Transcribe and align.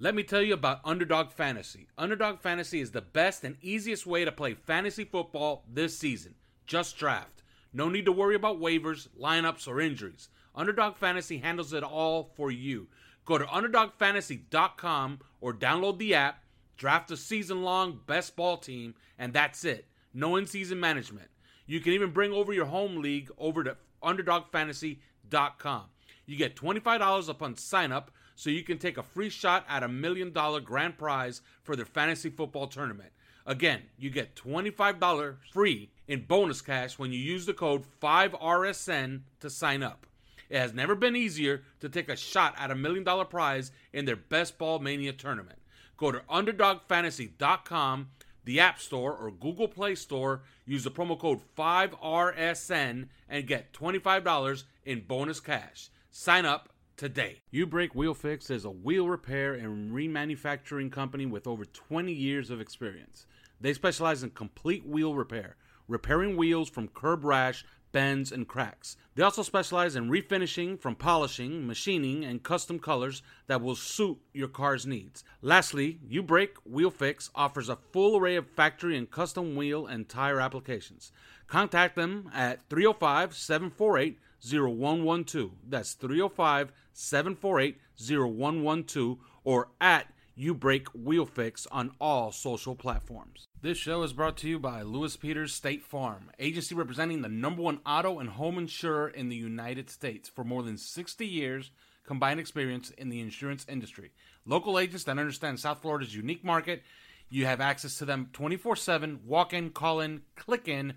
Let 0.00 0.14
me 0.14 0.22
tell 0.22 0.42
you 0.42 0.54
about 0.54 0.80
Underdog 0.84 1.32
Fantasy. 1.32 1.88
Underdog 1.98 2.38
Fantasy 2.38 2.80
is 2.80 2.92
the 2.92 3.00
best 3.00 3.42
and 3.42 3.56
easiest 3.60 4.06
way 4.06 4.24
to 4.24 4.30
play 4.30 4.54
fantasy 4.54 5.02
football 5.04 5.64
this 5.68 5.98
season. 5.98 6.36
Just 6.68 6.96
draft. 6.96 7.42
No 7.72 7.88
need 7.88 8.04
to 8.04 8.12
worry 8.12 8.36
about 8.36 8.60
waivers, 8.60 9.08
lineups, 9.20 9.66
or 9.66 9.80
injuries. 9.80 10.28
Underdog 10.54 10.94
Fantasy 10.96 11.38
handles 11.38 11.72
it 11.72 11.82
all 11.82 12.30
for 12.36 12.52
you. 12.52 12.86
Go 13.24 13.38
to 13.38 13.44
UnderdogFantasy.com 13.44 15.18
or 15.40 15.52
download 15.52 15.98
the 15.98 16.14
app, 16.14 16.44
draft 16.76 17.10
a 17.10 17.16
season 17.16 17.64
long 17.64 17.98
best 18.06 18.36
ball 18.36 18.56
team, 18.56 18.94
and 19.18 19.32
that's 19.32 19.64
it. 19.64 19.88
No 20.14 20.36
in 20.36 20.46
season 20.46 20.78
management. 20.78 21.28
You 21.66 21.80
can 21.80 21.92
even 21.92 22.12
bring 22.12 22.32
over 22.32 22.52
your 22.52 22.66
home 22.66 23.02
league 23.02 23.32
over 23.36 23.64
to 23.64 23.76
UnderdogFantasy.com. 24.04 25.86
You 26.24 26.36
get 26.36 26.54
$25 26.54 27.28
upon 27.28 27.56
sign 27.56 27.90
up 27.90 28.12
so 28.38 28.50
you 28.50 28.62
can 28.62 28.78
take 28.78 28.96
a 28.96 29.02
free 29.02 29.28
shot 29.28 29.66
at 29.68 29.82
a 29.82 29.88
million 29.88 30.32
dollar 30.32 30.60
grand 30.60 30.96
prize 30.96 31.40
for 31.64 31.74
their 31.74 31.84
fantasy 31.84 32.30
football 32.30 32.68
tournament. 32.68 33.10
Again, 33.44 33.82
you 33.98 34.10
get 34.10 34.36
$25 34.36 35.34
free 35.50 35.90
in 36.06 36.22
bonus 36.22 36.60
cash 36.60 37.00
when 37.00 37.12
you 37.12 37.18
use 37.18 37.46
the 37.46 37.52
code 37.52 37.82
5RSN 38.00 39.22
to 39.40 39.50
sign 39.50 39.82
up. 39.82 40.06
It 40.48 40.60
has 40.60 40.72
never 40.72 40.94
been 40.94 41.16
easier 41.16 41.62
to 41.80 41.88
take 41.88 42.08
a 42.08 42.14
shot 42.14 42.54
at 42.56 42.70
a 42.70 42.76
million 42.76 43.02
dollar 43.02 43.24
prize 43.24 43.72
in 43.92 44.04
their 44.04 44.14
Best 44.14 44.56
Ball 44.56 44.78
Mania 44.78 45.12
tournament. 45.12 45.58
Go 45.96 46.12
to 46.12 46.20
UnderdogFantasy.com, 46.30 48.10
the 48.44 48.60
App 48.60 48.78
Store, 48.80 49.16
or 49.16 49.32
Google 49.32 49.66
Play 49.66 49.96
Store. 49.96 50.42
Use 50.64 50.84
the 50.84 50.92
promo 50.92 51.18
code 51.18 51.40
5RSN 51.58 53.08
and 53.28 53.46
get 53.48 53.72
$25 53.72 54.62
in 54.84 55.00
bonus 55.00 55.40
cash. 55.40 55.88
Sign 56.12 56.46
up 56.46 56.68
today. 56.98 57.40
U 57.52 57.64
Break 57.64 57.94
Wheel 57.94 58.12
Fix 58.12 58.50
is 58.50 58.64
a 58.64 58.70
wheel 58.70 59.08
repair 59.08 59.54
and 59.54 59.92
remanufacturing 59.92 60.90
company 60.90 61.26
with 61.26 61.46
over 61.46 61.64
20 61.64 62.12
years 62.12 62.50
of 62.50 62.60
experience. 62.60 63.24
They 63.60 63.72
specialize 63.72 64.24
in 64.24 64.30
complete 64.30 64.84
wheel 64.84 65.14
repair, 65.14 65.56
repairing 65.86 66.36
wheels 66.36 66.68
from 66.68 66.88
curb 66.88 67.24
rash, 67.24 67.64
bends, 67.92 68.32
and 68.32 68.48
cracks. 68.48 68.96
They 69.14 69.22
also 69.22 69.42
specialize 69.42 69.94
in 69.94 70.10
refinishing 70.10 70.78
from 70.78 70.96
polishing, 70.96 71.66
machining, 71.66 72.24
and 72.24 72.42
custom 72.42 72.80
colors 72.80 73.22
that 73.46 73.62
will 73.62 73.76
suit 73.76 74.18
your 74.34 74.48
car's 74.48 74.84
needs. 74.84 75.22
Lastly, 75.40 76.00
U 76.08 76.22
Break 76.22 76.56
Wheel 76.66 76.90
Fix 76.90 77.30
offers 77.34 77.68
a 77.68 77.78
full 77.92 78.16
array 78.16 78.34
of 78.34 78.50
factory 78.50 78.98
and 78.98 79.08
custom 79.08 79.54
wheel 79.54 79.86
and 79.86 80.08
tire 80.08 80.40
applications. 80.40 81.12
Contact 81.46 81.94
them 81.94 82.28
at 82.34 82.68
305 82.68 83.34
748 83.34 84.18
0112. 84.40 85.50
That's 85.68 85.94
305 85.94 86.72
748 86.98 87.78
0112 87.96 89.18
or 89.44 89.68
at 89.80 90.12
You 90.34 90.52
Break 90.52 90.88
Wheel 90.88 91.26
Fix 91.26 91.66
on 91.70 91.92
all 92.00 92.32
social 92.32 92.74
platforms. 92.74 93.46
This 93.62 93.78
show 93.78 94.02
is 94.02 94.12
brought 94.12 94.36
to 94.38 94.48
you 94.48 94.58
by 94.58 94.82
Lewis 94.82 95.16
Peters 95.16 95.54
State 95.54 95.82
Farm, 95.82 96.30
agency 96.40 96.74
representing 96.74 97.22
the 97.22 97.28
number 97.28 97.62
one 97.62 97.80
auto 97.86 98.18
and 98.18 98.30
home 98.30 98.58
insurer 98.58 99.08
in 99.08 99.28
the 99.28 99.36
United 99.36 99.88
States 99.90 100.28
for 100.28 100.42
more 100.42 100.62
than 100.62 100.76
60 100.76 101.24
years 101.24 101.70
combined 102.04 102.40
experience 102.40 102.90
in 102.90 103.10
the 103.10 103.20
insurance 103.20 103.64
industry. 103.68 104.10
Local 104.44 104.78
agents 104.78 105.04
that 105.04 105.18
understand 105.18 105.60
South 105.60 105.82
Florida's 105.82 106.16
unique 106.16 106.42
market. 106.42 106.82
You 107.30 107.46
have 107.46 107.60
access 107.60 107.98
to 107.98 108.04
them 108.04 108.30
24 108.32 108.74
7, 108.76 109.20
walk 109.24 109.52
in, 109.52 109.70
call 109.70 110.00
in, 110.00 110.22
click 110.34 110.66
in 110.66 110.94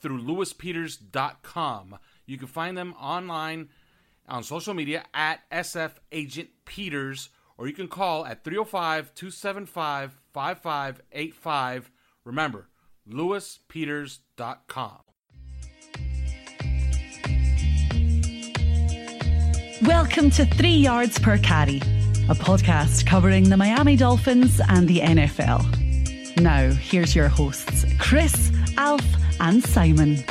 through 0.00 0.22
lewispeters.com. 0.22 1.98
You 2.26 2.38
can 2.38 2.46
find 2.46 2.78
them 2.78 2.94
online 2.94 3.68
on 4.28 4.42
social 4.42 4.74
media 4.74 5.04
at 5.14 5.40
SF 5.50 5.92
Agent 6.10 6.50
Peters, 6.64 7.30
or 7.58 7.66
you 7.66 7.72
can 7.72 7.88
call 7.88 8.24
at 8.26 8.44
305 8.44 9.14
275 9.14 10.18
5585. 10.32 11.90
Remember, 12.24 12.68
lewispeters.com. 13.08 14.98
Welcome 19.82 20.30
to 20.30 20.46
Three 20.46 20.76
Yards 20.76 21.18
Per 21.18 21.38
Carry, 21.38 21.78
a 22.28 22.34
podcast 22.34 23.04
covering 23.04 23.50
the 23.50 23.56
Miami 23.56 23.96
Dolphins 23.96 24.60
and 24.68 24.86
the 24.86 25.00
NFL. 25.00 26.40
Now, 26.40 26.70
here's 26.70 27.16
your 27.16 27.28
hosts, 27.28 27.84
Chris, 27.98 28.52
Alf, 28.76 29.04
and 29.40 29.62
Simon. 29.64 30.24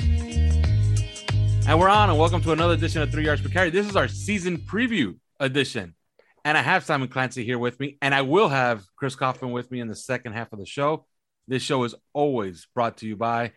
And 1.67 1.79
we're 1.79 1.89
on, 1.89 2.09
and 2.09 2.17
welcome 2.17 2.41
to 2.41 2.51
another 2.51 2.73
edition 2.73 3.01
of 3.01 3.11
Three 3.11 3.23
Yards 3.23 3.41
Per 3.41 3.47
Carry. 3.47 3.69
This 3.69 3.87
is 3.87 3.95
our 3.95 4.07
season 4.07 4.57
preview 4.57 5.17
edition. 5.39 5.95
And 6.43 6.57
I 6.57 6.61
have 6.61 6.83
Simon 6.83 7.07
Clancy 7.07 7.45
here 7.45 7.59
with 7.59 7.79
me, 7.79 7.97
and 8.01 8.15
I 8.15 8.23
will 8.23 8.49
have 8.49 8.83
Chris 8.95 9.15
Kaufman 9.15 9.51
with 9.51 9.69
me 9.71 9.79
in 9.79 9.87
the 9.87 9.95
second 9.95 10.33
half 10.33 10.51
of 10.51 10.59
the 10.59 10.65
show. 10.65 11.05
This 11.47 11.61
show 11.61 11.83
is 11.83 11.93
always 12.13 12.67
brought 12.73 12.97
to 12.97 13.07
you 13.07 13.15
by 13.15 13.51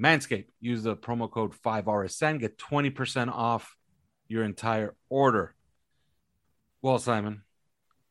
Manscaped. 0.00 0.46
Use 0.60 0.82
the 0.82 0.96
promo 0.96 1.30
code 1.30 1.52
5RSN, 1.52 2.40
get 2.40 2.56
20% 2.58 3.28
off 3.28 3.76
your 4.26 4.42
entire 4.42 4.96
order. 5.10 5.54
Well, 6.80 6.98
Simon, 6.98 7.42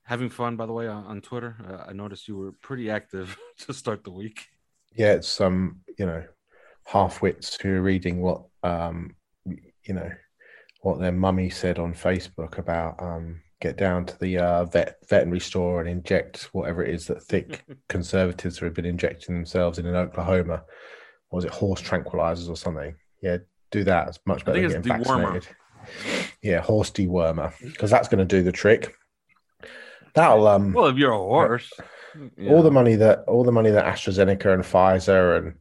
having 0.04 0.30
fun, 0.30 0.58
by 0.58 0.68
the 0.68 0.74
way, 0.74 0.88
on, 0.88 1.06
on 1.06 1.22
Twitter. 1.22 1.58
Uh, 1.68 1.90
I 1.90 1.94
noticed 1.94 2.28
you 2.28 2.38
were 2.38 2.52
pretty 2.52 2.92
active 2.92 3.36
to 3.60 3.74
start 3.74 4.04
the 4.04 4.12
week. 4.12 4.46
Yeah, 4.94 5.14
it's 5.14 5.28
some, 5.28 5.54
um, 5.54 5.82
you 5.98 6.06
know, 6.06 6.24
half 6.86 7.22
wits 7.22 7.58
who 7.60 7.70
are 7.76 7.82
reading 7.82 8.22
what 8.22 8.44
um, 8.64 9.16
you 9.90 9.96
know 9.96 10.12
what 10.82 11.00
their 11.00 11.12
mummy 11.12 11.50
said 11.50 11.80
on 11.80 11.94
Facebook 11.94 12.58
about 12.58 13.02
um, 13.02 13.42
get 13.60 13.76
down 13.76 14.06
to 14.06 14.18
the 14.20 14.38
uh, 14.38 14.66
vet 14.66 14.98
veterinary 15.10 15.40
store 15.40 15.82
and 15.82 15.90
inject 15.90 16.50
whatever 16.54 16.84
it 16.84 16.94
is 16.94 17.08
that 17.08 17.24
thick 17.24 17.66
conservatives 17.90 18.60
have 18.60 18.74
been 18.74 18.86
injecting 18.86 19.36
themselves 19.36 19.80
in 19.80 19.86
in 19.86 19.96
Oklahoma. 19.96 20.64
Or 21.32 21.38
was 21.38 21.46
it 21.46 21.52
horse 21.52 21.82
tranquilizers 21.82 22.50
or 22.50 22.56
something? 22.56 22.96
Yeah, 23.22 23.38
do 23.72 23.84
that. 23.84 24.08
It's 24.08 24.20
much 24.26 24.46
better 24.46 24.62
than 24.62 24.82
getting 24.82 25.04
vaccinated. 25.04 25.48
Yeah, 26.42 26.62
horse 26.62 26.92
dewormer 26.92 27.54
because 27.60 27.92
that's 27.92 28.08
going 28.08 28.26
to 28.26 28.38
do 28.38 28.44
the 28.44 28.52
trick. 28.52 28.96
That'll 30.14 30.48
um. 30.48 30.74
Well, 30.74 30.88
if 30.88 30.98
you're 30.98 31.12
a 31.12 31.18
horse. 31.18 31.72
Yeah. 32.38 32.52
All 32.52 32.64
the 32.64 32.72
money 32.72 32.96
that 32.96 33.20
all 33.28 33.44
the 33.44 33.52
money 33.52 33.70
that 33.70 33.86
AstraZeneca 33.86 34.52
and 34.52 34.64
Pfizer 34.64 35.38
and 35.38 35.54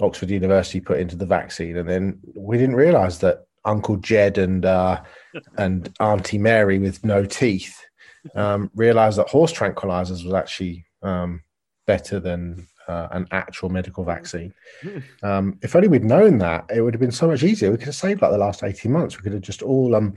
Oxford 0.00 0.30
University 0.30 0.80
put 0.80 0.98
into 0.98 1.14
the 1.14 1.26
vaccine, 1.26 1.76
and 1.76 1.88
then 1.88 2.18
we 2.34 2.58
didn't 2.58 2.74
realize 2.74 3.20
that 3.20 3.45
Uncle 3.66 3.96
Jed 3.96 4.38
and 4.38 4.64
uh, 4.64 5.02
and 5.58 5.92
Auntie 6.00 6.38
Mary 6.38 6.78
with 6.78 7.04
no 7.04 7.24
teeth 7.26 7.84
um, 8.34 8.70
realized 8.74 9.18
that 9.18 9.28
horse 9.28 9.52
tranquilizers 9.52 10.24
was 10.24 10.32
actually 10.32 10.86
um, 11.02 11.42
better 11.86 12.18
than 12.18 12.66
uh, 12.88 13.08
an 13.10 13.26
actual 13.30 13.68
medical 13.68 14.04
vaccine. 14.04 14.54
Um, 15.22 15.58
if 15.62 15.74
only 15.74 15.88
we'd 15.88 16.04
known 16.04 16.38
that, 16.38 16.66
it 16.72 16.80
would 16.80 16.94
have 16.94 17.00
been 17.00 17.10
so 17.10 17.26
much 17.26 17.42
easier. 17.42 17.70
We 17.72 17.78
could 17.78 17.86
have 17.86 17.96
saved 17.96 18.22
like 18.22 18.30
the 18.30 18.38
last 18.38 18.62
18 18.62 18.92
months. 18.92 19.16
We 19.16 19.24
could 19.24 19.32
have 19.32 19.42
just 19.42 19.62
all 19.62 19.96
um, 19.96 20.14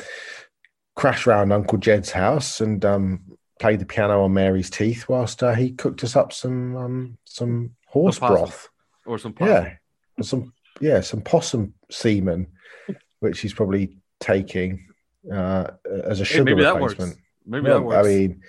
crashed 0.95 1.25
around 1.25 1.51
Uncle 1.51 1.79
Jed's 1.79 2.11
house 2.11 2.61
and 2.61 2.83
um, 2.85 3.21
played 3.59 3.79
the 3.79 3.85
piano 3.85 4.23
on 4.23 4.33
Mary's 4.33 4.69
teeth 4.69 5.09
whilst 5.09 5.41
uh, 5.41 5.55
he 5.55 5.71
cooked 5.71 6.03
us 6.03 6.15
up 6.15 6.31
some 6.31 6.75
um, 6.75 7.17
some 7.25 7.71
horse 7.87 8.19
broth. 8.19 8.69
Or 9.05 9.17
some 9.17 9.33
possum. 9.33 9.55
Yeah. 9.55 9.73
Some 10.21 10.53
yeah, 10.79 11.01
some 11.01 11.21
possum 11.21 11.73
semen 11.89 12.47
which 13.19 13.39
he's 13.39 13.53
probably 13.53 13.97
taking 14.19 14.87
uh, 15.31 15.67
as 16.03 16.21
a 16.21 16.25
sugar 16.25 16.55
maybe 16.55 16.63
replacement. 16.63 16.97
That 16.97 17.05
works. 17.05 17.17
Maybe 17.45 17.63
well, 17.65 17.79
that 17.79 17.85
works. 17.85 18.07
I 18.07 18.09
mean, 18.09 18.41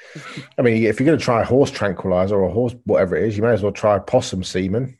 I 0.58 0.62
mean, 0.62 0.84
if 0.84 1.00
you're 1.00 1.06
going 1.06 1.18
to 1.18 1.24
try 1.24 1.42
a 1.42 1.44
horse 1.44 1.70
tranquilizer 1.70 2.36
or 2.36 2.48
a 2.48 2.52
horse 2.52 2.74
whatever 2.84 3.16
it 3.16 3.28
is, 3.28 3.36
you 3.36 3.42
may 3.42 3.52
as 3.52 3.62
well 3.62 3.72
try 3.72 3.98
possum 3.98 4.44
semen. 4.44 4.98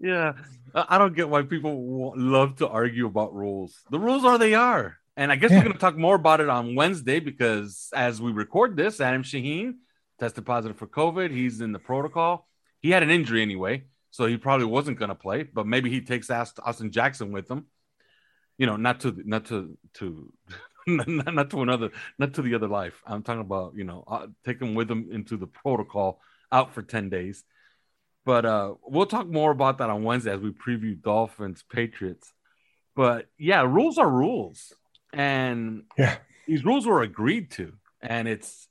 yeah, 0.00 0.34
I 0.74 0.98
don't 0.98 1.16
get 1.16 1.28
why 1.28 1.42
people 1.42 2.12
love 2.16 2.56
to 2.56 2.68
argue 2.68 3.06
about 3.06 3.34
rules. 3.34 3.74
The 3.90 3.98
rules 3.98 4.24
are 4.24 4.38
they 4.38 4.54
are, 4.54 4.98
and 5.16 5.32
I 5.32 5.36
guess 5.36 5.50
yeah. 5.50 5.58
we're 5.58 5.64
going 5.64 5.74
to 5.74 5.80
talk 5.80 5.96
more 5.96 6.14
about 6.14 6.40
it 6.40 6.48
on 6.48 6.74
Wednesday 6.74 7.20
because 7.20 7.88
as 7.94 8.20
we 8.20 8.32
record 8.32 8.76
this, 8.76 9.00
Adam 9.00 9.22
Shaheen 9.22 9.74
tested 10.18 10.44
positive 10.44 10.76
for 10.76 10.86
COVID. 10.86 11.30
He's 11.30 11.60
in 11.60 11.72
the 11.72 11.78
protocol. 11.78 12.46
He 12.80 12.90
had 12.90 13.02
an 13.02 13.10
injury 13.10 13.42
anyway, 13.42 13.84
so 14.18 14.26
he 14.26 14.36
probably 14.36 14.66
wasn't 14.66 14.98
going 14.98 15.10
to 15.10 15.14
play. 15.14 15.44
But 15.44 15.68
maybe 15.68 15.90
he 15.90 16.00
takes 16.00 16.28
Austin 16.28 16.90
Jackson 16.90 17.30
with 17.30 17.48
him. 17.48 17.66
You 18.58 18.66
know, 18.66 18.74
not 18.74 18.98
to 19.00 19.14
not 19.24 19.44
to 19.46 19.78
to 19.94 20.32
not, 20.88 21.50
to 21.50 21.62
another, 21.62 21.92
not 22.18 22.34
to 22.34 22.42
the 22.42 22.56
other 22.56 22.66
life. 22.66 23.00
I'm 23.06 23.22
talking 23.22 23.42
about 23.42 23.74
you 23.76 23.84
know, 23.84 24.02
uh, 24.08 24.26
take 24.44 24.60
him 24.60 24.74
with 24.74 24.90
him 24.90 25.10
into 25.12 25.36
the 25.36 25.46
protocol, 25.46 26.20
out 26.50 26.74
for 26.74 26.82
ten 26.82 27.10
days. 27.10 27.44
But 28.24 28.44
uh, 28.44 28.74
we'll 28.82 29.06
talk 29.06 29.28
more 29.28 29.52
about 29.52 29.78
that 29.78 29.88
on 29.88 30.02
Wednesday 30.02 30.32
as 30.32 30.40
we 30.40 30.50
preview 30.50 31.00
Dolphins 31.00 31.62
Patriots. 31.70 32.34
But 32.96 33.26
yeah, 33.38 33.62
rules 33.62 33.98
are 33.98 34.10
rules, 34.10 34.72
and 35.12 35.84
yeah, 35.96 36.16
these 36.48 36.64
rules 36.64 36.88
were 36.88 37.02
agreed 37.02 37.52
to, 37.52 37.74
and 38.00 38.26
it's 38.26 38.66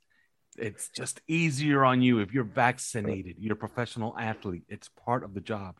it's 0.58 0.88
just 0.90 1.20
easier 1.28 1.84
on 1.84 2.02
you 2.02 2.20
if 2.20 2.32
you're 2.32 2.44
vaccinated. 2.44 3.36
You're 3.38 3.54
a 3.54 3.56
professional 3.56 4.16
athlete. 4.18 4.64
It's 4.68 4.88
part 4.88 5.24
of 5.24 5.34
the 5.34 5.40
job. 5.40 5.76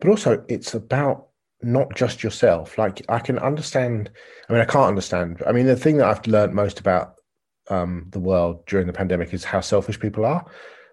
But 0.00 0.10
also, 0.10 0.44
it's 0.48 0.74
about 0.74 1.28
not 1.62 1.94
just 1.94 2.22
yourself. 2.22 2.78
Like 2.78 3.04
I 3.08 3.18
can 3.18 3.38
understand. 3.38 4.10
I 4.48 4.52
mean, 4.52 4.62
I 4.62 4.66
can't 4.66 4.88
understand. 4.88 5.42
I 5.46 5.52
mean, 5.52 5.66
the 5.66 5.76
thing 5.76 5.98
that 5.98 6.08
I've 6.08 6.26
learned 6.26 6.54
most 6.54 6.80
about 6.80 7.14
um, 7.68 8.06
the 8.10 8.20
world 8.20 8.66
during 8.66 8.86
the 8.86 8.92
pandemic 8.92 9.32
is 9.32 9.44
how 9.44 9.60
selfish 9.60 9.98
people 9.98 10.24
are. 10.24 10.44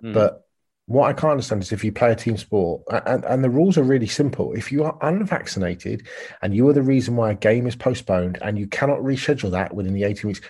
Mm. 0.04 0.14
But 0.14 0.46
what 0.86 1.08
I 1.08 1.14
can't 1.14 1.32
understand 1.32 1.62
is 1.62 1.72
if 1.72 1.84
you 1.84 1.92
play 1.92 2.12
a 2.12 2.16
team 2.16 2.38
sport, 2.38 2.84
and, 3.06 3.24
and 3.26 3.44
the 3.44 3.50
rules 3.50 3.78
are 3.78 3.84
really 3.84 4.08
simple. 4.08 4.54
If 4.54 4.72
you 4.72 4.84
are 4.84 4.98
unvaccinated 5.02 6.08
and 6.42 6.56
you 6.56 6.68
are 6.70 6.74
the 6.74 6.82
reason 6.82 7.16
why 7.16 7.32
a 7.32 7.36
game 7.36 7.68
is 7.68 7.76
postponed 7.76 8.38
and 8.42 8.58
you 8.58 8.68
cannot 8.68 9.00
reschedule 9.00 9.52
that 9.52 9.74
within 9.74 9.94
the 9.94 10.04
18 10.04 10.28
weeks, 10.28 10.42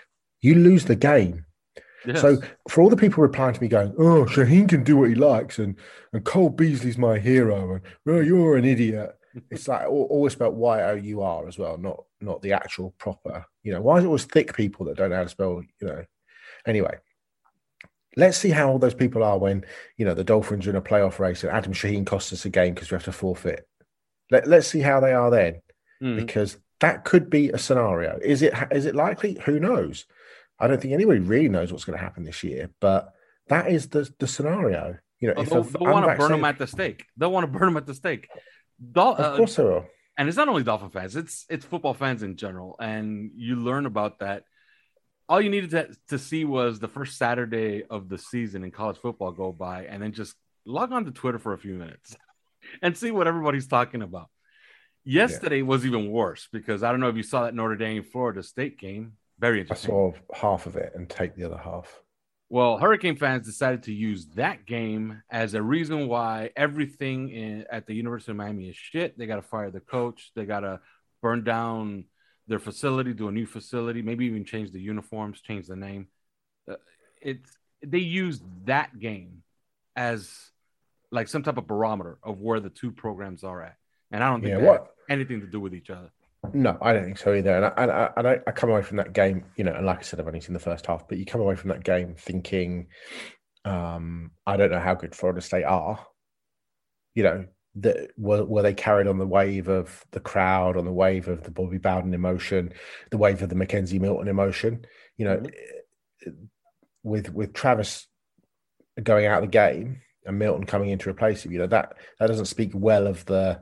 you 0.41 0.55
lose 0.55 0.85
the 0.85 0.95
game. 0.95 1.45
Yes. 2.05 2.21
So 2.21 2.41
for 2.67 2.81
all 2.81 2.89
the 2.89 2.97
people 2.97 3.21
replying 3.21 3.53
to 3.53 3.61
me 3.61 3.67
going, 3.67 3.93
"Oh, 3.97 4.25
Shaheen 4.25 4.67
can 4.67 4.83
do 4.83 4.97
what 4.97 5.09
he 5.09 5.15
likes," 5.15 5.59
and 5.59 5.75
and 6.13 6.23
Cole 6.23 6.49
Beasley's 6.49 6.97
my 6.97 7.19
hero, 7.19 7.75
and 7.75 7.81
"Oh, 8.07 8.19
you're 8.19 8.57
an 8.57 8.65
idiot," 8.65 9.15
it's 9.51 9.67
like 9.67 9.87
always 9.87 10.33
about 10.33 10.55
Y 10.55 10.81
O 10.83 10.93
U 10.95 11.21
R 11.21 11.47
as 11.47 11.57
well, 11.57 11.77
not 11.77 12.03
not 12.19 12.41
the 12.41 12.53
actual 12.53 12.93
proper. 12.97 13.45
You 13.63 13.73
know, 13.73 13.81
why 13.81 13.97
is 13.97 14.03
it 14.03 14.07
always 14.07 14.25
thick 14.25 14.55
people 14.55 14.85
that 14.87 14.97
don't 14.97 15.11
know 15.11 15.17
how 15.17 15.23
to 15.23 15.29
spell? 15.29 15.61
You 15.79 15.87
know, 15.87 16.05
anyway. 16.65 16.97
Let's 18.17 18.37
see 18.37 18.49
how 18.49 18.67
all 18.67 18.77
those 18.77 18.93
people 18.93 19.23
are 19.23 19.37
when 19.37 19.63
you 19.95 20.03
know 20.03 20.13
the 20.13 20.25
Dolphins 20.25 20.67
are 20.67 20.71
in 20.71 20.75
a 20.75 20.81
playoff 20.81 21.17
race 21.17 21.43
and 21.43 21.51
Adam 21.51 21.71
Shaheen 21.71 22.05
costs 22.05 22.33
us 22.33 22.43
a 22.43 22.49
game 22.49 22.73
because 22.73 22.91
we 22.91 22.95
have 22.95 23.05
to 23.05 23.13
forfeit. 23.13 23.65
Let, 24.29 24.47
let's 24.47 24.67
see 24.67 24.81
how 24.81 24.99
they 24.99 25.13
are 25.13 25.31
then, 25.31 25.61
mm. 26.03 26.17
because 26.17 26.57
that 26.81 27.05
could 27.05 27.29
be 27.29 27.49
a 27.51 27.57
scenario. 27.57 28.19
Is 28.21 28.41
it 28.41 28.53
is 28.69 28.85
it 28.85 28.95
likely? 28.95 29.39
Who 29.45 29.61
knows? 29.61 30.05
I 30.61 30.67
don't 30.67 30.79
think 30.79 30.93
anybody 30.93 31.19
really 31.19 31.49
knows 31.49 31.71
what's 31.71 31.85
going 31.85 31.97
to 31.97 32.03
happen 32.03 32.23
this 32.23 32.43
year, 32.43 32.69
but 32.79 33.13
that 33.47 33.69
is 33.71 33.89
the 33.89 34.09
the 34.19 34.27
scenario. 34.27 34.97
You 35.19 35.29
know, 35.29 35.33
oh, 35.37 35.43
they'll, 35.43 35.63
they'll 35.63 35.91
want 35.91 36.09
to 36.09 36.15
burn 36.15 36.31
them 36.31 36.45
at 36.45 36.57
the 36.57 36.67
stake. 36.67 37.05
They'll 37.17 37.31
want 37.31 37.51
to 37.51 37.51
burn 37.59 37.67
them 37.67 37.77
at 37.77 37.85
the 37.85 37.93
stake. 37.93 38.27
Dol- 38.91 39.15
of 39.15 39.19
uh, 39.19 39.37
course 39.37 39.55
they 39.55 39.63
will. 39.63 39.85
And 40.17 40.27
it's 40.27 40.37
not 40.37 40.47
only 40.49 40.63
Dolphin 40.63 40.89
fans; 40.89 41.15
it's 41.15 41.45
it's 41.49 41.65
football 41.65 41.93
fans 41.93 42.21
in 42.21 42.35
general. 42.35 42.75
And 42.79 43.31
you 43.35 43.55
learn 43.55 43.85
about 43.85 44.19
that. 44.19 44.43
All 45.27 45.41
you 45.41 45.49
needed 45.49 45.71
to, 45.71 45.89
to 46.09 46.19
see 46.19 46.45
was 46.45 46.79
the 46.79 46.89
first 46.89 47.17
Saturday 47.17 47.83
of 47.89 48.09
the 48.09 48.17
season 48.17 48.63
in 48.63 48.71
college 48.71 48.97
football 48.97 49.31
go 49.31 49.51
by, 49.51 49.85
and 49.85 50.03
then 50.03 50.11
just 50.11 50.35
log 50.65 50.91
on 50.91 51.05
to 51.05 51.11
Twitter 51.11 51.39
for 51.39 51.53
a 51.53 51.57
few 51.57 51.73
minutes 51.73 52.15
and 52.81 52.95
see 52.95 53.11
what 53.11 53.27
everybody's 53.27 53.67
talking 53.67 54.01
about. 54.01 54.29
Yesterday 55.03 55.57
yeah. 55.57 55.63
was 55.63 55.85
even 55.85 56.11
worse 56.11 56.47
because 56.51 56.83
I 56.83 56.91
don't 56.91 56.99
know 56.99 57.09
if 57.09 57.17
you 57.17 57.23
saw 57.23 57.43
that 57.43 57.55
Notre 57.55 57.75
Dame 57.75 58.03
Florida 58.03 58.43
State 58.43 58.77
game. 58.77 59.13
Very 59.41 59.59
interesting. 59.59 59.89
I 59.89 59.93
saw 59.93 60.11
half 60.35 60.67
of 60.67 60.75
it 60.75 60.93
and 60.95 61.09
take 61.09 61.35
the 61.35 61.43
other 61.43 61.57
half. 61.57 62.01
Well, 62.49 62.77
Hurricane 62.77 63.15
fans 63.15 63.47
decided 63.47 63.83
to 63.83 63.93
use 63.93 64.27
that 64.35 64.67
game 64.67 65.23
as 65.31 65.55
a 65.55 65.61
reason 65.61 66.07
why 66.07 66.51
everything 66.55 67.29
in, 67.29 67.65
at 67.71 67.87
the 67.87 67.95
University 67.95 68.31
of 68.33 68.37
Miami 68.37 68.69
is 68.69 68.75
shit. 68.75 69.17
They 69.17 69.25
got 69.25 69.37
to 69.37 69.41
fire 69.41 69.71
the 69.71 69.79
coach. 69.79 70.31
They 70.35 70.45
got 70.45 70.59
to 70.59 70.79
burn 71.23 71.43
down 71.43 72.05
their 72.47 72.59
facility, 72.59 73.13
do 73.13 73.29
a 73.29 73.31
new 73.31 73.47
facility, 73.47 74.03
maybe 74.03 74.25
even 74.25 74.45
change 74.45 74.71
the 74.71 74.79
uniforms, 74.79 75.41
change 75.41 75.65
the 75.65 75.75
name. 75.75 76.07
Uh, 76.69 76.75
it's 77.19 77.49
they 77.83 77.99
used 77.99 78.43
that 78.65 78.99
game 78.99 79.41
as 79.95 80.29
like 81.09 81.27
some 81.27 81.41
type 81.41 81.57
of 81.57 81.65
barometer 81.65 82.19
of 82.21 82.39
where 82.39 82.59
the 82.59 82.69
two 82.69 82.91
programs 82.91 83.43
are 83.43 83.63
at, 83.63 83.77
and 84.11 84.23
I 84.23 84.29
don't 84.29 84.41
think 84.41 84.59
yeah, 84.59 84.67
what 84.67 84.93
anything 85.09 85.41
to 85.41 85.47
do 85.47 85.59
with 85.59 85.73
each 85.73 85.89
other. 85.89 86.11
No, 86.53 86.77
I 86.81 86.93
don't 86.93 87.05
think 87.05 87.17
so 87.19 87.33
either. 87.33 87.55
And 87.55 87.65
I, 87.65 87.73
and 87.77 87.91
I, 87.91 88.09
and 88.17 88.27
I, 88.27 88.39
I 88.47 88.51
come 88.51 88.71
away 88.71 88.81
from 88.81 88.97
that 88.97 89.13
game, 89.13 89.45
you 89.55 89.63
know, 89.63 89.73
and 89.73 89.85
like 89.85 89.99
I 89.99 90.01
said, 90.01 90.19
I've 90.19 90.27
only 90.27 90.41
seen 90.41 90.53
the 90.53 90.59
first 90.59 90.85
half, 90.87 91.07
but 91.07 91.17
you 91.17 91.25
come 91.25 91.41
away 91.41 91.55
from 91.55 91.69
that 91.69 91.83
game 91.83 92.15
thinking, 92.17 92.87
um, 93.63 94.31
I 94.47 94.57
don't 94.57 94.71
know 94.71 94.79
how 94.79 94.95
good 94.95 95.15
Florida 95.15 95.41
State 95.41 95.65
are. 95.65 96.05
You 97.13 97.23
know, 97.23 97.45
that 97.75 98.11
were, 98.17 98.43
were 98.43 98.63
they 98.63 98.73
carried 98.73 99.07
on 99.07 99.19
the 99.19 99.27
wave 99.27 99.67
of 99.67 100.03
the 100.11 100.19
crowd, 100.19 100.77
on 100.77 100.85
the 100.85 100.91
wave 100.91 101.27
of 101.27 101.43
the 101.43 101.51
Bobby 101.51 101.77
Bowden 101.77 102.13
emotion, 102.13 102.73
the 103.11 103.17
wave 103.17 103.41
of 103.41 103.49
the 103.49 103.55
McKenzie 103.55 103.99
Milton 103.99 104.27
emotion. 104.27 104.85
You 105.17 105.25
know, 105.25 105.37
mm-hmm. 105.37 106.31
with 107.03 107.31
with 107.33 107.53
Travis 107.53 108.07
going 109.01 109.25
out 109.25 109.43
of 109.43 109.49
the 109.49 109.51
game 109.51 110.01
and 110.25 110.39
Milton 110.39 110.65
coming 110.65 110.89
in 110.89 110.99
to 110.99 111.09
replace 111.09 111.45
him, 111.45 111.51
you 111.51 111.59
know 111.59 111.67
that 111.67 111.93
that 112.19 112.27
doesn't 112.27 112.45
speak 112.45 112.71
well 112.73 113.05
of 113.05 113.23
the 113.25 113.61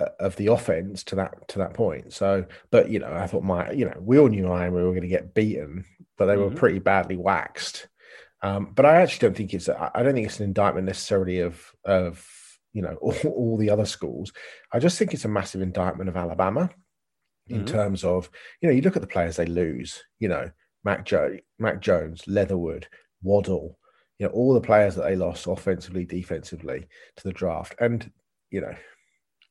of 0.00 0.36
the 0.36 0.48
offense 0.48 1.04
to 1.04 1.16
that 1.16 1.48
to 1.48 1.58
that 1.58 1.74
point. 1.74 2.12
So, 2.12 2.44
but 2.70 2.90
you 2.90 2.98
know, 2.98 3.12
I 3.12 3.26
thought 3.26 3.44
my 3.44 3.70
you 3.70 3.84
know 3.84 3.96
we 4.00 4.18
all 4.18 4.28
knew 4.28 4.46
Miami 4.46 4.76
were 4.76 4.90
going 4.90 5.02
to 5.02 5.08
get 5.08 5.34
beaten, 5.34 5.84
but 6.18 6.26
they 6.26 6.36
were 6.36 6.46
mm-hmm. 6.46 6.56
pretty 6.56 6.78
badly 6.78 7.16
waxed. 7.16 7.88
Um, 8.42 8.72
but 8.74 8.84
I 8.84 8.96
actually 8.96 9.28
don't 9.28 9.36
think 9.36 9.54
it's 9.54 9.68
I 9.68 10.02
don't 10.02 10.14
think 10.14 10.26
it's 10.26 10.40
an 10.40 10.46
indictment 10.46 10.86
necessarily 10.86 11.40
of 11.40 11.72
of 11.84 12.26
you 12.72 12.82
know 12.82 12.94
all, 13.00 13.14
all 13.28 13.56
the 13.56 13.70
other 13.70 13.86
schools. 13.86 14.32
I 14.72 14.78
just 14.78 14.98
think 14.98 15.14
it's 15.14 15.24
a 15.24 15.28
massive 15.28 15.62
indictment 15.62 16.08
of 16.08 16.16
Alabama 16.16 16.70
in 17.48 17.58
mm-hmm. 17.58 17.66
terms 17.66 18.04
of 18.04 18.30
you 18.60 18.68
know 18.68 18.74
you 18.74 18.82
look 18.82 18.96
at 18.96 19.02
the 19.02 19.08
players 19.08 19.36
they 19.36 19.46
lose. 19.46 20.02
You 20.18 20.28
know, 20.28 20.50
Mac 20.84 21.04
Joe, 21.04 21.38
Mac 21.58 21.80
Jones, 21.80 22.24
Leatherwood, 22.26 22.88
Waddle. 23.22 23.78
You 24.18 24.26
know 24.26 24.32
all 24.32 24.54
the 24.54 24.60
players 24.60 24.94
that 24.96 25.02
they 25.02 25.16
lost 25.16 25.46
offensively, 25.46 26.04
defensively 26.04 26.86
to 27.16 27.24
the 27.24 27.32
draft, 27.32 27.74
and 27.80 28.10
you 28.50 28.60
know 28.60 28.74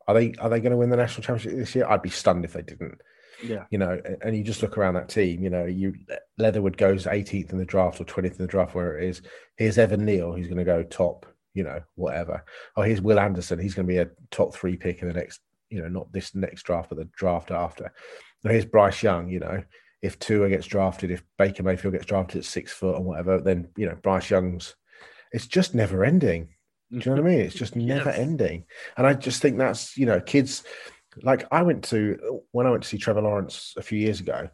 are 0.08 0.14
they 0.14 0.34
are 0.40 0.50
they 0.50 0.60
going 0.60 0.72
to 0.72 0.78
win 0.78 0.90
the 0.90 0.98
national 0.98 1.24
championship 1.24 1.58
this 1.58 1.76
year? 1.76 1.88
I'd 1.88 2.02
be 2.02 2.10
stunned 2.10 2.46
if 2.46 2.54
they 2.54 2.62
didn't. 2.62 3.02
Yeah, 3.44 3.66
you 3.72 3.78
know, 3.78 4.00
and 4.22 4.36
you 4.36 4.44
just 4.44 4.62
look 4.62 4.78
around 4.78 4.96
that 4.96 5.10
team. 5.10 5.44
You 5.44 5.50
know, 5.50 5.66
you 5.66 5.96
Leatherwood 6.38 6.78
goes 6.78 7.06
18th 7.06 7.52
in 7.52 7.58
the 7.58 7.66
draft 7.66 8.00
or 8.00 8.06
20th 8.06 8.32
in 8.32 8.38
the 8.38 8.48
draft, 8.48 8.76
where 8.76 8.98
it 8.98 9.10
is. 9.10 9.22
Here's 9.58 9.78
Evan 9.78 10.06
Neal, 10.06 10.34
who's 10.34 10.48
going 10.48 10.58
to 10.58 10.64
go 10.64 10.84
top. 10.84 11.26
You 11.54 11.64
know, 11.64 11.82
whatever. 11.96 12.46
Oh, 12.78 12.82
here's 12.82 13.02
Will 13.02 13.20
Anderson. 13.20 13.60
He's 13.60 13.74
going 13.74 13.88
to 13.88 13.94
be 13.94 13.98
a 13.98 14.10
top 14.30 14.54
three 14.54 14.78
pick 14.78 15.02
in 15.02 15.08
the 15.08 15.14
next. 15.14 15.42
You 15.70 15.82
know, 15.82 15.88
not 15.88 16.12
this 16.12 16.36
next 16.36 16.64
draft, 16.64 16.90
but 16.90 16.98
the 16.98 17.10
draft 17.16 17.52
after. 17.52 17.92
Now 18.44 18.52
here's 18.52 18.66
Bryce 18.66 19.02
Young. 19.04 19.30
You 19.30 19.40
know, 19.40 19.64
if 20.02 20.18
Tua 20.20 20.50
gets 20.50 20.68
drafted, 20.68 21.12
if 21.12 21.24
Baker 21.38 21.64
Mayfield 21.64 21.94
gets 21.94 22.06
drafted 22.06 22.40
at 22.40 22.46
six 22.46 22.72
foot 22.72 22.96
and 22.96 23.06
whatever, 23.06 23.40
then 23.40 23.70
you 23.78 23.86
know 23.86 23.96
Bryce 24.02 24.30
Young's. 24.30 24.76
It's 25.32 25.48
just 25.48 25.74
never 25.74 26.04
ending. 26.04 26.50
Do 26.98 26.98
you 26.98 27.16
know 27.16 27.22
what 27.22 27.32
I 27.32 27.36
mean? 27.36 27.42
It's 27.42 27.56
just 27.56 27.76
never 27.76 28.10
yes. 28.10 28.20
ending. 28.20 28.66
And 28.98 29.08
I 29.08 29.14
just 29.14 29.42
think 29.42 29.58
that's, 29.58 29.98
you 29.98 30.06
know, 30.06 30.20
kids 30.20 30.64
like 31.24 31.46
I 31.52 31.62
went 31.62 31.84
to 31.86 32.42
when 32.52 32.68
I 32.68 32.72
went 32.72 32.84
to 32.84 32.90
see 32.90 32.98
Trevor 32.98 33.22
Lawrence 33.22 33.74
a 33.78 33.82
few 33.82 34.00
years 34.00 34.20
ago, 34.20 34.50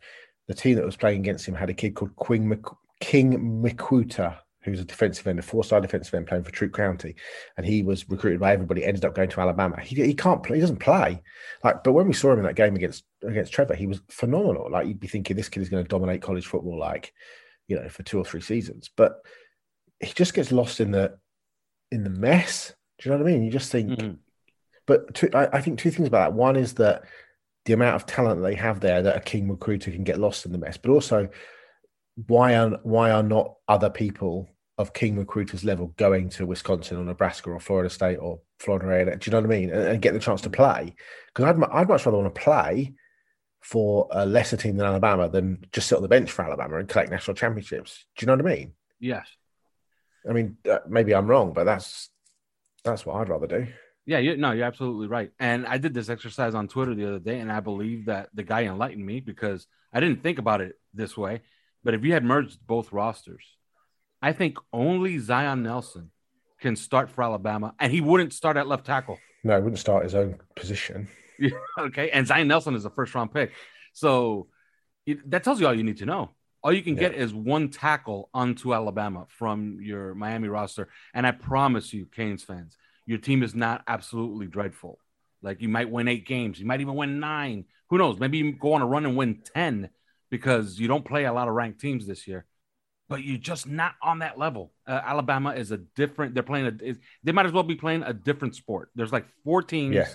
the 0.48 0.54
team 0.54 0.76
that 0.76 0.86
was 0.86 0.96
playing 0.96 1.20
against 1.20 1.48
him 1.48 1.56
had 1.56 1.70
a 1.70 1.74
kid 1.74 1.96
called 1.96 2.16
Quing 2.16 2.44
Mc, 2.44 2.66
King 3.00 3.62
Mwikuta, 3.62 4.38
who's 4.64 4.80
a 4.80 4.86
defensive 4.86 5.28
end, 5.28 5.40
a 5.40 5.44
four-star 5.44 5.82
defensive 5.82 6.14
end 6.14 6.28
playing 6.28 6.44
for 6.44 6.52
Troup 6.52 6.74
County, 6.74 7.16
and 7.58 7.66
he 7.66 7.84
was 7.84 8.10
recruited 8.10 8.40
by 8.40 8.54
everybody. 8.54 8.84
Ended 8.84 9.06
up 9.06 9.16
going 9.16 9.30
to 9.30 9.42
Alabama. 9.42 9.80
He, 9.80 9.96
he 9.96 10.14
can't 10.14 10.44
play. 10.44 10.58
He 10.58 10.62
doesn't 10.62 10.80
play. 10.80 11.22
Like, 11.64 11.84
but 11.84 11.94
when 11.94 12.08
we 12.08 12.14
saw 12.14 12.32
him 12.34 12.40
in 12.40 12.46
that 12.46 12.56
game 12.56 12.76
against 12.76 13.04
against 13.24 13.54
Trevor, 13.54 13.76
he 13.76 13.88
was 13.88 14.02
phenomenal. 14.10 14.70
Like 14.72 14.88
you'd 14.88 15.00
be 15.00 15.08
thinking 15.08 15.36
this 15.36 15.50
kid 15.50 15.62
is 15.62 15.70
going 15.70 15.84
to 15.84 15.88
dominate 15.88 16.22
college 16.22 16.48
football, 16.48 16.80
like 16.80 17.14
you 17.68 17.76
know, 17.76 17.90
for 17.90 18.04
two 18.04 18.18
or 18.18 18.26
three 18.26 18.42
seasons. 18.42 18.90
But 18.96 19.18
he 20.00 20.14
just 20.14 20.34
gets 20.34 20.52
lost 20.52 20.80
in 20.80 20.92
the 20.92 21.18
in 21.92 22.04
the 22.04 22.10
mess. 22.10 22.74
Do 23.00 23.10
you 23.10 23.16
know 23.16 23.24
what 23.24 23.30
I 23.30 23.34
mean? 23.34 23.44
You 23.44 23.52
just 23.52 23.72
think, 23.72 23.90
mm-hmm. 23.92 24.14
but 24.86 25.14
two, 25.14 25.30
I, 25.34 25.58
I, 25.58 25.62
think 25.62 25.80
two 25.80 25.92
things 25.92 26.08
about 26.08 26.32
that. 26.32 26.34
One 26.34 26.56
is 26.56 26.74
that 26.76 27.04
the 27.66 27.74
amount 27.74 27.96
of 27.96 28.06
talent 28.06 28.42
they 28.42 28.56
have 28.56 28.80
there 28.80 29.02
that 29.04 29.18
a 29.18 29.22
king 29.22 29.50
recruiter 29.50 29.92
can 29.92 30.04
get 30.04 30.20
lost 30.20 30.46
in 30.46 30.52
the 30.52 30.58
mess, 30.58 30.78
but 30.78 30.92
also 30.92 31.30
why 32.28 32.56
are 32.56 32.80
why 32.84 33.12
are 33.12 33.24
not 33.24 33.56
other 33.68 33.90
people 33.90 34.50
of 34.80 34.94
king 34.94 35.18
recruiters 35.18 35.64
level 35.64 35.94
going 35.98 36.30
to 36.30 36.46
Wisconsin 36.46 36.98
or 36.98 37.04
Nebraska 37.04 37.50
or 37.50 37.60
Florida 37.60 37.90
State 37.90 38.18
or 38.18 38.40
Florida? 38.60 39.16
Do 39.18 39.30
you 39.30 39.32
know 39.32 39.42
what 39.42 39.54
I 39.54 39.60
mean? 39.60 39.70
And, 39.70 39.84
and 39.88 40.02
get 40.02 40.14
the 40.14 40.20
chance 40.20 40.42
to 40.42 40.50
play 40.50 40.96
because 41.28 41.46
I'd 41.46 41.64
I'd 41.72 41.88
much 41.88 42.06
rather 42.06 42.18
want 42.18 42.34
to 42.34 42.42
play 42.42 42.94
for 43.62 44.08
a 44.12 44.26
lesser 44.26 44.58
team 44.58 44.78
than 44.78 44.88
Alabama 44.88 45.30
than 45.30 45.66
just 45.74 45.88
sit 45.88 45.96
on 45.96 46.02
the 46.02 46.08
bench 46.08 46.32
for 46.32 46.46
Alabama 46.46 46.78
and 46.78 46.88
collect 46.88 47.12
national 47.12 47.36
championships. 47.36 48.06
Do 48.16 48.24
you 48.24 48.28
know 48.28 48.42
what 48.42 48.52
I 48.52 48.56
mean? 48.56 48.74
Yes. 49.00 49.28
I 50.30 50.34
mean, 50.34 50.58
uh, 50.70 50.80
maybe 50.88 51.14
I'm 51.14 51.28
wrong, 51.28 51.54
but 51.54 51.64
that's 51.64 52.10
that's 52.84 53.06
what 53.06 53.18
I'd 53.18 53.30
rather 53.30 53.48
do. 53.48 53.68
Yeah, 54.06 54.20
you, 54.20 54.38
no, 54.38 54.54
you're 54.54 54.66
absolutely 54.66 55.08
right. 55.08 55.32
And 55.38 55.68
I 55.68 55.78
did 55.78 55.94
this 55.94 56.10
exercise 56.10 56.56
on 56.56 56.70
Twitter 56.70 56.96
the 56.96 57.08
other 57.08 57.20
day, 57.20 57.40
and 57.40 57.52
I 57.52 57.60
believe 57.60 58.06
that 58.06 58.30
the 58.34 58.44
guy 58.44 58.64
enlightened 58.64 59.06
me 59.06 59.20
because 59.20 59.68
I 59.94 60.00
didn't 60.00 60.24
think 60.24 60.40
about 60.40 60.62
it 60.62 60.76
this 60.94 61.18
way. 61.18 61.42
But 61.84 61.94
if 61.94 62.04
you 62.04 62.14
had 62.14 62.24
merged 62.24 62.66
both 62.66 62.94
rosters, 62.94 63.44
I 64.22 64.32
think 64.32 64.58
only 64.72 65.20
Zion 65.20 65.64
Nelson 65.64 66.12
can 66.60 66.76
start 66.76 67.10
for 67.10 67.24
Alabama, 67.24 67.76
and 67.80 67.92
he 67.92 68.02
wouldn't 68.02 68.34
start 68.34 68.58
at 68.58 68.68
left 68.68 68.86
tackle. 68.86 69.20
No, 69.44 69.56
he 69.58 69.62
wouldn't 69.62 69.80
start 69.80 70.04
his 70.04 70.16
own 70.16 70.38
position. 70.56 71.08
okay, 71.80 72.10
and 72.10 72.26
Zion 72.26 72.48
Nelson 72.48 72.76
is 72.76 72.86
a 72.86 72.90
first 72.90 73.14
round 73.14 73.34
pick, 73.34 73.52
so 73.94 74.48
it, 75.06 75.30
that 75.30 75.44
tells 75.44 75.60
you 75.60 75.68
all 75.68 75.74
you 75.74 75.84
need 75.84 75.98
to 75.98 76.06
know. 76.06 76.32
All 76.64 76.74
you 76.74 76.82
can 76.82 76.96
yeah. 76.96 77.10
get 77.10 77.16
is 77.16 77.34
one 77.34 77.70
tackle 77.70 78.30
onto 78.34 78.74
Alabama 78.74 79.28
from 79.30 79.80
your 79.82 80.14
Miami 80.16 80.48
roster, 80.48 80.90
and 81.14 81.26
I 81.26 81.32
promise 81.32 81.94
you, 81.94 82.06
Canes 82.06 82.44
fans, 82.44 82.78
your 83.06 83.20
team 83.20 83.44
is 83.44 83.56
not 83.56 83.84
absolutely 83.88 84.48
dreadful. 84.48 85.00
Like 85.42 85.62
you 85.62 85.70
might 85.70 85.90
win 85.90 86.08
eight 86.08 86.28
games, 86.28 86.60
you 86.60 86.66
might 86.66 86.82
even 86.82 86.96
win 86.96 87.20
nine. 87.20 87.66
Who 87.90 87.98
knows? 87.98 88.20
Maybe 88.20 88.40
you 88.40 88.52
go 88.54 88.74
on 88.74 88.82
a 88.82 88.88
run 88.88 89.06
and 89.06 89.16
win 89.16 89.42
ten 89.54 89.90
because 90.30 90.80
you 90.80 90.88
don't 90.88 91.06
play 91.06 91.26
a 91.26 91.34
lot 91.34 91.48
of 91.48 91.54
ranked 91.54 91.80
teams 91.80 92.06
this 92.08 92.28
year. 92.28 92.46
But 93.10 93.24
you're 93.24 93.38
just 93.38 93.66
not 93.66 93.94
on 94.02 94.20
that 94.20 94.38
level. 94.38 94.74
Uh, 94.86 95.00
Alabama 95.02 95.52
is 95.52 95.72
a 95.72 95.78
different. 95.78 96.34
They're 96.34 96.44
playing 96.44 96.66
a. 96.66 96.96
They 97.24 97.32
might 97.32 97.46
as 97.46 97.54
well 97.54 97.64
be 97.64 97.76
playing 97.76 98.04
a 98.04 98.12
different 98.12 98.56
sport. 98.56 98.90
There's 98.96 99.14
like 99.14 99.26
four 99.46 99.62
teams 99.62 99.96
yeah 99.96 100.08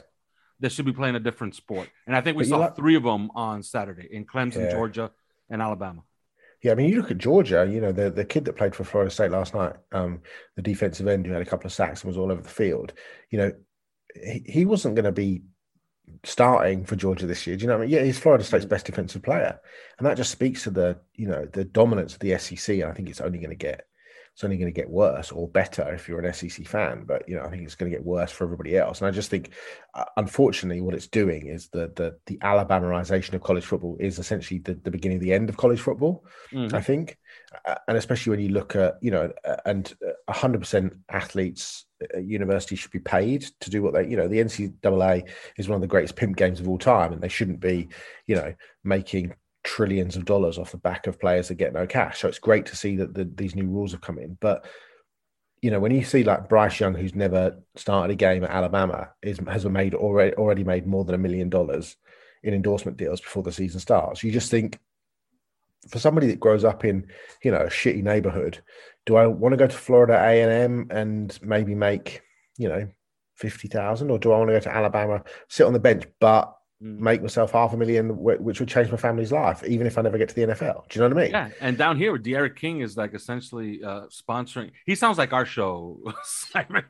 that 0.63 0.71
should 0.71 0.87
be 0.87 0.93
playing 0.93 1.17
a 1.17 1.21
different 1.21 1.55
sport. 1.55 1.91
And 2.07 2.17
I 2.17 2.21
think 2.21 2.37
we 2.37 2.45
but 2.45 2.49
saw 2.49 2.59
like, 2.59 2.77
three 2.77 2.95
of 2.95 3.03
them 3.03 3.31
on 3.35 3.63
Saturday 3.63 4.09
in 4.11 4.25
Clemson, 4.25 4.65
yeah. 4.65 4.71
Georgia, 4.71 5.11
and 5.51 5.61
Alabama. 5.61 6.03
Yeah, 6.62 6.73
I 6.73 6.75
mean, 6.76 6.88
you 6.88 6.97
look 6.97 7.11
at 7.11 7.19
Georgia. 7.19 7.69
You 7.69 7.81
know, 7.81 7.92
the 7.92 8.11
the 8.11 8.25
kid 8.25 8.45
that 8.45 8.57
played 8.57 8.75
for 8.75 8.85
Florida 8.85 9.11
State 9.11 9.33
last 9.33 9.54
night, 9.54 9.75
um, 9.90 10.21
the 10.57 10.62
defensive 10.62 11.09
end 11.09 11.26
who 11.26 11.33
had 11.33 11.42
a 11.42 11.47
couple 11.47 11.66
of 11.66 11.73
sacks 11.73 12.02
and 12.02 12.09
was 12.09 12.16
all 12.16 12.31
over 12.31 12.42
the 12.42 12.49
field. 12.49 12.92
You 13.31 13.38
know, 13.38 13.52
he, 14.14 14.45
he 14.47 14.64
wasn't 14.64 14.95
going 14.95 15.04
to 15.04 15.12
be 15.12 15.42
starting 16.25 16.85
for 16.85 16.95
Georgia 16.97 17.26
this 17.26 17.47
year. 17.47 17.57
Do 17.57 17.62
you 17.62 17.69
know 17.69 17.75
what 17.78 17.85
I 17.85 17.87
mean? 17.87 17.95
Yeah, 17.95 18.04
he's 18.04 18.19
Florida 18.19 18.45
State's 18.45 18.64
best 18.64 18.87
defensive 18.87 19.23
player, 19.23 19.59
and 19.99 20.07
that 20.07 20.16
just 20.16 20.31
speaks 20.31 20.62
to 20.64 20.71
the 20.71 20.99
you 21.14 21.26
know 21.26 21.47
the 21.52 21.64
dominance 21.64 22.14
of 22.14 22.21
the 22.21 22.38
SEC. 22.38 22.76
And 22.76 22.85
I 22.90 22.92
think 22.92 23.09
it's 23.09 23.21
only 23.21 23.38
going 23.38 23.50
to 23.50 23.57
get 23.57 23.87
it's 24.35 24.45
only 24.45 24.57
going 24.57 24.73
to 24.73 24.81
get 24.81 24.89
worse 24.89 25.31
or 25.31 25.47
better 25.47 25.93
if 25.93 26.09
you're 26.09 26.21
an 26.21 26.33
SEC 26.33 26.67
fan. 26.67 27.05
But 27.05 27.29
you 27.29 27.37
know, 27.37 27.43
I 27.43 27.51
think 27.51 27.62
it's 27.62 27.75
going 27.75 27.91
to 27.91 27.97
get 27.97 28.05
worse 28.05 28.33
for 28.33 28.45
everybody 28.45 28.79
else. 28.79 29.01
And 29.01 29.09
I 29.09 29.11
just 29.11 29.31
think, 29.31 29.51
uh, 29.95 30.05
unfortunately, 30.17 30.81
what 30.81 30.95
it's 30.95 31.07
doing 31.07 31.47
is 31.47 31.69
the 31.69 31.93
the 31.95 32.17
the 32.27 32.39
Alabamaization 32.39 33.35
of 33.35 33.43
college 33.43 33.65
football 33.65 33.97
is 34.01 34.19
essentially 34.19 34.61
the, 34.61 34.75
the 34.75 34.91
beginning 34.91 35.19
of 35.19 35.23
the 35.23 35.35
end 35.35 35.51
of 35.51 35.59
college 35.59 35.81
football. 35.81 36.25
Mm-hmm. 36.51 36.75
I 36.75 36.81
think, 36.81 37.19
uh, 37.67 37.77
and 37.87 37.99
especially 37.99 38.31
when 38.31 38.41
you 38.41 38.49
look 38.49 38.75
at 38.75 38.95
you 39.03 39.11
know, 39.11 39.31
uh, 39.45 39.57
and 39.67 39.93
100 40.27 40.59
percent 40.59 40.95
athletes 41.11 41.85
at 42.15 42.25
university 42.25 42.75
should 42.75 42.91
be 42.91 43.01
paid 43.01 43.43
to 43.61 43.71
do 43.71 43.83
what 43.83 43.93
they, 43.93 44.09
you 44.09 44.17
know, 44.17 44.29
the 44.29 44.39
NCAA 44.39 45.29
is 45.57 45.69
one 45.69 45.77
of 45.77 45.83
the 45.83 45.87
greatest 45.87 46.17
pimp 46.17 46.37
games 46.37 46.59
of 46.59 46.69
all 46.69 46.79
time, 46.79 47.12
and 47.12 47.21
they 47.21 47.29
shouldn't 47.29 47.61
be, 47.61 47.89
you 48.27 48.35
know, 48.35 48.55
making 48.83 49.35
trillions 49.64 50.16
of 50.16 50.25
dollars 50.25 50.59
off 50.59 50.73
the 50.73 50.78
back 50.78 51.07
of 51.07 51.21
players 51.21 51.49
that 51.49 51.54
get 51.54 51.73
no 51.73 51.87
cash. 51.87 52.21
So 52.21 52.28
it's 52.28 52.38
great 52.38 52.66
to 52.66 52.76
see 52.76 52.97
that 52.97 53.14
the, 53.14 53.25
these 53.25 53.54
new 53.54 53.69
rules 53.69 53.92
have 53.92 54.00
come 54.00 54.19
in. 54.19 54.37
But 54.40 54.66
you 55.62 55.71
know, 55.71 55.78
when 55.78 55.92
you 55.92 56.02
see 56.02 56.25
like 56.25 56.49
Bryce 56.49 56.81
Young, 56.81 56.95
who's 56.95 57.14
never 57.14 57.57
started 57.76 58.12
a 58.12 58.16
game 58.16 58.42
at 58.42 58.50
Alabama, 58.50 59.11
is 59.23 59.38
has 59.49 59.64
made 59.64 59.95
already 59.95 60.35
already 60.35 60.64
made 60.64 60.87
more 60.87 61.04
than 61.04 61.14
a 61.14 61.19
million 61.19 61.49
dollars 61.49 61.97
in 62.42 62.52
endorsement 62.52 62.97
deals 62.97 63.21
before 63.21 63.45
the 63.45 63.52
season 63.52 63.78
starts. 63.78 64.25
You 64.25 64.33
just 64.33 64.50
think, 64.50 64.81
for 65.88 66.00
somebody 66.00 66.26
that 66.26 66.40
grows 66.40 66.64
up 66.64 66.85
in 66.85 67.07
you 67.45 67.52
know 67.52 67.61
a 67.61 67.69
shitty 67.69 68.02
neighborhood, 68.02 68.61
do 69.07 69.14
I 69.14 69.28
want 69.28 69.52
to 69.52 69.57
go 69.57 69.69
to 69.69 69.76
Florida 69.76 70.14
A 70.14 70.42
and 70.42 70.50
M 70.50 70.87
and 70.90 71.38
maybe 71.42 71.76
make 71.76 72.23
you 72.59 72.69
know 72.69 72.88
fifty 73.37 73.69
thousand, 73.69 74.11
or 74.11 74.19
do 74.19 74.33
I 74.33 74.38
want 74.38 74.49
to 74.49 74.54
go 74.54 74.61
to 74.61 74.75
Alabama, 74.75 75.23
sit 75.49 75.66
on 75.66 75.73
the 75.73 75.78
bench, 75.78 76.04
but. 76.21 76.57
Make 76.83 77.23
myself 77.23 77.53
half 77.53 77.73
a 77.73 77.77
million, 77.77 78.19
which 78.19 78.59
would 78.59 78.69
change 78.69 78.91
my 78.91 78.97
family's 78.97 79.31
life, 79.31 79.62
even 79.65 79.87
if 79.87 79.97
I 79.97 80.03
never 80.03 80.19
get 80.19 80.29
to 80.31 80.35
the 80.35 80.43
NFL. 80.43 80.89
Do 80.89 80.99
you 80.99 81.01
know 81.01 81.15
what 81.15 81.19
I 81.19 81.23
mean? 81.23 81.31
Yeah. 81.31 81.51
And 81.61 81.79
down 81.79 81.97
here, 81.97 82.19
D'Eriq 82.19 82.57
King 82.57 82.81
is 82.81 82.97
like 82.97 83.15
essentially 83.15 83.83
uh, 83.85 84.07
sponsoring. 84.09 84.73
He 84.85 84.97
sounds 84.97 85.17
like 85.17 85.33
our 85.33 85.47
show, 85.47 86.01
Simon. 86.25 86.85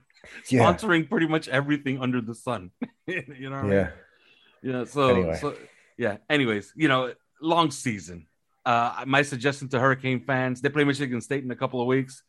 Sponsoring 0.51 1.03
yeah. 1.03 1.09
pretty 1.09 1.27
much 1.29 1.49
everything 1.49 2.01
under 2.01 2.23
the 2.23 2.35
sun. 2.35 2.71
you 3.07 3.51
know? 3.51 3.69
Yeah. 3.71 3.91
Yeah. 4.63 4.85
So, 4.85 5.09
anyway. 5.11 5.39
so, 5.39 5.55
yeah. 5.99 6.17
Anyways, 6.31 6.73
you 6.75 6.89
know, 6.89 7.13
long 7.43 7.71
season. 7.71 8.27
Uh, 8.65 9.05
my 9.07 9.23
suggestion 9.23 9.69
to 9.71 9.81
Hurricane 9.81 10.21
fans: 10.21 10.63
they 10.63 10.71
play 10.71 10.85
Michigan 10.85 11.21
State 11.21 11.45
in 11.45 11.51
a 11.51 11.57
couple 11.57 11.81
of 11.81 11.87
weeks. 11.87 12.23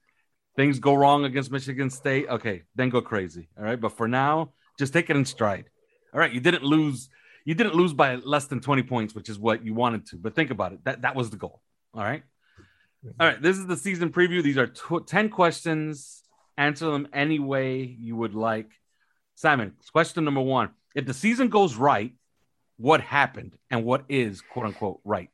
Things 0.56 0.80
go 0.80 0.96
wrong 0.96 1.24
against 1.26 1.52
Michigan 1.52 1.90
State. 1.90 2.28
Okay, 2.28 2.64
then 2.76 2.90
go 2.90 3.02
crazy. 3.02 3.48
All 3.58 3.64
right. 3.64 3.80
But 3.80 3.94
for 3.94 4.08
now, 4.08 4.54
just 4.78 4.92
take 4.92 5.10
it 5.10 5.16
in 5.16 5.24
stride. 5.26 5.70
All 6.14 6.20
right. 6.20 6.32
You 6.32 6.42
didn't 6.42 6.64
lose 6.64 7.10
you 7.46 7.54
didn't 7.56 7.76
lose 7.76 7.94
by 7.94 8.16
less 8.16 8.46
than 8.46 8.60
20 8.60 8.84
points, 8.84 9.16
which 9.16 9.30
is 9.30 9.38
what 9.38 9.66
you 9.66 9.74
wanted 9.74 10.06
to. 10.08 10.18
But 10.18 10.36
think 10.36 10.52
about 10.52 10.74
it. 10.74 10.84
That 10.86 11.02
that 11.02 11.16
was 11.16 11.30
the 11.30 11.38
goal. 11.38 11.62
All 11.94 12.04
right. 12.04 12.24
All 13.20 13.28
right. 13.28 13.42
This 13.42 13.58
is 13.58 13.68
the 13.68 13.78
season 13.78 14.12
preview. 14.12 14.42
These 14.42 14.58
are 14.58 14.68
tw- 14.68 15.06
10 15.06 15.30
questions. 15.30 16.24
Answer 16.58 16.92
them 16.92 17.08
any 17.14 17.40
way 17.40 17.84
you 17.84 18.16
would 18.16 18.36
like. 18.36 18.72
Simon, 19.36 19.74
question 19.92 20.24
number 20.24 20.42
one. 20.42 20.70
If 20.96 21.06
the 21.06 21.14
season 21.14 21.50
goes 21.50 21.76
right, 21.76 22.14
what 22.78 23.02
happened 23.02 23.58
and 23.72 23.84
what 23.84 24.06
is 24.10 24.42
quote 24.42 24.68
unquote 24.68 25.00
right? 25.04 25.32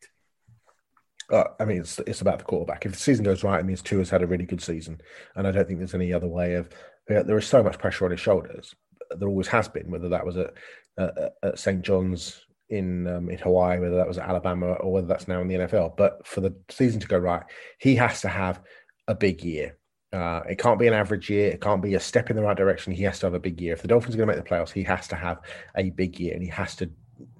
Uh, 1.31 1.43
I 1.59 1.65
mean, 1.65 1.81
it's 1.81 1.99
it's 1.99 2.21
about 2.21 2.39
the 2.39 2.45
quarterback. 2.45 2.85
If 2.85 2.93
the 2.93 2.97
season 2.97 3.23
goes 3.23 3.43
right, 3.43 3.59
it 3.59 3.65
means 3.65 3.81
Tua's 3.81 4.09
had 4.09 4.23
a 4.23 4.27
really 4.27 4.45
good 4.45 4.61
season, 4.61 4.99
and 5.35 5.45
I 5.45 5.51
don't 5.51 5.67
think 5.67 5.77
there's 5.79 5.93
any 5.93 6.11
other 6.11 6.27
way 6.27 6.55
of. 6.55 6.69
There 7.07 7.37
is 7.37 7.47
so 7.47 7.61
much 7.63 7.79
pressure 7.79 8.05
on 8.05 8.11
his 8.11 8.19
shoulders. 8.19 8.75
There 9.17 9.27
always 9.27 9.47
has 9.47 9.67
been, 9.67 9.89
whether 9.89 10.09
that 10.09 10.25
was 10.25 10.37
at 10.37 10.53
at, 10.99 11.33
at 11.43 11.59
St. 11.59 11.81
John's 11.81 12.45
in 12.69 13.07
um, 13.07 13.29
in 13.29 13.37
Hawaii, 13.39 13.79
whether 13.79 13.95
that 13.95 14.07
was 14.07 14.17
Alabama 14.17 14.73
or 14.73 14.91
whether 14.93 15.07
that's 15.07 15.27
now 15.27 15.41
in 15.41 15.47
the 15.47 15.55
NFL. 15.55 15.97
But 15.97 16.25
for 16.27 16.41
the 16.41 16.55
season 16.69 16.99
to 16.99 17.07
go 17.07 17.17
right, 17.17 17.43
he 17.79 17.95
has 17.95 18.21
to 18.21 18.27
have 18.27 18.61
a 19.07 19.15
big 19.15 19.43
year. 19.43 19.77
Uh, 20.11 20.41
it 20.49 20.57
can't 20.57 20.79
be 20.79 20.87
an 20.87 20.93
average 20.93 21.29
year. 21.29 21.51
It 21.51 21.61
can't 21.61 21.81
be 21.81 21.95
a 21.95 21.99
step 21.99 22.29
in 22.29 22.35
the 22.35 22.41
right 22.41 22.57
direction. 22.57 22.93
He 22.93 23.03
has 23.03 23.19
to 23.19 23.27
have 23.27 23.33
a 23.33 23.39
big 23.39 23.61
year. 23.61 23.73
If 23.73 23.81
the 23.81 23.87
Dolphins 23.87 24.15
are 24.15 24.17
going 24.17 24.29
to 24.29 24.35
make 24.35 24.43
the 24.43 24.49
playoffs, 24.49 24.71
he 24.71 24.83
has 24.83 25.07
to 25.09 25.15
have 25.15 25.39
a 25.75 25.91
big 25.91 26.19
year, 26.19 26.33
and 26.33 26.43
he 26.43 26.49
has 26.49 26.75
to 26.77 26.89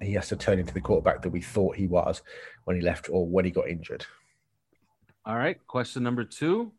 he 0.00 0.12
has 0.12 0.28
to 0.28 0.36
turn 0.36 0.58
into 0.58 0.74
the 0.74 0.80
quarterback 0.80 1.22
that 1.22 1.30
we 1.30 1.40
thought 1.40 1.76
he 1.76 1.86
was 1.86 2.22
when 2.64 2.76
he 2.76 2.82
left 2.82 3.08
or 3.10 3.26
when 3.26 3.44
he 3.44 3.50
got 3.50 3.68
injured. 3.68 4.04
All 5.24 5.36
right. 5.36 5.56
Question 5.66 6.02
number 6.02 6.24
two. 6.24 6.72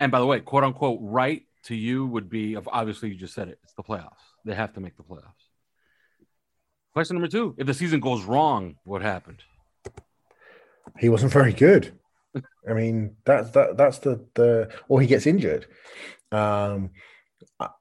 And 0.00 0.10
by 0.10 0.20
the 0.20 0.26
way, 0.26 0.40
quote 0.40 0.64
unquote, 0.64 0.98
right 1.02 1.42
to 1.64 1.74
you 1.74 2.06
would 2.06 2.28
be 2.28 2.56
obviously 2.56 3.10
you 3.10 3.16
just 3.16 3.34
said 3.34 3.48
it. 3.48 3.58
It's 3.62 3.74
the 3.74 3.82
playoffs. 3.82 4.12
They 4.44 4.54
have 4.54 4.74
to 4.74 4.80
make 4.80 4.96
the 4.96 5.02
playoffs. 5.02 5.43
Question 6.94 7.16
number 7.16 7.28
two: 7.28 7.54
If 7.58 7.66
the 7.66 7.74
season 7.74 7.98
goes 7.98 8.22
wrong, 8.22 8.76
what 8.84 9.02
happened? 9.02 9.42
He 10.98 11.08
wasn't 11.08 11.32
very 11.32 11.52
good. 11.52 11.98
I 12.68 12.72
mean, 12.72 13.16
that's 13.24 13.50
that 13.50 13.76
that's 13.76 13.98
the 13.98 14.24
the 14.34 14.70
or 14.88 15.00
he 15.00 15.08
gets 15.08 15.26
injured. 15.26 15.66
Um, 16.30 16.90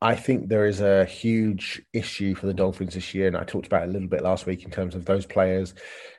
I 0.01 0.15
think 0.15 0.49
there 0.49 0.65
is 0.65 0.81
a 0.81 1.05
huge 1.05 1.81
issue 1.93 2.33
for 2.33 2.47
the 2.47 2.53
Dolphins 2.55 2.95
this 2.95 3.13
year, 3.13 3.27
and 3.27 3.37
I 3.37 3.43
talked 3.43 3.67
about 3.67 3.83
it 3.83 3.89
a 3.89 3.91
little 3.91 4.07
bit 4.07 4.23
last 4.23 4.47
week 4.47 4.63
in 4.63 4.71
terms 4.71 4.95
of 4.95 5.05
those 5.05 5.27
players. 5.27 5.75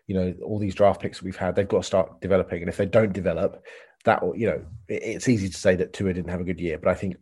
You 0.07 0.15
know, 0.15 0.35
all 0.45 0.61
these 0.61 0.75
draft 0.75 1.03
picks 1.03 1.21
we've 1.21 1.37
had, 1.37 1.57
they've 1.57 1.67
got 1.67 1.79
to 1.79 1.83
start 1.83 2.21
developing, 2.21 2.63
and 2.63 2.69
if 2.69 2.77
they 2.77 2.87
don't 2.87 3.13
develop, 3.13 3.65
that 4.05 4.23
you 4.37 4.47
know, 4.47 4.65
it's 4.89 5.29
easy 5.29 5.49
to 5.49 5.59
say 5.59 5.75
that 5.77 5.93
Tua 5.93 6.13
didn't 6.13 6.31
have 6.31 6.41
a 6.41 6.45
good 6.45 6.61
year, 6.61 6.79
but 6.79 6.91
I 6.91 6.95
think 6.95 7.17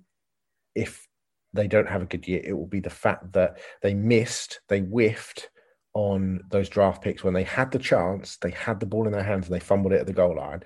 if 0.75 1.07
they 1.55 1.67
don't 1.67 1.89
have 1.89 2.03
a 2.03 2.07
good 2.07 2.29
year, 2.29 2.43
it 2.45 2.53
will 2.53 2.67
be 2.67 2.81
the 2.81 2.91
fact 2.91 3.33
that 3.33 3.59
they 3.81 3.95
missed, 3.95 4.61
they 4.69 4.81
whiffed 4.81 5.49
on 5.95 6.41
those 6.51 6.69
draft 6.69 7.03
picks 7.03 7.23
when 7.23 7.35
they 7.35 7.43
had 7.43 7.71
the 7.71 7.79
chance, 7.79 8.37
they 8.37 8.51
had 8.51 8.81
the 8.81 8.87
ball 8.87 9.07
in 9.07 9.13
their 9.13 9.23
hands 9.23 9.47
and 9.47 9.55
they 9.55 9.61
fumbled 9.61 9.93
it 9.93 10.01
at 10.01 10.07
the 10.07 10.13
goal 10.13 10.37
line. 10.37 10.63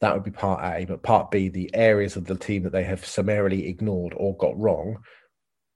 That 0.00 0.14
would 0.14 0.24
be 0.24 0.30
part 0.30 0.62
A. 0.62 0.84
But 0.84 1.02
part 1.02 1.30
B, 1.30 1.48
the 1.48 1.70
areas 1.74 2.16
of 2.16 2.26
the 2.26 2.36
team 2.36 2.62
that 2.62 2.72
they 2.72 2.84
have 2.84 3.04
summarily 3.04 3.68
ignored 3.68 4.14
or 4.16 4.36
got 4.36 4.58
wrong, 4.58 4.98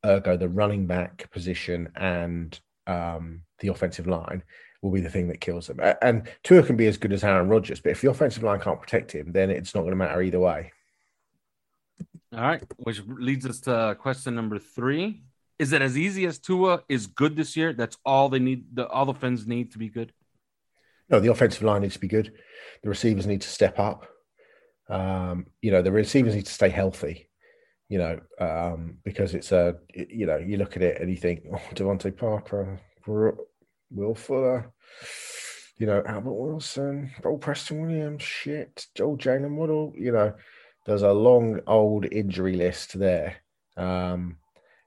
ergo 0.05 0.37
the 0.37 0.49
running 0.49 0.87
back 0.87 1.31
position 1.31 1.89
and 1.97 2.59
um, 2.87 3.43
the 3.59 3.69
offensive 3.69 4.07
line, 4.07 4.43
will 4.83 4.91
be 4.91 5.01
the 5.01 5.11
thing 5.11 5.29
that 5.29 5.41
kills 5.41 5.69
them. 5.69 5.79
And 6.03 6.29
Tua 6.43 6.63
can 6.65 6.77
be 6.77 6.89
as 6.89 6.97
good 6.97 7.13
as 7.13 7.23
Aaron 7.25 7.49
Rodgers, 7.49 7.81
but 7.81 7.93
if 7.93 8.01
the 8.01 8.11
offensive 8.11 8.43
line 8.43 8.61
can't 8.61 8.81
protect 8.81 9.13
him, 9.13 9.31
then 9.33 9.51
it's 9.51 9.75
not 9.75 9.83
going 9.83 9.93
to 9.93 9.97
matter 9.97 10.21
either 10.21 10.41
way. 10.41 10.73
All 12.35 12.41
right, 12.41 12.65
which 12.79 13.01
leads 13.07 13.47
us 13.47 13.61
to 13.61 13.97
question 14.01 14.35
number 14.35 14.59
three. 14.59 15.23
Is 15.63 15.73
it 15.73 15.81
as 15.81 15.97
easy 15.97 16.27
as 16.27 16.41
Tua 16.41 16.83
is 16.89 17.07
good 17.07 17.37
this 17.37 17.57
year? 17.57 17.73
That's 17.73 17.97
all 18.05 18.29
they 18.29 18.41
need. 18.41 18.65
The 18.75 18.89
all 18.89 19.07
the 19.07 19.15
fans 19.15 19.47
need 19.47 19.71
to 19.73 19.79
be 19.79 19.89
good. 19.89 20.13
No, 21.09 21.21
the 21.21 21.31
offensive 21.31 21.63
line 21.63 21.83
needs 21.83 21.95
to 21.95 22.01
be 22.01 22.09
good. 22.09 22.33
The 22.83 22.89
receivers 22.89 23.29
need 23.29 23.43
to 23.43 23.49
step 23.49 23.79
up. 23.79 24.09
Um, 24.89 25.47
you 25.61 25.71
know, 25.71 25.81
the 25.81 25.93
receivers 25.93 26.35
need 26.35 26.47
to 26.47 26.53
stay 26.53 26.69
healthy. 26.69 27.29
You 27.89 27.99
know, 27.99 28.21
um, 28.41 28.99
because 29.05 29.35
it's 29.35 29.53
a 29.53 29.77
you 29.95 30.27
know 30.27 30.39
you 30.39 30.57
look 30.57 30.75
at 30.75 30.83
it 30.83 31.01
and 31.01 31.09
you 31.09 31.17
think, 31.17 31.45
oh, 31.55 31.63
DeVante 31.77 32.17
Parker, 32.17 32.81
Will 33.07 34.17
Fuller. 34.17 34.73
you 35.79 35.87
know, 35.87 36.03
Albert 36.05 36.33
Wilson, 36.33 37.13
Paul 37.23 37.39
Preston 37.39 37.83
Williams, 37.83 38.25
shit, 38.25 38.87
Joel 38.97 39.17
Jalen 39.17 39.55
Waddle, 39.55 39.93
you 39.97 40.11
know, 40.11 40.35
there's 40.87 41.03
a 41.03 41.13
long 41.13 41.61
old 41.69 42.05
injury 42.07 42.57
list 42.57 42.99
there. 42.99 43.37
Um, 43.77 44.39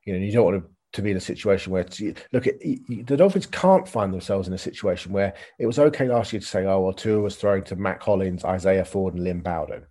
you 0.06 0.14
know, 0.14 0.20
you 0.20 0.32
don't 0.32 0.46
want 0.46 0.64
to, 0.64 0.70
to 0.94 1.02
be 1.02 1.12
in 1.12 1.18
a 1.18 1.22
situation 1.22 1.74
where 1.74 1.86
look 2.32 2.48
at 2.48 2.60
the 2.60 3.18
Dolphins 3.18 3.48
can't 3.48 3.88
find 3.88 4.14
themselves 4.14 4.48
in 4.48 4.54
a 4.54 4.58
situation 4.58 5.12
where 5.12 5.34
it 5.60 5.66
was 5.66 5.78
okay 5.78 6.08
last 6.08 6.32
year 6.32 6.40
to 6.40 6.46
say, 6.46 6.66
oh 6.66 6.82
well, 6.82 6.94
Tua 6.94 7.22
was 7.22 7.36
throwing 7.36 7.64
to 7.66 7.76
Mack 7.76 8.02
Hollins, 8.02 8.46
Isaiah 8.46 8.86
Ford, 8.86 9.16
and 9.16 9.24
Lynn 9.24 9.42
Bowden. 9.42 9.86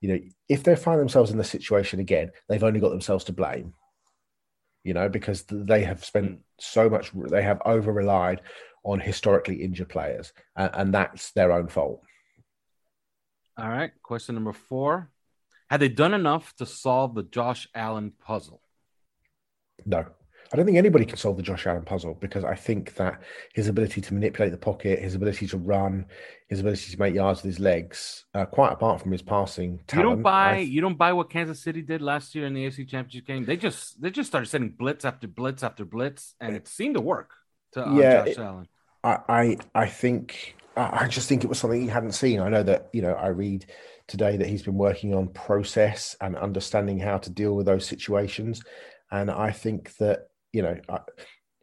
You 0.00 0.08
know, 0.08 0.20
if 0.48 0.62
they 0.62 0.76
find 0.76 1.00
themselves 1.00 1.30
in 1.32 1.38
the 1.38 1.44
situation 1.44 2.00
again, 2.00 2.30
they've 2.48 2.62
only 2.62 2.80
got 2.80 2.90
themselves 2.90 3.24
to 3.24 3.32
blame. 3.32 3.74
You 4.84 4.94
know, 4.94 5.08
because 5.08 5.44
they 5.50 5.82
have 5.82 6.04
spent 6.04 6.38
so 6.58 6.88
much, 6.88 7.10
they 7.12 7.42
have 7.42 7.60
over 7.66 7.92
relied 7.92 8.40
on 8.84 9.00
historically 9.00 9.56
injured 9.56 9.88
players, 9.88 10.32
and, 10.56 10.70
and 10.72 10.94
that's 10.94 11.32
their 11.32 11.52
own 11.52 11.68
fault. 11.68 12.00
All 13.58 13.68
right, 13.68 13.90
question 14.02 14.36
number 14.36 14.52
four: 14.52 15.10
Had 15.68 15.80
they 15.80 15.88
done 15.88 16.14
enough 16.14 16.54
to 16.56 16.64
solve 16.64 17.14
the 17.14 17.24
Josh 17.24 17.68
Allen 17.74 18.12
puzzle? 18.24 18.62
No. 19.86 20.04
I 20.50 20.56
don't 20.56 20.64
think 20.64 20.78
anybody 20.78 21.04
can 21.04 21.18
solve 21.18 21.36
the 21.36 21.42
Josh 21.42 21.66
Allen 21.66 21.84
puzzle 21.84 22.14
because 22.14 22.42
I 22.42 22.54
think 22.54 22.94
that 22.94 23.20
his 23.52 23.68
ability 23.68 24.00
to 24.00 24.14
manipulate 24.14 24.50
the 24.50 24.58
pocket, 24.58 24.98
his 24.98 25.14
ability 25.14 25.46
to 25.48 25.58
run, 25.58 26.06
his 26.48 26.60
ability 26.60 26.90
to 26.90 26.98
make 26.98 27.14
yards 27.14 27.42
with 27.42 27.52
his 27.52 27.60
legs, 27.60 28.24
uh, 28.32 28.46
quite 28.46 28.72
apart 28.72 29.02
from 29.02 29.12
his 29.12 29.20
passing 29.20 29.78
talent, 29.86 30.08
you 30.08 30.14
don't 30.14 30.22
buy 30.22 30.54
I, 30.54 30.58
you 30.60 30.80
don't 30.80 30.96
buy 30.96 31.12
what 31.12 31.28
Kansas 31.28 31.62
City 31.62 31.82
did 31.82 32.00
last 32.00 32.34
year 32.34 32.46
in 32.46 32.54
the 32.54 32.66
AFC 32.66 32.88
Championship 32.88 33.26
game. 33.26 33.44
They 33.44 33.58
just 33.58 34.00
they 34.00 34.10
just 34.10 34.28
started 34.28 34.46
sending 34.46 34.70
blitz 34.70 35.04
after 35.04 35.28
blitz 35.28 35.62
after 35.62 35.84
blitz, 35.84 36.34
and 36.40 36.56
it 36.56 36.66
seemed 36.66 36.94
to 36.94 37.02
work. 37.02 37.30
To 37.72 37.86
uh, 37.86 37.94
yeah, 37.94 38.24
Josh 38.24 38.38
Allen. 38.38 38.68
I, 39.04 39.18
I 39.28 39.56
I 39.74 39.86
think 39.86 40.56
I 40.78 41.08
just 41.08 41.28
think 41.28 41.44
it 41.44 41.48
was 41.48 41.58
something 41.58 41.80
he 41.80 41.88
hadn't 41.88 42.12
seen. 42.12 42.40
I 42.40 42.48
know 42.48 42.62
that 42.62 42.88
you 42.94 43.02
know 43.02 43.12
I 43.12 43.28
read 43.28 43.66
today 44.06 44.38
that 44.38 44.46
he's 44.46 44.62
been 44.62 44.78
working 44.78 45.14
on 45.14 45.28
process 45.28 46.16
and 46.22 46.36
understanding 46.36 46.98
how 46.98 47.18
to 47.18 47.30
deal 47.30 47.54
with 47.54 47.66
those 47.66 47.84
situations, 47.84 48.62
and 49.10 49.30
I 49.30 49.50
think 49.50 49.96
that 49.96 50.28
you 50.52 50.62
know, 50.62 50.76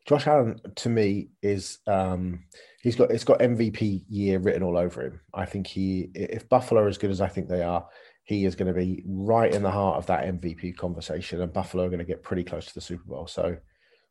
Josh 0.08 0.28
Allen 0.28 0.60
to 0.76 0.90
me 0.90 1.30
is 1.42 1.80
um, 1.88 2.44
he's 2.82 2.96
got 2.96 3.12
it's 3.12 3.24
got 3.24 3.40
MVP 3.40 4.06
year 4.08 4.40
written 4.40 4.64
all 4.64 4.78
over 4.78 5.02
him. 5.02 5.22
I 5.34 5.46
think 5.46 5.68
he 5.68 6.10
if 6.14 6.48
Buffalo 6.48 6.84
are 6.84 6.88
as 6.88 6.98
good 6.98 7.12
as 7.12 7.22
I 7.22 7.28
think 7.28 7.50
they 7.50 7.64
are, 7.64 7.88
he 8.24 8.46
is 8.46 8.56
going 8.56 8.74
to 8.74 8.80
be 8.80 9.04
right 9.08 9.54
in 9.54 9.64
the 9.64 9.72
heart 9.72 9.98
of 9.98 10.06
that 10.08 10.26
MVP 10.26 10.78
conversation, 10.78 11.42
and 11.42 11.52
Buffalo 11.52 11.86
are 11.86 11.90
going 11.90 12.00
to 12.00 12.06
get 12.06 12.24
pretty 12.24 12.44
close 12.44 12.68
to 12.68 12.74
the 12.74 12.82
Super 12.82 13.06
Bowl. 13.06 13.28
So, 13.28 13.58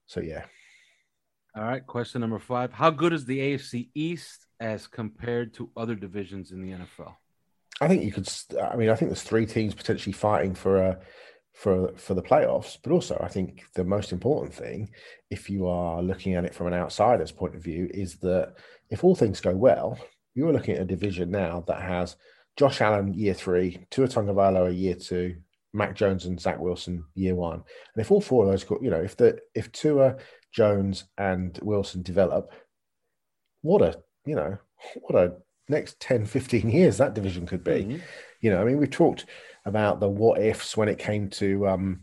so 0.06 0.20
yeah. 0.20 0.44
All 1.56 1.62
right, 1.62 1.86
question 1.86 2.20
number 2.20 2.40
five: 2.40 2.72
How 2.72 2.90
good 2.90 3.12
is 3.12 3.24
the 3.24 3.38
AFC 3.38 3.90
East 3.94 4.46
as 4.58 4.88
compared 4.88 5.54
to 5.54 5.70
other 5.76 5.94
divisions 5.94 6.50
in 6.50 6.60
the 6.60 6.72
NFL? 6.72 7.14
I 7.80 7.88
think 7.88 8.02
you 8.02 8.10
could. 8.10 8.28
I 8.60 8.74
mean, 8.74 8.90
I 8.90 8.96
think 8.96 9.10
there's 9.10 9.22
three 9.22 9.46
teams 9.46 9.74
potentially 9.74 10.12
fighting 10.12 10.54
for 10.54 10.78
a 10.78 10.98
for 11.54 11.92
for 11.96 12.14
the 12.14 12.22
playoffs. 12.22 12.76
But 12.82 12.92
also, 12.92 13.18
I 13.22 13.28
think 13.28 13.64
the 13.74 13.84
most 13.84 14.12
important 14.12 14.54
thing, 14.54 14.90
if 15.30 15.48
you 15.48 15.66
are 15.66 16.02
looking 16.02 16.34
at 16.34 16.44
it 16.44 16.54
from 16.54 16.66
an 16.66 16.74
outsider's 16.74 17.32
point 17.32 17.54
of 17.54 17.62
view, 17.62 17.88
is 17.92 18.16
that 18.16 18.54
if 18.90 19.04
all 19.04 19.14
things 19.14 19.40
go 19.40 19.54
well, 19.54 19.98
you're 20.34 20.52
looking 20.52 20.74
at 20.74 20.82
a 20.82 20.86
division 20.86 21.30
now 21.30 21.64
that 21.66 21.80
has 21.80 22.16
Josh 22.56 22.80
Allen 22.80 23.14
year 23.14 23.34
three, 23.34 23.86
Tua 23.90 24.08
Tagovailoa 24.08 24.76
year 24.76 24.94
two, 24.94 25.36
Mac 25.72 25.94
Jones 25.94 26.26
and 26.26 26.40
Zach 26.40 26.58
Wilson 26.58 27.04
year 27.14 27.34
one. 27.34 27.62
And 27.94 28.00
if 28.00 28.10
all 28.10 28.20
four 28.20 28.44
of 28.44 28.50
those, 28.50 28.64
go 28.64 28.78
you 28.82 28.90
know, 28.90 29.00
if 29.00 29.16
the 29.16 29.38
if 29.54 29.72
Tua, 29.72 30.16
Jones, 30.52 31.04
and 31.18 31.58
Wilson 31.62 32.02
develop, 32.02 32.52
what 33.62 33.82
a 33.82 34.02
you 34.26 34.34
know 34.34 34.58
what 35.02 35.14
a 35.14 35.34
next 35.68 35.98
10, 36.00 36.26
15 36.26 36.68
years 36.68 36.98
that 36.98 37.14
division 37.14 37.46
could 37.46 37.64
be. 37.64 37.70
Mm-hmm. 37.70 37.96
You 38.40 38.50
know, 38.50 38.60
I 38.60 38.64
mean, 38.64 38.76
we've 38.76 38.90
talked 38.90 39.24
about 39.64 40.00
the 40.00 40.08
what 40.08 40.40
ifs 40.40 40.76
when 40.76 40.88
it 40.88 40.98
came 40.98 41.30
to, 41.30 41.66
um, 41.68 42.00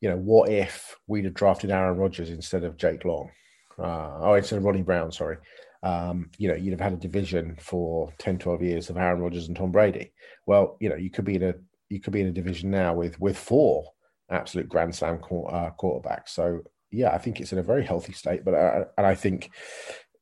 you 0.00 0.08
know, 0.08 0.16
what 0.16 0.50
if 0.50 0.96
we'd 1.06 1.24
have 1.24 1.34
drafted 1.34 1.70
Aaron 1.70 1.98
Rodgers 1.98 2.30
instead 2.30 2.64
of 2.64 2.76
Jake 2.76 3.04
Long? 3.04 3.30
Uh, 3.78 4.18
oh, 4.20 4.34
instead 4.34 4.58
of 4.58 4.64
Ronnie 4.64 4.82
Brown, 4.82 5.12
sorry. 5.12 5.38
Um, 5.82 6.30
you 6.38 6.48
know, 6.48 6.54
you'd 6.54 6.72
have 6.72 6.80
had 6.80 6.92
a 6.92 6.96
division 6.96 7.56
for 7.60 8.12
10, 8.18 8.38
12 8.38 8.62
years 8.62 8.90
of 8.90 8.96
Aaron 8.96 9.20
Rodgers 9.20 9.48
and 9.48 9.56
Tom 9.56 9.72
Brady. 9.72 10.12
Well, 10.46 10.76
you 10.80 10.88
know, 10.88 10.96
you 10.96 11.10
could 11.10 11.24
be 11.24 11.36
in 11.36 11.42
a 11.42 11.54
you 11.88 12.00
could 12.00 12.12
be 12.12 12.22
in 12.22 12.28
a 12.28 12.32
division 12.32 12.70
now 12.70 12.94
with 12.94 13.20
with 13.20 13.36
four 13.36 13.84
absolute 14.30 14.68
grand 14.68 14.94
slam 14.94 15.16
uh, 15.16 15.70
quarterbacks. 15.78 16.30
So 16.30 16.60
yeah, 16.90 17.10
I 17.10 17.18
think 17.18 17.40
it's 17.40 17.52
in 17.52 17.58
a 17.58 17.62
very 17.62 17.84
healthy 17.84 18.12
state. 18.12 18.44
But 18.44 18.54
uh, 18.54 18.84
and 18.96 19.06
I 19.06 19.14
think, 19.14 19.50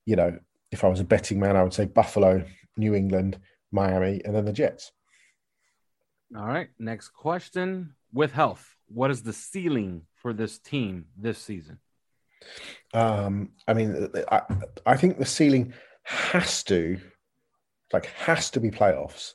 you 0.06 0.16
know, 0.16 0.38
if 0.72 0.84
I 0.84 0.88
was 0.88 1.00
a 1.00 1.04
betting 1.04 1.38
man, 1.38 1.56
I 1.56 1.62
would 1.62 1.74
say 1.74 1.84
Buffalo, 1.84 2.44
New 2.76 2.94
England, 2.94 3.38
Miami, 3.72 4.20
and 4.24 4.34
then 4.34 4.44
the 4.44 4.52
Jets. 4.52 4.92
All 6.36 6.46
right. 6.46 6.68
Next 6.78 7.08
question. 7.08 7.94
With 8.12 8.32
health, 8.32 8.76
what 8.88 9.10
is 9.10 9.22
the 9.22 9.32
ceiling 9.32 10.02
for 10.16 10.32
this 10.32 10.58
team 10.58 11.06
this 11.16 11.38
season? 11.38 11.78
Um, 12.92 13.50
I 13.68 13.74
mean, 13.74 14.08
I, 14.30 14.42
I 14.86 14.96
think 14.96 15.18
the 15.18 15.26
ceiling 15.26 15.74
has 16.02 16.64
to, 16.64 16.98
like, 17.92 18.06
has 18.06 18.50
to 18.50 18.60
be 18.60 18.70
playoffs. 18.70 19.34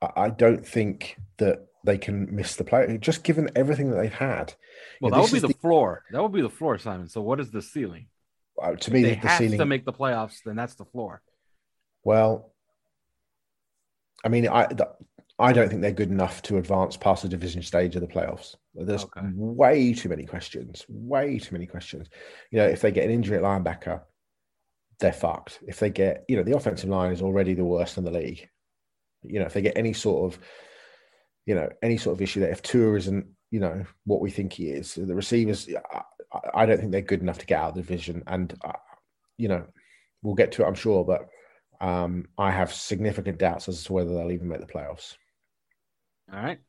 I, 0.00 0.10
I 0.16 0.30
don't 0.30 0.66
think 0.66 1.16
that 1.38 1.66
they 1.84 1.98
can 1.98 2.34
miss 2.34 2.56
the 2.56 2.64
play. 2.64 2.98
Just 3.00 3.24
given 3.24 3.50
everything 3.56 3.90
that 3.90 3.96
they've 3.96 4.12
had. 4.12 4.54
Well, 5.00 5.10
that 5.10 5.20
would 5.20 5.32
be 5.32 5.40
the, 5.40 5.48
the, 5.48 5.54
floor. 5.54 6.04
That 6.10 6.22
would 6.22 6.32
be 6.32 6.42
the 6.42 6.50
floor, 6.50 6.78
Simon. 6.78 7.08
So, 7.08 7.20
what 7.20 7.40
is 7.40 7.50
the 7.50 7.62
ceiling? 7.62 8.06
Uh, 8.60 8.76
to 8.76 8.92
me, 8.92 9.02
they 9.02 9.14
the, 9.14 9.20
the 9.22 9.36
ceiling 9.36 9.58
to 9.58 9.66
make 9.66 9.84
the 9.84 9.92
playoffs. 9.92 10.38
Then 10.44 10.56
that's 10.56 10.74
the 10.74 10.84
floor. 10.84 11.22
Well, 12.04 12.52
I 14.24 14.28
mean, 14.28 14.48
I 14.48 14.68
I 15.40 15.52
don't 15.54 15.68
think 15.68 15.80
they're 15.80 15.90
good 15.90 16.10
enough 16.10 16.42
to 16.42 16.58
advance 16.58 16.96
past 16.96 17.22
the 17.22 17.28
division 17.28 17.62
stage 17.62 17.96
of 17.96 18.02
the 18.02 18.06
playoffs. 18.06 18.54
There's 18.74 19.04
okay. 19.04 19.26
way 19.34 19.94
too 19.94 20.10
many 20.10 20.26
questions. 20.26 20.84
Way 20.88 21.38
too 21.38 21.54
many 21.54 21.66
questions. 21.66 22.08
You 22.50 22.58
know, 22.58 22.66
if 22.66 22.82
they 22.82 22.92
get 22.92 23.06
an 23.06 23.10
injury 23.10 23.38
at 23.38 23.42
linebacker, 23.42 24.02
they're 24.98 25.12
fucked. 25.14 25.60
If 25.66 25.80
they 25.80 25.88
get, 25.88 26.24
you 26.28 26.36
know, 26.36 26.42
the 26.42 26.56
offensive 26.56 26.90
line 26.90 27.10
is 27.10 27.22
already 27.22 27.54
the 27.54 27.64
worst 27.64 27.96
in 27.96 28.04
the 28.04 28.10
league. 28.10 28.48
You 29.22 29.40
know, 29.40 29.46
if 29.46 29.54
they 29.54 29.62
get 29.62 29.78
any 29.78 29.94
sort 29.94 30.32
of, 30.32 30.40
you 31.46 31.54
know, 31.54 31.70
any 31.82 31.96
sort 31.96 32.16
of 32.16 32.22
issue 32.22 32.40
that 32.40 32.50
if 32.50 32.60
Tua 32.60 32.96
isn't, 32.98 33.26
you 33.50 33.60
know, 33.60 33.84
what 34.04 34.20
we 34.20 34.30
think 34.30 34.52
he 34.52 34.68
is, 34.68 34.94
the 34.94 35.14
receivers, 35.14 35.68
I, 35.90 36.02
I 36.54 36.66
don't 36.66 36.78
think 36.78 36.92
they're 36.92 37.00
good 37.00 37.22
enough 37.22 37.38
to 37.38 37.46
get 37.46 37.58
out 37.58 37.70
of 37.70 37.74
the 37.76 37.82
division. 37.82 38.22
And, 38.26 38.54
uh, 38.62 38.72
you 39.38 39.48
know, 39.48 39.64
we'll 40.22 40.34
get 40.34 40.52
to 40.52 40.64
it, 40.64 40.66
I'm 40.66 40.74
sure, 40.74 41.02
but 41.02 41.28
um, 41.80 42.26
I 42.36 42.50
have 42.50 42.74
significant 42.74 43.38
doubts 43.38 43.68
as 43.68 43.84
to 43.84 43.92
whether 43.94 44.10
they'll 44.10 44.32
even 44.32 44.48
make 44.48 44.60
the 44.60 44.66
playoffs. 44.66 45.16
All 46.32 46.40
right. 46.40 46.60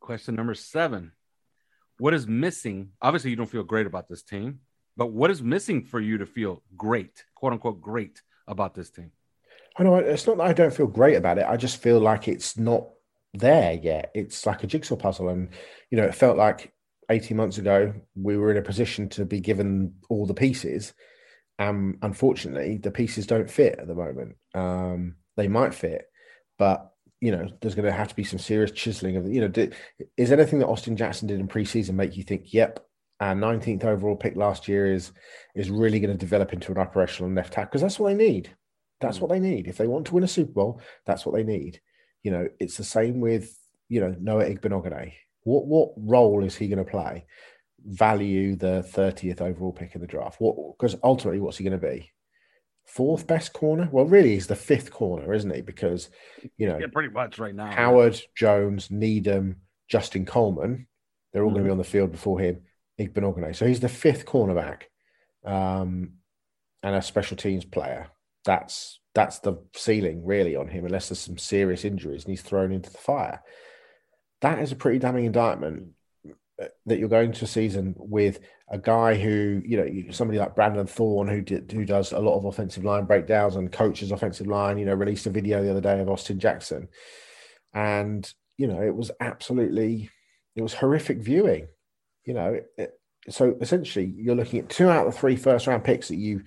Question 0.00 0.36
number 0.36 0.54
seven. 0.54 1.12
What 1.98 2.14
is 2.14 2.26
missing? 2.26 2.90
Obviously, 3.02 3.30
you 3.30 3.36
don't 3.36 3.50
feel 3.50 3.64
great 3.64 3.86
about 3.86 4.08
this 4.08 4.22
team, 4.22 4.60
but 4.96 5.12
what 5.12 5.30
is 5.30 5.42
missing 5.42 5.82
for 5.82 5.98
you 5.98 6.18
to 6.18 6.26
feel 6.26 6.62
great, 6.76 7.24
quote 7.34 7.52
unquote, 7.52 7.80
great 7.80 8.22
about 8.46 8.74
this 8.74 8.90
team? 8.90 9.10
I 9.76 9.82
know 9.82 9.96
it's 9.96 10.26
not 10.26 10.36
that 10.38 10.46
I 10.46 10.52
don't 10.52 10.74
feel 10.74 10.86
great 10.86 11.16
about 11.16 11.38
it. 11.38 11.46
I 11.48 11.56
just 11.56 11.82
feel 11.82 11.98
like 12.00 12.28
it's 12.28 12.56
not 12.56 12.88
there 13.34 13.72
yet. 13.72 14.10
It's 14.14 14.46
like 14.46 14.62
a 14.62 14.66
jigsaw 14.68 14.96
puzzle. 14.96 15.28
And, 15.28 15.50
you 15.90 15.98
know, 15.98 16.04
it 16.04 16.14
felt 16.14 16.36
like 16.36 16.72
18 17.10 17.36
months 17.36 17.58
ago 17.58 17.94
we 18.14 18.36
were 18.36 18.50
in 18.50 18.56
a 18.56 18.62
position 18.62 19.08
to 19.10 19.24
be 19.24 19.40
given 19.40 19.94
all 20.08 20.26
the 20.26 20.34
pieces. 20.34 20.94
Um, 21.58 21.98
unfortunately, 22.02 22.78
the 22.78 22.92
pieces 22.92 23.26
don't 23.26 23.50
fit 23.50 23.78
at 23.78 23.88
the 23.88 23.94
moment. 23.94 24.36
Um, 24.54 25.16
they 25.36 25.48
might 25.48 25.74
fit, 25.74 26.06
but 26.56 26.92
you 27.20 27.32
know, 27.32 27.48
there's 27.60 27.74
going 27.74 27.86
to 27.86 27.92
have 27.92 28.08
to 28.08 28.14
be 28.14 28.24
some 28.24 28.38
serious 28.38 28.70
chiseling 28.70 29.16
of, 29.16 29.28
you 29.28 29.40
know, 29.40 29.68
is 30.16 30.30
anything 30.30 30.60
that 30.60 30.68
Austin 30.68 30.96
Jackson 30.96 31.26
did 31.26 31.40
in 31.40 31.48
preseason 31.48 31.94
make 31.94 32.16
you 32.16 32.22
think, 32.22 32.52
yep, 32.52 32.86
our 33.20 33.34
19th 33.34 33.84
overall 33.84 34.16
pick 34.16 34.36
last 34.36 34.68
year 34.68 34.92
is 34.92 35.12
is 35.54 35.70
really 35.70 35.98
going 35.98 36.12
to 36.12 36.18
develop 36.18 36.52
into 36.52 36.70
an 36.70 36.78
operational 36.78 37.32
left 37.32 37.52
tackle 37.52 37.68
because 37.70 37.82
that's 37.82 37.98
what 37.98 38.08
they 38.08 38.14
need. 38.14 38.54
That's 39.00 39.18
mm. 39.18 39.22
what 39.22 39.30
they 39.30 39.40
need. 39.40 39.66
If 39.66 39.76
they 39.76 39.86
want 39.86 40.06
to 40.06 40.14
win 40.14 40.24
a 40.24 40.28
Super 40.28 40.52
Bowl, 40.52 40.80
that's 41.04 41.26
what 41.26 41.34
they 41.34 41.42
need. 41.42 41.80
You 42.22 42.30
know, 42.30 42.48
it's 42.60 42.76
the 42.76 42.84
same 42.84 43.20
with 43.20 43.58
you 43.88 44.00
know 44.00 44.14
Noah 44.20 44.44
Igbinoghene. 44.44 45.12
What 45.42 45.66
what 45.66 45.90
role 45.96 46.44
is 46.44 46.56
he 46.56 46.68
going 46.68 46.84
to 46.84 46.90
play? 46.90 47.26
Value 47.84 48.56
the 48.56 48.86
30th 48.92 49.40
overall 49.40 49.72
pick 49.72 49.94
in 49.94 50.00
the 50.00 50.06
draft. 50.06 50.40
What 50.40 50.78
because 50.78 50.96
ultimately, 51.02 51.40
what's 51.40 51.58
he 51.58 51.64
going 51.64 51.78
to 51.78 51.86
be? 51.86 52.12
Fourth 52.88 53.26
best 53.26 53.52
corner. 53.52 53.88
Well, 53.92 54.06
really, 54.06 54.30
he's 54.30 54.46
the 54.46 54.56
fifth 54.56 54.90
corner, 54.90 55.32
isn't 55.32 55.54
he? 55.54 55.60
Because 55.60 56.08
you 56.56 56.66
know, 56.68 56.78
yeah, 56.78 56.86
pretty 56.92 57.10
much 57.10 57.38
right 57.38 57.54
now. 57.54 57.70
Howard, 57.70 58.20
Jones, 58.34 58.90
Needham, 58.90 59.56
Justin 59.88 60.24
Coleman, 60.24 60.88
they're 61.32 61.44
all 61.44 61.50
mm. 61.50 61.54
going 61.54 61.64
to 61.64 61.68
be 61.68 61.72
on 61.72 61.78
the 61.78 61.84
field 61.84 62.10
before 62.10 62.40
him. 62.40 62.62
Igbinoghene. 62.98 63.54
So 63.54 63.66
he's 63.66 63.80
the 63.80 63.88
fifth 63.88 64.26
cornerback, 64.26 64.84
um, 65.44 66.14
and 66.82 66.96
a 66.96 67.02
special 67.02 67.36
teams 67.36 67.64
player. 67.64 68.08
That's 68.44 68.98
that's 69.14 69.38
the 69.40 69.62
ceiling 69.74 70.24
really 70.24 70.56
on 70.56 70.68
him, 70.68 70.84
unless 70.84 71.08
there's 71.08 71.20
some 71.20 71.38
serious 71.38 71.84
injuries 71.84 72.24
and 72.24 72.30
he's 72.30 72.42
thrown 72.42 72.72
into 72.72 72.90
the 72.90 72.98
fire. 72.98 73.42
That 74.40 74.60
is 74.60 74.72
a 74.72 74.76
pretty 74.76 74.98
damning 74.98 75.26
indictment. 75.26 75.90
That 76.86 76.98
you're 76.98 77.08
going 77.08 77.32
to 77.32 77.44
a 77.44 77.48
season 77.48 77.94
with 77.98 78.40
a 78.68 78.78
guy 78.78 79.14
who, 79.14 79.62
you 79.64 79.76
know, 79.76 80.10
somebody 80.10 80.38
like 80.38 80.54
Brandon 80.54 80.86
Thorn, 80.86 81.28
who 81.28 81.40
did, 81.40 81.70
who 81.70 81.84
does 81.84 82.12
a 82.12 82.18
lot 82.18 82.36
of 82.36 82.44
offensive 82.44 82.84
line 82.84 83.04
breakdowns 83.04 83.56
and 83.56 83.70
coaches 83.72 84.10
offensive 84.10 84.46
line. 84.46 84.78
You 84.78 84.86
know, 84.86 84.94
released 84.94 85.26
a 85.26 85.30
video 85.30 85.62
the 85.62 85.70
other 85.70 85.80
day 85.80 86.00
of 86.00 86.08
Austin 86.08 86.40
Jackson, 86.40 86.88
and 87.72 88.30
you 88.56 88.66
know, 88.66 88.82
it 88.82 88.94
was 88.94 89.10
absolutely, 89.20 90.10
it 90.56 90.62
was 90.62 90.74
horrific 90.74 91.18
viewing. 91.18 91.68
You 92.24 92.34
know, 92.34 92.60
it, 92.76 92.98
so 93.30 93.56
essentially, 93.60 94.12
you're 94.16 94.34
looking 94.34 94.58
at 94.58 94.68
two 94.68 94.88
out 94.88 95.06
of 95.06 95.14
the 95.14 95.18
three 95.18 95.36
first 95.36 95.66
round 95.66 95.84
picks 95.84 96.08
that 96.08 96.16
you 96.16 96.42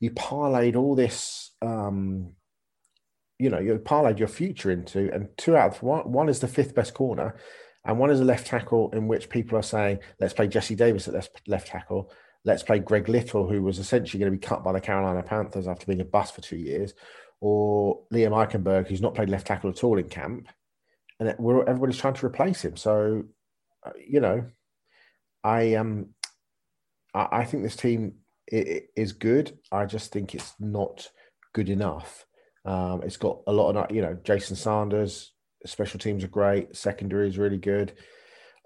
you 0.00 0.10
parlayed 0.10 0.76
all 0.76 0.96
this. 0.96 1.52
Um, 1.62 2.32
you 3.38 3.50
know, 3.50 3.58
you 3.58 3.76
parlayed 3.78 4.18
your 4.18 4.28
future 4.28 4.70
into, 4.70 5.12
and 5.12 5.28
two 5.36 5.56
out 5.56 5.74
of 5.74 5.82
one, 5.82 6.10
one 6.12 6.28
is 6.28 6.40
the 6.40 6.48
fifth 6.48 6.74
best 6.74 6.94
corner, 6.94 7.36
and 7.84 7.98
one 7.98 8.10
is 8.10 8.20
a 8.20 8.24
left 8.24 8.46
tackle 8.46 8.90
in 8.92 9.08
which 9.08 9.28
people 9.28 9.58
are 9.58 9.62
saying, 9.62 9.98
let's 10.20 10.34
play 10.34 10.46
Jesse 10.46 10.74
Davis 10.74 11.08
at 11.08 11.28
left 11.46 11.66
tackle. 11.66 12.10
Let's 12.44 12.62
play 12.62 12.78
Greg 12.80 13.08
Little, 13.08 13.48
who 13.48 13.62
was 13.62 13.78
essentially 13.78 14.18
going 14.18 14.32
to 14.32 14.38
be 14.38 14.44
cut 14.44 14.64
by 14.64 14.72
the 14.72 14.80
Carolina 14.80 15.22
Panthers 15.22 15.68
after 15.68 15.86
being 15.86 16.00
a 16.00 16.04
bust 16.04 16.34
for 16.34 16.40
two 16.40 16.56
years, 16.56 16.94
or 17.40 18.02
Liam 18.12 18.30
Eichenberg, 18.30 18.88
who's 18.88 19.00
not 19.00 19.14
played 19.14 19.30
left 19.30 19.46
tackle 19.46 19.70
at 19.70 19.84
all 19.84 19.98
in 19.98 20.08
camp. 20.08 20.48
And 21.20 21.28
everybody's 21.28 21.98
trying 21.98 22.14
to 22.14 22.26
replace 22.26 22.64
him. 22.64 22.76
So, 22.76 23.24
uh, 23.84 23.92
you 24.04 24.18
know, 24.20 24.44
I 25.44 25.74
um, 25.74 26.08
I 27.14 27.44
think 27.44 27.62
this 27.62 27.76
team 27.76 28.14
is 28.48 29.12
good. 29.12 29.56
I 29.70 29.86
just 29.86 30.12
think 30.12 30.34
it's 30.34 30.54
not 30.58 31.08
good 31.52 31.68
enough. 31.68 32.26
Um, 32.64 33.02
it's 33.02 33.16
got 33.16 33.40
a 33.46 33.52
lot 33.52 33.76
of, 33.76 33.94
you 33.94 34.02
know, 34.02 34.16
Jason 34.24 34.56
Sanders, 34.56 35.31
special 35.66 35.98
teams 35.98 36.24
are 36.24 36.28
great. 36.28 36.76
Secondary 36.76 37.28
is 37.28 37.38
really 37.38 37.58
good. 37.58 37.92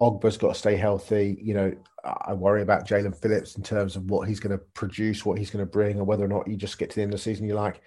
Ogbah's 0.00 0.36
got 0.36 0.48
to 0.48 0.58
stay 0.58 0.76
healthy. 0.76 1.38
You 1.40 1.54
know, 1.54 1.72
I 2.04 2.34
worry 2.34 2.62
about 2.62 2.86
Jaelan 2.86 3.16
Phillips 3.16 3.56
in 3.56 3.62
terms 3.62 3.96
of 3.96 4.10
what 4.10 4.28
he's 4.28 4.40
going 4.40 4.56
to 4.56 4.64
produce, 4.74 5.24
what 5.24 5.38
he's 5.38 5.50
going 5.50 5.64
to 5.64 5.70
bring, 5.70 5.98
and 5.98 6.06
whether 6.06 6.24
or 6.24 6.28
not 6.28 6.48
you 6.48 6.56
just 6.56 6.78
get 6.78 6.90
to 6.90 6.96
the 6.96 7.02
end 7.02 7.12
of 7.12 7.18
the 7.18 7.22
season, 7.22 7.46
you're 7.46 7.56
like, 7.56 7.80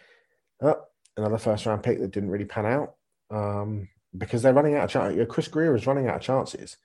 oh, 0.61 0.81
another 1.17 1.37
first 1.37 1.65
round 1.65 1.83
pick 1.83 1.99
that 1.99 2.11
didn't 2.11 2.31
really 2.31 2.45
pan 2.45 2.65
out 2.65 2.95
um, 3.31 3.87
because 4.17 4.41
they're 4.41 4.53
running 4.53 4.75
out 4.75 4.85
of 4.85 4.89
chances. 4.89 5.25
Chris 5.29 5.47
Grier 5.47 5.75
is 5.75 5.87
running 5.87 6.07
out 6.07 6.15
of 6.15 6.21
chances. 6.21 6.77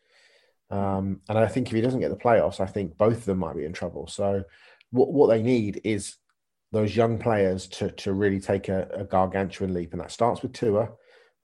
Um, 0.71 1.21
and 1.29 1.39
I 1.39 1.47
think 1.47 1.69
if 1.69 1.75
he 1.75 1.81
doesn't 1.81 2.01
get 2.01 2.11
the 2.11 2.17
playoffs, 2.17 2.61
I 2.61 2.67
think 2.67 2.97
both 2.97 3.19
of 3.19 3.25
them 3.25 3.39
might 3.39 3.57
be 3.57 3.65
in 3.65 3.73
trouble. 3.73 4.07
So 4.07 4.45
what, 4.91 5.13
what 5.13 5.29
they 5.29 5.43
need 5.43 5.81
is 5.85 6.17
those 6.73 6.97
young 6.97 7.19
players 7.19 7.67
to, 7.69 7.91
to 7.93 8.13
really 8.13 8.41
take 8.41 8.69
a, 8.69 8.89
a 8.93 9.05
gargantuan 9.05 9.73
leap. 9.73 9.93
And 9.93 10.01
that 10.01 10.11
starts 10.11 10.43
with 10.43 10.53
Tua 10.53 10.91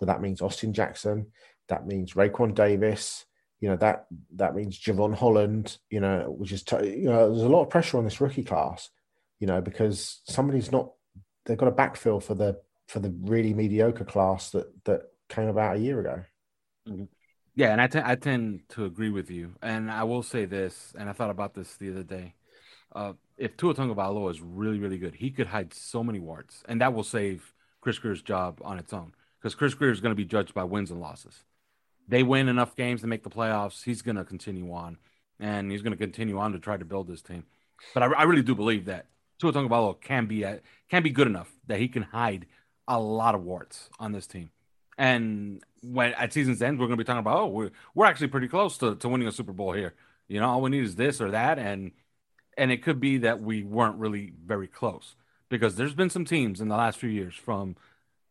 but 0.00 0.06
that 0.06 0.20
means 0.20 0.42
Austin 0.42 0.72
Jackson, 0.72 1.26
that 1.68 1.86
means 1.86 2.14
Raekwon 2.14 2.54
Davis, 2.54 3.24
you 3.60 3.68
know 3.68 3.76
that 3.76 4.06
that 4.36 4.54
means 4.54 4.80
Jevon 4.80 5.14
Holland, 5.14 5.78
you 5.90 6.00
know, 6.00 6.34
which 6.36 6.50
is 6.50 6.62
t- 6.62 6.96
you 6.96 7.10
know 7.10 7.30
there's 7.30 7.44
a 7.44 7.48
lot 7.48 7.62
of 7.62 7.70
pressure 7.70 7.98
on 7.98 8.04
this 8.04 8.20
rookie 8.20 8.42
class, 8.42 8.88
you 9.38 9.46
know, 9.46 9.60
because 9.60 10.22
somebody's 10.24 10.72
not 10.72 10.90
they've 11.44 11.58
got 11.58 11.68
a 11.68 11.72
backfill 11.72 12.22
for 12.22 12.34
the 12.34 12.58
for 12.88 13.00
the 13.00 13.14
really 13.20 13.52
mediocre 13.52 14.04
class 14.04 14.50
that 14.50 14.72
that 14.84 15.02
came 15.28 15.48
about 15.48 15.76
a 15.76 15.80
year 15.80 16.00
ago. 16.00 16.22
Mm-hmm. 16.88 17.04
Yeah, 17.54 17.72
and 17.72 17.80
I, 17.80 17.88
t- 17.88 18.00
I 18.02 18.14
tend 18.14 18.62
to 18.70 18.84
agree 18.84 19.10
with 19.10 19.30
you. 19.30 19.54
And 19.60 19.90
I 19.90 20.04
will 20.04 20.22
say 20.22 20.46
this, 20.46 20.94
and 20.96 21.10
I 21.10 21.12
thought 21.12 21.30
about 21.30 21.52
this 21.52 21.76
the 21.76 21.90
other 21.90 22.04
day. 22.04 22.34
Uh, 22.94 23.14
if 23.36 23.56
Tua 23.56 23.74
Tagovailoa 23.74 24.30
is 24.30 24.40
really, 24.40 24.78
really 24.78 24.98
good, 24.98 25.14
he 25.14 25.30
could 25.30 25.48
hide 25.48 25.74
so 25.74 26.02
many 26.02 26.20
warts, 26.20 26.62
and 26.68 26.80
that 26.80 26.94
will 26.94 27.04
save 27.04 27.52
Chris 27.80 27.98
Grier's 27.98 28.22
job 28.22 28.60
on 28.64 28.78
its 28.78 28.92
own 28.92 29.12
because 29.40 29.54
Chris 29.54 29.74
Grier 29.74 29.90
is 29.90 30.00
going 30.00 30.12
to 30.12 30.16
be 30.16 30.24
judged 30.24 30.54
by 30.54 30.64
wins 30.64 30.90
and 30.90 31.00
losses. 31.00 31.44
They 32.08 32.22
win 32.22 32.48
enough 32.48 32.76
games 32.76 33.00
to 33.02 33.06
make 33.06 33.22
the 33.22 33.30
playoffs. 33.30 33.84
He's 33.84 34.02
going 34.02 34.16
to 34.16 34.24
continue 34.24 34.72
on, 34.72 34.98
and 35.38 35.70
he's 35.70 35.82
going 35.82 35.92
to 35.92 35.98
continue 35.98 36.38
on 36.38 36.52
to 36.52 36.58
try 36.58 36.76
to 36.76 36.84
build 36.84 37.08
this 37.08 37.22
team. 37.22 37.44
But 37.94 38.02
I, 38.02 38.06
I 38.06 38.22
really 38.24 38.42
do 38.42 38.54
believe 38.54 38.86
that 38.86 39.06
Tua 39.38 39.52
Tagovailoa 39.52 40.00
can 40.00 40.26
be 40.26 40.44
at, 40.44 40.62
can 40.90 41.02
be 41.02 41.10
good 41.10 41.26
enough 41.26 41.50
that 41.66 41.78
he 41.78 41.88
can 41.88 42.02
hide 42.02 42.46
a 42.86 42.98
lot 42.98 43.34
of 43.34 43.42
warts 43.42 43.88
on 43.98 44.12
this 44.12 44.26
team. 44.26 44.50
And 44.98 45.62
when 45.82 46.12
at 46.14 46.32
season's 46.32 46.60
end, 46.60 46.78
we're 46.78 46.86
going 46.86 46.98
to 46.98 47.04
be 47.04 47.06
talking 47.06 47.20
about, 47.20 47.38
oh, 47.38 47.46
we're, 47.46 47.70
we're 47.94 48.06
actually 48.06 48.28
pretty 48.28 48.48
close 48.48 48.76
to, 48.78 48.96
to 48.96 49.08
winning 49.08 49.28
a 49.28 49.32
Super 49.32 49.52
Bowl 49.52 49.72
here. 49.72 49.94
You 50.28 50.40
know, 50.40 50.48
all 50.48 50.60
we 50.60 50.70
need 50.70 50.84
is 50.84 50.96
this 50.96 51.20
or 51.20 51.30
that, 51.30 51.58
and 51.58 51.92
and 52.56 52.70
it 52.70 52.82
could 52.82 53.00
be 53.00 53.18
that 53.18 53.40
we 53.40 53.62
weren't 53.62 53.96
really 53.96 54.32
very 54.44 54.68
close 54.68 55.16
because 55.48 55.76
there's 55.76 55.94
been 55.94 56.10
some 56.10 56.24
teams 56.24 56.60
in 56.60 56.68
the 56.68 56.76
last 56.76 56.98
few 56.98 57.08
years 57.08 57.34
from 57.34 57.76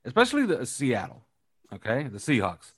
especially 0.09 0.47
the 0.47 0.65
Seattle, 0.65 1.23
okay, 1.71 2.07
the 2.07 2.17
Seahawks. 2.17 2.71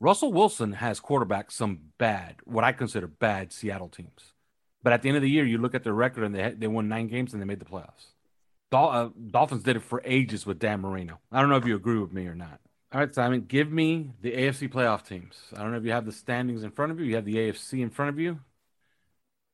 Russell 0.00 0.34
Wilson 0.34 0.74
has 0.74 1.00
quarterbacked 1.00 1.52
some 1.52 1.78
bad, 1.96 2.36
what 2.44 2.62
I 2.62 2.72
consider 2.72 3.06
bad 3.06 3.52
Seattle 3.52 3.88
teams. 3.88 4.34
But 4.82 4.92
at 4.92 5.00
the 5.00 5.08
end 5.08 5.16
of 5.16 5.22
the 5.22 5.30
year, 5.30 5.46
you 5.46 5.56
look 5.56 5.74
at 5.74 5.82
their 5.82 5.94
record 5.94 6.24
and 6.24 6.34
they 6.34 6.50
they 6.50 6.66
won 6.66 6.88
nine 6.88 7.08
games 7.08 7.32
and 7.32 7.40
they 7.40 7.46
made 7.46 7.58
the 7.58 7.64
playoffs. 7.64 8.12
Dol- 8.70 8.90
uh, 8.90 9.08
Dolphins 9.30 9.62
did 9.62 9.76
it 9.76 9.82
for 9.82 10.02
ages 10.04 10.44
with 10.44 10.58
Dan 10.58 10.82
Marino. 10.82 11.20
I 11.32 11.40
don't 11.40 11.48
know 11.48 11.56
if 11.56 11.64
you 11.64 11.74
agree 11.74 11.98
with 11.98 12.12
me 12.12 12.26
or 12.26 12.34
not. 12.34 12.60
All 12.92 13.00
right, 13.00 13.14
Simon, 13.14 13.46
give 13.48 13.72
me 13.72 14.10
the 14.20 14.32
AFC 14.32 14.70
playoff 14.70 15.06
teams. 15.06 15.36
I 15.56 15.62
don't 15.62 15.72
know 15.72 15.78
if 15.78 15.84
you 15.84 15.92
have 15.92 16.04
the 16.04 16.12
standings 16.12 16.62
in 16.62 16.70
front 16.70 16.92
of 16.92 17.00
you. 17.00 17.06
You 17.06 17.14
have 17.16 17.24
the 17.24 17.36
AFC 17.36 17.80
in 17.80 17.88
front 17.88 18.10
of 18.10 18.18
you. 18.18 18.40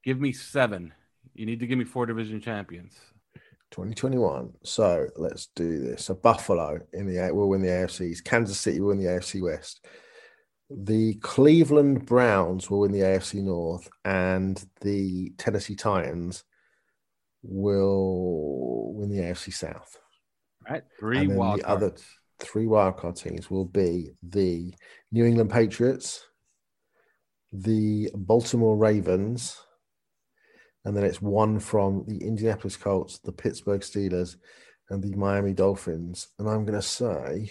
Give 0.02 0.20
me 0.20 0.32
seven. 0.32 0.92
You 1.32 1.46
need 1.46 1.60
to 1.60 1.66
give 1.68 1.78
me 1.78 1.84
four 1.84 2.06
division 2.06 2.40
champions. 2.40 2.98
2021. 3.70 4.52
So 4.64 5.06
let's 5.16 5.48
do 5.54 5.80
this. 5.80 6.06
So 6.06 6.14
Buffalo 6.14 6.78
in 6.92 7.06
the 7.06 7.33
will 7.33 7.48
win 7.48 7.62
the 7.62 7.68
AFCs. 7.68 8.24
Kansas 8.24 8.59
City 8.59 8.80
will 8.80 8.88
win 8.88 8.98
the 8.98 9.06
AFC 9.06 9.42
West. 9.42 9.85
The 10.70 11.14
Cleveland 11.14 12.06
Browns 12.06 12.70
will 12.70 12.80
win 12.80 12.92
the 12.92 13.00
AFC 13.00 13.42
North, 13.42 13.88
and 14.04 14.62
the 14.80 15.33
Tennessee 15.37 15.74
Titans 15.74 16.44
will 17.42 18.92
win 18.94 19.09
the 19.11 19.18
AFC 19.18 19.52
South. 19.52 19.98
Right, 20.68 20.83
three 20.98 21.26
wild 21.26 21.61
the 21.61 21.68
other 21.68 21.92
three 22.38 22.66
wildcard 22.66 23.20
teams 23.20 23.50
will 23.50 23.64
be 23.64 24.11
the 24.22 24.72
New 25.11 25.24
England 25.24 25.50
Patriots, 25.50 26.24
the 27.52 28.11
Baltimore 28.14 28.76
Ravens, 28.76 29.61
and 30.84 30.96
then 30.96 31.04
it's 31.04 31.20
one 31.20 31.58
from 31.58 32.04
the 32.06 32.18
Indianapolis 32.18 32.76
Colts, 32.76 33.18
the 33.18 33.32
Pittsburgh 33.32 33.82
Steelers, 33.82 34.36
and 34.88 35.02
the 35.02 35.14
Miami 35.16 35.52
Dolphins. 35.52 36.28
And 36.38 36.48
I'm 36.48 36.64
going 36.64 36.80
to 36.80 36.86
say, 36.86 37.50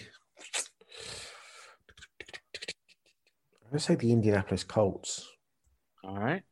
I'm 3.62 3.70
going 3.70 3.78
to 3.78 3.78
say 3.78 3.94
the 3.94 4.12
Indianapolis 4.12 4.64
Colts. 4.64 5.28
All 6.02 6.18
right. 6.18 6.42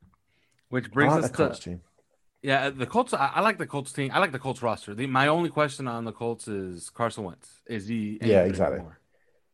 Which 0.68 0.90
brings 0.90 1.14
like 1.14 1.40
us 1.40 1.58
to 1.58 1.64
team. 1.64 1.80
Yeah, 2.42 2.70
the 2.70 2.86
Colts. 2.86 3.12
I, 3.12 3.32
I, 3.34 3.40
like 3.40 3.58
the 3.58 3.66
Colts 3.66 3.92
team. 3.92 4.10
I 4.14 4.20
like 4.20 4.32
the 4.32 4.38
Colts 4.38 4.62
roster. 4.62 4.94
The, 4.94 5.06
my 5.06 5.26
only 5.26 5.48
question 5.48 5.88
on 5.88 6.04
the 6.04 6.12
Colts 6.12 6.46
is 6.46 6.88
Carson 6.90 7.24
Wentz. 7.24 7.62
Is 7.66 7.88
he? 7.88 8.18
Yeah, 8.22 8.44
exactly. 8.44 8.76
Anymore? 8.76 9.00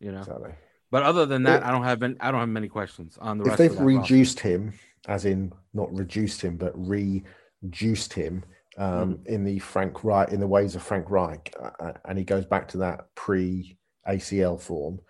You 0.00 0.12
know, 0.12 0.18
exactly. 0.18 0.50
But 0.90 1.02
other 1.02 1.24
than 1.24 1.44
that, 1.44 1.62
it, 1.62 1.66
I 1.66 1.70
don't 1.70 1.84
have 1.84 1.98
been, 1.98 2.18
I 2.20 2.30
don't 2.30 2.40
have 2.40 2.48
many 2.48 2.68
questions 2.68 3.16
on 3.20 3.38
the. 3.38 3.50
If 3.50 3.56
they've 3.56 3.80
reduced 3.80 4.38
roster. 4.38 4.48
him, 4.48 4.72
as 5.06 5.24
in 5.24 5.52
not 5.72 5.94
reduced 5.94 6.40
him, 6.40 6.56
but 6.56 6.72
reduced 6.76 8.12
him 8.12 8.44
um, 8.76 9.14
mm. 9.14 9.26
in 9.26 9.44
the 9.44 9.58
Frank 9.58 10.04
Reich 10.04 10.30
in 10.30 10.40
the 10.40 10.46
ways 10.46 10.74
of 10.74 10.82
Frank 10.82 11.10
Reich, 11.10 11.54
uh, 11.60 11.70
uh 11.80 11.92
and 12.04 12.18
he 12.18 12.24
goes 12.24 12.44
back 12.44 12.68
to 12.68 12.78
that 12.78 13.14
pre 13.14 13.76
ACL 14.08 14.60
form. 14.60 15.00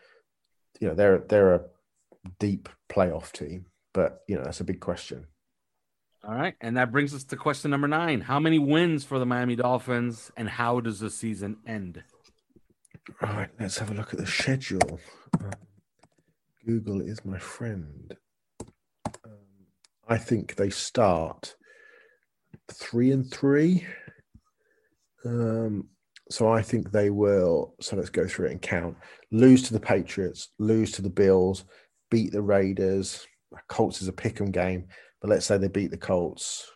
You 0.80 0.88
know, 0.88 0.94
they're 0.94 1.18
they're 1.18 1.54
a 1.54 1.64
deep 2.38 2.68
playoff 2.88 3.32
team, 3.32 3.66
but 3.92 4.22
you 4.28 4.36
know 4.36 4.44
that's 4.44 4.60
a 4.60 4.64
big 4.64 4.80
question. 4.80 5.26
All 6.26 6.34
right, 6.34 6.54
and 6.60 6.76
that 6.78 6.90
brings 6.90 7.14
us 7.14 7.24
to 7.24 7.36
question 7.36 7.70
number 7.70 7.88
nine: 7.88 8.20
How 8.20 8.38
many 8.38 8.58
wins 8.58 9.04
for 9.04 9.18
the 9.18 9.26
Miami 9.26 9.56
Dolphins, 9.56 10.30
and 10.36 10.48
how 10.48 10.80
does 10.80 11.00
the 11.00 11.10
season 11.10 11.58
end? 11.66 12.02
All 13.22 13.32
right, 13.34 13.50
let's 13.60 13.78
have 13.78 13.90
a 13.90 13.94
look 13.94 14.12
at 14.14 14.20
the 14.20 14.26
schedule. 14.26 15.00
Um, 15.40 15.50
Google 16.66 17.02
is 17.02 17.24
my 17.24 17.38
friend. 17.38 18.16
I 20.08 20.18
think 20.18 20.54
they 20.54 20.70
start 20.70 21.56
three 22.70 23.10
and 23.10 23.30
three. 23.30 23.86
Um, 25.24 25.88
so 26.30 26.52
I 26.52 26.62
think 26.62 26.90
they 26.90 27.10
will. 27.10 27.74
So 27.80 27.96
let's 27.96 28.10
go 28.10 28.26
through 28.26 28.46
it 28.46 28.52
and 28.52 28.62
count. 28.62 28.96
Lose 29.30 29.62
to 29.64 29.72
the 29.72 29.80
Patriots, 29.80 30.50
lose 30.58 30.92
to 30.92 31.02
the 31.02 31.10
Bills, 31.10 31.64
beat 32.10 32.32
the 32.32 32.42
Raiders. 32.42 33.26
Colts 33.68 34.02
is 34.02 34.08
a 34.08 34.12
pick'em 34.12 34.50
game, 34.50 34.86
but 35.20 35.30
let's 35.30 35.46
say 35.46 35.56
they 35.56 35.68
beat 35.68 35.90
the 35.90 35.96
Colts, 35.96 36.70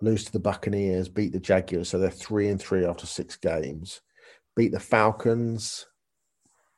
lose 0.00 0.24
to 0.24 0.32
the 0.32 0.40
Buccaneers, 0.40 1.08
beat 1.08 1.32
the 1.32 1.38
Jaguars. 1.38 1.88
So 1.88 1.98
they're 1.98 2.10
three 2.10 2.48
and 2.48 2.60
three 2.60 2.84
after 2.84 3.06
six 3.06 3.36
games. 3.36 4.00
Beat 4.56 4.72
the 4.72 4.80
Falcons, 4.80 5.86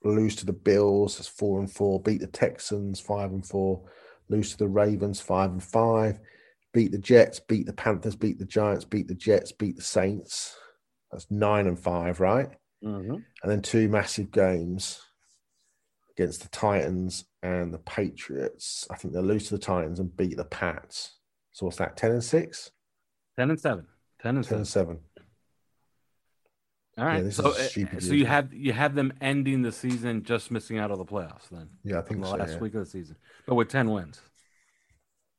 lose 0.04 0.36
to 0.36 0.46
the 0.46 0.52
Bills, 0.52 1.16
that's 1.16 1.28
four 1.28 1.58
and 1.58 1.70
four. 1.70 2.00
Beat 2.00 2.20
the 2.20 2.26
Texans, 2.26 3.00
five 3.00 3.30
and 3.32 3.44
four 3.44 3.82
lose 4.28 4.52
to 4.52 4.58
the 4.58 4.68
Ravens 4.68 5.20
five 5.20 5.50
and 5.50 5.62
five, 5.62 6.20
beat 6.72 6.92
the 6.92 6.98
Jets, 6.98 7.40
beat 7.40 7.66
the 7.66 7.72
Panthers, 7.72 8.16
beat 8.16 8.38
the 8.38 8.44
Giants, 8.44 8.84
beat 8.84 9.08
the 9.08 9.14
Jets, 9.14 9.52
beat 9.52 9.76
the 9.76 9.82
Saints. 9.82 10.56
That's 11.12 11.30
nine 11.30 11.66
and 11.66 11.78
five, 11.78 12.20
right? 12.20 12.48
Mm-hmm. 12.82 13.14
And 13.14 13.50
then 13.52 13.62
two 13.62 13.88
massive 13.88 14.30
games. 14.30 15.00
against 16.16 16.42
the 16.42 16.48
Titans 16.48 17.24
and 17.42 17.72
the 17.74 17.78
Patriots. 17.78 18.86
I 18.90 18.96
think 18.96 19.12
they'll 19.14 19.22
lose 19.22 19.48
to 19.48 19.54
the 19.54 19.60
Titans 19.60 20.00
and 20.00 20.16
beat 20.16 20.36
the 20.36 20.44
Pats. 20.44 21.18
So 21.52 21.66
what's 21.66 21.78
that? 21.78 21.96
Ten 21.96 22.12
and 22.12 22.24
six. 22.24 22.70
Ten 23.36 23.50
and 23.50 23.60
seven. 23.60 23.86
Ten 24.22 24.36
and 24.36 24.44
10 24.44 24.58
and 24.58 24.68
seven. 24.68 24.98
All 26.96 27.04
right. 27.04 27.24
this 27.24 27.36
so, 27.36 27.52
stupid 27.52 27.96
eh, 27.96 28.00
so 28.00 28.12
you 28.12 28.26
have 28.26 28.52
you 28.52 28.72
have 28.72 28.94
them 28.94 29.12
ending 29.20 29.62
the 29.62 29.72
season 29.72 30.22
just 30.22 30.50
missing 30.50 30.78
out 30.78 30.90
of 30.90 30.98
the 30.98 31.04
playoffs 31.04 31.48
then. 31.50 31.68
Yeah, 31.82 31.98
I 31.98 32.02
think 32.02 32.20
the 32.20 32.28
so. 32.28 32.36
last 32.36 32.52
yeah. 32.52 32.58
week 32.58 32.74
of 32.74 32.84
the 32.84 32.90
season, 32.90 33.16
but 33.46 33.56
with 33.56 33.68
ten 33.68 33.90
wins. 33.90 34.20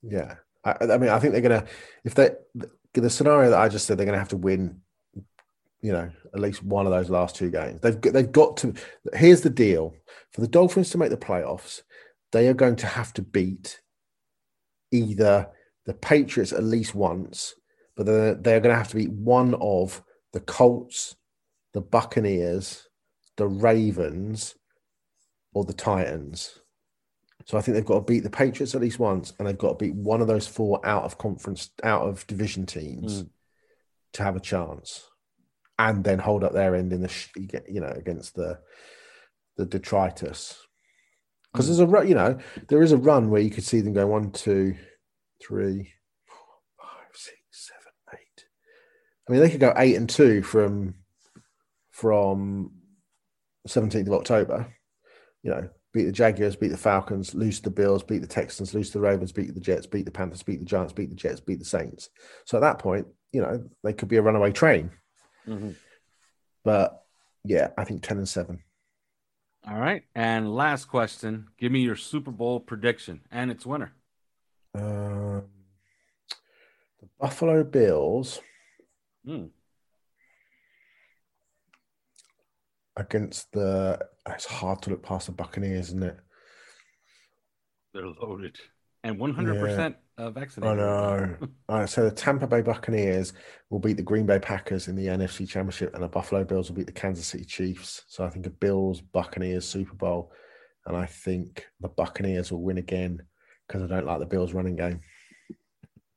Yeah, 0.01 0.35
I, 0.63 0.75
I 0.81 0.97
mean, 0.97 1.09
I 1.09 1.19
think 1.19 1.33
they're 1.33 1.41
gonna 1.41 1.65
if 2.03 2.15
they 2.15 2.31
the, 2.55 2.69
the 2.93 3.09
scenario 3.09 3.51
that 3.51 3.59
I 3.59 3.69
just 3.69 3.85
said, 3.85 3.97
they're 3.97 4.05
gonna 4.05 4.19
have 4.19 4.29
to 4.29 4.37
win. 4.37 4.81
You 5.81 5.91
know, 5.91 6.09
at 6.33 6.39
least 6.39 6.63
one 6.63 6.87
of 6.87 6.91
those 6.91 7.11
last 7.11 7.35
two 7.35 7.51
games. 7.51 7.79
They've 7.81 7.99
got, 8.01 8.13
they've 8.13 8.31
got 8.31 8.57
to. 8.57 8.73
Here's 9.13 9.41
the 9.41 9.51
deal: 9.51 9.93
for 10.31 10.41
the 10.41 10.47
Dolphins 10.47 10.89
to 10.89 10.97
make 10.97 11.11
the 11.11 11.17
playoffs, 11.17 11.81
they 12.31 12.47
are 12.47 12.53
going 12.53 12.75
to 12.77 12.87
have 12.87 13.13
to 13.13 13.21
beat 13.21 13.79
either 14.91 15.47
the 15.85 15.93
Patriots 15.93 16.51
at 16.51 16.63
least 16.63 16.95
once, 16.95 17.53
but 17.95 18.05
they're, 18.05 18.35
they're 18.35 18.59
going 18.59 18.73
to 18.73 18.77
have 18.77 18.89
to 18.89 18.95
beat 18.95 19.11
one 19.11 19.53
of 19.55 20.03
the 20.33 20.39
Colts, 20.39 21.15
the 21.75 21.81
Buccaneers, 21.81 22.87
the 23.35 23.47
Ravens, 23.47 24.55
or 25.53 25.65
the 25.65 25.73
Titans. 25.73 26.57
So 27.43 27.57
I 27.57 27.61
think 27.61 27.75
they've 27.75 27.85
got 27.85 27.95
to 27.95 28.01
beat 28.13 28.23
the 28.23 28.29
Patriots 28.29 28.73
at 28.73 28.81
least 28.81 28.97
once, 28.97 29.33
and 29.37 29.45
they've 29.45 29.57
got 29.57 29.77
to 29.77 29.85
beat 29.85 29.93
one 29.93 30.21
of 30.21 30.27
those 30.27 30.47
four 30.47 30.79
out 30.85 31.03
of 31.03 31.17
conference, 31.17 31.71
out 31.83 32.03
of 32.03 32.25
division 32.27 32.65
teams 32.65 33.23
Mm. 33.23 33.29
to 34.13 34.23
have 34.23 34.37
a 34.37 34.39
chance, 34.39 35.03
and 35.77 36.01
then 36.05 36.17
hold 36.17 36.45
up 36.45 36.53
their 36.53 36.75
end 36.75 36.93
in 36.93 37.01
the, 37.01 37.63
you 37.67 37.81
know, 37.81 37.93
against 37.93 38.35
the 38.35 38.59
the 39.57 39.65
detritus. 39.65 40.57
Because 41.51 41.67
there's 41.67 41.79
a 41.81 42.07
you 42.07 42.15
know, 42.15 42.39
there 42.69 42.81
is 42.81 42.93
a 42.93 42.97
run 42.97 43.29
where 43.29 43.41
you 43.41 43.49
could 43.49 43.65
see 43.65 43.81
them 43.81 43.93
go 43.93 44.07
one, 44.07 44.31
two, 44.31 44.75
three, 45.45 45.91
four, 46.25 46.55
five, 46.81 47.11
six, 47.13 47.37
seven, 47.51 47.91
eight. 48.13 48.45
I 49.27 49.31
mean, 49.31 49.41
they 49.41 49.49
could 49.49 49.59
go 49.59 49.73
eight 49.75 49.95
and 49.97 50.09
two 50.09 50.41
from 50.41 50.95
from 51.95 52.71
17th 53.69 54.07
of 54.07 54.13
October. 54.13 54.67
You 55.43 55.51
know, 55.51 55.69
beat 55.93 56.03
the 56.03 56.11
Jaguars, 56.11 56.57
beat 56.57 56.67
the 56.67 56.77
Falcons, 56.77 57.33
lose 57.33 57.57
to 57.59 57.63
the 57.69 57.75
Bills, 57.75 58.03
beat 58.03 58.19
the 58.19 58.27
Texans, 58.27 58.73
lose 58.73 58.89
to 58.89 58.97
the 58.97 59.01
Ravens, 59.01 59.31
beat 59.31 59.53
the 59.53 59.61
Jets, 59.61 59.87
beat 59.87 60.03
the 60.03 60.11
Panthers, 60.11 60.43
beat 60.43 60.59
the 60.59 60.65
Giants, 60.65 60.91
beat 60.91 61.09
the 61.09 61.15
Jets, 61.15 61.39
beat 61.39 61.59
the 61.59 61.65
Saints. 61.65 62.09
So 62.45 62.57
at 62.57 62.61
that 62.61 62.79
point, 62.79 63.07
you 63.31 63.41
know, 63.41 63.63
they 63.81 63.93
could 63.93 64.09
be 64.09 64.17
a 64.17 64.21
runaway 64.21 64.51
train. 64.51 64.91
Mhm. 65.47 65.75
But 66.65 67.05
yeah, 67.45 67.69
I 67.77 67.85
think 67.85 68.03
10 68.03 68.17
and 68.17 68.27
7. 68.27 68.61
All 69.65 69.79
right. 69.79 70.03
And 70.13 70.53
last 70.53 70.85
question: 70.85 71.47
Give 71.57 71.71
me 71.71 71.79
your 71.79 71.95
Super 71.95 72.31
Bowl 72.31 72.59
prediction 72.59 73.21
and 73.31 73.49
its 73.49 73.65
winner. 73.65 73.93
Um, 74.73 75.45
the 76.99 77.07
Buffalo 77.19 77.63
Bills 77.63 78.41
Hmm. 79.25 79.45
Against 82.97 83.51
the. 83.51 83.99
It's 84.29 84.45
hard 84.45 84.81
to 84.83 84.89
look 84.91 85.03
past 85.03 85.27
the 85.27 85.31
Buccaneers, 85.33 85.87
isn't 85.87 86.03
it? 86.03 86.17
They're 87.93 88.07
loaded 88.07 88.57
and 89.05 89.19
100% 89.19 89.95
uh, 90.17 90.27
I 90.27 90.29
vaccinated. 90.31 90.77
know. 90.77 91.37
All 91.69 91.79
right, 91.79 91.89
so 91.89 92.03
the 92.03 92.11
Tampa 92.11 92.47
Bay 92.47 92.61
Buccaneers 92.61 93.33
will 93.69 93.79
beat 93.79 93.97
the 93.97 94.03
Green 94.03 94.25
Bay 94.25 94.39
Packers 94.39 94.87
in 94.87 94.95
the 94.95 95.05
NFC 95.05 95.47
Championship, 95.47 95.93
and 95.93 96.03
the 96.03 96.07
Buffalo 96.07 96.43
Bills 96.43 96.69
will 96.69 96.75
beat 96.75 96.87
the 96.87 96.91
Kansas 96.91 97.27
City 97.27 97.45
Chiefs. 97.45 98.03
So 98.07 98.25
I 98.25 98.29
think 98.29 98.47
a 98.47 98.49
Bills 98.49 99.01
Buccaneers 99.01 99.67
Super 99.67 99.93
Bowl, 99.93 100.31
and 100.87 100.97
I 100.97 101.05
think 101.05 101.67
the 101.79 101.87
Buccaneers 101.87 102.51
will 102.51 102.63
win 102.63 102.79
again 102.79 103.21
because 103.67 103.83
I 103.83 103.87
don't 103.87 104.07
like 104.07 104.19
the 104.19 104.25
Bills 104.25 104.53
running 104.53 104.75
game. 104.75 105.01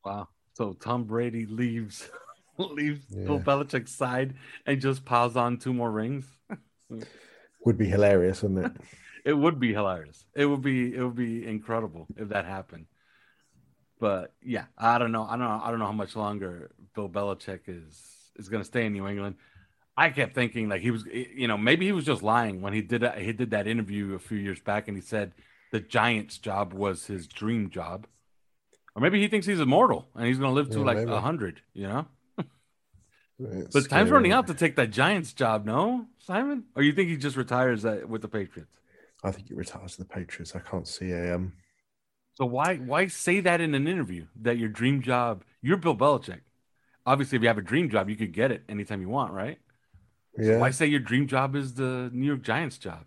Wow. 0.04 0.28
So 0.54 0.72
Tom 0.72 1.04
Brady 1.04 1.44
leaves 1.44 2.10
leaves 2.58 3.04
Bill 3.04 3.34
Yeah. 3.36 3.42
Belichick's 3.42 3.94
side 3.94 4.34
and 4.66 4.80
just 4.80 5.04
piles 5.04 5.36
on 5.36 5.58
two 5.58 5.74
more 5.74 5.90
rings. 5.90 6.26
Would 7.64 7.78
be 7.78 7.86
hilarious, 7.86 8.42
wouldn't 8.42 8.66
it? 8.66 8.72
It 9.24 9.36
would 9.36 9.60
be 9.60 9.74
hilarious. 9.74 10.24
It 10.34 10.46
would 10.46 10.62
be 10.62 10.94
it 10.94 11.02
would 11.02 11.16
be 11.16 11.46
incredible 11.46 12.06
if 12.16 12.30
that 12.30 12.46
happened. 12.46 12.86
But 14.00 14.32
yeah, 14.40 14.66
I 14.78 14.96
don't 14.96 15.12
know. 15.12 15.24
I 15.24 15.30
don't 15.32 15.40
know. 15.40 15.60
I 15.62 15.70
don't 15.70 15.80
know 15.80 15.86
how 15.86 15.92
much 15.92 16.16
longer 16.16 16.70
Bill 16.94 17.10
Belichick 17.10 17.60
is 17.66 18.30
is 18.36 18.48
going 18.48 18.62
to 18.62 18.66
stay 18.66 18.86
in 18.86 18.92
New 18.92 19.06
England. 19.06 19.34
I 19.98 20.10
kept 20.10 20.34
thinking 20.34 20.68
like 20.68 20.80
he 20.80 20.92
was, 20.92 21.04
you 21.06 21.48
know, 21.48 21.58
maybe 21.58 21.84
he 21.84 21.92
was 21.92 22.04
just 22.04 22.22
lying 22.22 22.62
when 22.62 22.72
he 22.72 22.80
did 22.80 23.02
that. 23.02 23.18
He 23.18 23.32
did 23.32 23.50
that 23.50 23.66
interview 23.66 24.14
a 24.14 24.18
few 24.20 24.38
years 24.38 24.60
back, 24.60 24.88
and 24.88 24.96
he 24.96 25.02
said 25.02 25.32
the 25.72 25.80
Giants' 25.80 26.38
job 26.38 26.72
was 26.72 27.06
his 27.06 27.26
dream 27.26 27.68
job, 27.68 28.06
or 28.94 29.02
maybe 29.02 29.20
he 29.20 29.28
thinks 29.28 29.46
he's 29.46 29.60
immortal 29.60 30.08
and 30.14 30.26
he's 30.26 30.38
going 30.38 30.50
to 30.50 30.54
live 30.54 30.70
to 30.70 30.78
Yeah, 30.78 30.84
like 30.84 31.06
a 31.06 31.20
hundred. 31.20 31.60
You 31.74 31.88
know, 31.88 32.06
It's 33.38 33.72
but 33.72 33.88
time's 33.88 34.10
running 34.10 34.32
out 34.32 34.48
to 34.48 34.54
take 34.54 34.76
that 34.76 34.90
Giants 34.90 35.32
job. 35.32 35.64
No, 35.64 36.06
Simon, 36.18 36.64
or 36.74 36.82
you 36.82 36.92
think 36.92 37.08
he 37.08 37.16
just 37.16 37.36
retires 37.36 37.84
uh, 37.84 38.00
with 38.06 38.22
the 38.22 38.28
Patriots? 38.28 38.72
I 39.22 39.30
think 39.30 39.48
he 39.48 39.54
retires 39.54 39.92
to 39.92 39.98
the 39.98 40.08
Patriots. 40.08 40.56
I 40.56 40.60
can't 40.60 40.86
see 40.86 41.12
a 41.12 41.36
um. 41.36 41.52
So 42.34 42.46
why 42.46 42.76
why 42.76 43.06
say 43.06 43.40
that 43.40 43.60
in 43.60 43.74
an 43.74 43.86
interview 43.86 44.26
that 44.42 44.58
your 44.58 44.68
dream 44.68 45.02
job 45.02 45.44
you're 45.62 45.76
Bill 45.76 45.96
Belichick? 45.96 46.40
Obviously, 47.06 47.36
if 47.36 47.42
you 47.42 47.48
have 47.48 47.58
a 47.58 47.62
dream 47.62 47.90
job, 47.90 48.08
you 48.10 48.16
could 48.16 48.32
get 48.32 48.50
it 48.50 48.64
anytime 48.68 49.00
you 49.00 49.08
want, 49.08 49.32
right? 49.32 49.58
So 50.36 50.42
Yeah, 50.42 50.58
why 50.58 50.70
say 50.70 50.86
your 50.86 51.00
dream 51.00 51.26
job 51.26 51.54
is 51.54 51.74
the 51.74 52.10
New 52.12 52.26
York 52.26 52.42
Giants 52.42 52.76
job? 52.76 53.04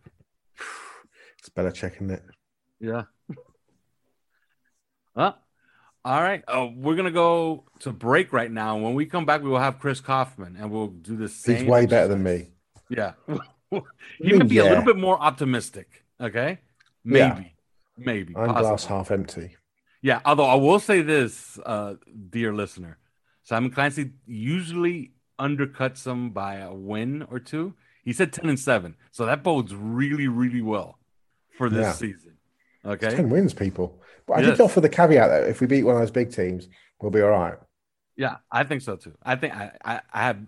it's 1.39 1.49
Belichick, 1.49 1.95
isn't 1.95 2.11
it? 2.11 2.23
Yeah. 2.79 3.03
Huh? 5.13 5.33
All 6.03 6.21
right. 6.21 6.43
Oh, 6.47 6.73
we're 6.75 6.95
gonna 6.95 7.11
go 7.11 7.65
to 7.79 7.91
break 7.91 8.33
right 8.33 8.51
now. 8.51 8.77
When 8.77 8.95
we 8.95 9.05
come 9.05 9.25
back, 9.25 9.41
we 9.41 9.49
will 9.49 9.59
have 9.59 9.79
Chris 9.79 9.99
Kaufman, 9.99 10.55
and 10.59 10.71
we'll 10.71 10.87
do 10.87 11.15
the 11.15 11.29
same. 11.29 11.57
He's 11.57 11.65
way 11.65 11.85
better 11.85 12.07
than 12.07 12.23
me. 12.23 12.47
Yeah. 12.89 13.13
he 14.19 14.33
might 14.33 14.49
be 14.49 14.57
a 14.57 14.63
little 14.63 14.83
bit 14.83 14.97
more 14.97 15.19
optimistic. 15.21 16.03
Okay. 16.19 16.59
Maybe. 17.03 17.19
Yeah. 17.19 17.43
Maybe. 17.97 18.35
I'm 18.35 18.47
possibly. 18.47 18.63
glass 18.69 18.85
half 18.85 19.11
empty. 19.11 19.55
Yeah, 20.01 20.19
although 20.25 20.45
I 20.45 20.55
will 20.55 20.79
say 20.79 21.01
this, 21.03 21.59
uh, 21.63 21.95
dear 22.29 22.53
listener, 22.53 22.97
Simon 23.43 23.69
Clancy 23.69 24.11
usually 24.25 25.11
undercuts 25.39 26.03
them 26.03 26.31
by 26.31 26.55
a 26.55 26.73
win 26.73 27.21
or 27.29 27.39
two. 27.39 27.75
He 28.03 28.11
said 28.13 28.33
ten 28.33 28.49
and 28.49 28.59
seven, 28.59 28.95
so 29.11 29.27
that 29.27 29.43
bodes 29.43 29.75
really, 29.75 30.27
really 30.27 30.61
well 30.61 30.97
for 31.55 31.69
this 31.69 31.85
Yeah. 31.85 31.91
season. 31.93 32.37
It's 32.83 33.03
Okay, 33.03 33.15
ten 33.15 33.29
wins, 33.29 33.53
people. 33.53 34.00
But 34.31 34.39
I 34.39 34.47
Yes. 34.47 34.57
did 34.57 34.63
offer 34.63 34.79
the 34.79 34.87
caveat 34.87 35.27
though: 35.29 35.43
if 35.49 35.59
we 35.59 35.67
beat 35.67 35.83
one 35.83 35.95
of 35.95 36.01
those 36.01 36.09
big 36.11 36.31
teams, 36.31 36.69
we'll 37.01 37.11
be 37.11 37.21
all 37.21 37.31
right. 37.31 37.55
yeah, 38.15 38.37
I 38.49 38.63
think 38.63 38.81
so 38.81 38.95
too. 38.95 39.13
I 39.23 39.35
think 39.35 39.53
I, 39.53 39.71
I, 39.83 40.01
I 40.13 40.21
have, 40.23 40.39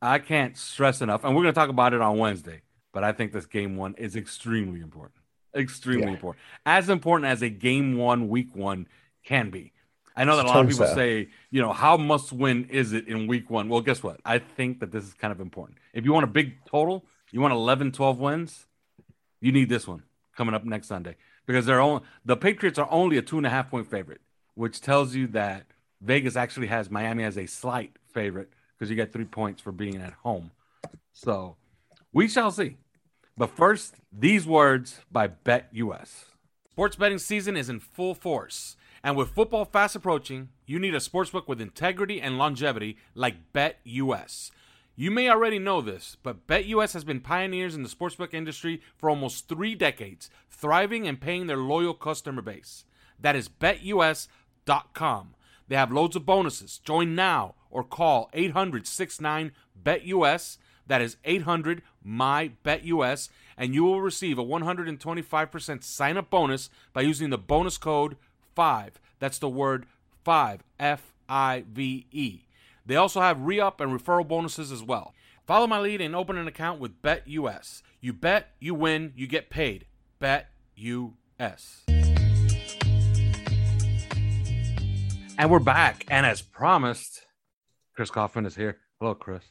I 0.00 0.18
can't 0.20 0.56
stress 0.56 1.02
enough, 1.02 1.22
and 1.22 1.36
we're 1.36 1.42
gonna 1.42 1.52
talk 1.52 1.68
about 1.68 1.92
it 1.92 2.00
on 2.00 2.16
Wednesday. 2.16 2.62
But 2.94 3.04
I 3.04 3.12
think 3.12 3.32
this 3.32 3.44
game 3.44 3.76
one 3.76 3.94
is 3.98 4.16
extremely 4.16 4.80
important, 4.80 5.16
extremely 5.54 6.06
Yeah. 6.06 6.12
important, 6.14 6.42
as 6.64 6.88
important 6.88 7.30
as 7.30 7.42
a 7.42 7.50
game 7.50 7.98
one, 7.98 8.28
week 8.30 8.56
one 8.56 8.88
can 9.22 9.50
be. 9.50 9.72
I 10.16 10.24
know 10.24 10.36
that 10.36 10.46
a 10.46 10.48
lot 10.48 10.60
of 10.64 10.68
people 10.70 10.86
say, 10.94 11.28
you 11.50 11.60
know, 11.60 11.74
how 11.74 11.98
must 11.98 12.32
win 12.32 12.64
is 12.70 12.94
it 12.94 13.06
in 13.06 13.26
week 13.26 13.50
one? 13.50 13.68
Well, 13.68 13.82
guess 13.82 14.02
what? 14.02 14.18
I 14.24 14.38
think 14.38 14.80
that 14.80 14.90
this 14.90 15.04
is 15.04 15.12
kind 15.12 15.30
of 15.30 15.40
important. 15.40 15.76
If 15.92 16.06
you 16.06 16.12
want 16.14 16.24
a 16.24 16.28
big 16.28 16.64
total, 16.64 17.04
you 17.32 17.42
want 17.42 17.52
11, 17.52 17.92
12 17.92 18.18
wins, 18.18 18.64
you 19.42 19.52
need 19.52 19.68
this 19.68 19.86
one 19.86 20.04
coming 20.34 20.54
up 20.54 20.64
next 20.64 20.86
Sunday 20.86 21.16
because 21.46 21.66
they're 21.66 21.80
only 21.80 22.02
the 22.24 22.36
Patriots 22.36 22.78
are 22.78 22.90
only 22.90 23.16
a 23.16 23.22
two 23.22 23.38
and 23.38 23.46
a 23.46 23.50
half 23.50 23.70
point 23.70 23.90
favorite, 23.90 24.20
which 24.54 24.80
tells 24.80 25.14
you 25.14 25.26
that 25.28 25.66
Vegas 26.00 26.36
actually 26.36 26.66
has 26.66 26.90
Miami 26.90 27.24
as 27.24 27.38
a 27.38 27.46
slight 27.46 27.96
favorite 28.12 28.50
because 28.76 28.90
you 28.90 28.96
get 28.96 29.12
three 29.12 29.24
points 29.24 29.62
for 29.62 29.72
being 29.72 29.96
at 29.96 30.12
home. 30.12 30.50
So 31.12 31.56
we 32.12 32.28
shall 32.28 32.50
see. 32.50 32.76
But 33.36 33.50
first, 33.50 33.96
these 34.12 34.46
words 34.46 35.00
by 35.10 35.28
BetUS. 35.28 36.24
Sports 36.70 36.96
betting 36.96 37.18
season 37.18 37.56
is 37.56 37.68
in 37.68 37.80
full 37.80 38.14
force. 38.14 38.76
And 39.02 39.16
with 39.16 39.30
football 39.30 39.64
fast 39.64 39.94
approaching, 39.94 40.48
you 40.66 40.78
need 40.78 40.94
a 40.94 40.98
sportsbook 40.98 41.46
with 41.46 41.60
integrity 41.60 42.20
and 42.20 42.38
longevity 42.38 42.96
like 43.14 43.52
BetUS. 43.52 44.50
You 44.98 45.10
may 45.10 45.28
already 45.28 45.58
know 45.58 45.82
this, 45.82 46.16
but 46.22 46.46
BetUS 46.46 46.94
has 46.94 47.04
been 47.04 47.20
pioneers 47.20 47.74
in 47.74 47.82
the 47.82 47.88
sportsbook 47.90 48.32
industry 48.32 48.80
for 48.96 49.10
almost 49.10 49.46
three 49.46 49.74
decades, 49.74 50.30
thriving 50.50 51.06
and 51.06 51.20
paying 51.20 51.46
their 51.46 51.58
loyal 51.58 51.92
customer 51.92 52.40
base. 52.40 52.86
That 53.20 53.36
is 53.36 53.46
betus.com. 53.46 55.34
They 55.68 55.76
have 55.76 55.92
loads 55.92 56.16
of 56.16 56.24
bonuses. 56.24 56.78
Join 56.78 57.14
now 57.14 57.56
or 57.70 57.84
call 57.84 58.30
800 58.32 58.86
69 58.86 59.52
BetUS. 59.84 60.56
That 60.86 61.02
is 61.02 61.18
800 61.26 61.82
my 62.02 62.52
BetUS, 62.64 63.28
and 63.58 63.74
you 63.74 63.84
will 63.84 64.00
receive 64.00 64.38
a 64.38 64.44
125% 64.44 65.84
sign 65.84 66.16
up 66.16 66.30
bonus 66.30 66.70
by 66.94 67.02
using 67.02 67.28
the 67.28 67.36
bonus 67.36 67.76
code 67.76 68.16
5. 68.54 68.98
That's 69.18 69.38
the 69.38 69.48
word 69.50 69.84
5, 70.24 70.62
F 70.80 71.12
I 71.28 71.64
V 71.70 72.06
E. 72.12 72.45
They 72.86 72.94
also 72.94 73.20
have 73.20 73.40
re 73.42 73.58
up 73.58 73.80
and 73.80 73.90
referral 73.92 74.26
bonuses 74.26 74.70
as 74.70 74.82
well. 74.82 75.12
Follow 75.44 75.66
my 75.66 75.80
lead 75.80 76.00
and 76.00 76.14
open 76.14 76.38
an 76.38 76.46
account 76.46 76.80
with 76.80 77.02
BetUS. 77.02 77.82
You 78.00 78.12
bet, 78.12 78.50
you 78.60 78.74
win, 78.74 79.12
you 79.16 79.26
get 79.26 79.50
paid. 79.50 79.86
Bet 80.20 80.48
US. 80.76 81.82
And 85.38 85.50
we're 85.50 85.58
back. 85.58 86.04
And 86.08 86.24
as 86.24 86.40
promised, 86.42 87.26
Chris 87.94 88.10
Kaufman 88.10 88.46
is 88.46 88.54
here. 88.54 88.78
Hello, 89.00 89.14
Chris. 89.14 89.42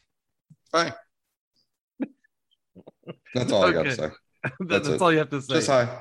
Hi. 0.73 0.93
That's 3.33 3.51
all 3.51 3.65
I 3.65 3.73
got 3.73 3.83
to 3.83 3.95
say. 3.95 4.09
that's 4.61 4.87
That's 4.87 5.01
all 5.01 5.11
you 5.11 5.19
have 5.19 5.29
to 5.29 5.41
say. 5.41 5.55
Just 5.55 5.67
hi. 5.67 5.99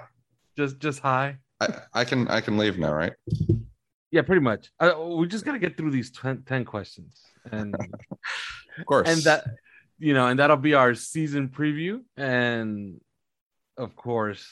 Just, 0.56 0.78
just 0.78 1.00
hi. 1.00 1.38
I, 1.60 1.68
I 1.92 2.04
can 2.04 2.28
I 2.28 2.40
can 2.40 2.56
leave 2.56 2.78
now, 2.78 2.92
right? 2.92 3.12
Yeah, 4.14 4.22
pretty 4.22 4.42
much. 4.42 4.70
Uh, 4.78 4.92
we 5.18 5.26
just 5.26 5.44
gotta 5.44 5.58
get 5.58 5.76
through 5.76 5.90
these 5.90 6.12
10, 6.12 6.44
10 6.46 6.64
questions, 6.64 7.20
and 7.50 7.74
Of 8.78 8.86
course. 8.86 9.08
and 9.08 9.20
that, 9.24 9.44
you 9.98 10.14
know, 10.14 10.28
and 10.28 10.38
that'll 10.38 10.56
be 10.56 10.74
our 10.74 10.94
season 10.94 11.48
preview. 11.48 12.00
And 12.16 13.00
of 13.76 13.96
course, 13.96 14.46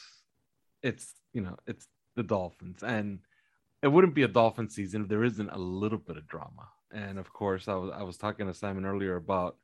it's 0.83 1.15
you 1.33 1.43
know, 1.43 1.57
it's 1.69 1.87
the 2.17 2.25
Dolphins, 2.25 2.83
and 2.83 3.21
it 3.83 3.87
wouldn't 3.87 4.17
be 4.17 4.25
a 4.25 4.29
Dolphin 4.29 4.69
season 4.69 5.03
if 5.03 5.09
there 5.09 5.23
isn't 5.23 5.51
a 5.51 5.59
little 5.59 5.99
bit 5.99 6.17
of 6.17 6.27
drama. 6.27 6.67
And 6.93 7.17
of 7.21 7.33
course, 7.33 7.69
I 7.69 7.77
was 7.77 7.93
I 7.95 8.03
was 8.03 8.17
talking 8.17 8.49
to 8.49 8.55
Simon 8.55 8.85
earlier 8.85 9.15
about 9.15 9.59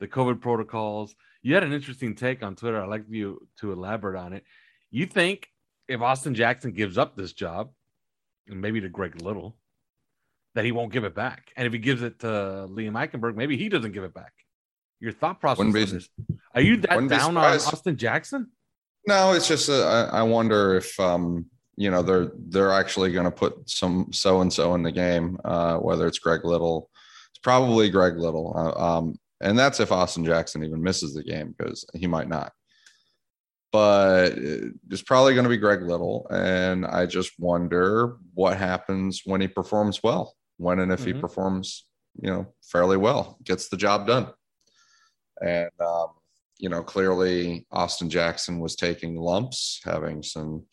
the 0.00 0.06
COVID 0.06 0.42
protocols. 0.42 1.14
You 1.40 1.54
had 1.54 1.64
an 1.64 1.72
interesting 1.72 2.14
take 2.14 2.42
on 2.42 2.56
Twitter. 2.56 2.82
I'd 2.82 2.90
like 2.90 3.04
you 3.08 3.48
to 3.60 3.72
elaborate 3.72 4.20
on 4.20 4.34
it. 4.34 4.44
You 4.90 5.06
think 5.06 5.48
if 5.88 6.02
Austin 6.02 6.34
Jackson 6.34 6.72
gives 6.72 6.98
up 6.98 7.16
this 7.16 7.32
job, 7.32 7.70
and 8.50 8.60
maybe 8.60 8.80
to 8.80 8.88
Greg 8.88 9.20
Little, 9.22 9.56
that 10.54 10.64
he 10.64 10.72
won't 10.72 10.92
give 10.92 11.04
it 11.04 11.14
back, 11.14 11.52
and 11.56 11.66
if 11.66 11.72
he 11.72 11.78
gives 11.78 12.02
it 12.02 12.20
to 12.20 12.26
Liam 12.26 12.92
Eichenberg, 12.92 13.36
maybe 13.36 13.56
he 13.56 13.68
doesn't 13.68 13.92
give 13.92 14.04
it 14.04 14.14
back. 14.14 14.32
Your 15.00 15.12
thought 15.12 15.40
process 15.40 15.58
Wouldn't 15.58 15.76
on 15.76 15.94
this? 15.94 16.08
Are 16.54 16.60
you 16.60 16.76
that 16.78 17.08
down 17.08 17.36
on. 17.36 17.54
Austin 17.54 17.96
Jackson? 17.96 18.48
no, 19.06 19.32
it's 19.32 19.48
just 19.48 19.70
uh, 19.70 20.08
I, 20.12 20.18
I 20.18 20.22
wonder 20.22 20.76
if 20.76 20.98
um 21.00 21.46
you 21.76 21.90
know 21.90 22.02
they're 22.02 22.32
they're 22.48 22.72
actually 22.72 23.12
going 23.12 23.24
to 23.24 23.30
put 23.30 23.68
some 23.68 24.12
so 24.12 24.42
and 24.42 24.52
so 24.52 24.74
in 24.74 24.82
the 24.82 24.92
game, 24.92 25.38
uh, 25.44 25.76
whether 25.76 26.06
it's 26.06 26.18
Greg 26.18 26.44
Little. 26.44 26.90
It's 27.32 27.40
probably 27.42 27.88
Greg 27.88 28.18
Little, 28.18 28.52
uh, 28.54 28.98
um, 28.98 29.18
and 29.40 29.58
that's 29.58 29.80
if 29.80 29.92
Austin 29.92 30.24
Jackson 30.24 30.62
even 30.62 30.82
misses 30.82 31.14
the 31.14 31.22
game 31.22 31.54
because 31.56 31.86
he 31.94 32.06
might 32.06 32.28
not. 32.28 32.52
But 33.72 34.32
it's 34.36 35.02
probably 35.02 35.34
going 35.34 35.44
to 35.44 35.50
be 35.50 35.56
Greg 35.56 35.82
Little, 35.82 36.26
and 36.30 36.84
I 36.84 37.06
just 37.06 37.38
wonder 37.38 38.16
what 38.34 38.56
happens 38.58 39.22
when 39.24 39.40
he 39.40 39.46
performs 39.48 40.02
well. 40.02 40.34
When 40.56 40.80
and 40.80 40.90
if 40.92 41.04
he 41.04 41.12
Mhm. 41.12 41.20
performs, 41.20 41.86
you 42.20 42.30
know, 42.30 42.52
fairly 42.62 42.96
well, 42.96 43.38
gets 43.44 43.68
the 43.68 43.76
job 43.76 44.06
done. 44.08 44.32
And 45.40 45.70
um, 45.80 46.08
you 46.58 46.68
know, 46.68 46.82
clearly 46.82 47.66
Austin 47.70 48.10
Jackson 48.10 48.58
was 48.60 48.76
taking 48.76 49.16
lumps, 49.16 49.80
having 49.84 50.22
some 50.22 50.66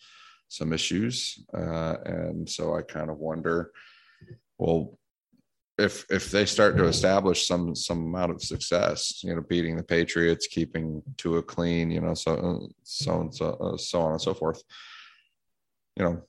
some 0.49 0.73
issues, 0.73 1.37
uh, 1.53 1.97
and 2.05 2.49
so 2.49 2.73
I 2.75 2.81
kind 2.81 3.09
of 3.09 3.17
wonder, 3.17 3.71
well, 4.57 4.96
if 5.77 6.05
if 6.09 6.31
they 6.31 6.45
start 6.45 6.75
to 6.77 6.85
establish 6.85 7.47
some 7.47 7.75
some 7.75 7.99
amount 7.99 8.31
of 8.31 8.41
success, 8.41 9.21
you 9.23 9.35
know, 9.35 9.41
beating 9.41 9.77
the 9.77 9.83
Patriots, 9.83 10.47
keeping 10.47 11.03
Tua 11.17 11.43
clean, 11.43 11.91
you 11.91 12.01
know, 12.01 12.15
so 12.15 12.69
so 12.83 13.21
and 13.21 13.33
so 13.33 13.53
uh, 13.53 13.77
so 13.77 14.01
on 14.01 14.11
and 14.13 14.21
so 14.21 14.33
forth, 14.33 14.63
you 15.95 16.03
know, 16.03 16.21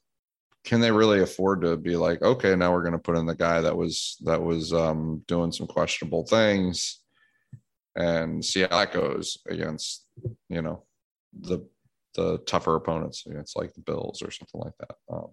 can 0.64 0.80
they 0.80 0.90
really 0.90 1.20
afford 1.20 1.62
to 1.62 1.76
be 1.78 1.96
like, 1.96 2.20
okay, 2.20 2.54
now 2.54 2.72
we're 2.72 2.82
going 2.82 2.92
to 2.92 2.98
put 2.98 3.16
in 3.16 3.24
the 3.24 3.34
guy 3.34 3.60
that 3.62 3.76
was 3.76 4.18
that 4.24 4.42
was 4.42 4.72
um, 4.74 5.22
doing 5.26 5.50
some 5.50 5.66
questionable 5.66 6.26
things, 6.26 7.00
and 7.96 8.44
see 8.44 8.60
how 8.60 8.68
that 8.68 8.92
goes 8.92 9.38
against 9.48 10.06
you 10.50 10.60
know 10.60 10.84
the 11.40 11.66
the 12.14 12.38
tougher 12.46 12.74
opponents 12.74 13.24
against 13.26 13.56
like 13.56 13.72
the 13.72 13.80
Bills 13.80 14.20
or 14.20 14.30
something 14.30 14.60
like 14.60 14.76
that. 14.80 14.96
Um, 15.10 15.28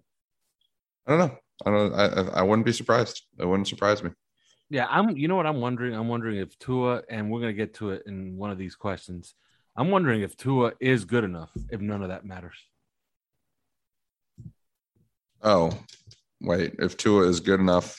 I 1.06 1.10
don't 1.10 1.18
know. 1.18 1.38
I 1.64 1.70
don't. 1.70 1.92
I, 1.94 2.06
I- 2.40 2.42
wouldn't 2.42 2.66
be 2.66 2.72
surprised. 2.72 3.22
It 3.38 3.46
wouldn't 3.46 3.68
surprise 3.68 4.02
me. 4.02 4.10
Yeah, 4.68 4.86
I'm. 4.90 5.16
You 5.16 5.28
know 5.28 5.36
what 5.36 5.46
I'm 5.46 5.60
wondering? 5.60 5.94
I'm 5.94 6.08
wondering 6.08 6.36
if 6.38 6.58
Tua, 6.58 7.02
and 7.08 7.30
we're 7.30 7.40
gonna 7.40 7.52
get 7.52 7.74
to 7.74 7.90
it 7.90 8.02
in 8.06 8.36
one 8.36 8.50
of 8.50 8.58
these 8.58 8.74
questions. 8.76 9.34
I'm 9.76 9.90
wondering 9.90 10.22
if 10.22 10.36
Tua 10.36 10.72
is 10.80 11.04
good 11.04 11.24
enough. 11.24 11.50
If 11.70 11.80
none 11.80 12.02
of 12.02 12.08
that 12.08 12.24
matters. 12.24 12.56
Oh, 15.42 15.78
wait. 16.40 16.74
If 16.78 16.96
Tua 16.96 17.28
is 17.28 17.40
good 17.40 17.60
enough, 17.60 17.98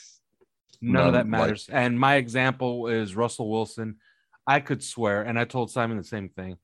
None 0.81 1.07
of 1.07 1.13
that 1.13 1.25
None, 1.27 1.39
like- 1.39 1.47
matters. 1.47 1.69
and 1.71 1.99
my 1.99 2.15
example 2.15 2.87
is 2.87 3.15
Russell 3.15 3.49
Wilson. 3.49 3.97
I 4.45 4.59
could 4.59 4.83
swear, 4.83 5.23
and 5.23 5.37
I 5.39 5.45
told 5.45 5.71
Simon 5.71 5.97
the 5.97 6.03
same 6.03 6.29
thing. 6.29 6.57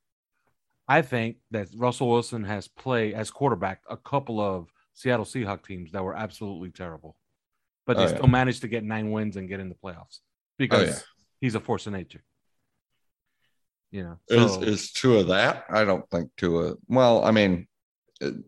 I 0.87 1.01
think 1.01 1.37
that 1.51 1.69
Russell 1.75 2.09
Wilson 2.09 2.43
has 2.43 2.67
played 2.67 3.13
as 3.13 3.31
quarterback 3.31 3.81
a 3.89 3.97
couple 3.97 4.39
of 4.39 4.67
Seattle 4.93 5.25
Seahawks 5.25 5.65
teams 5.65 5.91
that 5.91 6.03
were 6.03 6.15
absolutely 6.15 6.69
terrible, 6.69 7.15
but 7.85 7.97
they 7.97 8.03
Oh, 8.03 8.07
yeah. 8.07 8.15
still 8.15 8.27
managed 8.27 8.61
to 8.61 8.67
get 8.67 8.83
nine 8.83 9.11
wins 9.11 9.35
and 9.37 9.47
get 9.49 9.59
in 9.59 9.69
the 9.69 9.75
playoffs 9.75 10.19
because 10.57 10.89
yeah. 10.89 10.99
he's 11.41 11.55
a 11.55 11.59
force 11.59 11.87
of 11.87 11.93
nature. 11.93 12.23
You 13.91 14.03
know, 14.03 14.17
is 14.29 14.53
so- 14.53 14.61
is 14.61 14.91
Tua 14.91 15.23
that? 15.25 15.65
I 15.69 15.83
don't 15.85 16.09
think 16.09 16.31
Tua. 16.37 16.75
Well, 16.87 17.23
I 17.23 17.31
mean, 17.31 17.67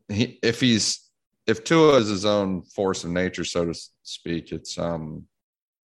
he 0.10 0.40
if 0.42 0.60
he's 0.60 1.02
if 1.46 1.64
Tua 1.64 1.98
is 1.98 2.08
his 2.08 2.26
own 2.26 2.64
force 2.64 3.04
of 3.04 3.12
nature, 3.12 3.44
so 3.44 3.66
to 3.66 3.80
speak, 4.04 4.52
it's 4.52 4.78
um 4.80 5.28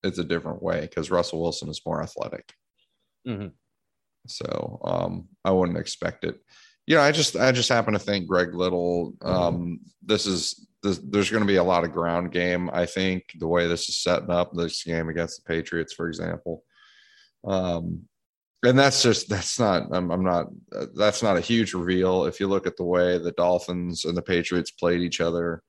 it's 0.02 0.18
a 0.18 0.24
different 0.24 0.62
way 0.62 0.80
because 0.82 1.10
Russell 1.10 1.42
Wilson 1.42 1.68
is 1.68 1.82
more 1.84 2.02
athletic. 2.02 2.54
Mhm. 3.26 3.52
So 4.26 4.80
um 4.84 5.28
I 5.44 5.50
wouldn't 5.50 5.76
expect 5.78 6.24
it. 6.24 6.40
You 6.90 6.96
know, 6.96 7.02
I 7.02 7.12
just 7.12 7.36
I 7.36 7.52
just 7.52 7.68
happen 7.68 7.92
to 7.92 8.00
think 8.00 8.26
Greg 8.26 8.52
Little. 8.52 9.14
Um, 9.22 9.78
this 10.02 10.26
is 10.26 10.66
this, 10.82 10.98
there's 10.98 11.30
going 11.30 11.44
to 11.44 11.46
be 11.46 11.54
a 11.54 11.62
lot 11.62 11.84
of 11.84 11.92
ground 11.92 12.32
game. 12.32 12.68
I 12.72 12.84
think 12.84 13.30
the 13.38 13.46
way 13.46 13.68
this 13.68 13.88
is 13.88 14.02
setting 14.02 14.30
up 14.30 14.52
this 14.52 14.82
game 14.82 15.08
against 15.08 15.36
the 15.36 15.46
Patriots, 15.46 15.92
for 15.92 16.08
example. 16.08 16.64
Um, 17.44 18.08
and 18.64 18.76
that's 18.76 19.04
just 19.04 19.28
that's 19.28 19.60
not 19.60 19.84
I'm, 19.92 20.10
I'm 20.10 20.24
not 20.24 20.48
uh, 20.74 20.86
that's 20.96 21.22
not 21.22 21.36
a 21.36 21.40
huge 21.40 21.74
reveal 21.74 22.24
if 22.24 22.40
you 22.40 22.48
look 22.48 22.66
at 22.66 22.76
the 22.76 22.82
way 22.82 23.18
the 23.18 23.30
Dolphins 23.30 24.04
and 24.04 24.16
the 24.16 24.20
Patriots 24.22 24.72
played 24.72 25.00
each 25.00 25.20
other 25.20 25.62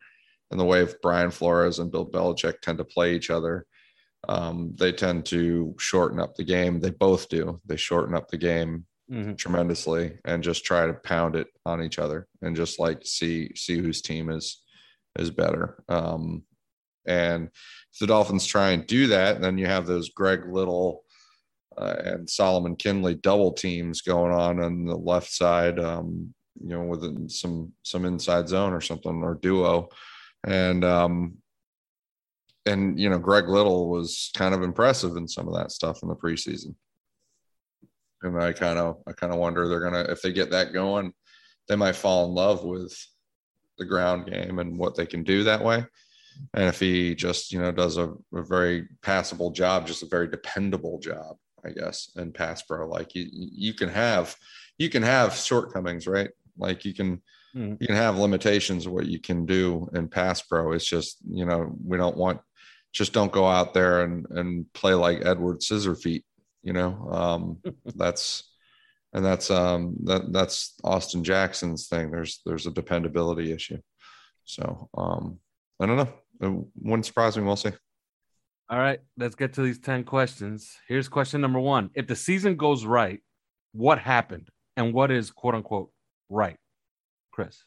and 0.50 0.60
the 0.60 0.66
way 0.66 0.88
Brian 1.04 1.30
Flores 1.30 1.78
and 1.78 1.92
Bill 1.92 2.10
Belichick 2.10 2.62
tend 2.62 2.80
to 2.80 2.84
play 2.84 3.14
each 3.14 3.30
other 3.30 3.68
um, 4.28 4.74
they 4.76 4.92
tend 4.92 5.28
to 5.28 5.76
shorten 5.78 6.20
up 6.20 6.36
the 6.36 6.44
game 6.44 6.80
they 6.80 6.90
both 6.90 7.30
do 7.30 7.62
they 7.66 7.78
shorten 7.78 8.16
up 8.16 8.28
the 8.28 8.38
game 8.38 8.86
Mhm. 9.12 9.38
tremendously 9.38 10.20
and 10.26 10.44
just 10.44 10.64
try 10.66 10.88
to 10.88 10.94
pound 10.94 11.36
it 11.36 11.48
on 11.66 11.84
each 11.84 12.00
other 12.00 12.28
and 12.42 12.56
just 12.56 12.80
like 12.80 13.06
see 13.06 13.52
see 13.56 13.78
whose 13.80 14.02
team 14.02 14.30
is 14.30 14.62
is 15.20 15.32
better. 15.32 15.84
Um, 15.90 16.44
and 17.08 17.50
if 17.94 18.00
the 18.00 18.08
Dolphins 18.08 18.46
try 18.46 18.72
and 18.72 18.88
do 18.88 19.08
that 19.08 19.42
then 19.42 19.58
you 19.58 19.68
have 19.68 19.86
those 19.88 20.10
Greg 20.10 20.42
Little 20.52 21.04
uh, 21.78 21.96
and 22.06 22.30
Solomon 22.30 22.76
Kindley 22.76 23.16
double 23.16 23.54
teams 23.54 24.02
going 24.02 24.32
on 24.34 24.62
on 24.62 24.86
the 24.86 24.96
left 24.98 25.32
side, 25.32 25.80
um, 25.80 26.34
you 26.62 26.70
know, 26.70 26.84
within 26.84 27.30
some 27.30 27.74
some 27.84 28.06
inside 28.06 28.50
zone 28.50 28.74
or 28.74 28.82
something 28.82 29.24
or 29.24 29.36
duo, 29.36 29.90
and 30.46 30.84
um, 30.86 31.38
and 32.66 33.00
you 33.00 33.10
know, 33.10 33.20
Greg 33.20 33.48
Little 33.48 33.90
was 33.90 34.32
kind 34.36 34.54
of 34.54 34.62
impressive 34.64 35.16
in 35.16 35.28
some 35.28 35.48
of 35.48 35.56
that 35.56 35.72
stuff 35.72 36.04
in 36.04 36.10
the 36.10 36.16
preseason, 36.16 36.76
and 38.24 38.42
I 38.42 38.54
kind 38.54 38.80
of 38.80 39.02
I 39.08 39.14
kind 39.14 39.34
of 39.34 39.40
wonder 39.40 39.68
they're 39.68 39.80
gonna 39.80 40.06
if 40.10 40.22
they 40.22 40.32
get 40.34 40.52
that 40.52 40.74
going, 40.74 41.14
they 41.68 41.76
might 41.76 41.96
fall 41.96 42.26
in 42.26 42.34
love 42.34 42.64
with 42.64 42.96
the 43.78 43.86
ground 43.86 44.32
game 44.32 44.60
and 44.60 44.78
what 44.78 44.96
they 44.96 45.06
can 45.06 45.24
do 45.24 45.44
that 45.44 45.64
way. 45.64 45.86
And 46.54 46.66
if 46.66 46.80
he 46.80 47.14
just, 47.16 47.52
you 47.52 47.60
know, 47.62 47.72
does 47.72 47.98
a, 47.98 48.14
a 48.34 48.42
very 48.42 48.88
passable 49.02 49.52
job, 49.52 49.88
just 49.88 50.04
a 50.04 50.08
very 50.08 50.28
dependable 50.28 51.00
job, 51.00 51.38
I 51.66 51.70
guess, 51.72 52.12
in 52.16 52.32
pass 52.32 52.62
pro, 52.62 52.88
like 52.88 53.16
you, 53.16 53.28
you 53.32 53.74
can 53.74 53.90
have, 53.90 54.36
you 54.78 54.90
can 54.90 55.04
have 55.04 55.36
shortcomings, 55.36 56.08
right? 56.08 56.30
Like 56.58 56.86
you 56.86 56.94
can, 56.94 57.22
Mhm. 57.54 57.78
you 57.82 57.88
can 57.88 57.98
have 57.98 58.18
limitations 58.18 58.86
of 58.86 58.94
what 58.94 59.08
you 59.08 59.20
can 59.20 59.46
do 59.46 59.90
in 59.94 60.08
pass 60.08 60.42
pro. 60.42 60.72
It's 60.72 60.86
just, 60.86 61.18
you 61.30 61.46
know, 61.46 61.76
we 61.86 61.98
don't 61.98 62.16
want, 62.16 62.40
just 62.94 63.12
don't 63.12 63.32
go 63.32 63.46
out 63.46 63.74
there 63.74 64.04
and, 64.04 64.26
and 64.30 64.72
play 64.74 64.94
like 64.94 65.26
Edward 65.26 65.60
Scissorfeet, 65.60 66.24
you 66.64 66.74
know, 66.74 67.10
um, 67.12 67.58
that's, 67.96 68.44
and 69.14 69.26
that's, 69.26 69.52
um, 69.52 69.96
that, 70.04 70.32
that's 70.32 70.76
Austin 70.84 71.24
Jackson's 71.24 71.88
thing. 71.88 72.12
There's, 72.12 72.42
there's 72.46 72.68
a 72.68 72.72
dependability 72.72 73.52
issue. 73.52 73.80
So, 74.46 74.90
um, 74.98 75.40
I 75.80 75.86
don't 75.86 75.98
know. 75.98 76.14
It 76.42 76.66
wouldn't 76.82 77.06
surprise 77.06 77.38
me. 77.38 77.44
We'll 77.44 77.56
see. 77.56 77.72
All 78.70 78.80
right, 78.80 79.00
let's 79.18 79.36
get 79.36 79.54
to 79.56 79.64
these 79.64 79.80
10 79.80 80.06
questions. 80.06 80.78
Here's 80.88 81.10
question 81.10 81.42
number 81.42 81.60
one. 81.60 81.90
If 81.94 82.08
the 82.08 82.16
season 82.16 82.56
goes 82.56 82.86
right, 82.86 83.20
what 83.74 84.00
happened? 84.00 84.50
And 84.78 84.94
what 84.94 85.12
is 85.12 85.30
quote 85.30 85.56
unquote 85.56 85.92
right? 86.30 86.56
Chris. 87.32 87.64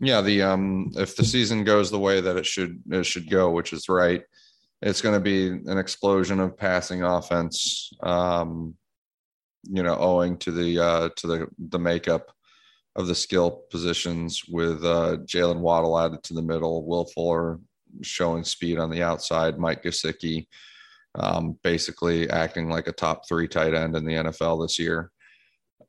Yeah, 0.00 0.20
the 0.20 0.42
um 0.42 0.90
if 0.96 1.16
the 1.16 1.24
season 1.24 1.64
goes 1.64 1.90
the 1.90 1.98
way 1.98 2.20
that 2.20 2.36
it 2.36 2.46
should 2.46 2.82
it 2.90 3.06
should 3.06 3.30
go, 3.30 3.50
which 3.50 3.72
is 3.72 3.88
right, 3.88 4.22
it's 4.82 5.00
going 5.00 5.14
to 5.14 5.20
be 5.20 5.46
an 5.48 5.78
explosion 5.78 6.40
of 6.40 6.56
passing 6.56 7.02
offense. 7.02 7.90
Um, 8.02 8.74
you 9.64 9.82
know, 9.82 9.96
owing 9.96 10.38
to 10.38 10.50
the 10.50 10.78
uh 10.78 11.08
to 11.16 11.26
the 11.26 11.46
the 11.68 11.78
makeup 11.78 12.32
of 12.96 13.06
the 13.06 13.14
skill 13.14 13.62
positions 13.70 14.42
with 14.48 14.84
uh, 14.84 15.16
Jaylen 15.24 15.60
Waddle 15.60 15.98
added 15.98 16.22
to 16.24 16.34
the 16.34 16.42
middle, 16.42 16.84
Will 16.84 17.06
Fuller 17.06 17.58
showing 18.02 18.44
speed 18.44 18.78
on 18.78 18.90
the 18.90 19.02
outside, 19.02 19.58
Mike 19.58 19.82
Gesicki 19.82 20.46
um, 21.14 21.58
basically 21.62 22.28
acting 22.30 22.68
like 22.68 22.88
a 22.88 22.92
top 22.92 23.28
three 23.28 23.48
tight 23.48 23.74
end 23.74 23.96
in 23.96 24.04
the 24.04 24.14
NFL 24.14 24.64
this 24.64 24.78
year. 24.78 25.10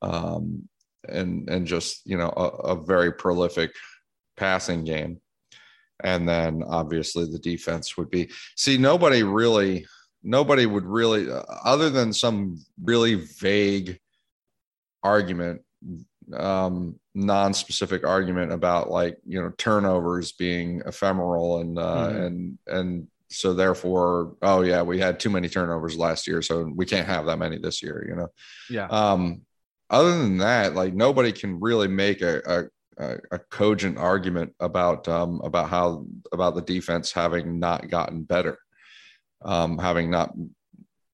Um, 0.02 0.68
and 1.08 1.50
and 1.50 1.68
just 1.68 2.02
you 2.06 2.18
know 2.18 2.32
a, 2.36 2.76
a 2.76 2.86
very 2.86 3.12
prolific 3.12 3.72
passing 4.38 4.84
game 4.84 5.20
and 6.04 6.28
then 6.28 6.64
obviously 6.68 7.26
the 7.26 7.40
defense 7.40 7.98
would 7.98 8.10
be 8.10 8.30
see 8.56 8.78
nobody 8.78 9.24
really 9.24 9.86
nobody 10.24 10.66
would 10.66 10.86
really 10.86 11.28
other 11.64 11.90
than 11.90 12.14
some 12.14 12.58
really 12.84 13.16
vague 13.16 14.00
argument 15.04 15.62
um 16.38 16.98
non-specific 17.14 18.06
argument 18.06 18.52
about 18.52 18.90
like 18.90 19.18
you 19.26 19.42
know 19.42 19.52
turnovers 19.58 20.32
being 20.32 20.82
ephemeral 20.86 21.60
and 21.60 21.78
uh 21.78 22.08
mm-hmm. 22.08 22.22
and 22.22 22.58
and 22.68 23.08
so 23.30 23.54
therefore 23.54 24.36
oh 24.42 24.62
yeah 24.62 24.82
we 24.82 25.00
had 25.00 25.20
too 25.20 25.30
many 25.30 25.50
turnovers 25.50 25.98
last 25.98 26.28
year 26.28 26.42
so 26.42 26.72
we 26.76 26.86
can't 26.86 27.08
have 27.08 27.26
that 27.26 27.40
many 27.40 27.58
this 27.58 27.84
year 27.84 28.06
you 28.08 28.16
know 28.16 28.28
yeah 28.70 28.88
um 28.88 29.42
other 29.90 30.18
than 30.18 30.38
that 30.38 30.76
like 30.76 30.94
nobody 30.94 31.32
can 31.32 31.60
really 31.60 31.88
make 31.88 32.22
a, 32.22 32.42
a, 32.46 32.64
a 33.32 33.40
cogent 33.40 33.98
argument 33.98 34.54
about 34.60 35.08
um 35.08 35.42
about 35.44 35.70
how 35.70 36.06
about 36.32 36.56
the 36.56 36.62
defense 36.62 37.12
having 37.12 37.60
not 37.60 37.90
gotten 37.90 38.24
better 38.24 38.58
um 39.44 39.78
having 39.78 40.10
not 40.10 40.34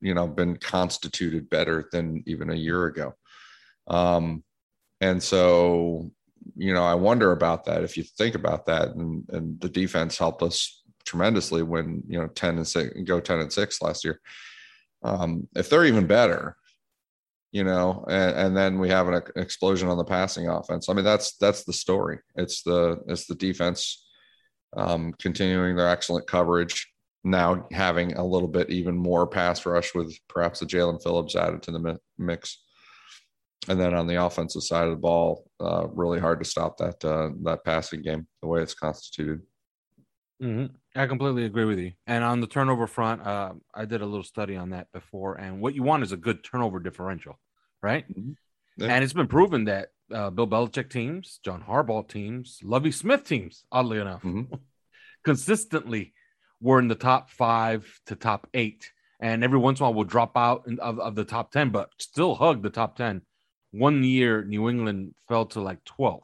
you 0.01 0.13
know 0.13 0.27
been 0.27 0.57
constituted 0.57 1.49
better 1.49 1.89
than 1.91 2.23
even 2.25 2.49
a 2.49 2.55
year 2.55 2.85
ago. 2.85 3.13
Um 3.87 4.43
and 5.01 5.21
so 5.21 6.11
you 6.55 6.73
know 6.73 6.83
i 6.83 6.95
wonder 6.95 7.31
about 7.31 7.65
that. 7.65 7.83
If 7.83 7.97
you 7.97 8.03
think 8.03 8.35
about 8.35 8.65
that 8.67 8.89
and 8.89 9.27
and 9.29 9.59
the 9.61 9.69
defense 9.69 10.17
helped 10.17 10.41
us 10.41 10.83
tremendously 11.05 11.63
when 11.63 12.03
you 12.07 12.19
know 12.19 12.27
10 12.27 12.57
and 12.57 12.67
6 12.67 13.01
go 13.05 13.19
10 13.19 13.39
and 13.39 13.51
6 13.51 13.81
last 13.81 14.03
year 14.03 14.19
um, 15.01 15.47
if 15.55 15.69
they're 15.69 15.85
even 15.85 16.05
better 16.05 16.57
you 17.51 17.63
know 17.63 18.05
and, 18.07 18.35
and 18.35 18.57
then 18.57 18.79
we 18.79 18.89
have 18.89 19.07
an, 19.07 19.21
explosion 19.35 19.89
on 19.89 19.97
the 19.97 20.03
passing 20.03 20.47
offense. 20.47 20.89
I 20.89 20.93
mean 20.93 21.05
that's 21.05 21.35
that's 21.37 21.63
the 21.63 21.73
story. 21.73 22.19
It's 22.35 22.63
the 22.63 22.97
it's 23.07 23.25
the 23.25 23.35
defense 23.35 24.05
um, 24.75 25.13
continuing 25.19 25.75
their 25.75 25.89
excellent 25.89 26.27
coverage 26.27 26.87
now 27.23 27.67
having 27.71 28.13
a 28.13 28.25
little 28.25 28.47
bit 28.47 28.69
even 28.69 28.95
more 28.95 29.27
pass 29.27 29.65
rush 29.65 29.93
with 29.93 30.15
perhaps 30.27 30.59
the 30.59 30.65
Jaelan 30.65 31.01
Phillips 31.03 31.35
added 31.35 31.61
to 31.63 31.71
the 31.71 31.99
mix. 32.17 32.63
And 33.67 33.79
then 33.79 33.93
on 33.93 34.07
the 34.07 34.23
offensive 34.23 34.63
side 34.63 34.85
of 34.85 34.91
the 34.91 34.97
ball 34.97 35.45
uh, 35.59 35.87
really 35.89 36.19
hard 36.19 36.39
to 36.39 36.49
stop 36.49 36.77
that 36.77 37.03
uh, 37.03 37.29
that 37.43 37.65
passing 37.65 38.01
game 38.01 38.25
the 38.41 38.47
way 38.47 38.61
it's 38.61 38.73
constituted. 38.73 39.41
Mm-hmm. 40.41 40.73
I 40.95 41.05
completely 41.05 41.45
agree 41.45 41.65
with 41.65 41.79
you. 41.79 41.91
And 42.07 42.23
on 42.23 42.41
the 42.41 42.47
turnover 42.47 42.87
front, 42.87 43.21
uh, 43.21 43.53
I 43.73 43.85
did 43.85 44.01
a 44.01 44.05
little 44.05 44.23
study 44.23 44.55
on 44.55 44.71
that 44.71 44.91
before. 44.91 45.35
And 45.35 45.61
what 45.61 45.75
you 45.75 45.83
want 45.83 46.03
is 46.03 46.11
a 46.11 46.17
good 46.17 46.43
turnover 46.43 46.79
differential, 46.79 47.39
right? 47.81 48.09
Mm-hmm. 48.09 48.31
Yeah. 48.77 48.93
And 48.93 49.03
it's 49.03 49.13
been 49.13 49.27
proven 49.27 49.65
that 49.65 49.89
uh, 50.11 50.29
Bill 50.31 50.47
Belichick 50.47 50.89
teams, 50.89 51.39
John 51.43 51.63
Harbaugh 51.67 52.07
teams, 52.07 52.59
Lovie 52.63 52.91
Smith 52.91 53.23
teams, 53.23 53.65
oddly 53.71 53.99
enough, 53.99 54.23
mm-hmm. 54.23 54.53
consistently 55.23 56.13
were 56.61 56.79
in 56.79 56.87
the 56.87 56.95
top 56.95 57.29
five 57.29 57.87
to 58.07 58.15
top 58.15 58.47
eight. 58.53 58.91
And 59.19 59.43
every 59.43 59.59
once 59.59 59.79
in 59.79 59.83
a 59.83 59.89
while 59.89 59.93
will 59.93 60.05
drop 60.05 60.37
out 60.37 60.63
in, 60.65 60.79
of, 60.79 60.99
of 60.99 61.15
the 61.15 61.25
top 61.25 61.51
10, 61.51 61.69
but 61.69 61.89
still 61.99 62.35
hug 62.35 62.63
the 62.63 62.69
top 62.69 62.95
10. 62.95 63.21
One 63.71 64.03
year, 64.03 64.43
New 64.43 64.69
England 64.69 65.13
fell 65.27 65.45
to 65.47 65.61
like 65.61 65.83
12th 65.83 66.21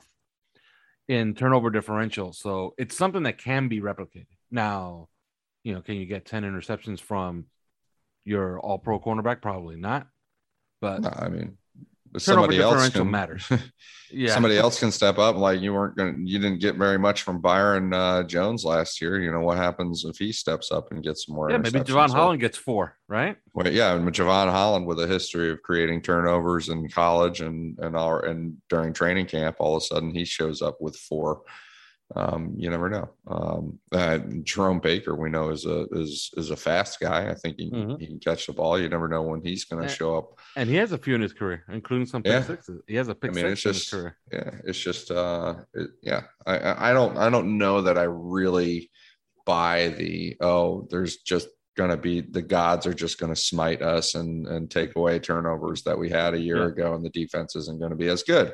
in 1.08 1.36
turnover 1.36 1.70
differential. 1.70 2.34
So 2.34 2.74
it's 2.78 2.98
something 2.98 3.24
that 3.24 3.38
can 3.38 3.68
be 3.68 3.82
replicated. 3.82 4.28
Now, 4.52 5.10
you 5.64 5.74
know, 5.74 5.82
can 5.82 5.96
you 5.96 6.06
get 6.06 6.26
10 6.26 6.44
interceptions 6.44 7.00
from 7.00 7.46
your 8.24 8.60
all 8.60 8.78
pro 8.78 9.00
cornerback? 9.00 9.42
Probably 9.42 9.76
not. 9.76 10.08
But 10.82 11.02
no, 11.02 11.10
I 11.10 11.30
mean, 11.30 11.58
somebody 12.18 12.60
else 12.60 12.90
can, 12.90 13.10
matters. 13.10 13.50
yeah, 14.12 14.34
somebody 14.34 14.58
else 14.58 14.80
can 14.80 14.92
step 14.92 15.18
up. 15.18 15.36
Like 15.36 15.62
you 15.62 15.74
weren't 15.74 15.96
going, 15.96 16.16
to 16.16 16.22
you 16.30 16.40
didn't 16.40 16.60
get 16.60 16.76
very 16.76 16.98
much 16.98 17.24
from 17.24 17.42
Byron 17.42 17.94
uh, 17.94 18.24
Jones 18.24 18.64
last 18.64 19.02
year. 19.02 19.20
You 19.20 19.32
know 19.32 19.40
what 19.40 19.58
happens 19.58 20.06
if 20.06 20.18
he 20.18 20.32
steps 20.32 20.72
up 20.72 20.92
and 20.92 21.04
gets 21.04 21.30
more? 21.30 21.50
Yeah, 21.50 21.58
maybe 21.58 21.80
Jevon 21.80 22.10
so, 22.10 22.16
Holland 22.16 22.42
gets 22.42 22.58
four, 22.58 22.98
right? 23.08 23.38
Well, 23.54 23.72
yeah, 23.72 23.98
Jevon 23.98 24.52
Holland 24.52 24.86
with 24.86 25.00
a 25.00 25.08
history 25.08 25.52
of 25.52 25.62
creating 25.62 26.02
turnovers 26.02 26.70
in 26.70 26.88
college 26.90 27.42
and 27.42 27.78
and 27.80 27.96
all 27.96 28.20
and 28.20 28.58
during 28.70 28.94
training 28.94 29.28
camp, 29.28 29.58
all 29.60 29.78
of 29.78 29.84
a 29.84 29.86
sudden 29.86 30.12
he 30.12 30.26
shows 30.26 30.62
up 30.62 30.78
with 30.82 30.96
four 30.96 31.42
um, 32.14 32.54
you 32.56 32.70
never 32.70 32.90
know. 32.90 33.10
Um, 33.28 33.80
uh, 33.92 34.20
Jerome 34.44 34.80
Baker, 34.80 35.16
we 35.16 35.30
know 35.30 35.50
is 35.50 35.66
a 35.66 35.88
is 35.92 36.30
is 36.38 36.52
a 36.52 36.56
fast 36.56 37.00
guy. 37.00 37.30
I 37.30 37.34
think 37.34 37.56
he, 37.58 37.72
mm-hmm. 37.72 37.96
he 38.00 38.06
can 38.06 38.20
catch 38.20 38.46
the 38.46 38.54
ball. 38.54 38.80
You 38.80 38.88
never 38.90 39.08
know 39.08 39.24
when 39.24 39.42
he's 39.42 39.66
going 39.66 39.82
to 39.82 39.90
show 39.90 40.18
up. 40.18 40.40
And 40.56 40.70
he 40.70 40.76
has 40.76 40.92
a 40.92 40.98
few 41.00 41.16
in 41.16 41.22
his 41.22 41.34
career, 41.34 41.64
including 41.70 42.06
some 42.06 42.22
pick 42.22 42.32
yeah. 42.32 42.44
sixes. 42.44 42.82
He 42.88 42.96
has 42.96 43.08
a 43.08 43.16
pick 43.16 43.32
I 43.32 43.34
mean, 43.34 43.46
it's 43.48 43.62
just, 43.62 43.92
Yeah, 44.32 44.52
it's 44.66 44.80
just 44.80 45.10
uh, 45.10 45.56
it, 45.74 45.90
yeah. 46.04 46.24
I 46.46 46.92
I 46.92 46.94
don't 46.94 47.18
I 47.18 47.30
don't 47.30 47.58
know 47.58 47.82
that 47.82 47.98
I 47.98 48.04
really 48.04 48.92
buy 49.46 49.90
the 49.90 50.38
oh, 50.42 50.88
there's 50.92 51.18
just 51.18 51.48
going 51.76 51.90
to 51.90 51.98
be 51.98 52.22
the 52.22 52.42
gods 52.42 52.86
are 52.86 52.94
just 52.94 53.20
going 53.20 53.34
to 53.34 53.40
smite 53.40 53.82
us 53.82 54.14
and 54.14 54.48
and 54.48 54.70
take 54.70 54.96
away 54.96 55.18
turnovers 55.18 55.82
that 55.84 55.98
we 55.98 56.12
had 56.12 56.36
a 56.36 56.40
year 56.40 56.60
yeah. 56.60 56.68
ago, 56.68 56.94
and 56.94 57.04
the 57.04 57.10
defense 57.10 57.56
isn't 57.56 57.80
going 57.80 57.92
to 57.92 57.98
be 57.98 58.10
as 58.10 58.22
good. 58.22 58.54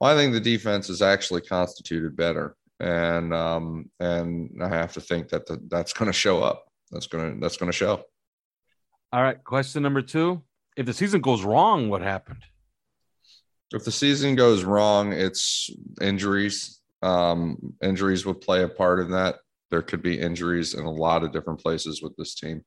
Well, 0.00 0.10
I 0.10 0.16
think 0.16 0.32
the 0.32 0.40
defense 0.40 0.88
is 0.88 1.02
actually 1.02 1.42
constituted 1.42 2.16
better 2.16 2.56
and 2.80 3.34
um, 3.34 3.90
and 4.00 4.50
I 4.62 4.68
have 4.68 4.92
to 4.94 5.00
think 5.00 5.28
that 5.28 5.46
the, 5.46 5.60
that's 5.68 5.92
going 5.92 6.10
to 6.10 6.12
show 6.12 6.42
up. 6.42 6.66
That's 6.90 7.06
going 7.06 7.34
to 7.34 7.40
that's 7.40 7.56
going 7.56 7.70
to 7.70 7.76
show. 7.76 8.02
All 9.12 9.22
right. 9.22 9.42
Question 9.44 9.82
number 9.82 10.02
two: 10.02 10.42
If 10.76 10.86
the 10.86 10.94
season 10.94 11.20
goes 11.20 11.42
wrong, 11.42 11.88
what 11.88 12.02
happened? 12.02 12.42
If 13.72 13.84
the 13.84 13.92
season 13.92 14.34
goes 14.34 14.64
wrong, 14.64 15.12
it's 15.12 15.70
injuries. 16.00 16.80
Um, 17.02 17.74
injuries 17.82 18.26
would 18.26 18.40
play 18.40 18.62
a 18.62 18.68
part 18.68 19.00
in 19.00 19.10
that. 19.12 19.36
There 19.70 19.82
could 19.82 20.02
be 20.02 20.18
injuries 20.18 20.74
in 20.74 20.84
a 20.84 20.90
lot 20.90 21.22
of 21.22 21.32
different 21.32 21.60
places 21.60 22.02
with 22.02 22.16
this 22.16 22.34
team. 22.34 22.64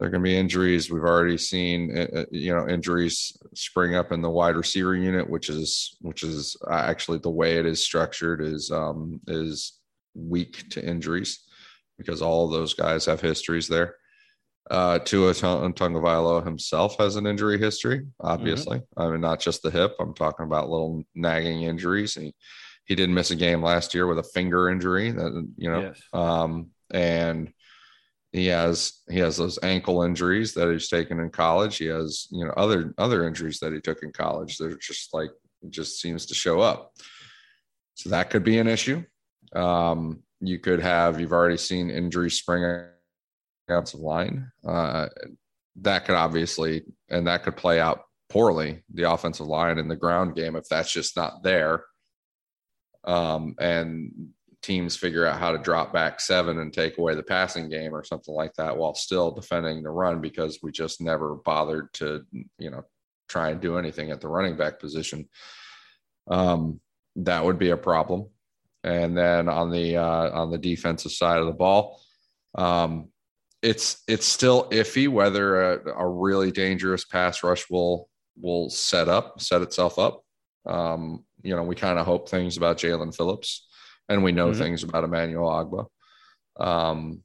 There 0.00 0.10
can 0.10 0.22
be 0.22 0.36
injuries. 0.36 0.90
We've 0.90 1.02
already 1.02 1.38
seen, 1.38 1.96
uh, 1.96 2.20
uh, 2.20 2.24
you 2.32 2.52
know, 2.52 2.68
injuries 2.68 3.36
spring 3.54 3.94
up 3.94 4.10
in 4.10 4.20
the 4.20 4.30
wide 4.30 4.56
receiver 4.56 4.96
unit, 4.96 5.28
which 5.28 5.48
is 5.48 5.96
which 6.00 6.22
is 6.22 6.56
uh, 6.68 6.74
actually 6.74 7.18
the 7.18 7.30
way 7.30 7.58
it 7.58 7.66
is 7.66 7.84
structured 7.84 8.42
is 8.42 8.70
um, 8.70 9.20
is 9.28 9.78
weak 10.14 10.68
to 10.70 10.84
injuries 10.84 11.44
because 11.98 12.20
all 12.20 12.44
of 12.44 12.50
those 12.50 12.74
guys 12.74 13.06
have 13.06 13.20
histories 13.20 13.68
there. 13.68 13.94
Uh, 14.70 14.98
Tua 14.98 15.32
Tagovailoa 15.32 16.44
himself 16.44 16.96
has 16.98 17.16
an 17.16 17.26
injury 17.26 17.58
history, 17.58 18.06
obviously. 18.20 18.78
Mm-hmm. 18.78 19.02
I 19.02 19.10
mean, 19.10 19.20
not 19.20 19.40
just 19.40 19.62
the 19.62 19.70
hip. 19.70 19.94
I'm 20.00 20.14
talking 20.14 20.46
about 20.46 20.70
little 20.70 21.04
nagging 21.14 21.62
injuries. 21.62 22.14
He 22.14 22.34
he 22.84 22.94
didn't 22.94 23.14
miss 23.14 23.30
a 23.30 23.36
game 23.36 23.62
last 23.62 23.94
year 23.94 24.06
with 24.06 24.18
a 24.18 24.22
finger 24.22 24.68
injury 24.68 25.10
that 25.10 25.48
you 25.56 25.70
know, 25.70 25.80
yes. 25.80 26.02
um, 26.12 26.70
and 26.90 27.52
he 28.32 28.46
has 28.46 29.00
he 29.10 29.18
has 29.18 29.36
those 29.36 29.58
ankle 29.62 30.02
injuries 30.02 30.54
that 30.54 30.70
he's 30.70 30.88
taken 30.88 31.20
in 31.20 31.30
college. 31.30 31.76
He 31.76 31.86
has 31.86 32.28
you 32.30 32.44
know 32.44 32.52
other 32.56 32.94
other 32.96 33.26
injuries 33.26 33.60
that 33.60 33.72
he 33.72 33.80
took 33.80 34.02
in 34.02 34.10
college. 34.10 34.56
They're 34.56 34.76
just 34.76 35.12
like 35.12 35.30
just 35.68 36.00
seems 36.00 36.26
to 36.26 36.34
show 36.34 36.60
up. 36.60 36.92
So 37.94 38.08
that 38.10 38.30
could 38.30 38.42
be 38.42 38.58
an 38.58 38.68
issue. 38.68 39.04
Um, 39.54 40.22
you 40.40 40.58
could 40.58 40.80
have 40.80 41.20
you've 41.20 41.32
already 41.32 41.58
seen 41.58 41.90
injuries 41.90 42.38
spring 42.38 42.86
offensive 43.68 44.00
line. 44.00 44.50
Uh, 44.66 45.08
that 45.82 46.06
could 46.06 46.14
obviously 46.14 46.84
and 47.10 47.26
that 47.26 47.42
could 47.42 47.56
play 47.56 47.80
out 47.80 48.04
poorly 48.30 48.82
the 48.94 49.10
offensive 49.10 49.46
line 49.46 49.78
in 49.78 49.88
the 49.88 49.96
ground 49.96 50.34
game 50.34 50.56
if 50.56 50.66
that's 50.68 50.90
just 50.90 51.16
not 51.18 51.42
there. 51.42 51.84
Um, 53.04 53.56
and 53.60 54.30
teams 54.62 54.96
figure 54.96 55.26
out 55.26 55.38
how 55.38 55.50
to 55.50 55.58
drop 55.58 55.92
back 55.92 56.20
seven 56.20 56.60
and 56.60 56.72
take 56.72 56.96
away 56.96 57.14
the 57.14 57.22
passing 57.22 57.68
game 57.68 57.94
or 57.94 58.04
something 58.04 58.34
like 58.34 58.54
that 58.54 58.76
while 58.76 58.94
still 58.94 59.32
defending 59.32 59.82
the 59.82 59.90
run 59.90 60.20
because 60.20 60.60
we 60.62 60.70
just 60.70 61.00
never 61.00 61.34
bothered 61.44 61.92
to, 61.94 62.24
you 62.58 62.70
know, 62.70 62.82
try 63.28 63.50
and 63.50 63.60
do 63.60 63.76
anything 63.76 64.10
at 64.10 64.20
the 64.20 64.28
running 64.28 64.56
back 64.56 64.78
position. 64.78 65.28
Um, 66.28 66.80
that 67.16 67.44
would 67.44 67.58
be 67.58 67.70
a 67.70 67.76
problem. 67.76 68.28
And 68.84 69.16
then 69.16 69.48
on 69.48 69.70
the 69.70 69.96
uh, 69.96 70.30
on 70.30 70.50
the 70.50 70.58
defensive 70.58 71.12
side 71.12 71.38
of 71.38 71.46
the 71.46 71.52
ball, 71.52 72.00
um, 72.56 73.08
it's 73.62 74.02
it's 74.08 74.26
still 74.26 74.68
iffy 74.70 75.08
whether 75.08 75.74
a, 75.74 75.94
a, 75.94 76.08
really 76.08 76.50
dangerous 76.50 77.04
pass 77.04 77.44
rush 77.44 77.70
will 77.70 78.08
will 78.40 78.70
set 78.70 79.08
up 79.08 79.40
set 79.40 79.62
itself 79.62 80.00
up. 80.00 80.24
Um, 80.66 81.24
you 81.42 81.54
know, 81.54 81.62
we 81.62 81.76
kind 81.76 81.98
of 81.98 82.06
hope 82.06 82.28
things 82.28 82.56
about 82.56 82.78
Jaelan 82.78 83.14
Phillips 83.14 83.68
and 84.08 84.22
we 84.22 84.32
know 84.32 84.50
mm-hmm. 84.50 84.60
things 84.60 84.82
about 84.82 85.04
Emmanuel 85.04 85.48
Ogbah. 85.48 85.86
Um, 86.64 87.22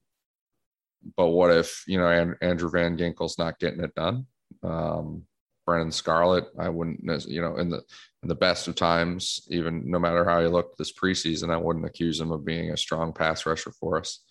but 1.16 1.28
what 1.28 1.52
if 1.52 1.84
you 1.88 1.98
know 1.98 2.36
Andrew 2.42 2.70
Van 2.70 2.98
Ginkel's 2.98 3.38
not 3.38 3.60
getting 3.60 3.84
it 3.84 3.96
done? 3.96 4.26
Um, 4.64 5.24
Brennan 5.66 5.92
Scarlett. 5.92 6.46
I 6.58 6.70
wouldn't, 6.70 7.02
you 7.28 7.42
know, 7.42 7.58
in 7.58 7.70
the 7.70 7.82
in 8.24 8.30
the 8.30 8.36
best 8.36 8.68
of 8.68 8.76
times, 8.76 9.46
even 9.50 9.84
no 9.86 10.00
matter 10.00 10.26
how 10.26 10.42
he 10.42 10.48
looked 10.48 10.78
this 10.78 10.94
preseason, 10.94 11.52
I 11.52 11.58
wouldn't 11.58 11.86
accuse 11.86 12.20
him 12.20 12.32
of 12.32 12.46
being 12.46 12.72
a 12.72 12.78
strong 12.78 13.14
pass 13.14 13.46
rusher 13.46 13.72
for 13.72 14.00
us. 14.00 14.24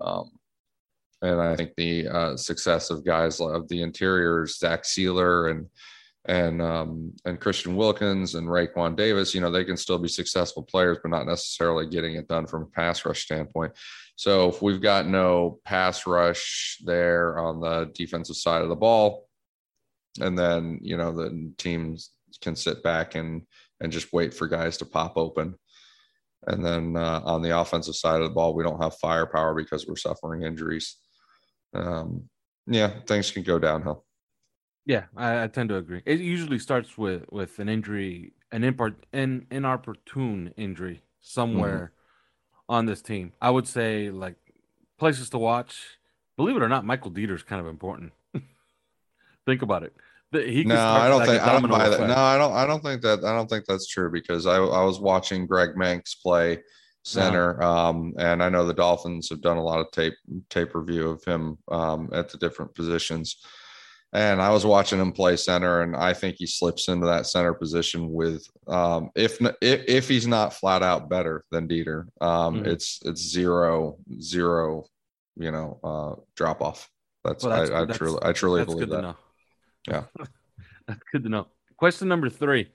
Um, 0.00 0.30
and 1.22 1.40
I 1.40 1.56
think 1.56 1.72
the 1.76 2.08
uh, 2.08 2.36
success 2.36 2.90
of 2.90 3.04
guys 3.04 3.40
of 3.40 3.68
the 3.68 3.82
interiors, 3.82 4.58
Zach 4.58 4.82
Sieler 4.82 5.50
and 5.50 5.66
and 6.24 6.60
um, 6.60 7.12
and 7.24 7.40
Christian 7.40 7.76
Wilkins 7.76 8.34
and 8.34 8.46
Raekwon 8.46 8.96
Davis, 8.96 9.34
you 9.34 9.40
know, 9.40 9.50
they 9.50 9.64
can 9.64 9.76
still 9.76 9.98
be 9.98 10.08
successful 10.08 10.62
players, 10.62 10.98
but 11.02 11.10
not 11.10 11.26
necessarily 11.26 11.88
getting 11.88 12.16
it 12.16 12.28
done 12.28 12.46
from 12.46 12.62
a 12.62 12.66
pass 12.66 13.04
rush 13.04 13.24
standpoint. 13.24 13.72
So 14.16 14.48
if 14.48 14.60
we've 14.60 14.82
got 14.82 15.06
no 15.06 15.60
pass 15.64 16.06
rush 16.06 16.78
there 16.84 17.38
on 17.38 17.60
the 17.60 17.90
defensive 17.94 18.36
side 18.36 18.62
of 18.62 18.68
the 18.68 18.76
ball, 18.76 19.28
and 20.20 20.38
then 20.38 20.80
you 20.82 20.96
know 20.96 21.12
the 21.12 21.52
teams 21.56 22.10
can 22.42 22.56
sit 22.56 22.82
back 22.82 23.14
and 23.14 23.42
and 23.80 23.92
just 23.92 24.12
wait 24.12 24.34
for 24.34 24.48
guys 24.48 24.76
to 24.78 24.84
pop 24.84 25.16
open. 25.16 25.54
And 26.46 26.64
then 26.64 26.96
uh, 26.96 27.20
on 27.24 27.42
the 27.42 27.58
offensive 27.58 27.96
side 27.96 28.20
of 28.20 28.28
the 28.28 28.34
ball, 28.34 28.54
we 28.54 28.64
don't 28.64 28.82
have 28.82 28.98
firepower 28.98 29.54
because 29.54 29.86
we're 29.86 29.96
suffering 29.96 30.42
injuries. 30.42 30.96
Um, 31.74 32.28
yeah, 32.66 33.00
things 33.06 33.30
can 33.30 33.42
go 33.42 33.58
downhill. 33.58 34.04
Yeah, 34.88 35.04
I, 35.14 35.44
I, 35.44 35.46
tend 35.48 35.68
to 35.68 35.76
agree. 35.76 36.00
It 36.06 36.18
usually 36.18 36.58
starts 36.58 36.96
with 36.96 37.30
with 37.30 37.58
an 37.58 37.68
injury, 37.68 38.32
an 38.50 38.64
impart, 38.64 39.04
an 39.12 39.46
inopportune 39.50 40.54
injury 40.56 41.02
somewhere 41.20 41.92
mm-hmm. 41.92 42.74
on 42.74 42.86
this 42.86 43.02
team. 43.02 43.34
I 43.40 43.50
would 43.50 43.68
say 43.68 44.10
like 44.10 44.36
places 44.98 45.28
to 45.30 45.38
watch. 45.38 45.98
Believe 46.38 46.56
it 46.56 46.62
or 46.62 46.70
not, 46.70 46.86
Michael 46.86 47.10
Deiter 47.10 47.34
is 47.34 47.42
kind 47.42 47.60
of 47.60 47.66
important. 47.66 48.12
Think 49.46 49.60
about 49.60 49.82
it. 49.82 49.92
He 50.32 50.64
no, 50.64 50.76
I 50.76 51.08
don't 51.08 51.20
like 51.20 51.28
think 51.28 51.42
I 51.42 51.52
don't 51.52 51.70
buy 51.70 51.88
that. 51.90 52.00
No, 52.00 52.14
I 52.14 52.38
don't. 52.38 52.52
I 52.52 52.66
don't 52.66 52.82
think 52.82 53.00
that. 53.00 53.24
I 53.24 53.34
don't 53.34 53.48
think 53.48 53.64
that's 53.64 53.86
true 53.86 54.10
because 54.10 54.46
I 54.46 54.56
I 54.56 54.84
was 54.84 55.00
watching 55.00 55.46
Greg 55.46 55.70
Mancz 55.70 56.20
play 56.22 56.62
center, 57.02 57.62
um, 57.62 58.12
and 58.18 58.42
I 58.42 58.50
know 58.50 58.66
the 58.66 58.74
Dolphins 58.74 59.30
have 59.30 59.40
done 59.40 59.56
a 59.56 59.62
lot 59.62 59.80
of 59.80 59.90
tape 59.90 60.12
tape 60.50 60.74
review 60.74 61.08
of 61.08 61.24
him 61.24 61.56
um, 61.68 62.10
at 62.12 62.28
the 62.28 62.36
different 62.36 62.74
positions. 62.74 63.38
And 64.12 64.40
I 64.40 64.50
was 64.50 64.64
watching 64.64 64.98
him 64.98 65.12
play 65.12 65.36
center, 65.36 65.82
and 65.82 65.94
I 65.94 66.14
think 66.14 66.36
he 66.38 66.46
slips 66.46 66.88
into 66.88 67.06
that 67.06 67.26
center 67.26 67.52
position 67.52 68.10
with, 68.10 68.42
um, 68.66 69.10
if 69.14 69.38
if 69.60 69.84
if 69.86 70.08
he's 70.08 70.26
not 70.26 70.54
flat 70.54 70.82
out 70.82 71.10
better 71.10 71.44
than 71.50 71.68
Deiter, 71.68 72.06
um, 72.22 72.56
mm-hmm. 72.56 72.66
it's 72.66 73.00
it's 73.04 73.20
zero 73.20 73.98
zero, 74.18 74.86
you 75.36 75.50
know, 75.50 75.78
uh, 75.84 76.20
drop 76.36 76.62
off. 76.62 76.88
That's, 77.22 77.44
well, 77.44 77.58
that's 77.58 77.70
I, 77.70 77.82
I 77.82 77.84
truly 77.84 78.18
I 78.22 78.32
truly 78.32 78.64
believe 78.64 78.88
that. 78.88 79.14
Yeah. 79.86 80.04
That's 80.86 81.02
good 81.12 81.22
to 81.24 81.28
know. 81.28 81.48
Question 81.76 82.08
number 82.08 82.30
three. 82.30 82.70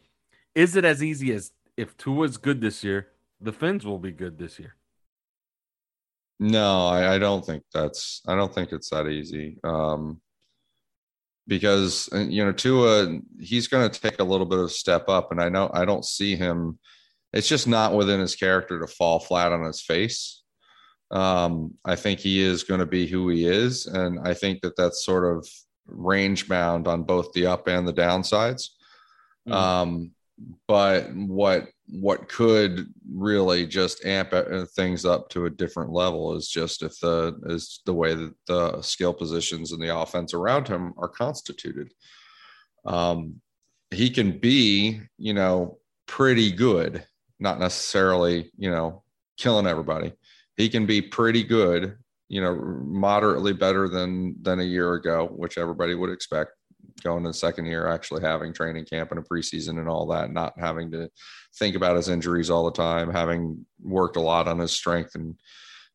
Is 0.54 0.76
it 0.76 0.86
as 0.86 1.04
easy 1.04 1.34
as 1.34 1.52
if 1.78 1.98
Tua's 1.98 2.38
good 2.38 2.62
this 2.62 2.84
year, 2.84 3.08
the 3.42 3.52
Fins 3.52 3.86
will 3.86 3.98
be 3.98 4.12
good 4.12 4.38
this 4.38 4.60
year? 4.60 4.76
No, 6.40 6.88
I, 6.88 7.16
I 7.16 7.18
don't 7.18 7.46
think 7.46 7.64
that's 7.74 8.22
I 8.28 8.36
don't 8.36 8.54
think 8.54 8.72
it's 8.72 8.90
that 8.90 9.08
easy. 9.08 9.58
Um 9.64 10.22
because 11.48 12.10
you 12.14 12.44
know 12.44 12.52
Tua 12.52 13.20
he's 13.40 13.68
going 13.68 13.90
to 13.90 14.02
take 14.02 14.20
a 14.20 14.24
little 14.24 14.46
bit 14.46 14.60
of 14.60 14.72
step 14.72 15.10
up 15.10 15.32
and 15.32 15.42
I 15.42 15.50
know 15.50 15.70
I 15.74 15.86
don't 15.86 16.06
see 16.06 16.36
him 16.36 16.80
it's 17.34 17.48
just 17.48 17.68
not 17.68 17.94
within 17.94 18.20
his 18.20 18.36
character 18.36 18.80
to 18.80 18.88
fall 18.88 19.20
flat 19.20 19.52
on 19.52 19.64
his 19.66 19.82
face. 19.82 20.44
Um, 21.12 21.74
I 21.84 21.96
think 21.96 22.20
he 22.20 22.42
is 22.42 22.64
going 22.64 22.80
to 22.80 22.86
be 22.86 23.08
who 23.08 23.30
he 23.30 23.46
is, 23.46 23.88
and 23.88 24.20
I 24.24 24.34
think 24.34 24.62
that 24.62 24.78
that's 24.78 25.06
sort 25.06 25.36
of 25.36 25.48
range 25.88 26.48
bound 26.48 26.88
on 26.88 27.04
both 27.04 27.34
the 27.34 27.48
up 27.48 27.68
and 27.68 27.88
the 27.88 27.94
downsides. 27.94 28.70
Mm. 29.48 29.54
Um, 29.54 30.12
but 30.68 31.14
what 31.14 31.68
what 31.88 32.30
could 32.30 32.88
really 33.12 33.66
just 33.66 34.06
amp 34.06 34.34
uh, 34.34 34.66
things 34.76 35.06
up 35.06 35.30
to 35.30 35.46
a 35.46 35.50
different 35.50 35.92
level 35.92 36.36
is 36.36 36.48
just 36.48 36.82
if 36.82 36.98
the 37.00 37.38
is 37.48 37.82
the 37.86 37.94
way 37.94 38.14
that 38.14 38.34
the 38.48 38.82
skill 38.82 39.14
positions 39.14 39.72
and 39.72 39.82
the 39.82 39.96
offense 39.96 40.34
around 40.34 40.68
him 40.68 40.94
are 40.98 41.10
constituted. 41.10 41.94
Um, 42.86 43.42
he 43.92 44.10
can 44.10 44.40
be, 44.40 45.02
you 45.18 45.34
know, 45.34 45.78
pretty 46.08 46.52
good, 46.52 47.06
not 47.40 47.60
necessarily, 47.60 48.52
you 48.58 48.72
know, 48.72 49.04
killing 49.38 49.68
everybody. 49.68 50.14
He 50.58 50.70
can 50.70 50.86
be 50.86 51.02
pretty 51.02 51.44
good 51.44 51.98
you 52.34 52.42
know, 52.42 52.56
moderately 52.56 53.54
better 53.54 53.88
than 53.88 54.36
than 54.42 54.60
a 54.60 54.64
year 54.64 54.96
ago, 54.96 55.28
which 55.36 55.60
everybody 55.60 55.94
would 55.94 56.10
expect 56.10 56.54
going 57.04 57.24
to 57.24 57.30
the 57.30 57.34
second 57.34 57.66
year, 57.66 57.88
actually 57.88 58.22
having 58.22 58.54
training 58.54 58.86
camp 58.86 59.12
and 59.12 59.20
a 59.20 59.24
preseason 59.24 59.80
and 59.80 59.90
all 59.90 60.08
that, 60.08 60.32
not 60.32 60.54
having 60.60 60.92
to 60.92 61.10
think 61.56 61.76
about 61.76 61.96
his 61.96 62.10
injuries 62.10 62.50
all 62.50 62.66
the 62.66 62.72
time, 62.72 63.12
having 63.12 63.66
worked 63.82 64.16
a 64.16 64.22
lot 64.22 64.48
on 64.48 64.60
his 64.60 64.72
strength 64.72 65.16
and 65.16 65.36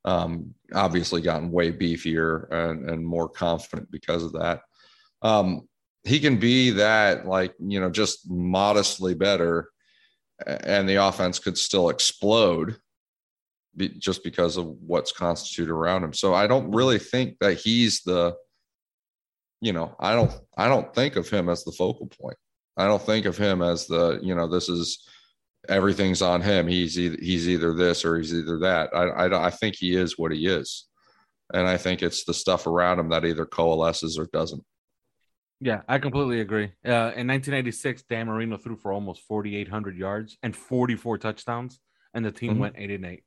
um, 0.05 0.55
obviously 0.75 1.21
gotten 1.21 1.51
way 1.51 1.73
beefier 1.73 2.51
and, 2.53 2.89
and 2.91 3.05
more 3.05 3.29
confident 3.29 3.91
because 3.91 4.23
of 4.23 4.33
that. 4.33 4.63
Um, 5.23 5.69
he 6.05 6.21
can 6.21 6.39
be 6.39 6.71
that 6.71 7.27
like, 7.27 7.55
you 7.59 7.81
know, 7.81 7.91
just 7.91 8.31
modestly 8.31 9.15
better 9.15 9.69
and 10.47 10.89
the 10.89 10.97
offense 10.97 11.39
could 11.39 11.59
still 11.59 11.89
explode 11.89 12.77
be, 13.77 13.89
just 13.89 14.23
because 14.23 14.57
of 14.57 14.67
what's 14.67 15.13
constituted 15.13 15.73
around 15.73 16.05
him. 16.05 16.13
So 16.13 16.35
I 16.35 16.47
don't 16.47 16.71
really 16.71 16.99
think 16.99 17.37
that 17.41 17.59
he's 17.59 18.03
the, 18.03 18.35
you 19.61 19.73
know, 19.73 19.95
I 19.99 20.15
don't, 20.15 20.33
I 20.57 20.69
don't 20.69 20.95
think 20.95 21.17
of 21.17 21.29
him 21.29 21.49
as 21.49 21.65
the 21.65 21.73
focal 21.73 22.07
point. 22.07 22.37
I 22.77 22.87
don't 22.87 23.03
think 23.03 23.27
of 23.27 23.37
him 23.37 23.61
as 23.61 23.87
the, 23.87 24.21
you 24.23 24.35
know, 24.35 24.47
this 24.47 24.69
is 24.69 25.07
everything's 25.69 26.23
on 26.23 26.41
him. 26.41 26.67
He's 26.69 26.99
either, 26.99 27.17
he's 27.21 27.49
either 27.49 27.75
this 27.75 28.05
or 28.05 28.19
he's 28.19 28.33
either 28.33 28.59
that. 28.61 28.91
I, 28.95 29.05
I, 29.05 29.47
I 29.47 29.51
think 29.51 29.77
he 29.77 29.97
is 29.97 30.19
what 30.19 30.33
he 30.33 30.47
is. 30.47 30.87
And 31.53 31.67
I 31.67 31.77
think 31.77 32.03
it's 32.03 32.25
the 32.25 32.35
stuff 32.35 32.67
around 32.67 32.99
him 33.01 33.09
that 33.09 33.25
either 33.25 33.47
coalesces 33.47 34.19
or 34.19 34.29
doesn't. 34.33 34.63
Yeah, 35.61 35.81
I 35.89 35.99
completely 35.99 36.41
agree. 36.41 36.67
Uh, 36.87 37.11
in 37.17 37.27
1986, 37.27 38.05
Dan 38.09 38.27
Marino 38.27 38.57
threw 38.57 38.77
for 38.77 38.93
almost 38.93 39.23
4,800 39.23 39.97
yards 39.97 40.39
and 40.43 40.55
44 40.55 41.19
touchdowns, 41.19 41.81
and 42.15 42.25
the 42.25 42.31
team 42.31 42.53
mm-hmm. 42.53 42.61
went 42.61 42.75
eight 42.79 42.91
and 42.91 43.07
eight. 43.07 43.25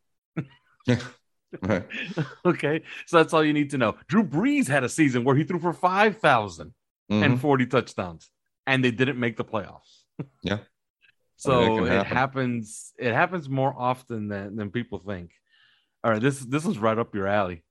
right. 1.62 1.86
Okay, 2.46 2.84
so 3.06 3.18
that's 3.18 3.34
all 3.34 3.44
you 3.44 3.54
need 3.54 3.72
to 3.72 3.78
know. 3.78 3.96
Drew 4.08 4.24
Brees 4.24 4.68
had 4.68 4.84
a 4.84 4.90
season 4.90 5.24
where 5.24 5.36
he 5.36 5.44
threw 5.44 5.60
for 5.60 5.74
5,000 5.74 6.68
mm-hmm. 6.68 7.24
and 7.24 7.40
40 7.40 7.66
touchdowns, 7.68 8.30
and 8.66 8.84
they 8.84 8.92
didn't 8.92 9.20
make 9.20 9.38
the 9.38 9.46
playoffs. 9.46 10.00
Yeah. 10.44 10.60
so 11.36 11.64
I 11.64 11.68
mean, 11.68 11.88
it, 11.88 11.94
it 11.94 12.06
happens. 12.06 12.94
It 13.00 13.12
happens 13.12 13.50
more 13.50 13.74
often 13.76 14.28
than 14.28 14.56
than 14.56 14.70
people 14.70 15.00
think. 15.00 15.32
All 16.04 16.12
right, 16.12 16.22
this 16.22 16.40
this 16.40 16.64
is 16.68 16.78
right 16.78 16.98
up 16.98 17.16
your 17.16 17.28
alley. 17.28 17.64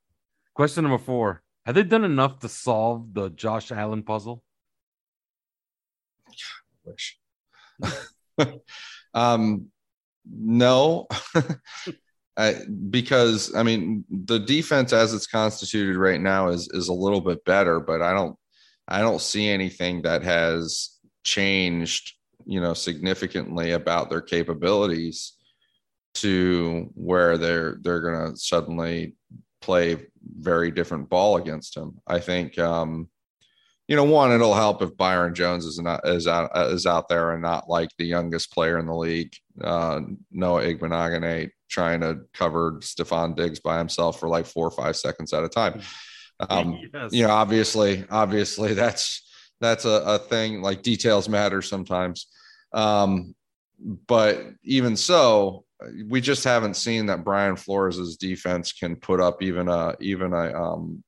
Question 0.55 0.83
number 0.83 0.99
four: 0.99 1.43
Have 1.65 1.77
they 1.77 1.85
done 1.85 2.03
enough 2.03 2.41
to 2.41 2.49
solve 2.49 3.15
the 3.15 3.31
Josh 3.31 3.71
Allen 3.71 4.03
puzzle? 4.03 4.43
Wish. 6.85 7.21
um, 9.15 9.67
no. 10.29 11.07
I, 12.41 12.55
because 12.89 13.55
I 13.55 13.63
mean 13.63 14.05
the 14.09 14.39
defense 14.39 14.95
as 14.95 15.13
it's 15.13 15.27
constituted 15.27 15.99
right 15.99 16.21
now 16.21 16.49
is 16.49 16.71
is 16.73 16.89
a 16.89 16.95
little 16.95 17.21
bit 17.21 17.45
better, 17.45 17.81
but 17.81 18.01
I 18.01 18.15
don't 18.15 18.35
I 18.89 19.01
don't 19.01 19.21
see 19.21 19.47
anything 19.49 20.03
that 20.03 20.23
has 20.23 20.99
changed, 21.23 22.15
you 22.47 22.61
know, 22.63 22.73
significantly 22.73 23.73
about 23.73 24.09
their 24.09 24.23
capabilities 24.23 25.35
to 26.15 26.91
where 26.95 27.37
they're 27.37 27.77
they're 27.83 28.01
going 28.01 28.31
to 28.31 28.37
suddenly 28.39 29.17
play 29.61 29.99
very 30.39 30.71
different 30.71 31.11
ball 31.11 31.37
against 31.37 31.77
him. 31.77 31.99
I 32.07 32.21
think 32.21 32.59
um 32.59 33.11
you 33.87 33.97
know, 33.97 34.05
one, 34.05 34.31
it'll 34.31 34.55
help 34.55 34.83
if 34.83 34.97
Byron 34.97 35.35
Jones 35.35 35.67
is 35.67 35.79
not 35.79 36.09
is 36.09 36.27
out 36.27 36.51
is 36.73 36.87
out 36.87 37.09
there 37.09 37.33
and 37.33 37.43
not 37.43 37.69
like 37.69 37.91
the 37.99 38.07
youngest 38.07 38.51
player 38.53 38.79
in 38.79 38.87
the 38.87 38.95
league, 38.95 39.35
uh, 39.63 40.01
Noah 40.31 40.63
Igbinoghene 40.63 41.51
trying 41.71 42.01
to 42.01 42.21
cover 42.35 42.73
Stefon 42.81 43.37
Diggs 43.37 43.61
by 43.61 43.79
himself 43.79 44.21
for 44.21 44.29
like 44.29 44.47
four 44.47 44.67
or 44.67 44.71
five 44.71 44.97
seconds 44.97 45.33
at 45.33 45.45
a 45.45 45.49
time. 45.49 45.81
Um, 46.41 46.79
yes. 46.95 47.13
You 47.13 47.27
know, 47.27 47.31
obviously, 47.31 48.05
obviously 48.11 48.75
that's 48.83 49.27
that's 49.61 49.85
a, 49.85 50.03
a 50.07 50.19
thing. 50.19 50.63
Like 50.63 50.83
details 50.83 51.29
matter 51.29 51.63
sometimes, 51.63 52.27
um, 52.73 53.35
but 54.07 54.45
even 54.63 54.97
so, 54.97 55.65
we 56.07 56.21
just 56.21 56.45
haven't 56.45 56.75
seen 56.75 57.07
that 57.07 57.25
Brian 57.25 57.57
Flores's 57.57 58.17
defense 58.17 58.73
can 58.73 58.97
put 58.97 59.21
up 59.21 59.43
even 59.43 59.69
a 59.69 59.97
even 60.01 60.33
a 60.33 60.53
um, 60.53 61.03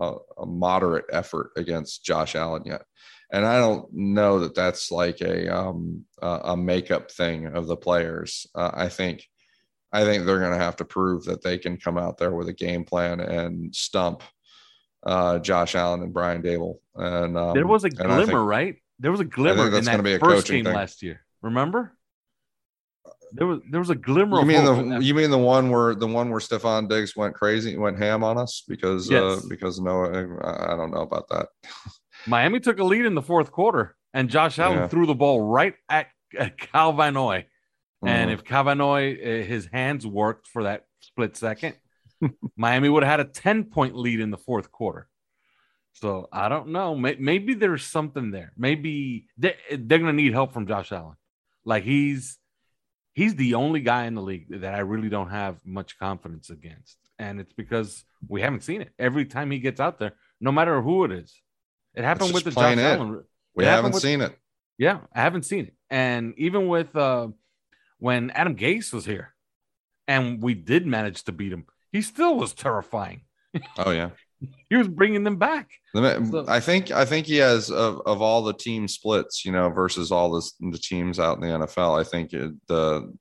a, 0.00 0.14
a 0.38 0.46
moderate 0.46 1.06
effort 1.12 1.50
against 1.56 2.04
Josh 2.04 2.34
Allen 2.34 2.62
yet 2.64 2.82
and 3.30 3.44
I 3.44 3.58
don't 3.58 3.92
know 3.92 4.40
that 4.40 4.54
that's 4.54 4.90
like 4.90 5.20
a 5.20 5.54
um, 5.54 6.04
a 6.22 6.56
makeup 6.56 7.10
thing 7.10 7.46
of 7.46 7.66
the 7.66 7.76
players. 7.76 8.46
Uh, 8.54 8.70
I 8.72 8.88
think 8.88 9.24
I 9.92 10.04
think 10.04 10.26
they're 10.26 10.40
going 10.40 10.52
to 10.52 10.64
have 10.64 10.76
to 10.76 10.84
prove 10.84 11.24
that 11.24 11.42
they 11.42 11.58
can 11.58 11.76
come 11.76 11.96
out 11.98 12.18
there 12.18 12.32
with 12.32 12.48
a 12.48 12.52
game 12.52 12.84
plan 12.84 13.20
and 13.20 13.74
stump 13.74 14.22
uh, 15.04 15.38
Josh 15.38 15.74
Allen 15.74 16.02
and 16.02 16.12
Brian 16.12 16.42
Daboll. 16.42 16.78
And 16.94 17.36
um, 17.38 17.54
there 17.54 17.66
was 17.66 17.84
a 17.84 17.90
glimmer, 17.90 18.26
think, 18.26 18.38
right? 18.38 18.76
There 18.98 19.10
was 19.10 19.20
a 19.20 19.24
glimmer 19.24 19.66
in 19.76 19.84
that 19.84 20.20
first 20.20 20.48
game 20.48 20.64
thing. 20.64 20.74
last 20.74 21.02
year. 21.02 21.20
Remember? 21.40 21.94
There 23.32 23.46
was 23.46 23.60
there 23.70 23.80
was 23.80 23.90
a 23.90 23.94
glimmer. 23.94 24.40
You 24.40 24.46
mean 24.46 24.64
the 24.64 24.98
you 25.00 25.14
mean 25.14 25.30
the 25.30 25.38
one 25.38 25.70
where 25.70 25.94
the 25.94 26.06
one 26.06 26.30
where 26.30 26.40
Stefon 26.40 26.88
Diggs 26.88 27.14
went 27.14 27.34
crazy, 27.34 27.76
went 27.76 27.98
ham 27.98 28.24
on 28.24 28.38
us 28.38 28.64
because 28.66 29.10
Yes. 29.10 29.22
uh, 29.22 29.40
because 29.48 29.78
Noah? 29.80 30.10
I 30.42 30.72
I 30.72 30.76
don't 30.76 30.90
know 30.90 31.02
about 31.02 31.28
that. 31.28 31.48
Miami 32.26 32.58
took 32.58 32.78
a 32.78 32.84
lead 32.84 33.04
in 33.04 33.14
the 33.14 33.22
fourth 33.22 33.52
quarter, 33.52 33.96
and 34.14 34.30
Josh 34.30 34.58
Allen 34.58 34.78
Yeah. 34.78 34.88
threw 34.88 35.06
the 35.06 35.14
ball 35.14 35.42
right 35.42 35.74
at, 35.90 36.08
at 36.38 36.58
Cal 36.58 36.92
And 38.06 38.30
Mhm. 38.30 38.34
if 38.34 38.44
Kyle 38.44 38.64
Van 38.64 38.78
Noy, 38.78 39.12
uh, 39.14 39.44
his 39.44 39.66
hands 39.66 40.06
worked 40.06 40.46
for 40.46 40.64
that 40.64 40.86
split 41.00 41.36
second, 41.36 41.74
Miami 42.56 42.88
would 42.88 43.02
have 43.02 43.10
had 43.10 43.20
a 43.20 43.30
10 43.30 43.64
point 43.64 43.96
lead 43.96 44.20
in 44.20 44.30
the 44.30 44.36
fourth 44.38 44.70
quarter. 44.70 45.08
So 45.94 46.28
I 46.32 46.48
don't 46.48 46.68
know. 46.68 46.94
Maybe 46.94 47.54
there's 47.54 47.84
something 47.84 48.30
there. 48.30 48.52
Maybe 48.56 49.26
they- 49.36 49.56
they're 49.70 49.98
going 49.98 50.06
to 50.06 50.12
need 50.12 50.32
help 50.32 50.52
from 50.52 50.66
Josh 50.66 50.92
Allen. 50.92 51.16
Like 51.64 51.84
he's 51.84 52.38
he's 53.14 53.34
the 53.34 53.54
only 53.54 53.80
guy 53.80 54.04
in 54.04 54.14
the 54.14 54.22
league 54.22 54.46
that 54.60 54.74
I 54.74 54.78
really 54.78 55.08
don't 55.08 55.30
have 55.30 55.56
much 55.64 55.98
confidence 55.98 56.50
against. 56.50 56.96
And 57.18 57.40
it's 57.40 57.52
because 57.52 58.04
we 58.28 58.42
haven't 58.42 58.62
seen 58.62 58.80
it. 58.80 58.92
Every 58.96 59.24
time 59.24 59.50
he 59.50 59.58
gets 59.58 59.80
out 59.80 59.98
there, 59.98 60.12
no 60.40 60.52
matter 60.52 60.80
who 60.80 61.02
it 61.04 61.10
is. 61.10 61.42
It 61.94 62.04
happened 62.04 62.32
with 62.32 62.44
the 62.44 62.52
Josh 62.52 62.76
it. 62.76 62.78
Allen. 62.78 63.24
we 63.56 63.64
haven't 63.64 63.94
with- 63.94 64.02
seen 64.02 64.20
it. 64.20 64.38
Yeah, 64.78 65.00
I 65.12 65.20
haven't 65.22 65.42
seen 65.46 65.64
it. 65.64 65.74
And 65.90 66.32
even 66.36 66.68
with 66.68 66.94
uh 66.94 67.28
when 67.98 68.30
Adam 68.30 68.56
Gase 68.56 68.92
was 68.92 69.04
here 69.04 69.34
and 70.06 70.42
we 70.42 70.54
did 70.54 70.86
manage 70.86 71.24
to 71.24 71.32
beat 71.32 71.52
him, 71.52 71.66
he 71.92 72.02
still 72.02 72.36
was 72.36 72.52
terrifying. 72.52 73.22
Oh 73.78 73.90
yeah. 73.90 74.10
He 74.70 74.76
was 74.76 74.86
bringing 74.86 75.24
them 75.24 75.36
back. 75.36 75.68
The 75.94 76.24
So- 76.30 76.44
I 76.46 76.60
think 76.60 76.92
I 76.92 77.04
think 77.04 77.26
he 77.26 77.38
has 77.38 77.72
of, 77.72 78.00
of 78.06 78.22
all 78.22 78.40
the 78.44 78.52
team 78.52 78.86
splits, 78.86 79.44
you 79.44 79.50
know, 79.50 79.68
versus 79.68 80.12
all 80.12 80.30
this, 80.30 80.54
the 80.60 80.78
teams 80.78 81.18
out 81.18 81.38
in 81.38 81.40
the 81.42 81.66
NFL. 81.66 81.98
I 81.98 82.04
think 82.04 82.32
it, 82.32 82.52
the 82.68 83.12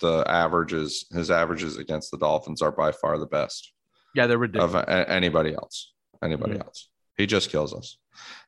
the 0.00 0.24
averages 0.26 1.06
his 1.12 1.30
averages 1.30 1.76
against 1.76 2.10
the 2.10 2.18
Dolphins 2.18 2.60
are 2.60 2.72
by 2.72 2.90
far 2.90 3.18
the 3.18 3.26
best 3.26 3.72
Yeah, 4.16 4.26
they're 4.26 4.36
ridiculous. 4.36 4.74
of 4.74 4.82
a- 4.88 5.08
anybody 5.08 5.54
else. 5.54 5.92
Anybody 6.24 6.54
Mhm. 6.54 6.64
else. 6.64 6.88
He 7.16 7.26
just 7.26 7.50
kills 7.50 7.72
us. 7.72 7.96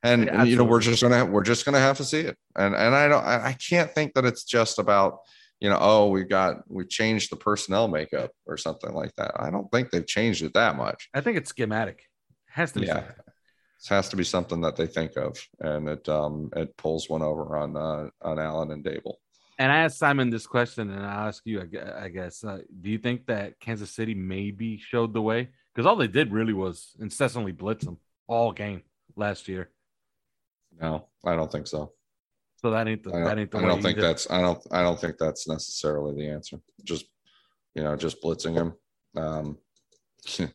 And, 0.03 0.25
Yeah, 0.25 0.41
and, 0.41 0.49
you 0.49 0.57
know 0.57 0.65
we're 0.65 0.81
just 0.81 1.01
gonna 1.01 1.23
we're 1.23 1.43
just 1.43 1.63
gonna 1.65 1.79
have 1.79 1.95
to 1.97 2.03
see 2.03 2.19
it. 2.19 2.37
And 2.57 2.75
and 2.75 2.93
I 2.93 3.07
don't 3.07 3.23
I, 3.23 3.35
I 3.51 3.53
can't 3.53 3.89
think 3.89 4.15
that 4.15 4.25
it's 4.25 4.43
just 4.43 4.79
about 4.79 5.19
you 5.59 5.69
know 5.69 5.77
oh 5.79 6.07
we've 6.07 6.29
got 6.29 6.57
we 6.69 6.85
changed 6.85 7.31
the 7.31 7.35
personnel 7.35 7.87
makeup 7.87 8.31
or 8.45 8.57
something 8.57 8.93
like 8.93 9.13
that. 9.17 9.31
I 9.35 9.49
don't 9.49 9.69
think 9.71 9.89
they've 9.89 10.05
changed 10.05 10.43
it 10.43 10.53
that 10.53 10.75
much. 10.75 11.09
I 11.13 11.21
think 11.21 11.37
it's 11.37 11.49
schematic. 11.49 11.99
It 11.99 12.53
Has 12.53 12.71
to 12.73 12.79
be 12.79 12.87
Yeah. 12.87 13.03
It 13.79 13.89
has 13.89 14.09
to 14.09 14.15
be 14.15 14.23
something 14.23 14.61
that 14.61 14.75
they 14.75 14.87
think 14.87 15.17
of, 15.17 15.37
and 15.59 15.87
it 15.87 16.09
um 16.09 16.49
it 16.55 16.75
pulls 16.77 17.09
one 17.09 17.21
over 17.21 17.57
on 17.57 17.77
uh, 17.77 18.09
on 18.21 18.39
Allen 18.39 18.71
and 18.71 18.83
Daboll. 18.83 19.15
And 19.59 19.71
I 19.71 19.77
asked 19.77 19.97
Simon 19.97 20.29
this 20.29 20.45
question, 20.45 20.91
and 20.91 21.05
I'll 21.05 21.27
ask 21.27 21.43
you, 21.45 21.61
I 21.61 22.05
I 22.05 22.09
guess. 22.09 22.43
Uh, 22.43 22.59
do 22.81 22.89
you 22.89 22.97
think 22.97 23.27
that 23.27 23.59
Kansas 23.59 23.91
City 23.91 24.13
maybe 24.15 24.77
showed 24.77 25.13
the 25.13 25.21
way? 25.21 25.49
Because 25.73 25.85
all 25.85 25.95
they 25.95 26.07
did 26.07 26.31
really 26.31 26.53
was 26.53 26.95
incessantly 26.99 27.51
blitz 27.51 27.85
them 27.85 27.97
all 28.27 28.51
game 28.51 28.81
last 29.15 29.47
year. 29.47 29.69
No, 30.79 31.07
I 31.25 31.35
don't 31.35 31.51
think 31.51 31.67
so. 31.67 31.93
So 32.57 32.71
that 32.71 32.87
ain't 32.87 33.03
the, 33.03 33.11
I 33.11 33.19
that 33.19 33.29
don't, 33.29 33.39
ain't 33.39 33.51
the 33.51 33.57
I 33.57 33.61
way. 33.61 33.67
don't 33.67 33.81
think 33.81 33.97
either. 33.99 34.07
that's 34.07 34.29
I 34.31 34.41
don't 34.41 34.59
I 34.71 34.81
don't 34.81 34.99
think 34.99 35.17
that's 35.17 35.47
necessarily 35.47 36.15
the 36.15 36.29
answer. 36.31 36.57
Just 36.83 37.05
you 37.75 37.83
know, 37.83 37.95
just 37.95 38.21
blitzing 38.23 38.55
him. 38.55 38.73
Um, 39.15 39.57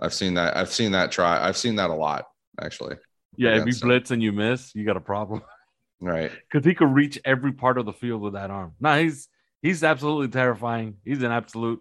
I've 0.00 0.14
seen 0.14 0.34
that. 0.34 0.56
I've 0.56 0.72
seen 0.72 0.92
that 0.92 1.10
try. 1.10 1.44
I've 1.46 1.56
seen 1.56 1.76
that 1.76 1.90
a 1.90 1.94
lot 1.94 2.26
actually. 2.60 2.96
Yeah, 3.36 3.56
if 3.56 3.66
you 3.66 3.72
them. 3.72 3.88
blitz 3.88 4.10
and 4.10 4.22
you 4.22 4.32
miss, 4.32 4.74
you 4.74 4.84
got 4.84 4.96
a 4.96 5.00
problem. 5.00 5.42
Right. 6.00 6.30
because 6.30 6.64
he 6.64 6.74
could 6.76 6.94
reach 6.94 7.18
every 7.24 7.50
part 7.50 7.76
of 7.76 7.84
the 7.84 7.92
field 7.92 8.20
with 8.22 8.34
that 8.34 8.52
arm. 8.52 8.74
No, 8.78 8.96
he's 9.02 9.26
he's 9.62 9.82
absolutely 9.82 10.28
terrifying. 10.28 10.98
He's 11.04 11.24
an 11.24 11.32
absolute 11.32 11.80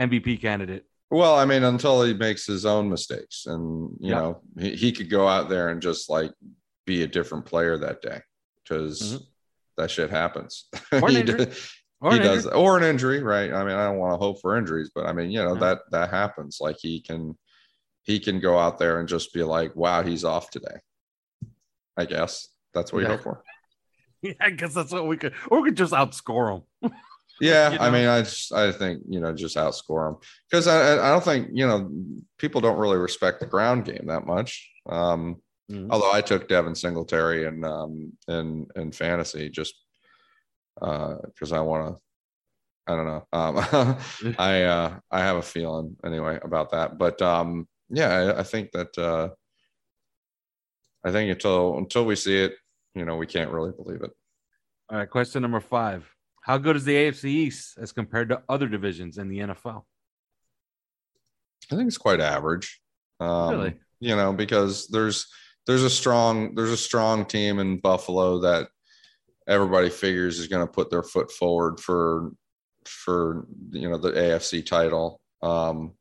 MVP 0.00 0.40
candidate. 0.40 0.84
Well, 1.12 1.36
I 1.36 1.44
mean, 1.44 1.62
until 1.62 2.02
he 2.02 2.12
makes 2.12 2.44
his 2.44 2.66
own 2.66 2.90
mistakes, 2.90 3.46
and 3.46 3.90
you 4.00 4.10
Yeah. 4.10 4.14
know, 4.18 4.42
he, 4.58 4.74
he 4.74 4.90
could 4.90 5.08
go 5.08 5.28
out 5.28 5.48
there 5.48 5.68
and 5.68 5.80
just 5.80 6.10
like 6.10 6.32
be 6.86 7.04
a 7.04 7.06
different 7.06 7.46
player 7.46 7.78
that 7.78 8.02
day 8.02 8.20
because 8.68 9.00
Mhm. 9.00 9.26
that 9.76 9.90
shit 9.90 10.10
happens. 10.10 10.68
Or 10.92 11.08
an 11.08 11.14
He 11.14 11.46
Or 12.02 12.12
he 12.12 12.18
does, 12.18 12.44
injury. 12.44 12.52
or 12.60 12.76
an 12.76 12.84
injury, 12.84 13.22
right? 13.22 13.50
I 13.52 13.64
mean, 13.64 13.74
I 13.74 13.84
don't 13.84 13.96
want 13.98 14.12
to 14.12 14.18
hope 14.18 14.40
for 14.42 14.56
injuries, 14.58 14.90
but 14.94 15.06
I 15.06 15.12
mean, 15.12 15.30
you 15.30 15.42
know, 15.42 15.54
Yeah. 15.54 15.60
that 15.60 15.78
that 15.92 16.10
happens. 16.10 16.58
Like 16.60 16.76
he 16.78 17.00
can, 17.00 17.36
he 18.02 18.20
can 18.20 18.38
go 18.38 18.58
out 18.58 18.78
there 18.78 19.00
and 19.00 19.08
just 19.08 19.32
be 19.32 19.42
like, 19.42 19.74
"Wow, 19.74 20.02
he's 20.02 20.22
off 20.24 20.50
today." 20.50 20.76
I 21.96 22.04
guess 22.04 22.48
that's 22.74 22.92
what 22.92 23.00
you 23.00 23.06
hope 23.06 23.22
for. 23.22 23.42
Yeah, 24.22 24.32
I 24.40 24.50
guess 24.50 24.72
that's 24.74 24.92
what 24.92 25.06
we 25.06 25.16
could, 25.18 25.34
or 25.50 25.60
we 25.62 25.68
could 25.68 25.76
just 25.76 25.92
outscore 25.92 26.62
him. 26.82 26.92
Yeah, 27.40 27.72
You 27.72 27.78
I 27.78 27.90
mean, 27.90 28.08
I 28.08 28.22
just, 28.22 28.50
I 28.52 28.72
think 28.72 29.02
you 29.08 29.20
know, 29.20 29.32
just 29.34 29.56
outscore 29.56 30.10
them 30.10 30.20
because 30.50 30.66
I, 30.66 30.94
I 30.94 31.10
don't 31.10 31.22
think 31.22 31.48
you 31.52 31.66
know 31.66 31.90
people 32.38 32.60
don't 32.62 32.78
really 32.78 32.96
respect 32.96 33.40
the 33.40 33.46
ground 33.46 33.84
game 33.84 34.06
that 34.06 34.26
much. 34.26 34.70
Um, 34.88 35.42
Mhm. 35.70 35.88
Although 35.90 36.12
I 36.12 36.20
took 36.20 36.48
Devin 36.48 36.74
Singletary 36.74 37.46
and 37.46 37.64
um, 37.64 38.12
in 38.28 38.68
in 38.76 38.92
fantasy 38.92 39.48
just 39.50 39.74
uh 40.80 41.16
because 41.24 41.52
I 41.52 41.60
want 41.60 41.96
to. 41.96 42.00
I 42.88 42.94
don't 42.94 43.06
know. 43.06 43.26
Um, 43.32 43.56
I 44.38 44.62
uh, 44.62 44.98
I 45.10 45.20
have 45.20 45.36
a 45.36 45.42
feeling 45.42 45.96
anyway 46.04 46.38
about 46.40 46.70
that, 46.70 46.98
but 46.98 47.20
um, 47.20 47.66
yeah, 47.88 48.10
I, 48.10 48.40
I 48.40 48.42
think 48.44 48.70
that 48.72 48.96
uh, 48.96 49.30
I 51.04 51.10
think 51.10 51.30
until 51.30 51.78
until 51.78 52.04
we 52.04 52.14
see 52.14 52.36
it, 52.36 52.54
you 52.94 53.04
know, 53.04 53.16
we 53.16 53.26
can't 53.26 53.50
really 53.50 53.72
believe 53.72 54.02
it. 54.02 54.10
All 54.88 54.98
right, 54.98 55.10
question 55.10 55.42
number 55.42 55.58
five: 55.58 56.08
How 56.42 56.58
good 56.58 56.76
is 56.76 56.84
the 56.84 56.94
AFC 56.94 57.24
East 57.24 57.76
as 57.76 57.90
compared 57.90 58.28
to 58.28 58.42
other 58.48 58.68
divisions 58.68 59.18
in 59.18 59.28
the 59.28 59.38
NFL? 59.38 59.82
I 61.72 61.76
think 61.76 61.88
it's 61.88 61.98
quite 61.98 62.20
average. 62.20 62.80
Um, 63.18 63.50
Really? 63.50 63.74
You 63.98 64.14
know, 64.14 64.32
because 64.32 64.86
there's 64.88 65.26
there's 65.66 65.82
a 65.82 65.90
strong 65.90 66.54
there's 66.54 66.70
a 66.70 66.76
strong 66.76 67.24
team 67.24 67.58
in 67.58 67.78
Buffalo 67.78 68.40
that 68.40 68.68
everybody 69.48 69.90
figures 69.90 70.38
is 70.38 70.48
going 70.48 70.66
to 70.66 70.72
put 70.72 70.90
their 70.90 71.02
foot 71.02 71.30
forward 71.30 71.80
for 71.80 72.30
for 72.86 73.46
you 73.70 73.88
know 73.88 73.98
the 73.98 74.12
AFC 74.12 74.64
title. 74.64 75.20
Um, 75.42 75.94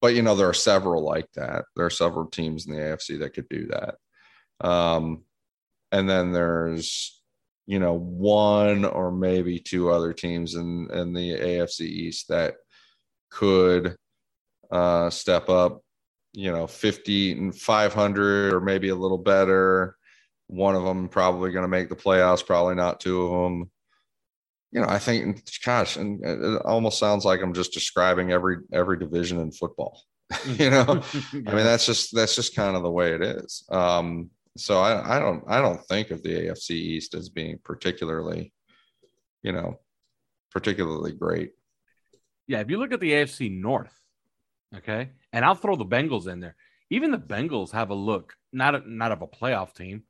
but 0.00 0.14
you 0.14 0.22
know 0.22 0.34
there 0.34 0.48
are 0.48 0.54
several 0.54 1.02
like 1.02 1.30
that. 1.34 1.64
There 1.76 1.86
are 1.86 1.90
several 1.90 2.26
teams 2.26 2.66
in 2.66 2.74
the 2.74 2.80
AFC 2.80 3.18
that 3.20 3.34
could 3.34 3.48
do 3.48 3.68
that. 3.68 3.96
Um, 4.60 5.24
and 5.92 6.08
then 6.08 6.32
there's 6.32 7.20
you 7.66 7.78
know 7.78 7.94
one 7.94 8.84
or 8.84 9.10
maybe 9.10 9.58
two 9.58 9.90
other 9.90 10.12
teams 10.12 10.54
in 10.54 10.88
in 10.92 11.12
the 11.12 11.32
AFC 11.32 11.80
East 11.80 12.28
that 12.28 12.54
could 13.30 13.96
uh, 14.70 15.10
step 15.10 15.48
up, 15.48 15.82
you 16.32 16.52
know, 16.52 16.66
50 16.66 17.32
and 17.32 17.54
500 17.54 18.52
or 18.52 18.60
maybe 18.60 18.88
a 18.88 18.94
little 18.94 19.18
better. 19.18 19.96
One 20.46 20.74
of 20.74 20.84
them 20.84 21.08
probably 21.08 21.52
going 21.52 21.64
to 21.64 21.68
make 21.68 21.88
the 21.88 21.96
playoffs, 21.96 22.44
probably 22.44 22.74
not 22.74 23.00
two 23.00 23.22
of 23.22 23.42
them. 23.42 23.70
You 24.70 24.80
know, 24.82 24.86
I 24.88 24.98
think, 24.98 25.48
gosh, 25.64 25.96
and 25.96 26.22
it 26.24 26.62
almost 26.62 26.98
sounds 26.98 27.24
like 27.24 27.40
I'm 27.40 27.54
just 27.54 27.72
describing 27.72 28.32
every 28.32 28.58
every 28.72 28.98
division 28.98 29.40
in 29.40 29.50
football. 29.50 30.02
you 30.46 30.68
know, 30.68 31.02
I 31.32 31.34
mean, 31.34 31.64
that's 31.64 31.86
just 31.86 32.14
that's 32.14 32.34
just 32.34 32.54
kind 32.54 32.76
of 32.76 32.82
the 32.82 32.90
way 32.90 33.14
it 33.14 33.22
is. 33.22 33.64
Um, 33.70 34.30
so 34.58 34.80
I, 34.80 35.16
I 35.16 35.18
don't 35.20 35.42
I 35.48 35.60
don't 35.60 35.82
think 35.86 36.10
of 36.10 36.22
the 36.22 36.48
AFC 36.48 36.70
East 36.72 37.14
as 37.14 37.30
being 37.30 37.58
particularly, 37.64 38.52
you 39.42 39.52
know, 39.52 39.80
particularly 40.50 41.12
great. 41.12 41.52
yeah. 42.46 42.60
If 42.60 42.70
you 42.70 42.78
look 42.78 42.92
at 42.92 43.00
the 43.00 43.12
AFC 43.12 43.50
North, 43.50 43.98
okay, 44.76 45.10
and 45.32 45.44
I'll 45.44 45.54
throw 45.54 45.76
the 45.76 45.84
Bengals 45.86 46.26
in 46.26 46.40
there. 46.40 46.56
Even 46.90 47.10
the 47.10 47.18
Bengals 47.18 47.72
have 47.72 47.90
a 47.90 47.94
look 47.94 48.34
not 48.52 48.74
a, 48.74 48.82
not 48.90 49.12
of 49.12 49.20
a 49.22 49.26
playoff 49.26 49.74
team, 49.74 50.04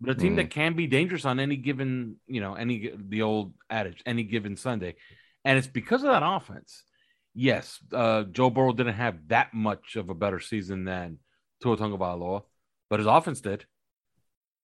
but 0.00 0.10
a 0.10 0.14
team 0.14 0.32
Mhm. 0.32 0.36
that 0.36 0.50
can 0.50 0.74
be 0.74 0.86
dangerous 0.86 1.24
on 1.26 1.38
any 1.38 1.56
given, 1.56 2.16
you 2.26 2.40
know, 2.40 2.54
any 2.54 2.90
the 2.96 3.22
old 3.22 3.52
adage, 3.68 4.02
any 4.06 4.22
given 4.24 4.56
Sunday, 4.56 4.96
and 5.44 5.58
it's 5.58 5.66
because 5.66 6.02
of 6.02 6.10
that 6.10 6.22
offense. 6.24 6.84
Yes, 7.34 7.78
uh, 7.92 8.22
Joe 8.24 8.48
Burrow 8.48 8.72
didn't 8.72 8.94
have 8.94 9.28
that 9.28 9.52
much 9.52 9.96
of 9.96 10.08
a 10.08 10.14
better 10.14 10.40
season 10.40 10.84
than 10.84 11.18
Tua 11.60 11.76
Tagovailoa, 11.76 12.44
but 12.88 12.98
his 12.98 13.06
offense 13.06 13.42
did. 13.42 13.66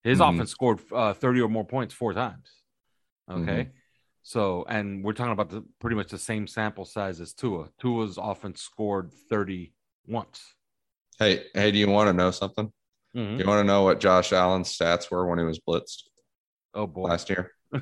His 0.03 0.19
Mhm. 0.19 0.33
offense 0.33 0.49
scored 0.51 0.81
uh, 0.91 1.13
thirty 1.13 1.39
or 1.39 1.49
more 1.49 1.65
points 1.65 1.93
four 1.93 2.13
times. 2.13 2.61
Okay, 3.29 3.69
so 4.23 4.65
and 4.67 5.03
we're 5.03 5.13
talking 5.13 5.33
about 5.33 5.49
the 5.49 5.61
pretty 5.79 5.95
much 5.95 6.09
the 6.09 6.17
same 6.17 6.47
sample 6.47 6.83
size 6.85 7.21
as 7.21 7.33
Tua. 7.33 7.69
Tua's 7.77 8.17
offense 8.17 8.59
scored 8.61 9.13
thirty 9.29 9.73
once. 10.07 10.41
Hey, 11.19 11.45
hey, 11.53 11.71
do 11.71 11.77
you 11.77 11.89
want 11.89 12.07
to 12.07 12.13
know 12.13 12.31
something? 12.31 12.71
Mhm. 13.15 13.39
You 13.39 13.45
want 13.45 13.59
to 13.59 13.63
know 13.63 13.83
what 13.83 13.99
Josh 13.99 14.33
Allen's 14.33 14.75
stats 14.75 15.11
were 15.11 15.27
when 15.27 15.39
he 15.39 15.45
was 15.45 15.59
blitzed 15.59 16.03
Oh 16.73 16.87
boy, 16.87 17.03
last 17.03 17.29
year? 17.29 17.51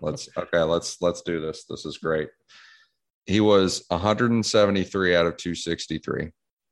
Let's 0.00 0.28
okay, 0.36 0.60
let's 0.60 1.00
let's 1.00 1.22
do 1.22 1.40
this. 1.40 1.64
This 1.64 1.86
is 1.86 1.96
great. 1.96 2.28
He 3.24 3.40
was 3.40 3.82
173 3.88 5.16
out 5.16 5.26
of 5.26 5.38
263. 5.38 6.30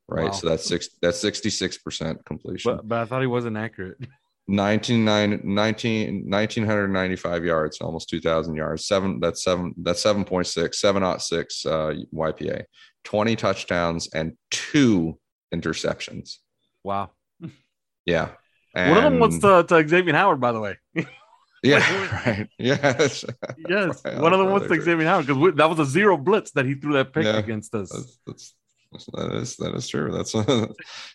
Right. 0.09 0.24
Wow. 0.24 0.31
So 0.31 0.49
that's 0.49 0.66
six 0.66 0.91
that's 1.01 1.22
66% 1.22 2.24
completion. 2.27 2.77
but, 2.77 2.87
but 2.87 2.99
I 2.99 3.05
thought 3.07 3.22
he 3.22 3.27
wasn't 3.27 3.57
accurate. 3.57 3.97
19, 4.49 5.05
19, 5.05 5.45
1995 5.45 7.45
yards, 7.45 7.81
almost 7.81 8.09
2000 8.09 8.55
yards. 8.55 8.87
Seven, 8.87 9.18
that's 9.18 9.43
seven, 9.43 9.74
that's 9.79 10.05
7.6, 10.05 10.72
706 10.72 11.66
uh, 11.66 11.95
YPA, 12.14 12.62
20 13.07 13.37
touchdowns 13.37 14.09
and 14.13 14.33
two 14.51 15.17
interceptions. 15.55 16.39
Wow. 16.83 17.11
Yeah. 18.05 18.31
And, 18.75 18.91
One 18.91 18.99
of 18.99 19.13
them 19.13 19.21
was 19.21 19.39
to, 19.39 19.65
to 19.69 19.89
Xavier 19.89 20.13
Howard, 20.13 20.41
by 20.41 20.51
the 20.51 20.59
way. 20.59 20.77
yeah, 21.63 21.79
right. 22.27 22.49
Yes. 22.59 23.25
Yes. 23.69 24.03
Right. 24.05 24.19
One 24.19 24.33
of 24.33 24.41
them 24.41 24.51
was 24.51 24.67
to 24.69 24.81
Xavier 24.81 25.07
Howard 25.07 25.29
because 25.29 25.55
that 25.55 25.71
was 25.71 25.79
a 25.79 25.87
zero 25.87 26.17
blitz 26.17 26.51
that 26.53 26.67
he 26.67 26.75
threw 26.75 26.95
that 26.95 27.13
pick 27.13 27.25
yeah. 27.25 27.39
against 27.39 27.75
us. 27.77 27.91
That's, 27.91 28.19
that's, 28.27 29.07
that 29.13 29.33
is 29.35 29.57
that 29.57 29.75
is 29.75 29.89
true. 29.89 30.11
That's 30.11 30.33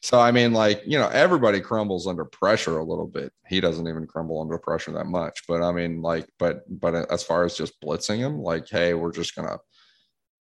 so. 0.02 0.20
I 0.20 0.32
mean, 0.32 0.54
like 0.54 0.82
you 0.86 1.00
know, 1.00 1.08
everybody 1.08 1.60
crumbles 1.60 2.06
under 2.06 2.26
pressure 2.26 2.78
a 2.78 2.84
little 2.84 3.08
bit. 3.08 3.34
He 3.48 3.60
doesn't 3.60 3.88
even 3.88 4.06
crumble 4.06 4.40
under 4.40 4.58
pressure 4.58 4.92
that 4.92 5.08
much. 5.08 5.44
But 5.48 5.64
I 5.64 5.72
mean, 5.72 6.02
like, 6.02 6.30
but 6.38 6.64
but 6.70 7.12
as 7.12 7.24
far 7.24 7.44
as 7.44 7.56
just 7.56 7.80
blitzing 7.82 8.18
him, 8.18 8.40
like, 8.40 8.68
hey, 8.70 8.94
we're 8.94 9.14
just 9.14 9.36
gonna 9.36 9.58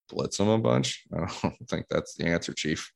blitz 0.10 0.38
them 0.38 0.50
a 0.50 0.58
bunch. 0.58 1.06
I 1.14 1.32
don't 1.42 1.70
think 1.70 1.86
that's 1.90 2.16
the 2.16 2.26
answer, 2.26 2.54
Chief. 2.54 2.92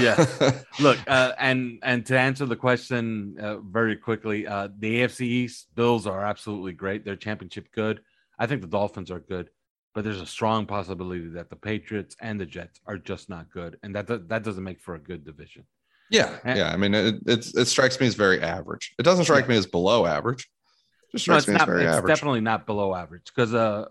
yeah. 0.00 0.24
Look, 0.80 0.98
uh, 1.06 1.32
and 1.38 1.78
and 1.82 2.04
to 2.06 2.18
answer 2.18 2.46
the 2.46 2.56
question 2.56 3.36
uh, 3.40 3.58
very 3.58 3.96
quickly, 3.96 4.46
uh, 4.46 4.68
the 4.78 5.02
AFC 5.02 5.20
East 5.22 5.68
Bills 5.74 6.06
are 6.06 6.24
absolutely 6.24 6.72
great. 6.72 7.04
They're 7.04 7.16
championship 7.16 7.68
good. 7.72 8.00
I 8.38 8.46
think 8.46 8.60
the 8.60 8.68
Dolphins 8.68 9.10
are 9.10 9.20
good 9.20 9.50
but 9.96 10.04
there's 10.04 10.20
a 10.20 10.26
strong 10.26 10.66
possibility 10.66 11.26
that 11.28 11.48
the 11.48 11.56
Patriots 11.56 12.14
and 12.20 12.38
the 12.38 12.44
Jets 12.44 12.80
are 12.86 12.98
just 12.98 13.30
not 13.30 13.50
good, 13.50 13.78
and 13.82 13.96
that 13.96 14.28
that 14.28 14.44
doesn't 14.44 14.62
make 14.62 14.78
for 14.78 14.94
a 14.94 14.98
good 14.98 15.24
division. 15.24 15.64
Yeah, 16.10 16.36
and, 16.44 16.58
yeah. 16.58 16.70
I 16.70 16.76
mean, 16.76 16.94
it, 16.94 17.14
it, 17.26 17.46
it 17.54 17.64
strikes 17.64 17.98
me 17.98 18.06
as 18.06 18.14
very 18.14 18.42
average. 18.42 18.94
It 18.98 19.04
doesn't 19.04 19.24
strike 19.24 19.44
yeah. 19.44 19.52
me 19.52 19.56
as 19.56 19.66
below 19.66 20.04
average. 20.04 20.50
It 21.08 21.12
just 21.12 21.24
strikes 21.24 21.48
no, 21.48 21.54
me 21.54 21.58
not, 21.58 21.62
as 21.62 21.66
very 21.66 21.84
it's 21.86 21.96
average. 21.96 22.14
Definitely 22.14 22.42
not 22.42 22.66
below 22.66 22.94
average 22.94 23.22
because 23.34 23.54
uh, 23.54 23.86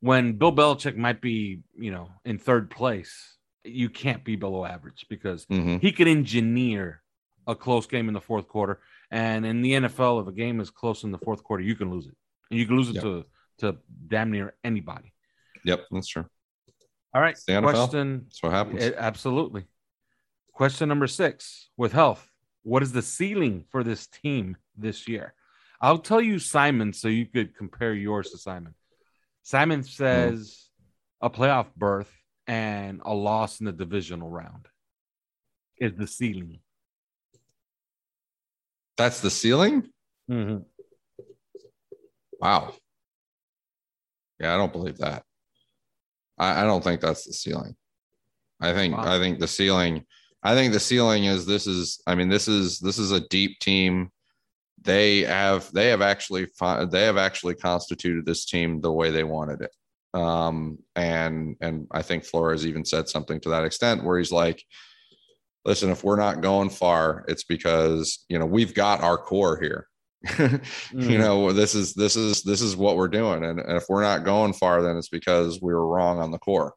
when 0.00 0.34
Bill 0.34 0.52
Belichick 0.52 0.96
might 0.96 1.20
be, 1.20 1.60
you 1.76 1.90
know, 1.90 2.10
in 2.24 2.38
third 2.38 2.70
place, 2.70 3.36
you 3.64 3.88
can't 3.88 4.24
be 4.24 4.36
below 4.36 4.64
average 4.64 5.06
because 5.08 5.44
mm-hmm. 5.46 5.78
he 5.78 5.92
could 5.92 6.08
engineer 6.08 7.02
a 7.46 7.54
close 7.54 7.86
game 7.86 8.08
in 8.08 8.14
the 8.14 8.20
fourth 8.20 8.48
quarter. 8.48 8.80
And 9.10 9.44
in 9.44 9.62
the 9.62 9.72
NFL, 9.72 10.22
if 10.22 10.28
a 10.28 10.32
game 10.32 10.60
is 10.60 10.70
close 10.70 11.02
in 11.02 11.12
the 11.12 11.18
fourth 11.18 11.42
quarter, 11.42 11.62
you 11.62 11.74
can 11.74 11.90
lose 11.90 12.06
it, 12.06 12.14
and 12.50 12.60
you 12.60 12.66
can 12.66 12.76
lose 12.76 12.90
it 12.90 12.96
yep. 12.96 13.04
to 13.04 13.24
to 13.58 13.76
damn 14.06 14.30
near 14.30 14.54
anybody. 14.62 15.12
Yep, 15.64 15.86
that's 15.90 16.08
true. 16.08 16.26
All 17.14 17.22
right. 17.22 17.36
Question. 17.46 18.22
That's 18.24 18.42
what 18.42 18.52
happens. 18.52 18.82
It, 18.82 18.94
absolutely. 18.96 19.64
Question 20.52 20.88
number 20.88 21.06
six 21.06 21.70
with 21.76 21.92
health. 21.92 22.30
What 22.62 22.82
is 22.82 22.92
the 22.92 23.02
ceiling 23.02 23.64
for 23.70 23.82
this 23.82 24.06
team 24.06 24.56
this 24.76 25.08
year? 25.08 25.34
I'll 25.80 25.98
tell 25.98 26.20
you, 26.20 26.38
Simon, 26.38 26.92
so 26.92 27.08
you 27.08 27.26
could 27.26 27.56
compare 27.56 27.94
yours 27.94 28.30
to 28.30 28.38
Simon. 28.38 28.74
Simon 29.48 29.82
says 29.82 30.68
mm. 31.22 31.26
a 31.26 31.30
playoff 31.30 31.68
berth 31.74 32.12
and 32.46 33.00
a 33.06 33.14
loss 33.14 33.60
in 33.60 33.64
the 33.64 33.72
divisional 33.72 34.28
round 34.28 34.66
is 35.78 35.92
the 35.96 36.06
ceiling. 36.06 36.58
That's 38.98 39.22
the 39.22 39.30
ceiling? 39.30 39.88
Mm-hmm. 40.30 40.58
Wow. 42.38 42.74
Yeah, 44.38 44.54
I 44.54 44.58
don't 44.58 44.70
believe 44.70 44.98
that. 44.98 45.22
I, 46.36 46.60
I 46.60 46.64
don't 46.64 46.84
think 46.84 47.00
that's 47.00 47.24
the 47.24 47.32
ceiling. 47.32 47.74
I 48.60 48.74
think 48.74 48.98
wow. 48.98 49.14
I 49.14 49.18
think 49.18 49.38
the 49.38 49.48
ceiling 49.48 50.04
I 50.42 50.54
think 50.54 50.74
the 50.74 50.80
ceiling 50.80 51.24
is 51.24 51.46
this 51.46 51.66
is 51.66 52.02
I 52.06 52.16
mean 52.16 52.28
this 52.28 52.48
is 52.48 52.80
this 52.80 52.98
is 52.98 53.12
a 53.12 53.26
deep 53.28 53.60
team. 53.60 54.10
They 54.88 55.20
have 55.20 55.70
they 55.72 55.88
have 55.88 56.00
actually 56.00 56.46
they 56.90 57.02
have 57.02 57.18
actually 57.18 57.56
constituted 57.56 58.24
this 58.24 58.46
team 58.46 58.80
the 58.80 58.90
way 58.90 59.10
they 59.10 59.22
wanted 59.22 59.60
it. 59.60 59.70
Um, 60.18 60.78
and 60.96 61.56
and 61.60 61.86
I 61.90 62.00
think 62.00 62.24
Flores 62.24 62.66
even 62.66 62.86
said 62.86 63.06
something 63.06 63.38
to 63.40 63.50
that 63.50 63.66
extent 63.66 64.02
where 64.02 64.16
he's 64.16 64.32
like, 64.32 64.64
listen, 65.66 65.90
if 65.90 66.04
we're 66.04 66.16
not 66.16 66.40
going 66.40 66.70
far, 66.70 67.26
it's 67.28 67.44
because 67.44 68.24
you 68.30 68.38
know 68.38 68.46
we've 68.46 68.72
got 68.72 69.02
our 69.02 69.18
core 69.18 69.60
here. 69.60 69.88
mm. 70.26 70.60
you 70.92 71.18
know 71.18 71.52
this 71.52 71.74
is 71.74 71.92
this 71.92 72.16
is 72.16 72.42
this 72.42 72.62
is 72.62 72.74
what 72.74 72.96
we're 72.96 73.06
doing 73.06 73.44
and, 73.44 73.60
and, 73.60 73.76
if 73.76 73.84
we're 73.88 74.02
not 74.02 74.24
going 74.24 74.52
far 74.52 74.82
then 74.82 74.96
it's 74.96 75.08
because 75.08 75.62
we 75.62 75.72
were 75.72 75.86
wrong 75.86 76.18
on 76.18 76.32
the 76.32 76.40
core 76.40 76.74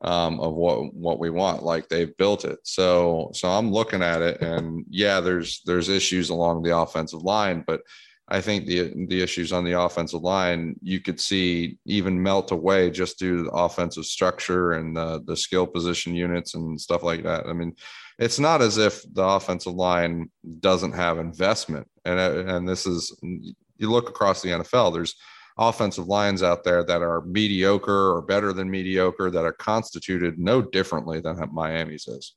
um, 0.00 0.40
of 0.40 0.54
what 0.54 0.92
what 0.94 1.18
we 1.18 1.30
want 1.30 1.62
like 1.62 1.88
they've 1.88 2.16
built 2.16 2.44
it 2.44 2.58
so 2.62 3.30
so 3.32 3.48
i'm 3.48 3.70
looking 3.70 4.02
at 4.02 4.22
it 4.22 4.40
and 4.40 4.84
yeah 4.90 5.20
there's 5.20 5.62
there's 5.64 5.88
issues 5.88 6.30
along 6.30 6.62
the 6.62 6.76
offensive 6.76 7.22
line 7.22 7.64
but 7.66 7.80
i 8.28 8.40
think 8.40 8.66
the 8.66 8.92
the 9.08 9.22
issues 9.22 9.52
on 9.52 9.64
the 9.64 9.78
offensive 9.78 10.22
line 10.22 10.74
you 10.82 11.00
could 11.00 11.20
see 11.20 11.78
even 11.86 12.22
melt 12.22 12.50
away 12.50 12.90
just 12.90 13.18
due 13.18 13.38
to 13.38 13.42
the 13.44 13.50
offensive 13.50 14.04
structure 14.04 14.72
and 14.72 14.96
the 14.96 15.22
the 15.26 15.36
skill 15.36 15.66
position 15.66 16.14
units 16.14 16.54
and 16.54 16.80
stuff 16.80 17.02
like 17.02 17.22
that 17.22 17.46
i 17.46 17.52
mean 17.52 17.74
it's 18.18 18.38
not 18.38 18.62
as 18.62 18.78
if 18.78 19.02
the 19.12 19.24
offensive 19.24 19.74
line 19.74 20.30
doesn't 20.60 20.92
have 20.92 21.18
investment. 21.18 21.88
And, 22.04 22.20
and 22.20 22.68
this 22.68 22.86
is, 22.86 23.16
you 23.22 23.90
look 23.90 24.08
across 24.08 24.40
the 24.40 24.50
NFL, 24.50 24.92
there's 24.92 25.16
offensive 25.56 26.08
lines 26.08 26.42
out 26.42 26.64
there 26.64 26.84
that 26.84 27.02
are 27.02 27.22
mediocre 27.22 28.14
or 28.14 28.22
better 28.22 28.52
than 28.52 28.70
mediocre 28.70 29.30
that 29.30 29.44
are 29.44 29.52
constituted 29.52 30.38
no 30.38 30.60
differently 30.60 31.20
than 31.20 31.38
Miami's 31.52 32.08
is. 32.08 32.34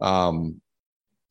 Um, 0.00 0.60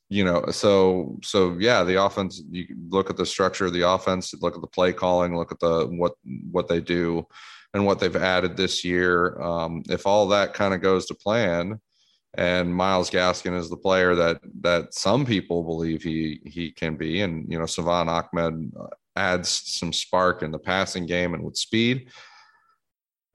you 0.10 0.24
know, 0.24 0.46
so 0.52 1.18
so 1.24 1.58
yeah, 1.60 1.84
the 1.84 2.04
offense. 2.04 2.42
You 2.50 2.68
look 2.90 3.10
at 3.10 3.18
the 3.18 3.26
structure 3.26 3.66
of 3.66 3.74
the 3.74 3.88
offense, 3.88 4.34
look 4.42 4.56
at 4.56 4.62
the 4.62 4.68
play 4.68 4.94
calling, 4.94 5.36
look 5.36 5.52
at 5.52 5.60
the 5.60 5.88
what 5.88 6.14
what 6.52 6.68
they 6.68 6.80
do, 6.80 7.26
and 7.74 7.86
what 7.86 8.00
they've 8.00 8.16
added 8.16 8.56
this 8.56 8.84
year. 8.86 9.42
Um, 9.42 9.82
if 9.90 10.06
all 10.06 10.28
that 10.28 10.54
kind 10.54 10.74
of 10.74 10.82
goes 10.82 11.08
to 11.08 11.16
plan, 11.16 11.80
and 12.36 12.74
Myles 12.74 13.10
Gaskin 13.10 13.58
is 13.58 13.70
the 13.70 13.78
player 13.78 14.14
that 14.16 14.40
that 14.62 14.94
some 14.94 15.26
people 15.26 15.64
believe 15.64 16.04
he 16.04 16.42
he 16.46 16.72
can 16.72 16.96
be, 16.96 17.22
and 17.22 17.52
you 17.52 17.58
know 17.58 17.66
Salvon 17.66 18.08
Ahmed 18.08 18.72
adds 19.16 19.50
some 19.50 19.94
spark 19.94 20.42
in 20.42 20.52
the 20.52 20.60
passing 20.60 21.06
game 21.06 21.34
and 21.34 21.44
with 21.44 21.58
speed, 21.58 22.10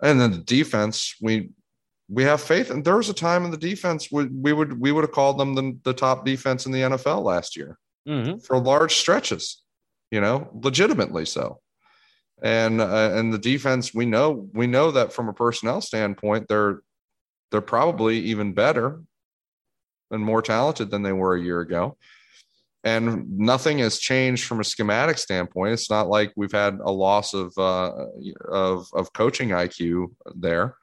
and 0.03 0.21
then 0.21 0.33
the 0.33 0.39
defense 0.39 1.15
we 1.21 1.51
we 2.09 2.23
have 2.23 2.41
faith. 2.41 2.71
And 2.71 2.85
there 2.85 2.97
was 2.97 3.09
a 3.09 3.15
time 3.15 3.45
in 3.45 3.51
the 3.51 3.57
defense 3.57 4.11
we, 4.11 4.27
we 4.27 4.53
would 4.53 4.81
we 4.81 4.93
would 4.93 5.05
have 5.05 5.13
called 5.13 5.39
them 5.39 5.55
the, 5.55 5.79
the 5.85 5.93
top 5.93 6.25
defense 6.25 6.67
in 6.67 6.73
the 6.73 6.81
NFL 6.81 7.23
last 7.23 7.57
year 7.57 7.79
mm-hmm. 8.09 8.39
for 8.39 8.59
large 8.59 8.97
stretches, 8.97 9.63
you 10.11 10.21
know, 10.21 10.49
legitimately 10.55 11.27
so. 11.27 11.61
And 12.43 12.81
uh, 12.81 13.11
and 13.15 13.33
the 13.33 13.39
defense 13.39 13.93
we 13.93 14.07
know 14.07 14.49
we 14.53 14.67
know 14.67 14.93
that 14.93 15.13
from 15.13 15.29
a 15.29 15.33
personnel 15.33 15.81
standpoint 15.81 16.47
they're 16.49 16.81
they're 17.51 17.61
probably 17.61 18.19
even 18.21 18.53
better 18.53 19.01
and 20.11 20.23
more 20.23 20.41
talented 20.41 20.91
than 20.91 21.03
they 21.03 21.13
were 21.13 21.35
a 21.35 21.43
year 21.43 21.61
ago. 21.61 21.97
And 22.85 23.39
nothing 23.39 23.79
has 23.79 23.99
changed 23.99 24.45
from 24.45 24.61
a 24.61 24.65
schematic 24.65 25.19
standpoint. 25.19 25.73
It's 25.73 25.91
not 25.91 26.09
like 26.09 26.33
we've 26.37 26.53
had 26.53 26.79
a 26.81 26.93
loss 26.93 27.35
of 27.35 27.53
uh, 27.59 28.07
of 28.49 28.89
of 28.95 29.13
coaching 29.13 29.49
IQ 29.49 30.15
there. 30.35 30.77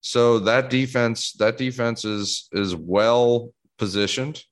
So 0.00 0.38
that 0.40 0.70
defense, 0.70 1.32
that 1.34 1.58
defense 1.58 2.04
is 2.04 2.48
is 2.52 2.74
well 2.74 3.52
positioned 3.78 4.42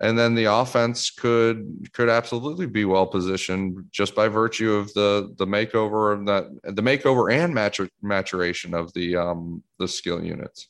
and 0.00 0.18
then 0.18 0.34
the 0.34 0.44
offense 0.44 1.10
could 1.10 1.88
could 1.92 2.08
absolutely 2.08 2.66
be 2.66 2.84
well 2.84 3.06
positioned 3.06 3.84
just 3.92 4.14
by 4.14 4.28
virtue 4.28 4.72
of 4.72 4.92
the 4.94 5.32
the 5.38 5.46
makeover 5.46 6.12
of 6.12 6.26
that 6.26 6.46
the 6.64 6.82
makeover 6.82 7.32
and 7.32 7.54
matur, 7.54 7.88
maturation 8.02 8.74
of 8.74 8.92
the 8.94 9.16
um 9.16 9.62
the 9.78 9.86
skill 9.86 10.22
units 10.22 10.68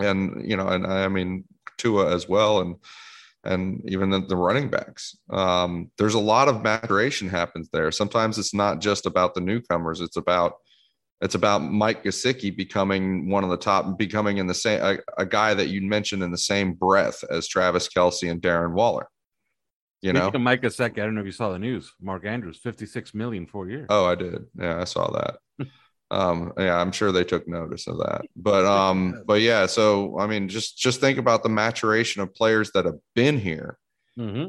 and 0.00 0.48
you 0.48 0.56
know 0.56 0.68
and 0.68 0.86
i 0.86 1.08
mean 1.08 1.44
tua 1.78 2.12
as 2.14 2.28
well 2.28 2.60
and 2.60 2.76
and 3.46 3.82
even 3.88 4.10
the, 4.10 4.20
the 4.20 4.36
running 4.36 4.68
backs 4.68 5.16
um 5.30 5.90
there's 5.98 6.14
a 6.14 6.18
lot 6.18 6.48
of 6.48 6.62
maturation 6.62 7.28
happens 7.28 7.68
there 7.72 7.90
sometimes 7.90 8.38
it's 8.38 8.54
not 8.54 8.80
just 8.80 9.06
about 9.06 9.34
the 9.34 9.40
newcomers 9.40 10.00
it's 10.00 10.16
about 10.16 10.54
it's 11.20 11.34
about 11.34 11.62
Mike 11.62 12.04
Gesicki 12.04 12.54
becoming 12.54 13.30
one 13.30 13.42
of 13.42 13.50
the 13.50 13.56
top, 13.56 13.96
becoming 13.96 14.36
in 14.36 14.46
the 14.46 14.54
same 14.54 14.82
a, 14.82 14.98
a, 15.16 15.24
guy 15.24 15.54
that 15.54 15.68
you 15.68 15.80
mentioned 15.80 16.22
in 16.22 16.30
the 16.30 16.38
same 16.38 16.74
breath 16.74 17.24
as 17.30 17.48
Travis 17.48 17.88
Kelce 17.88 18.30
and 18.30 18.42
Darren 18.42 18.72
Waller. 18.72 19.08
You 20.02 20.12
know, 20.12 20.30
Mike 20.32 20.60
Gesicki. 20.60 21.00
I 21.00 21.04
don't 21.04 21.14
know 21.14 21.22
if 21.22 21.26
you 21.26 21.32
saw 21.32 21.52
the 21.52 21.58
news. 21.58 21.92
Mark 22.00 22.26
Andrews, 22.26 22.58
fifty-six 22.58 23.14
million 23.14 23.46
four 23.46 23.68
years. 23.68 23.86
Oh, 23.88 24.04
I 24.04 24.14
did. 24.14 24.44
Yeah, 24.58 24.78
I 24.80 24.84
saw 24.84 25.10
that. 25.12 25.38
Um, 26.10 26.52
yeah, 26.58 26.78
I'm 26.78 26.92
sure 26.92 27.12
they 27.12 27.24
took 27.24 27.48
notice 27.48 27.86
of 27.86 27.98
that. 27.98 28.22
But 28.36 28.64
um, 28.64 29.22
but 29.26 29.40
yeah. 29.40 29.66
So 29.66 30.18
I 30.18 30.26
mean, 30.26 30.48
just 30.48 30.78
just 30.78 31.00
think 31.00 31.18
about 31.18 31.42
the 31.42 31.48
maturation 31.48 32.22
of 32.22 32.34
players 32.34 32.70
that 32.72 32.84
have 32.84 32.98
been 33.14 33.38
here. 33.38 33.78
Mm-hmm 34.18 34.48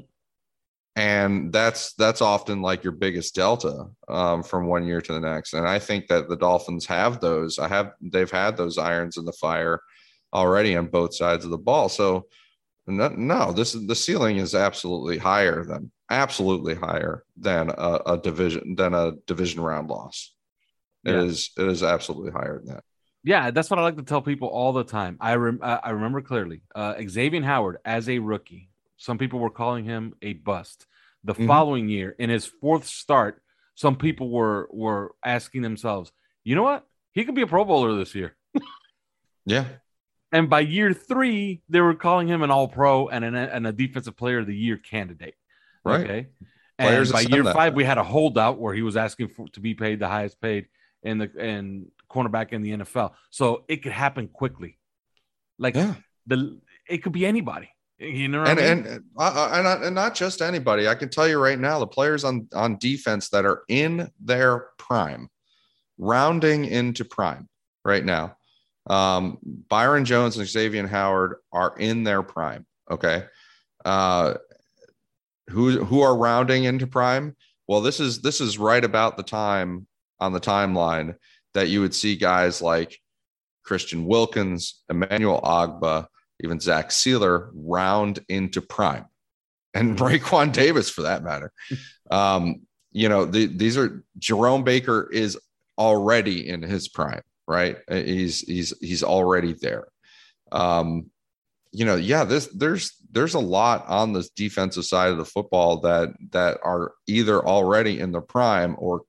and 0.95 1.53
that's 1.53 1.93
that's 1.93 2.21
often 2.21 2.63
like 2.63 2.83
your 2.83 2.91
biggest 2.91 3.35
delta 3.35 3.85
um, 4.07 4.41
from 4.41 4.65
one 4.65 4.83
year 4.83 4.99
to 4.99 5.13
the 5.13 5.19
next 5.19 5.53
and 5.53 5.67
i 5.67 5.77
think 5.77 6.07
that 6.07 6.27
the 6.27 6.35
dolphins 6.35 6.87
have 6.87 7.19
those 7.19 7.59
i 7.59 7.67
have 7.67 7.91
they've 8.01 8.31
had 8.31 8.57
those 8.57 8.79
irons 8.79 9.15
in 9.15 9.23
the 9.23 9.31
fire 9.33 9.79
already 10.33 10.75
on 10.75 10.87
both 10.87 11.13
sides 11.13 11.45
of 11.45 11.51
the 11.51 11.57
ball 11.57 11.87
so 11.87 12.25
No, 12.87 13.09
no, 13.09 13.51
this 13.51 13.73
the 13.73 13.95
ceiling 13.95 14.37
is 14.37 14.55
absolutely 14.55 15.17
higher 15.17 15.65
than 15.65 15.91
absolutely 16.09 16.73
higher 16.73 17.25
than 17.35 17.69
a, 17.69 17.99
a 18.05 18.17
division 18.17 18.75
than 18.75 18.93
a 18.93 19.11
division 19.27 19.61
round 19.61 19.89
loss. 19.89 20.33
It 21.07 21.13
Yeah. 21.13 21.21
is 21.23 21.51
it 21.57 21.67
is 21.67 21.83
absolutely 21.83 22.31
higher 22.31 22.57
than 22.59 22.73
that. 22.75 22.83
Yeah, 23.23 23.51
that's 23.51 23.69
what 23.69 23.79
I 23.79 23.83
like 23.83 23.97
to 23.97 24.03
tell 24.03 24.21
people 24.21 24.47
all 24.49 24.73
the 24.73 24.83
time. 24.83 25.17
I 25.19 25.35
rem- 25.35 25.59
I 25.61 25.89
remember 25.89 26.21
clearly 26.21 26.61
uh, 26.75 26.93
Xavier 27.07 27.41
Howard 27.43 27.77
as 27.83 28.07
a 28.09 28.19
rookie. 28.19 28.69
Some 28.97 29.17
people 29.17 29.39
were 29.39 29.49
calling 29.49 29.85
him 29.85 30.13
a 30.21 30.33
bust. 30.33 30.85
The 31.23 31.33
Mhm. 31.33 31.47
following 31.47 31.89
year, 31.89 32.15
in 32.19 32.29
his 32.29 32.45
fourth 32.45 32.85
start, 32.85 33.41
some 33.75 33.95
people 33.95 34.29
were 34.29 34.67
were 34.71 35.15
asking 35.25 35.61
themselves, 35.63 36.11
you 36.43 36.55
know 36.55 36.63
what? 36.63 36.85
He 37.13 37.25
could 37.25 37.35
be 37.35 37.41
a 37.41 37.47
Pro 37.47 37.65
Bowler 37.65 37.95
this 37.95 38.13
year. 38.15 38.35
Yeah. 39.45 39.65
And 40.31 40.49
by 40.49 40.59
year 40.59 40.93
three, 40.93 41.61
they 41.69 41.79
were 41.79 41.93
calling 41.95 42.27
him 42.27 42.41
an 42.43 42.51
All 42.51 42.67
Pro 42.67 43.07
and, 43.07 43.23
an, 43.23 43.33
and 43.33 43.65
a 43.65 43.71
Defensive 43.71 44.17
Player 44.17 44.39
of 44.39 44.47
the 44.47 44.55
Year 44.55 44.75
candidate. 44.77 45.35
Right. 45.85 46.01
Okay. 46.01 46.27
Players 46.77 47.11
and 47.11 47.13
by 47.29 47.33
year 47.33 47.43
that. 47.43 47.55
five, 47.55 47.73
we 47.73 47.85
had 47.85 47.97
a 47.97 48.03
holdout 48.03 48.59
where 48.59 48.73
he 48.73 48.81
was 48.81 48.97
asking 48.97 49.29
for 49.29 49.47
to 49.49 49.61
be 49.61 49.73
paid 49.73 49.99
the 49.99 50.07
highest 50.07 50.41
paid 50.41 50.67
in 51.07 51.17
the 51.19 51.31
and 51.39 51.87
cornerback 52.11 52.53
in 52.53 52.61
the 52.61 52.71
NFL. 52.71 53.13
So 53.29 53.63
it 53.67 53.77
could 53.83 53.91
happen 53.91 54.27
quickly. 54.27 54.77
Like 55.57 55.75
Yeah. 55.75 55.95
the 56.25 56.59
it 56.89 56.99
could 57.03 57.13
be 57.13 57.25
anybody. 57.25 57.69
You 57.99 58.27
know 58.27 58.43
and 58.43 58.59
I 58.59 58.75
mean? 58.75 58.85
and 58.85 59.03
uh, 59.17 59.49
and 59.53 59.63
not, 59.63 59.83
and 59.83 59.95
not 59.95 60.13
just 60.13 60.41
anybody. 60.41 60.87
I 60.87 60.93
can 60.93 61.09
tell 61.09 61.27
you 61.27 61.39
right 61.39 61.57
now, 61.59 61.79
the 61.79 61.87
players 61.87 62.23
on 62.23 62.47
on 62.53 62.77
defense 62.77 63.29
that 63.29 63.43
are 63.43 63.63
in 63.67 64.11
their 64.23 64.67
prime, 64.77 65.29
rounding 65.97 66.65
into 66.65 67.03
prime 67.05 67.49
right 67.83 68.05
now. 68.05 68.37
Um, 68.87 69.39
Byron 69.43 70.05
Jones 70.05 70.37
and 70.37 70.47
Xavier 70.47 70.85
Howard 70.85 71.37
are 71.51 71.75
in 71.77 72.03
their 72.03 72.21
prime. 72.21 72.67
Okay, 72.89 73.25
uh, 73.83 74.35
who 75.49 75.83
who 75.83 76.01
are 76.01 76.15
rounding 76.15 76.65
into 76.65 76.85
prime? 76.85 77.35
Well, 77.67 77.81
this 77.81 77.99
is 77.99 78.21
this 78.21 78.39
is 78.41 78.59
right 78.59 78.85
about 78.85 79.17
the 79.17 79.23
time 79.23 79.86
on 80.19 80.33
the 80.33 80.39
timeline 80.39 81.15
that 81.53 81.69
you 81.69 81.81
would 81.81 81.95
see 81.95 82.15
guys 82.15 82.61
like 82.61 82.99
Christian 83.63 84.05
Wilkins, 84.05 84.81
Emmanuel 84.89 85.41
Ogbah, 85.41 86.07
even 86.41 86.59
Zach 86.59 86.89
Sieler 86.89 87.49
round 87.53 88.19
into 88.29 88.61
prime, 88.61 89.05
and 89.73 89.97
Raekwon 89.97 90.51
Davis 90.51 90.89
for 90.89 91.03
that 91.03 91.23
matter. 91.23 91.51
Um, 92.09 92.61
you 92.93 93.09
know, 93.09 93.25
the, 93.25 93.47
these 93.47 93.77
are 93.77 94.01
Jerome 94.17 94.63
Baker 94.63 95.09
is 95.11 95.37
already 95.77 96.47
in 96.47 96.61
his 96.61 96.87
prime, 96.87 97.21
right? 97.45 97.75
Uh, 97.91 97.95
He's 97.95 98.39
he's 98.39 98.73
he's 98.79 99.03
already 99.03 99.51
there. 99.51 99.89
Um, 100.53 101.11
you 101.73 101.83
know, 101.83 101.95
yeah, 101.95 102.23
this 102.23 102.47
there's 102.55 102.95
there's 103.11 103.33
a 103.33 103.39
lot 103.39 103.85
on 103.87 104.13
this 104.13 104.29
defensive 104.29 104.85
side 104.85 105.11
of 105.11 105.17
the 105.17 105.25
football 105.25 105.81
that 105.81 106.13
that 106.31 106.59
are 106.63 106.93
either 107.07 107.45
already 107.45 107.99
in 107.99 108.11
the 108.11 108.21
prime 108.21 108.75
or 108.79 109.01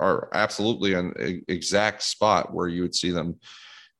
are 0.00 0.28
absolutely 0.32 0.94
an 0.94 1.42
exact 1.48 2.02
spot 2.02 2.52
where 2.52 2.68
you 2.68 2.82
would 2.82 2.94
see 2.94 3.10
them 3.10 3.38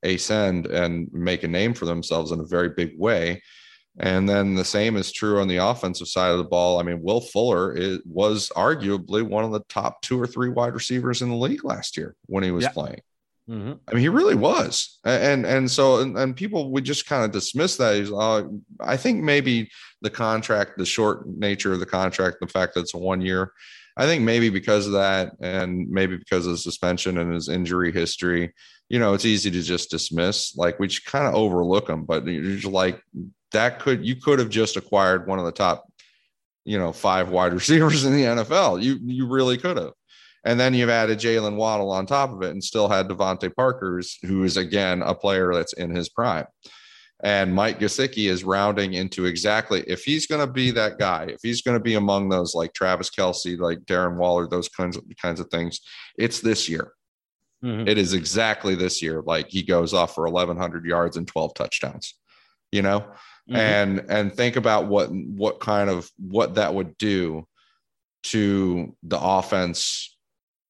ascend 0.03 0.67
and 0.67 1.09
make 1.13 1.43
a 1.43 1.49
name 1.49 1.75
for 1.75 1.87
themselves 1.87 2.33
in 2.33 2.41
a 2.41 2.45
very 2.45 2.69
big 2.71 2.99
way. 2.99 3.43
And 3.99 4.29
then 4.29 4.55
the 4.55 4.65
same 4.65 4.97
is 4.97 5.11
true 5.11 5.41
on 5.41 5.49
the 5.49 5.57
offensive 5.57 6.09
side 6.09 6.31
of 6.31 6.39
the 6.39 6.45
ball. 6.45 6.79
I 6.79 6.83
mean, 6.83 7.03
Will 7.03 7.23
Fuller 7.23 7.75
is, 7.75 8.01
was 8.05 8.51
arguably 8.55 9.23
one 9.23 9.45
of 9.45 9.53
the 9.53 9.65
top 9.71 10.03
two 10.03 10.21
or 10.21 10.27
three 10.27 10.51
wide 10.51 10.75
receivers 10.75 11.23
in 11.23 11.31
the 11.31 11.35
league 11.37 11.65
last 11.65 11.97
year 11.97 12.15
when 12.27 12.45
he 12.45 12.51
was 12.51 12.65
Yeah. 12.65 12.71
playing. 12.71 13.01
Mhm. 13.49 13.79
I 13.89 13.95
mean, 13.95 14.03
he 14.03 14.09
really 14.09 14.35
was, 14.35 14.99
and 15.05 15.47
and 15.47 15.71
so 15.71 16.01
and, 16.01 16.19
and 16.19 16.35
people 16.35 16.73
would 16.73 16.83
just 16.83 17.07
kind 17.07 17.25
of 17.25 17.31
dismiss 17.31 17.77
that. 17.77 17.95
He's, 17.95 18.11
uh, 18.11 18.43
I 18.81 18.97
think 18.97 19.23
maybe 19.23 19.71
the 20.03 20.11
contract, 20.11 20.79
the 20.79 20.85
short 20.85 21.29
nature 21.29 21.73
of 21.73 21.79
the 21.79 21.87
contract, 21.87 22.39
the 22.41 22.49
fact 22.49 22.75
that 22.75 22.81
it's 22.81 22.95
a 22.95 22.99
one 22.99 23.21
year. 23.21 23.53
I 23.97 24.05
think 24.05 24.23
maybe 24.23 24.51
because 24.51 24.87
of 24.87 24.93
that, 24.93 25.33
and 25.41 25.89
maybe 25.89 26.17
because 26.17 26.47
of 26.47 26.53
the 26.53 26.59
suspension 26.59 27.19
and 27.19 27.33
his 27.33 27.49
injury 27.49 27.93
history, 27.93 28.53
you 28.89 28.99
know, 28.99 29.15
it's 29.15 29.25
easy 29.25 29.51
to 29.51 29.63
just 29.63 29.91
dismiss. 29.91 30.55
Like 30.57 30.79
we 30.79 30.89
just 30.89 31.07
kind 31.07 31.27
of 31.27 31.35
overlook 31.35 31.89
him, 31.89 32.05
but 32.05 32.27
you're 32.27 32.57
just 32.57 32.73
like 32.73 33.01
that 33.53 33.81
could 33.81 34.05
you 34.05 34.17
could 34.17 34.39
have 34.39 34.51
just 34.51 34.77
acquired 34.77 35.27
one 35.27 35.39
of 35.39 35.45
the 35.45 35.53
top, 35.53 35.91
you 36.65 36.79
know, 36.79 36.93
five 36.93 37.31
wide 37.31 37.53
receivers 37.55 38.05
in 38.05 38.13
the 38.13 38.25
NFL. 38.25 38.83
You 38.83 38.99
you 39.03 39.27
really 39.27 39.59
could 39.59 39.77
have. 39.77 39.93
And 40.45 40.61
then 40.61 40.75
you've 40.75 40.91
added 40.91 41.19
Jaylen 41.19 41.57
Waddle 41.57 41.91
on 41.91 42.07
top 42.07 42.31
of 42.31 42.41
it 42.43 42.51
and 42.51 42.63
still 42.63 42.89
had 42.89 43.09
DeVante 43.09 43.53
Parker's, 43.53 44.17
who 44.23 44.45
is 44.45 44.57
again 44.57 45.03
a 45.03 45.13
player 45.13 45.53
that's 45.53 45.73
in 45.73 45.91
his 45.91 46.09
prime. 46.09 46.47
And 47.23 47.55
Mike 47.55 47.81
Gesicki 47.81 48.29
is 48.29 48.45
rounding 48.45 48.93
into 48.93 49.25
exactly 49.25 49.83
if 49.87 50.03
he's 50.05 50.27
going 50.27 50.47
to 50.47 50.53
be 50.53 50.71
that 50.73 50.99
guy, 50.99 51.25
if 51.31 51.41
he's 51.43 51.63
going 51.63 51.77
to 51.77 51.83
be 51.83 51.95
among 51.95 52.29
those 52.29 52.55
like 52.55 52.75
Travis 52.75 53.09
Kelce, 53.11 53.59
like 53.59 53.79
Darren 53.81 54.17
Waller, 54.17 54.47
those 54.47 54.69
kinds 54.69 54.97
of 54.97 55.05
kinds 55.21 55.41
of 55.41 55.49
things, 55.49 55.81
it's 56.19 56.41
this 56.41 56.69
year. 56.69 56.93
Mhm. 57.65 57.89
It 57.89 57.97
is 57.97 58.13
exactly 58.13 58.75
this 58.75 59.01
year. 59.01 59.23
Like 59.23 59.49
he 59.49 59.63
goes 59.63 59.95
off 59.95 60.15
for 60.15 60.27
1,100 60.27 60.85
yards 60.85 61.17
and 61.17 61.27
12 61.27 61.55
touchdowns, 61.55 62.15
you 62.71 62.83
know, 62.83 63.01
Mhm. 63.49 63.57
and 63.57 64.05
and 64.11 64.35
think 64.35 64.57
about 64.57 64.87
what 64.87 65.09
what 65.11 65.59
kind 65.59 65.89
of 65.89 66.11
what 66.19 66.57
that 66.57 66.75
would 66.75 66.99
do 66.99 67.47
to 68.25 68.95
the 69.03 69.19
offense 69.19 70.16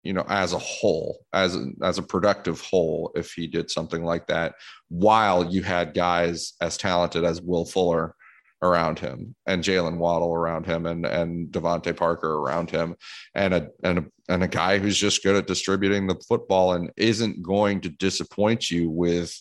you 0.06 0.12
know 0.12 0.24
as 0.28 0.52
a 0.52 0.58
whole 0.58 1.24
as 1.32 1.56
a, 1.56 1.66
as 1.82 1.98
a 1.98 2.02
productive 2.02 2.60
whole 2.60 3.10
if 3.14 3.32
he 3.32 3.46
did 3.46 3.70
something 3.70 4.04
like 4.04 4.26
that 4.26 4.54
while 4.88 5.44
you 5.44 5.62
had 5.62 5.94
guys 5.94 6.54
as 6.60 6.76
talented 6.76 7.24
as 7.24 7.42
Will 7.42 7.64
Fuller 7.64 8.14
around 8.62 8.98
him 8.98 9.34
and 9.46 9.62
Jaylen 9.62 9.98
Waddle 9.98 10.32
around 10.32 10.64
him 10.64 10.86
and 10.86 11.04
and 11.04 11.48
DeVante 11.48 11.94
Parker 11.96 12.34
around 12.34 12.70
him 12.70 12.96
and 13.34 13.52
a 13.52 13.68
and 13.82 13.98
a 13.98 14.04
and 14.28 14.42
a 14.42 14.48
guy 14.48 14.78
who's 14.78 14.96
just 14.96 15.22
good 15.22 15.36
at 15.36 15.46
distributing 15.46 16.06
the 16.06 16.20
football 16.28 16.72
and 16.72 16.90
isn't 16.96 17.42
going 17.42 17.80
to 17.82 17.88
disappoint 17.88 18.70
you 18.70 18.88
with 18.88 19.38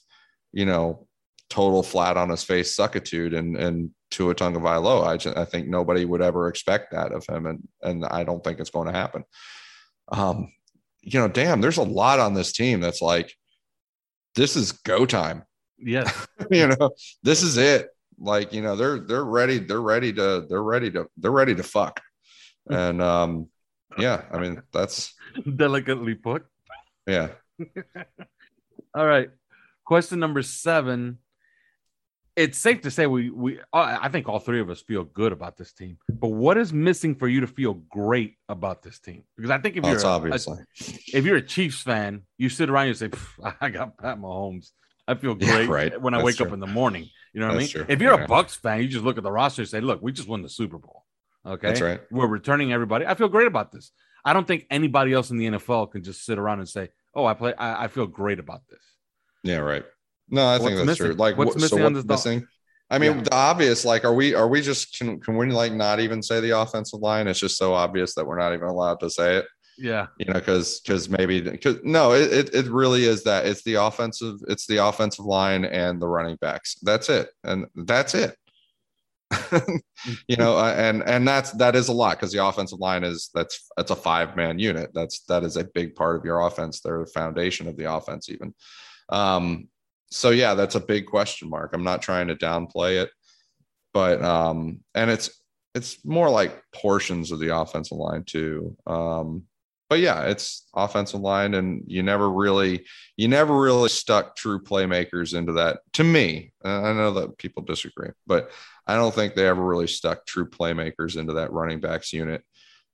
you 0.51 0.66
know 0.66 1.07
total 1.49 1.84
flat 1.84 2.18
on 2.18 2.30
his 2.30 2.43
face 2.43 2.76
suckitude 2.76 3.38
and 3.38 3.55
and 3.55 3.91
to 4.11 4.18
Tua 4.18 4.36
Tagovailoa. 4.36 5.07
I 5.07 5.18
just, 5.18 5.38
I 5.38 5.45
think 5.45 5.68
nobody 5.68 6.05
would 6.05 6.22
ever 6.22 6.47
expect 6.47 6.91
that 6.91 7.11
of 7.11 7.26
him 7.28 7.45
and 7.45 7.68
and 7.82 8.05
I 8.05 8.24
don't 8.24 8.43
think 8.43 8.59
it's 8.59 8.70
going 8.70 8.88
to 8.88 8.93
happen. 8.93 9.24
Um 10.12 10.51
you 11.01 11.20
know, 11.20 11.28
damn, 11.28 11.62
there's 11.62 11.78
a 11.78 11.84
lot 11.84 12.20
on 12.20 12.34
this 12.34 12.51
team 12.51 12.80
that's 12.80 13.01
like 13.01 13.32
this 14.36 14.56
is 14.56 14.72
go 14.72 15.06
time. 15.06 15.43
Yeah. 15.78 16.12
you 16.51 16.68
know, 16.68 16.91
this 17.24 17.43
is 17.43 17.58
it. 17.58 17.89
Like, 18.18 18.53
you 18.53 18.62
know, 18.62 18.76
they're 18.76 18.99
they're 18.99 19.26
ready, 19.26 19.60
they're 19.60 19.82
ready 19.82 20.12
to 20.14 20.45
they're 20.49 20.64
ready 20.64 20.91
to 20.91 21.08
they're 21.18 21.32
ready 21.32 21.56
to 21.56 21.64
fuck. 21.64 22.01
And 22.70 23.01
um 23.01 23.49
yeah, 23.97 24.24
I 24.32 24.39
mean, 24.39 24.62
that's 24.74 25.14
Delicately 25.56 26.16
put. 26.16 26.45
yeah. 27.08 27.30
All 28.95 29.06
right. 29.06 29.30
Question 29.86 30.20
number 30.20 30.41
seven. 30.41 31.20
It's 32.36 32.57
safe 32.57 32.81
to 32.81 32.91
say 32.91 33.07
we 33.07 33.29
we 33.29 33.59
I 33.71 34.05
I 34.05 34.09
think 34.09 34.27
all 34.27 34.39
three 34.39 34.59
of 34.59 34.69
us 34.69 34.81
feel 34.81 35.05
good 35.05 35.31
about 35.31 35.55
this 35.55 35.71
team. 35.71 35.97
But 36.09 36.29
what 36.29 36.57
is 36.57 36.73
missing 36.73 37.15
for 37.15 37.27
you 37.29 37.39
to 37.41 37.47
feel 37.47 37.75
great 37.89 38.36
about 38.49 38.81
this 38.83 38.99
team? 38.99 39.23
Because 39.38 39.51
I 39.51 39.57
think 39.59 39.77
if 39.77 39.83
Well, 39.83 39.91
you're 39.91 39.95
it's 39.97 40.03
a- 40.03 40.07
obviously. 40.07 40.57
if 41.13 41.23
you're 41.25 41.38
a 41.38 41.41
Chiefs 41.41 41.81
fan, 41.81 42.23
you 42.38 42.49
sit 42.49 42.69
around 42.69 42.88
and 42.88 42.97
say, 42.97 43.09
"I 43.61 43.69
got 43.69 43.97
Pat 43.97 44.19
Mahomes." 44.19 44.71
I 45.07 45.13
feel 45.15 45.38
Yeah, 45.39 45.65
great 45.65 45.69
right. 45.69 46.01
when 46.01 46.13
I 46.13 46.17
That's 46.17 46.25
wake 46.25 46.41
up 46.41 46.51
in 46.53 46.59
the 46.59 46.67
morning. 46.67 47.07
You 47.31 47.39
know 47.39 47.47
what 47.47 47.59
That's 47.59 47.75
I 47.75 47.77
mean? 47.77 47.86
true. 47.86 47.93
If 47.93 48.01
you're 48.01 48.13
Okay. 48.15 48.23
a 48.23 48.27
Bucks 48.27 48.55
fan, 48.55 48.81
you 48.81 48.88
just 48.88 49.03
look 49.05 49.17
at 49.17 49.23
the 49.23 49.31
roster 49.31 49.61
and 49.61 49.69
say, 49.69 49.79
"Look, 49.79 50.01
we 50.01 50.11
just 50.11 50.27
won 50.27 50.41
the 50.41 50.49
Super 50.49 50.77
Bowl." 50.79 51.05
Okay, 51.45 51.67
That's 51.67 51.81
right. 51.81 52.01
We're 52.11 52.27
returning 52.27 52.73
everybody. 52.73 53.05
I 53.05 53.13
feel 53.13 53.29
great 53.29 53.47
about 53.47 53.71
this. 53.71 53.91
I 54.25 54.33
don't 54.33 54.47
think 54.47 54.65
anybody 54.71 55.13
else 55.13 55.29
in 55.29 55.38
the 55.38 55.45
NFL 55.45 55.91
can 55.91 56.01
just 56.03 56.25
sit 56.25 56.38
around 56.39 56.59
and 56.59 56.67
say, 56.67 56.89
"Oh, 57.13 57.23
I 57.25 57.33
play. 57.36 57.53
I, 57.53 57.86
I 57.86 57.88
feel 57.88 58.07
great 58.07 58.39
about 58.39 58.61
this." 58.69 58.81
Yeah, 59.43 59.57
right. 59.57 59.86
No, 60.30 60.47
I 60.47 60.57
think 60.57 60.86
that's 60.86 60.97
true. 60.97 61.13
Like, 61.13 61.38
What's 61.38 61.49
what, 61.49 61.61
missing 61.61 61.78
so 61.78 61.84
what's 61.84 61.97
dog? 61.97 62.07
missing? 62.07 62.47
I 62.89 62.99
mean, 62.99 63.17
Yeah. 63.17 63.21
the 63.23 63.34
obvious. 63.36 63.84
Like, 63.86 64.05
are 64.05 64.13
we? 64.13 64.34
Are 64.34 64.47
we 64.47 64.61
just? 64.61 64.97
Can, 64.97 65.19
can 65.19 65.38
we 65.38 65.47
like 65.51 65.71
not 65.73 65.99
even 65.99 66.21
say 66.21 66.39
the 66.39 66.59
offensive 66.59 66.99
line? 66.99 67.28
It's 67.28 67.39
just 67.39 67.57
so 67.57 67.73
obvious 67.73 68.13
that 68.15 68.26
we're 68.26 68.38
not 68.39 68.53
even 68.53 68.67
allowed 68.67 68.99
to 69.01 69.09
say 69.09 69.38
it. 69.38 69.45
Yeah, 69.78 70.07
You 70.19 70.28
know, 70.28 70.34
because 70.34 70.80
because 70.80 71.09
maybe 71.09 71.41
because 71.41 71.78
no, 71.84 72.13
it, 72.13 72.32
it 72.32 72.55
it 72.55 72.65
really 72.71 73.05
is 73.05 73.23
that 73.23 73.45
it's 73.45 73.61
the 73.63 73.73
offensive. 73.76 74.36
It's 74.47 74.65
the 74.67 74.78
offensive 74.78 75.26
line 75.26 75.65
and 75.65 76.01
the 76.01 76.07
running 76.07 76.38
backs. 76.39 76.76
That's 76.82 77.09
it, 77.09 77.30
and 77.43 77.65
that's 77.76 78.15
it. 78.15 78.38
you 80.28 80.38
know, 80.38 80.57
uh, 80.57 80.73
and 80.78 81.03
and 81.03 81.28
that's 81.28 81.51
that 81.53 81.76
is 81.76 81.89
a 81.89 81.93
lot 81.93 82.17
because 82.17 82.32
the 82.32 82.45
offensive 82.45 82.80
line 82.80 83.03
is 83.03 83.30
that's 83.34 83.67
that's 83.76 83.91
a 83.91 83.95
five 83.95 84.36
man 84.38 84.59
unit. 84.59 84.91
That's 84.93 85.21
that 85.21 85.43
is 85.43 85.57
a 85.57 85.63
big 85.65 85.95
part 85.95 86.15
of 86.15 86.23
your 86.23 86.41
offense. 86.41 86.80
They're 86.80 86.99
the 86.99 87.07
foundation 87.07 87.67
of 87.67 87.76
the 87.76 87.91
offense, 87.91 88.30
even. 88.30 88.53
Um, 89.09 89.67
so 90.16 90.30
yeah, 90.30 90.53
that's 90.53 90.76
a 90.76 90.80
big 90.80 91.07
question 91.07 91.49
mark. 91.49 91.72
I'm 91.74 91.84
not 91.84 92.01
trying 92.01 92.28
to 92.30 92.36
downplay 92.36 93.03
it, 93.03 93.09
but 93.93 94.24
um, 94.24 94.80
and 94.93 95.11
it's 95.11 95.41
it's 95.74 96.03
more 96.05 96.30
like 96.30 96.63
portions 96.74 97.32
of 97.32 97.39
the 97.39 97.55
offensive 97.55 97.97
line 97.97 98.24
too. 98.24 98.78
Um, 98.88 99.43
but 99.89 99.99
yeah, 99.99 100.24
it's 100.24 100.68
offensive 100.74 101.20
line, 101.20 101.53
and 101.53 101.84
you 101.86 102.01
never 102.01 102.32
really, 102.32 102.86
you 103.18 103.28
never 103.28 103.59
really 103.59 103.89
stuck 103.89 104.38
true 104.38 104.59
playmakers 104.59 105.38
into 105.38 105.51
that. 105.53 105.80
To 105.93 106.03
me, 106.03 106.53
I 106.63 106.93
know 106.93 107.11
that 107.11 107.38
people 107.38 107.63
disagree, 107.63 108.09
but 108.26 108.51
I 108.88 108.95
don't 108.95 109.13
think 109.13 109.36
they 109.36 109.45
ever 109.47 109.61
really 109.61 109.88
stuck 109.88 110.26
true 110.26 110.49
playmakers 110.49 111.18
into 111.18 111.34
that 111.34 111.51
running 111.51 111.82
backs 111.82 112.13
unit 112.13 112.41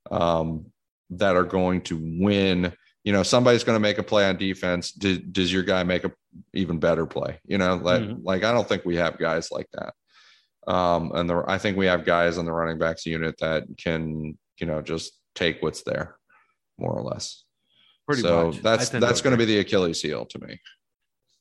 um, 0.09 0.65
that 1.11 1.35
are 1.35 1.45
going 1.45 1.81
to 1.83 1.99
win. 2.19 2.73
You 3.03 3.13
know, 3.13 3.23
somebody's 3.23 3.63
going 3.63 3.75
to 3.75 3.81
make 3.81 3.97
a 3.97 4.03
play 4.03 4.25
on 4.27 4.37
defense. 4.37 4.91
Does, 4.91 5.19
does 5.19 5.51
your 5.51 5.63
guy 5.63 5.83
make 5.83 6.03
a 6.03 6.11
even 6.53 6.79
better 6.79 7.05
play? 7.05 7.39
You 7.45 7.57
know, 7.57 7.75
like 7.75 8.01
mm-hmm. 8.01 8.23
like 8.23 8.43
I 8.43 8.51
don't 8.51 8.67
think 8.67 8.85
we 8.85 8.97
have 8.97 9.17
guys 9.17 9.51
like 9.51 9.67
that. 9.73 9.93
Um, 10.71 11.11
and 11.15 11.29
the, 11.29 11.43
I 11.47 11.57
think 11.57 11.77
we 11.77 11.87
have 11.87 12.05
guys 12.05 12.37
on 12.37 12.45
the 12.45 12.51
running 12.51 12.77
backs 12.77 13.05
unit 13.05 13.37
that 13.39 13.63
can, 13.77 14.37
you 14.59 14.67
know, 14.67 14.81
just 14.81 15.13
take 15.33 15.61
what's 15.61 15.81
there 15.81 16.17
more 16.77 16.93
or 16.93 17.01
less. 17.01 17.43
Pretty 18.07 18.21
so 18.21 18.47
much. 18.47 18.61
that's 18.61 18.89
that's 18.89 19.21
going 19.21 19.31
to 19.31 19.37
be 19.37 19.45
the 19.45 19.59
Achilles 19.59 20.01
heel 20.01 20.25
to 20.25 20.39
me. 20.39 20.59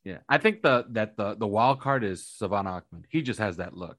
Yeah, 0.04 0.18
I 0.28 0.38
think 0.38 0.62
the 0.62 0.86
that 0.90 1.16
the 1.16 1.34
the 1.34 1.46
wild 1.46 1.80
card 1.80 2.04
is 2.04 2.26
Salvon 2.26 2.66
Ahmed. 2.66 3.06
He 3.08 3.22
just 3.22 3.40
has 3.40 3.58
that 3.58 3.74
look. 3.74 3.98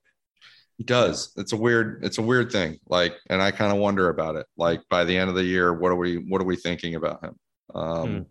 He 0.77 0.83
does. 0.83 1.33
Yeah. 1.35 1.41
It's 1.41 1.53
a 1.53 1.57
weird. 1.57 2.03
It's 2.03 2.17
a 2.17 2.23
weird 2.23 2.51
thing. 2.51 2.79
Like, 2.87 3.15
and 3.29 3.41
I 3.41 3.51
kind 3.51 3.71
of 3.71 3.77
wonder 3.77 4.09
about 4.09 4.35
it. 4.35 4.47
Like 4.57 4.81
by 4.89 5.03
the 5.03 5.15
end 5.15 5.29
of 5.29 5.35
the 5.35 5.43
year, 5.43 5.73
what 5.73 5.91
are 5.91 5.95
we 5.95 6.15
what 6.15 6.41
are 6.41 6.45
we 6.45 6.55
thinking 6.55 6.95
about 6.95 7.23
him? 7.23 7.35
Um, 7.73 8.09
hmm. 8.09 8.21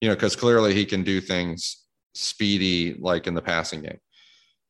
You 0.00 0.08
know, 0.08 0.14
because 0.14 0.36
clearly 0.36 0.74
he 0.74 0.84
can 0.84 1.02
do 1.02 1.20
things 1.20 1.84
speedy, 2.14 2.94
like 2.98 3.26
in 3.26 3.34
the 3.34 3.42
passing 3.42 3.82
game, 3.82 4.00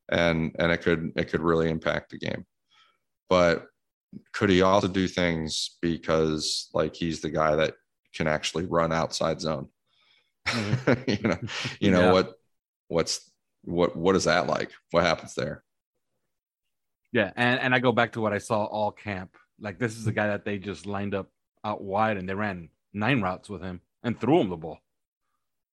and 0.09 0.55
and 0.59 0.71
it 0.71 0.79
could 0.79 1.13
it 1.17 1.25
could 1.25 1.41
really 1.41 1.69
impact 1.69 2.11
the 2.11 2.19
game. 2.19 2.45
But 3.29 3.67
could 4.33 4.51
he 4.51 4.63
also 4.63 4.89
do 4.89 5.09
things 5.09 5.77
because 5.83 6.69
like 6.73 6.95
he's 6.95 7.21
the 7.21 7.31
guy 7.31 7.57
that 7.57 7.75
can 8.15 8.27
actually 8.27 8.67
run 8.67 8.93
outside 8.93 9.41
zone? 9.41 9.69
Mm-hmm. 10.47 11.11
you 11.11 11.29
know, 11.29 11.39
you 11.81 11.91
know 11.91 12.01
yeah. 12.01 12.13
what 12.13 12.35
what's 12.89 13.31
what 13.63 13.97
what 13.97 14.17
is 14.17 14.25
that 14.25 14.47
like? 14.47 14.71
What 14.91 15.05
happens 15.05 15.35
there? 15.35 15.65
Yeah, 17.13 17.33
and 17.37 17.61
and 17.61 17.75
I 17.75 17.79
go 17.79 17.93
back 17.93 18.13
to 18.13 18.21
what 18.21 18.33
I 18.33 18.39
saw 18.39 18.65
all 18.65 18.93
camp. 18.93 19.37
Like 19.61 19.79
this 19.79 19.97
is 19.97 20.07
a 20.07 20.13
guy 20.13 20.29
that 20.29 20.45
they 20.45 20.59
just 20.59 20.87
lined 20.87 21.15
up 21.15 21.29
out 21.65 21.83
wide 21.83 22.17
and 22.17 22.29
they 22.29 22.35
ran 22.35 22.69
nine 22.97 23.21
routes 23.21 23.49
with 23.49 23.63
him 23.63 23.81
and 24.03 24.19
threw 24.19 24.41
him 24.41 24.49
the 24.49 24.57
ball. 24.57 24.79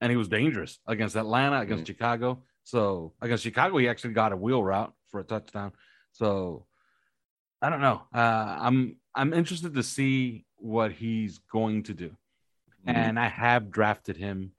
And 0.01 0.11
he 0.11 0.17
was 0.17 0.27
dangerous 0.27 0.79
against 0.85 1.15
Atlanta, 1.15 1.61
against 1.61 1.85
mm-hmm. 1.85 1.93
Chicago. 1.93 2.43
So 2.63 3.13
against 3.21 3.43
Chicago, 3.43 3.77
he 3.77 3.87
actually 3.87 4.13
got 4.13 4.33
a 4.33 4.37
wheel 4.37 4.63
route 4.63 4.93
for 5.09 5.19
a 5.19 5.23
touchdown. 5.23 5.71
So 6.11 6.65
I 7.61 7.69
don't 7.69 7.81
know. 7.81 8.01
Uh, 8.13 8.57
I'm 8.59 8.97
I'm 9.15 9.33
interested 9.33 9.73
to 9.75 9.83
see 9.83 10.45
what 10.57 10.91
he's 10.91 11.39
going 11.39 11.83
to 11.83 11.93
do, 11.93 12.09
mm-hmm. 12.09 12.89
and 12.89 13.17
I 13.17 13.29
have 13.29 13.71
drafted 13.71 14.17
him 14.17 14.51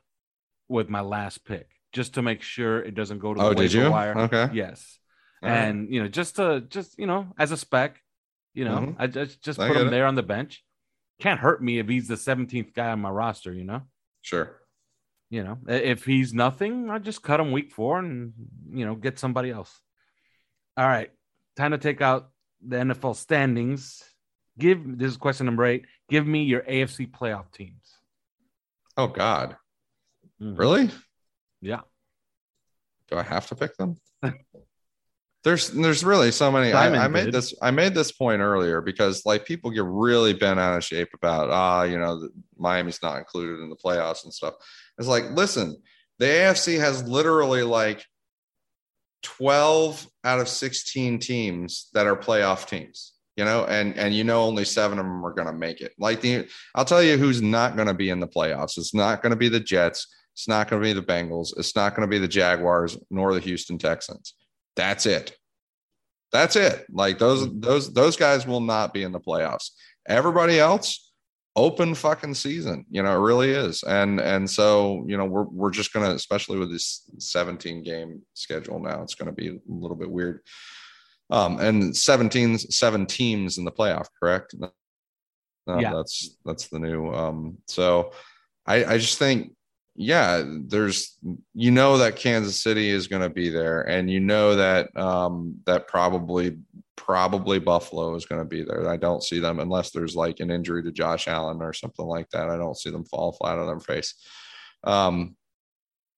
with 0.69 0.89
my 0.89 1.03
last 1.03 1.45
pick 1.45 1.69
just 1.93 2.15
to 2.15 2.23
make 2.23 2.41
sure 2.41 2.83
it 2.83 2.95
doesn't 2.95 3.19
go 3.19 3.35
to 3.35 3.41
the 3.41 3.47
oh, 3.47 3.53
did 3.55 3.73
you? 3.75 3.91
wire. 3.91 4.19
Okay. 4.19 4.49
Yes, 4.55 4.99
All 5.43 5.51
and 5.51 5.81
right. 5.81 5.91
you 5.91 6.03
know, 6.03 6.09
just 6.09 6.37
to 6.37 6.62
just 6.62 6.99
you 6.99 7.07
know, 7.07 7.27
as 7.39 7.53
a 7.53 7.59
spec, 7.59 8.01
you 8.55 8.65
know, 8.65 8.79
mm-hmm. 8.79 9.03
I 9.03 9.07
just 9.07 9.43
just 9.43 9.61
I 9.61 9.69
put 9.69 9.77
him 9.77 9.89
it. 9.89 9.91
there 9.91 10.07
on 10.07 10.15
the 10.15 10.23
bench. 10.23 10.64
Can't 11.21 11.41
hurt 11.41 11.62
me 11.62 11.79
if 11.79 11.89
he's 11.89 12.09
the 12.09 12.17
17th 12.17 12.75
guy 12.75 12.91
on 12.91 13.01
my 13.01 13.11
roster. 13.11 13.53
You 13.53 13.65
know. 13.65 13.83
Sure. 14.23 14.61
You 15.31 15.43
know, 15.43 15.59
if 15.67 16.05
he's 16.05 16.33
nothing, 16.33 16.91
I 16.91 16.99
just 16.99 17.23
cut 17.23 17.41
him 17.41 17.51
week 17.51 17.73
four 17.73 17.99
and 17.99 18.33
you 18.73 18.87
know 18.87 18.95
get 18.95 19.19
somebody 19.19 19.51
else. 19.51 19.81
All 20.77 20.87
right, 20.87 21.11
time 21.57 21.73
to 21.73 21.79
take 21.79 22.01
out 22.01 22.31
the 22.65 22.77
NFL 22.77 23.17
standings. 23.17 24.05
Give 24.59 24.81
this 24.99 25.12
is 25.12 25.17
question 25.17 25.47
number 25.47 25.65
eight. 25.65 25.87
Give 26.09 26.27
me 26.27 26.45
your 26.45 26.61
AFC 26.61 27.11
playoff 27.11 27.51
teams. 27.51 27.99
Oh 28.97 29.09
God, 29.09 29.57
mm-hmm. 30.41 30.55
really? 30.55 30.91
Yeah. 31.61 31.81
Do 33.11 33.17
I 33.17 33.23
have 33.23 33.49
to 33.49 33.57
pick 33.57 33.77
them? 33.77 33.97
There's 35.45 35.71
there's 35.71 36.03
really 36.03 36.33
so 36.33 36.51
many. 36.51 36.73
I, 36.73 37.05
I, 37.05 37.09
made 37.09 37.31
this 37.31 37.55
I 37.61 37.71
made 37.71 37.95
this 37.95 38.11
point 38.11 38.41
earlier 38.41 38.81
because 38.81 39.27
like 39.27 39.45
people 39.45 39.71
get 39.71 39.85
really 39.85 40.33
bent 40.33 40.59
out 40.59 40.77
of 40.77 40.83
shape 40.83 41.11
about 41.13 41.51
ah 41.51 41.83
you 41.83 41.99
know 41.99 42.29
Miami's 42.57 43.03
not 43.03 43.19
included 43.19 43.63
in 43.63 43.69
the 43.69 43.77
playoffs 43.77 44.25
and 44.25 44.33
stuff. 44.33 44.55
It's 44.99 45.07
like 45.07 45.25
listen, 45.33 45.77
the 46.19 46.25
AFC 46.25 46.81
has 46.81 47.07
literally 47.07 47.63
like 47.63 48.05
12 49.23 50.07
out 50.25 50.41
of 50.41 50.49
16 50.49 51.19
teams 51.19 51.91
that 51.93 52.07
are 52.07 52.17
playoff 52.17 52.67
teams 52.67 53.13
you 53.37 53.45
know 53.45 53.65
and 53.65 53.97
and 53.97 54.15
you 54.15 54.23
know 54.23 54.43
only 54.43 54.65
seven 54.65 54.99
of 54.99 55.05
them 55.05 55.25
are 55.25 55.35
going 55.35 55.47
to 55.47 55.53
make 55.53 55.83
it. 55.83 55.93
Like 55.99 56.23
the 56.23 56.49
i'll 56.75 56.87
tell 56.87 57.03
you 57.03 57.19
who's 57.19 57.43
not 57.43 57.77
going 57.77 57.89
to 57.89 57.95
be 57.95 58.09
in 58.09 58.21
the 58.21 58.29
playoffs. 58.29 58.79
It's 58.79 58.95
not 58.95 59.23
going 59.23 59.31
to 59.31 59.37
be 59.37 59.51
the 59.51 59.61
jets. 59.61 60.07
It's 60.33 60.49
not 60.49 60.69
going 60.69 60.83
to 60.83 60.89
be 60.89 60.95
the 60.95 61.07
bengals. 61.07 61.57
It's 61.59 61.77
not 61.77 61.95
going 61.95 62.09
to 62.09 62.11
be 62.11 62.19
the 62.19 62.29
jaguars 62.29 62.97
nor 63.11 63.35
the 63.35 63.41
houston 63.41 63.77
texans 63.77 64.35
that's 64.77 65.07
it. 65.07 65.37
That's 66.33 66.57
it. 66.57 66.85
Like 66.91 67.18
those 67.18 67.49
those 67.61 67.93
those 67.93 68.16
guys 68.16 68.47
will 68.47 68.61
not 68.61 68.93
be 68.93 69.05
in 69.05 69.12
the 69.12 69.20
playoffs. 69.20 69.70
Everybody 70.07 70.59
else 70.59 71.12
open 71.57 71.95
fucking 71.95 72.35
season. 72.35 72.85
You 72.91 73.03
know 73.03 73.16
it 73.16 73.25
really 73.25 73.51
is. 73.51 73.83
And 73.85 74.20
and 74.20 74.51
so 74.51 75.05
you 75.07 75.16
know 75.16 75.27
we're, 75.27 75.45
we're 75.45 75.70
just 75.70 75.93
gonna 75.93 76.11
especially 76.11 76.59
with 76.59 76.72
this 76.72 77.09
17 77.18 77.83
game 77.85 78.22
schedule 78.35 78.81
now 78.81 79.03
it's 79.03 79.14
gonna 79.14 79.33
be 79.33 79.49
a 79.49 79.59
little 79.68 79.97
bit 79.97 80.11
weird. 80.11 80.41
Um 81.31 81.61
and 81.61 81.97
17 81.97 82.59
seven 82.59 83.07
teams 83.07 83.59
in 83.59 83.64
the 83.64 83.72
playoff 83.72 84.09
correct? 84.20 84.55
No, 84.59 85.79
yeah. 85.79 85.95
that's 85.95 86.37
that's 86.45 86.68
the 86.68 86.79
new 86.79 87.11
um 87.14 87.57
so 87.66 88.12
i 88.66 88.85
i 88.85 88.99
just 88.99 89.18
think 89.18 89.53
yeah 89.97 90.43
there's 90.67 91.19
you 91.55 91.71
know 91.71 91.99
that 91.99 92.17
kansas 92.17 92.61
city 92.61 92.89
is 92.91 93.07
going 93.07 93.23
to 93.23 93.31
be 93.31 93.49
there 93.49 93.83
and 93.83 94.11
you 94.11 94.19
know 94.19 94.57
that 94.57 94.95
um 94.97 95.55
that 95.67 95.87
probably 95.87 96.57
probably 96.97 97.59
Buffalo 97.59 98.15
is 98.15 98.25
going 98.25 98.41
to 98.41 98.47
be 98.47 98.63
there. 98.63 98.89
I 98.89 98.97
don't 98.97 99.23
see 99.23 99.39
them 99.39 99.59
unless 99.59 99.91
there's 99.91 100.17
like 100.17 100.41
an 100.41 100.51
injury 100.51 100.83
to 100.83 100.93
Josh 100.93 101.29
Allen 101.29 101.61
or 101.61 101.73
something 101.73 102.07
like 102.07 102.31
that. 102.31 102.49
I 102.49 102.57
don't 102.57 102.77
see 102.77 102.91
them 102.91 103.05
fall 103.05 103.33
flat 103.33 103.59
on 103.59 103.67
their 103.67 103.81
face. 103.81 104.15
Um, 104.85 105.37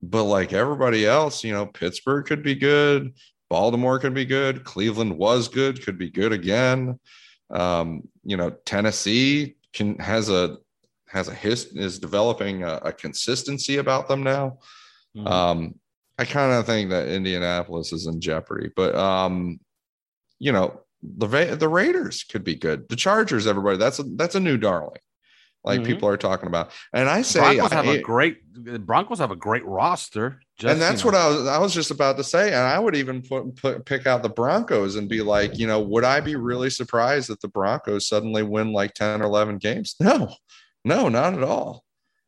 but 0.03 0.25
like 0.25 0.53
everybody 0.53 1.07
else, 1.07 1.43
you 1.43 1.53
know, 1.53 1.67
Pittsburgh 1.67 2.27
could 2.27 2.43
be 2.43 2.55
good. 2.55 3.15
Baltimore 3.49 3.99
could 3.99 4.15
be 4.15 4.25
good. 4.25 4.65
Cleveland 4.65 5.17
was 5.17 5.49
good, 5.49 5.85
could 5.85 5.99
be 5.99 6.11
good 6.11 6.33
again. 6.33 6.99
Um, 7.51 8.09
you 8.25 8.37
know, 8.37 8.51
Tennessee 8.65 9.57
can 9.73 9.99
has 9.99 10.29
a 10.29 10.59
has 11.09 11.29
a 11.29 11.35
his 11.35 11.67
is 11.67 11.99
developing 11.99 12.63
a, 12.63 12.81
a 12.83 12.93
consistency 12.93 13.77
about 13.77 14.09
them 14.09 14.23
now. 14.23 14.59
Mm-hmm. 15.17 15.27
Um, 15.27 15.75
I 16.19 16.25
kind 16.25 16.53
of 16.53 16.67
think 16.67 16.91
that 16.91 17.09
Indianapolis 17.09 17.93
is 17.93 18.07
in 18.07 18.21
jeopardy, 18.21 18.71
but 18.75 18.95
um, 18.95 19.61
you 20.39 20.53
know, 20.53 20.81
the 21.03 21.57
the 21.59 21.69
Raiders 21.69 22.25
could 22.25 22.45
be 22.45 22.55
good. 22.55 22.89
The 22.89 22.97
Chargers, 22.97 23.47
everybody, 23.47 23.79
that's 23.79 23.99
a 23.99 24.03
that's 24.03 24.35
a 24.35 24.41
new 24.41 24.57
darling. 24.57 25.01
Like 25.67 25.81
mm-hmm. 25.81 25.93
people 25.93 26.09
are 26.09 26.17
talking 26.17 26.47
about, 26.47 26.71
and 26.93 27.09
I 27.09 27.23
say 27.23 27.41
Broncos 27.41 27.73
have 27.73 27.89
a 27.89 28.01
great 28.01 28.39
Broncos 28.87 29.19
have 29.19 29.33
a 29.33 29.37
great 29.37 29.65
roster. 29.67 30.41
Just, 30.59 30.73
and 30.73 30.81
that's 30.81 31.03
you 31.03 31.11
know. 31.11 31.19
what 31.19 31.25
I 31.25 31.29
was 31.29 31.47
I 31.49 31.59
was 31.59 31.75
just 31.75 31.91
about 31.91 32.17
to 32.19 32.25
say. 32.25 32.49
And 32.49 32.63
I 32.63 32.79
would 32.79 32.95
even 32.95 33.21
put, 33.21 33.57
put 33.57 33.85
pick 33.85 34.07
out 34.07 34.23
the 34.23 34.29
Broncos 34.29 34.95
and 34.95 35.09
be 35.09 35.23
like, 35.23 35.59
you 35.59 35.67
know, 35.67 35.81
would 35.81 36.05
I 36.05 36.21
be 36.21 36.37
really 36.37 36.71
surprised 36.71 37.29
that 37.31 37.41
the 37.41 37.49
Broncos 37.49 38.07
suddenly 38.07 38.45
win 38.45 38.73
like 38.73 38.95
ten 38.95 39.21
or 39.21 39.25
eleven 39.25 39.59
games? 39.59 39.97
No, 39.99 40.33
no, 40.87 41.09
not 41.09 41.35
at 41.35 41.43
all. 41.43 41.85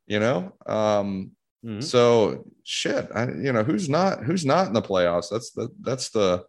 You 0.07 0.19
know, 0.19 0.53
um, 0.67 1.31
mm-hmm. 1.65 1.81
so 1.81 2.45
shit. 2.65 3.09
I, 3.15 3.27
you 3.27 3.53
know, 3.53 3.63
who's 3.63 3.89
not 3.89 4.25
who's 4.25 4.45
not 4.45 4.67
in 4.67 4.73
the 4.73 4.83
playoffs? 4.83 5.31
That's 5.31 5.53
the 5.53 5.69
that's 5.81 6.11
the 6.11 6.45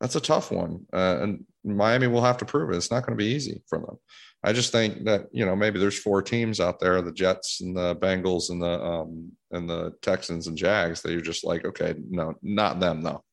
that's 0.00 0.14
a 0.14 0.20
tough 0.20 0.52
one. 0.52 0.86
Uh, 0.92 1.18
and 1.22 1.44
Miami 1.64 2.06
will 2.06 2.22
have 2.22 2.38
to 2.38 2.44
prove 2.44 2.70
it. 2.70 2.76
It's 2.76 2.90
not 2.90 3.04
going 3.04 3.18
to 3.18 3.24
be 3.24 3.30
easy 3.30 3.62
for 3.68 3.78
them. 3.78 3.96
I 4.44 4.52
just 4.52 4.72
think 4.72 5.04
that 5.04 5.26
you 5.32 5.44
know 5.44 5.56
maybe 5.56 5.80
there's 5.80 5.98
four 5.98 6.22
teams 6.22 6.60
out 6.60 6.78
there: 6.78 7.02
the 7.02 7.12
Jets 7.12 7.60
and 7.60 7.76
the 7.76 7.96
Bengals 7.96 8.50
and 8.50 8.62
the 8.62 8.80
um, 8.80 9.32
and 9.50 9.68
the 9.68 9.94
Texans 10.00 10.46
and 10.46 10.56
Jags. 10.56 11.02
That 11.02 11.10
you're 11.10 11.20
just 11.20 11.44
like, 11.44 11.64
okay, 11.64 11.94
no, 12.08 12.34
not 12.40 12.78
them 12.78 13.02
though. 13.02 13.24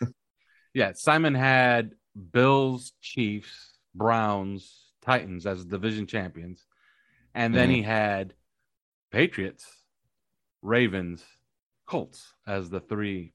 yeah, 0.74 0.92
Simon 0.94 1.34
had 1.34 1.92
Bills, 2.32 2.92
Chiefs, 3.00 3.78
Browns, 3.94 4.92
Titans 5.02 5.46
as 5.46 5.64
division 5.64 6.06
champions, 6.06 6.64
and 7.34 7.54
then 7.54 7.68
mm-hmm. 7.68 7.76
he 7.76 7.82
had 7.82 8.34
Patriots, 9.10 9.66
Ravens, 10.62 11.24
Colts 11.86 12.32
as 12.46 12.70
the 12.70 12.80
three 12.80 13.34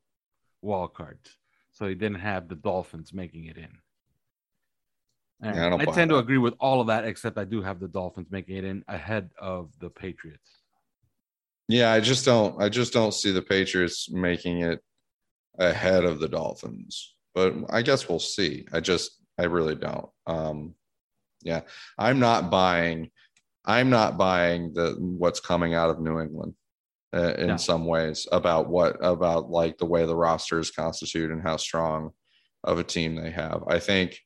wild 0.62 0.93
cards 0.93 1.38
so 1.78 1.88
he 1.88 1.93
didn't 1.93 2.20
have 2.20 2.48
the 2.48 2.56
Dolphins 2.56 3.14
making 3.14 3.45
it 3.45 3.58
in. 3.58 3.70
Yeah, 5.43 5.76
I, 5.76 5.82
I 5.82 5.86
tend 5.86 6.10
to 6.10 6.18
agree 6.18 6.39
with 6.39 6.56
all 6.60 6.82
of 6.82 6.88
that, 6.88 7.06
except 7.06 7.38
I 7.38 7.43
do 7.43 7.62
have 7.62 7.80
the 7.80 7.88
Dolphins 7.88 8.30
making 8.32 8.58
it 8.58 8.64
in 8.64 8.84
ahead 8.88 9.30
of 9.39 9.70
the 9.80 9.89
Patriots. 9.91 10.50
Yeah, 11.68 11.91
I 11.91 12.00
just 12.00 12.26
don't. 12.26 12.60
I 12.60 12.70
just 12.70 12.93
don't 12.93 13.14
see 13.14 13.32
the 13.32 13.43
Patriots 13.43 14.10
making 14.10 14.62
it 14.62 14.80
ahead 15.60 16.04
of 16.04 16.20
the 16.20 16.28
Dolphins. 16.28 17.14
But 17.36 17.54
I 17.70 17.84
guess 17.84 18.10
we'll 18.10 18.18
see. 18.18 18.66
I 18.74 18.80
just, 18.80 19.12
I 19.38 19.43
really 19.43 19.76
don't. 19.76 20.10
Um, 20.26 20.74
yeah, 21.43 21.62
I'm 22.00 22.20
not 22.20 22.50
buying. 22.50 23.12
I'm 23.68 23.89
not 23.89 24.18
buying 24.18 24.74
the 24.74 24.95
what's 24.99 25.41
coming 25.41 25.74
out 25.74 25.89
of 25.89 25.99
New 25.99 26.20
England 26.22 26.53
uh, 27.13 27.34
in 27.38 27.47
No. 27.47 27.57
some 27.57 27.86
ways 27.86 28.28
about 28.32 28.70
what 28.70 28.95
about 29.01 29.49
like 29.49 29.78
the 29.78 29.86
way 29.86 30.05
the 30.05 30.15
roster 30.15 30.57
is 30.57 30.72
constituted 30.72 31.32
and 31.32 31.43
how 31.43 31.57
strong 31.57 32.11
of 32.63 32.80
a 32.80 32.84
team 32.84 33.15
they 33.15 33.30
have. 33.30 33.63
I 33.68 33.80
think 33.80 34.18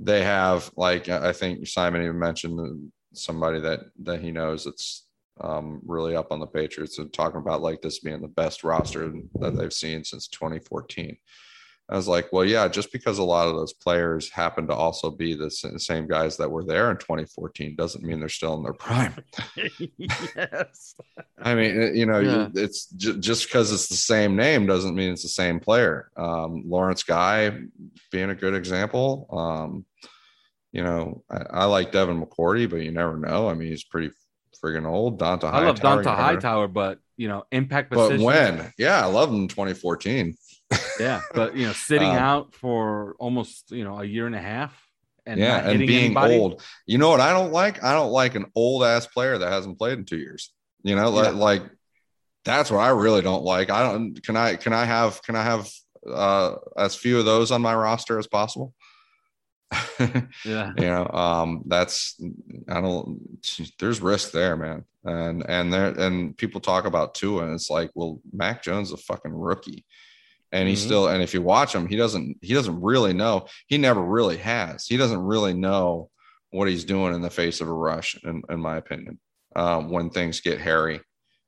they 0.00 0.22
have 0.22 0.70
like 0.76 1.08
I 1.08 1.32
think 1.32 1.66
Simon 1.66 2.02
even 2.02 2.18
mentioned 2.18 2.92
somebody 3.14 3.60
that 3.60 3.80
that 4.02 4.20
he 4.20 4.30
knows 4.30 4.64
that's 4.64 5.06
um, 5.40 5.80
really 5.84 6.14
up 6.14 6.30
on 6.30 6.38
the 6.40 6.46
Patriots 6.46 6.98
and 6.98 7.12
talking 7.12 7.40
about 7.40 7.62
like 7.62 7.80
this 7.80 8.00
being 8.00 8.20
the 8.20 8.28
best 8.28 8.62
roster 8.64 9.12
that 9.40 9.56
they've 9.56 9.72
seen 9.72 10.04
since 10.04 10.28
2014. 10.28 11.16
I 11.90 11.96
was 11.96 12.08
like, 12.08 12.32
well, 12.32 12.46
yeah, 12.46 12.66
just 12.68 12.90
because 12.92 13.18
a 13.18 13.22
lot 13.22 13.46
of 13.46 13.54
those 13.56 13.74
players 13.74 14.30
happen 14.30 14.66
to 14.68 14.72
also 14.74 15.10
be 15.10 15.34
the 15.34 15.50
same 15.50 16.06
guys 16.06 16.38
that 16.38 16.50
were 16.50 16.64
there 16.64 16.90
in 16.90 16.96
2014 16.96 17.76
doesn't 17.76 18.02
mean 18.02 18.20
they're 18.20 18.28
still 18.30 18.54
in 18.54 18.62
their 18.62 18.72
prime. 18.72 19.14
yes. 19.98 20.94
I 21.38 21.54
mean, 21.54 21.94
you 21.94 22.06
know, 22.06 22.20
Yeah. 22.20 22.48
it's 22.54 22.86
j- 22.86 23.18
just 23.18 23.46
because 23.46 23.72
it's 23.72 23.88
the 23.88 23.96
same 23.96 24.34
name 24.36 24.66
doesn't 24.66 24.94
mean 24.94 25.12
it's 25.12 25.22
the 25.22 25.28
same 25.28 25.60
player. 25.60 26.10
Um, 26.16 26.62
Lawrence 26.66 27.02
Guy 27.02 27.50
being 28.10 28.30
a 28.30 28.34
good 28.34 28.54
example. 28.54 29.26
Um, 29.30 29.84
you 30.72 30.82
know, 30.82 31.22
I, 31.30 31.36
I 31.50 31.64
like 31.66 31.92
Devin 31.92 32.24
McCourty, 32.24 32.68
but 32.68 32.76
you 32.80 32.92
never 32.92 33.16
know. 33.16 33.48
I 33.48 33.54
mean, 33.54 33.68
he's 33.68 33.84
pretty 33.84 34.10
friggin' 34.62 34.86
old. 34.86 35.20
Dont'a 35.20 35.44
I 35.44 35.66
love 35.66 35.78
Hightower, 35.78 35.96
Dont'a 35.96 35.98
you 35.98 36.04
never- 36.04 36.22
Hightower, 36.22 36.68
but 36.68 36.98
you 37.16 37.28
know, 37.28 37.44
impact 37.52 37.90
But 37.90 37.96
position. 38.08 38.24
when? 38.24 38.72
Yeah, 38.78 39.02
I 39.02 39.06
love 39.06 39.28
him 39.28 39.42
in 39.42 39.48
2014. 39.48 40.34
Yeah, 41.00 41.20
but 41.34 41.56
you 41.56 41.66
know, 41.66 41.72
sitting 41.72 42.10
Um, 42.10 42.16
out 42.16 42.54
for 42.54 43.14
almost 43.18 43.70
you 43.70 43.84
know 43.84 43.98
a 44.00 44.04
year 44.04 44.26
and 44.26 44.34
a 44.34 44.40
half, 44.40 44.72
and 45.26 45.38
yeah, 45.40 45.68
and 45.68 45.78
being 45.80 46.04
anybody. 46.06 46.38
old. 46.38 46.62
You 46.86 46.98
know 46.98 47.08
what 47.10 47.20
I 47.20 47.32
don't 47.32 47.52
like? 47.52 47.82
I 47.82 47.92
don't 47.94 48.10
like 48.12 48.34
an 48.34 48.46
old 48.54 48.84
ass 48.84 49.06
player 49.06 49.38
that 49.38 49.50
hasn't 49.52 49.78
played 49.78 49.98
in 49.98 50.04
two 50.04 50.18
years. 50.18 50.52
You 50.82 50.96
know, 50.96 51.10
like, 51.10 51.32
Yeah. 51.32 51.38
like 51.38 51.62
that's 52.44 52.70
what 52.70 52.80
I 52.80 52.88
really 52.90 53.22
don't 53.22 53.42
like. 53.44 53.70
I 53.70 53.82
don't. 53.90 54.22
Can 54.22 54.36
I? 54.36 54.56
Can 54.56 54.72
I 54.72 54.84
have? 54.84 55.22
Can 55.22 55.34
I 55.36 55.42
have 55.42 55.68
uh, 56.06 56.56
as 56.76 56.94
few 56.94 57.18
of 57.18 57.24
those 57.24 57.50
on 57.50 57.62
my 57.62 57.74
roster 57.74 58.18
as 58.18 58.26
possible? 58.26 58.74
Yeah, 60.44 60.72
you 60.76 60.86
know, 60.86 61.08
um, 61.08 61.62
that's 61.66 62.20
I 62.68 62.80
don't. 62.80 63.20
There's 63.78 64.00
risk 64.00 64.32
there, 64.32 64.56
man. 64.56 64.84
And 65.04 65.44
and 65.48 65.72
there 65.72 65.86
and 65.86 66.36
people 66.36 66.60
talk 66.60 66.84
about 66.84 67.14
Tua, 67.14 67.44
and 67.44 67.54
it's 67.54 67.70
like, 67.70 67.90
well, 67.94 68.20
Mac 68.32 68.62
Jones 68.62 68.88
is 68.88 68.94
a 68.94 68.96
fucking 68.98 69.32
rookie, 69.32 69.84
and 70.54 70.68
he's 70.68 70.80
Mhm. 70.82 70.86
still. 70.86 71.08
And 71.08 71.22
if 71.22 71.34
you 71.34 71.42
watch 71.42 71.74
him, 71.74 71.86
he 71.86 71.96
doesn't. 71.96 72.38
He 72.40 72.54
doesn't 72.54 72.80
really 72.80 73.12
know. 73.12 73.46
He 73.66 73.76
never 73.76 74.00
really 74.02 74.38
has. 74.38 74.86
He 74.86 74.96
doesn't 74.96 75.20
really 75.20 75.52
know 75.52 76.10
what 76.50 76.68
he's 76.68 76.84
doing 76.84 77.12
in 77.14 77.20
the 77.20 77.30
face 77.30 77.60
of 77.60 77.68
a 77.68 77.72
rush, 77.72 78.16
in, 78.24 78.42
in 78.48 78.60
my 78.60 78.76
opinion. 78.76 79.18
Um, 79.56 79.90
when 79.90 80.10
things 80.10 80.40
get 80.40 80.60
hairy 80.60 81.00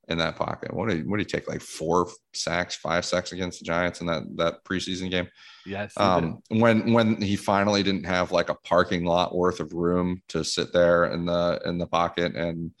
in 0.09 0.17
that 0.19 0.35
pocket, 0.35 0.73
what 0.73 0.89
did 0.89 1.09
what 1.09 1.17
did 1.17 1.27
he 1.31 1.37
take 1.37 1.47
like 1.49 1.61
four 1.61 2.09
sacks, 2.33 2.75
five 2.75 3.05
sacks 3.05 3.31
against 3.31 3.59
the 3.59 3.65
Giants 3.65 4.01
in 4.01 4.07
that 4.07 4.23
that 4.35 4.63
preseason 4.65 5.09
game? 5.09 5.27
yes. 5.65 5.93
um, 5.97 6.39
when 6.49 6.93
when 6.93 7.21
he 7.21 7.35
finally 7.35 7.83
didn't 7.83 8.05
have 8.05 8.31
like 8.31 8.49
a 8.49 8.55
parking 8.55 9.03
lot 9.05 9.35
worth 9.35 9.59
of 9.59 9.73
room 9.73 10.21
to 10.29 10.43
sit 10.43 10.71
there 10.73 11.05
in 11.05 11.25
the 11.25 11.61
in 11.65 11.77
the 11.77 11.87
pocket 11.87 12.35
and 12.35 12.71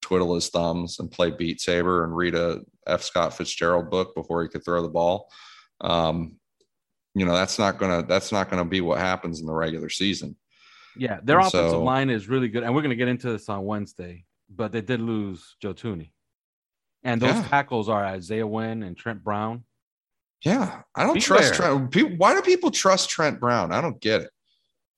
twiddle 0.00 0.34
his 0.34 0.48
thumbs 0.48 0.98
and 0.98 1.10
play 1.10 1.30
Beat 1.30 1.60
Saber 1.60 2.04
and 2.04 2.16
read 2.16 2.34
a 2.34 2.60
F. 2.86 3.02
Scott 3.02 3.34
Fitzgerald 3.36 3.88
book 3.90 4.14
before 4.14 4.42
he 4.42 4.48
could 4.48 4.64
throw 4.64 4.82
the 4.82 4.88
ball. 4.88 5.30
Um, 5.82 6.36
you 7.14 7.26
know 7.26 7.34
that's 7.34 7.58
not 7.58 7.78
gonna 7.78 8.02
that's 8.06 8.32
not 8.32 8.48
gonna 8.48 8.64
be 8.64 8.80
what 8.80 8.98
happens 8.98 9.40
in 9.40 9.46
the 9.46 9.52
regular 9.52 9.88
season. 9.90 10.36
yeah, 10.96 11.20
their 11.22 11.38
and 11.38 11.46
offensive 11.48 11.70
so- 11.72 11.82
line 11.82 12.08
is 12.10 12.28
really 12.28 12.48
good, 12.48 12.62
and 12.62 12.74
we're 12.74 12.82
to 12.82 12.96
get 12.96 13.08
into 13.08 13.30
this 13.30 13.48
on 13.48 13.64
Wednesday. 13.64 14.24
But 14.54 14.72
they 14.72 14.80
did 14.82 15.00
lose 15.00 15.56
Joe 15.60 15.74
Thuney, 15.74 16.12
and 17.02 17.20
those 17.20 17.34
Yeah. 17.34 17.48
tackles 17.48 17.88
are 17.88 18.04
Isaiah 18.04 18.46
Wynn 18.46 18.82
and 18.82 18.96
Trent 18.96 19.22
Brown. 19.24 19.64
Yeah, 20.44 20.82
I 20.94 21.04
don't 21.04 21.14
Be 21.14 21.20
trust 21.20 21.54
fair. 21.54 21.68
Trent. 21.76 21.90
People, 21.90 22.16
why 22.16 22.34
do 22.34 22.42
people 22.42 22.70
trust 22.70 23.08
Trent 23.10 23.38
Brown? 23.40 23.72
I 23.72 23.80
don't 23.80 24.00
get 24.00 24.22
it. 24.22 24.30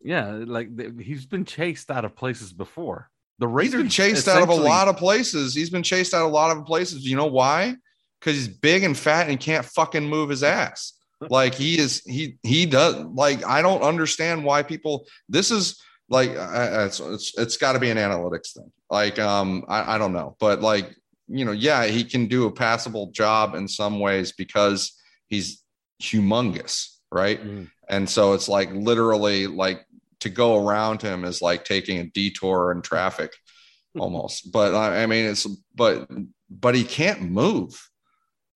Yeah, 0.02 0.26
like 0.46 0.68
he's 1.00 1.26
been 1.26 1.44
chased 1.44 1.90
out 1.90 2.04
of 2.04 2.14
places 2.16 2.52
before. 2.52 3.10
The 3.38 3.46
He's 3.46 3.54
Raiders 3.54 3.82
been 3.82 3.88
chased 3.90 4.28
out 4.28 4.42
of 4.42 4.48
a 4.48 4.54
lot 4.54 4.88
of 4.88 4.96
places. 4.96 5.54
He's 5.54 5.70
been 5.70 5.82
chased 5.82 6.14
out 6.14 6.22
of 6.24 6.30
a 6.30 6.34
lot 6.34 6.56
of 6.56 6.64
places. 6.64 7.04
You 7.04 7.16
know 7.16 7.26
why? 7.26 7.76
Because 8.24 8.38
he's 8.38 8.48
big 8.48 8.84
and 8.84 8.96
fat 8.96 9.28
and 9.28 9.38
can't 9.38 9.66
fucking 9.66 10.08
move 10.08 10.30
his 10.30 10.42
ass. 10.42 10.94
Like 11.20 11.54
he 11.54 11.78
is, 11.78 12.02
he 12.04 12.36
he 12.42 12.64
does. 12.66 12.96
Like 12.96 13.44
I 13.44 13.60
don't 13.60 13.82
understand 13.82 14.44
why 14.44 14.62
people. 14.62 15.06
This 15.28 15.50
is 15.50 15.78
like 16.08 16.30
it's 16.34 17.00
it's, 17.00 17.38
it's 17.38 17.56
got 17.56 17.72
to 17.74 17.78
be 17.78 17.90
an 17.90 17.98
analytics 17.98 18.52
thing. 18.54 18.70
Like 18.90 19.18
um 19.18 19.64
I, 19.68 19.94
I 19.94 19.98
don't 19.98 20.12
know, 20.12 20.36
but 20.40 20.60
like 20.60 20.94
you 21.28 21.44
know, 21.44 21.52
yeah, 21.52 21.86
he 21.86 22.04
can 22.04 22.26
do 22.26 22.46
a 22.46 22.52
passable 22.52 23.10
job 23.12 23.54
in 23.54 23.66
some 23.68 24.00
ways 24.00 24.32
because 24.32 25.00
he's 25.28 25.62
humongous, 26.02 26.96
right? 27.10 27.42
Mhm. 27.42 27.70
And 27.88 28.08
so 28.08 28.34
it's 28.34 28.48
like 28.48 28.70
literally 28.72 29.46
like 29.46 29.86
to 30.20 30.28
go 30.30 30.66
around 30.66 31.02
him 31.02 31.24
is 31.24 31.40
like 31.42 31.64
taking 31.64 31.98
a 31.98 32.04
detour 32.04 32.72
in 32.72 32.82
traffic 32.82 33.32
almost. 33.98 34.52
But 34.52 34.74
I, 34.74 35.02
I 35.02 35.06
mean, 35.06 35.26
it's 35.26 35.46
but 35.74 36.08
but 36.50 36.74
he 36.74 36.84
can't 36.84 37.22
move. 37.22 37.88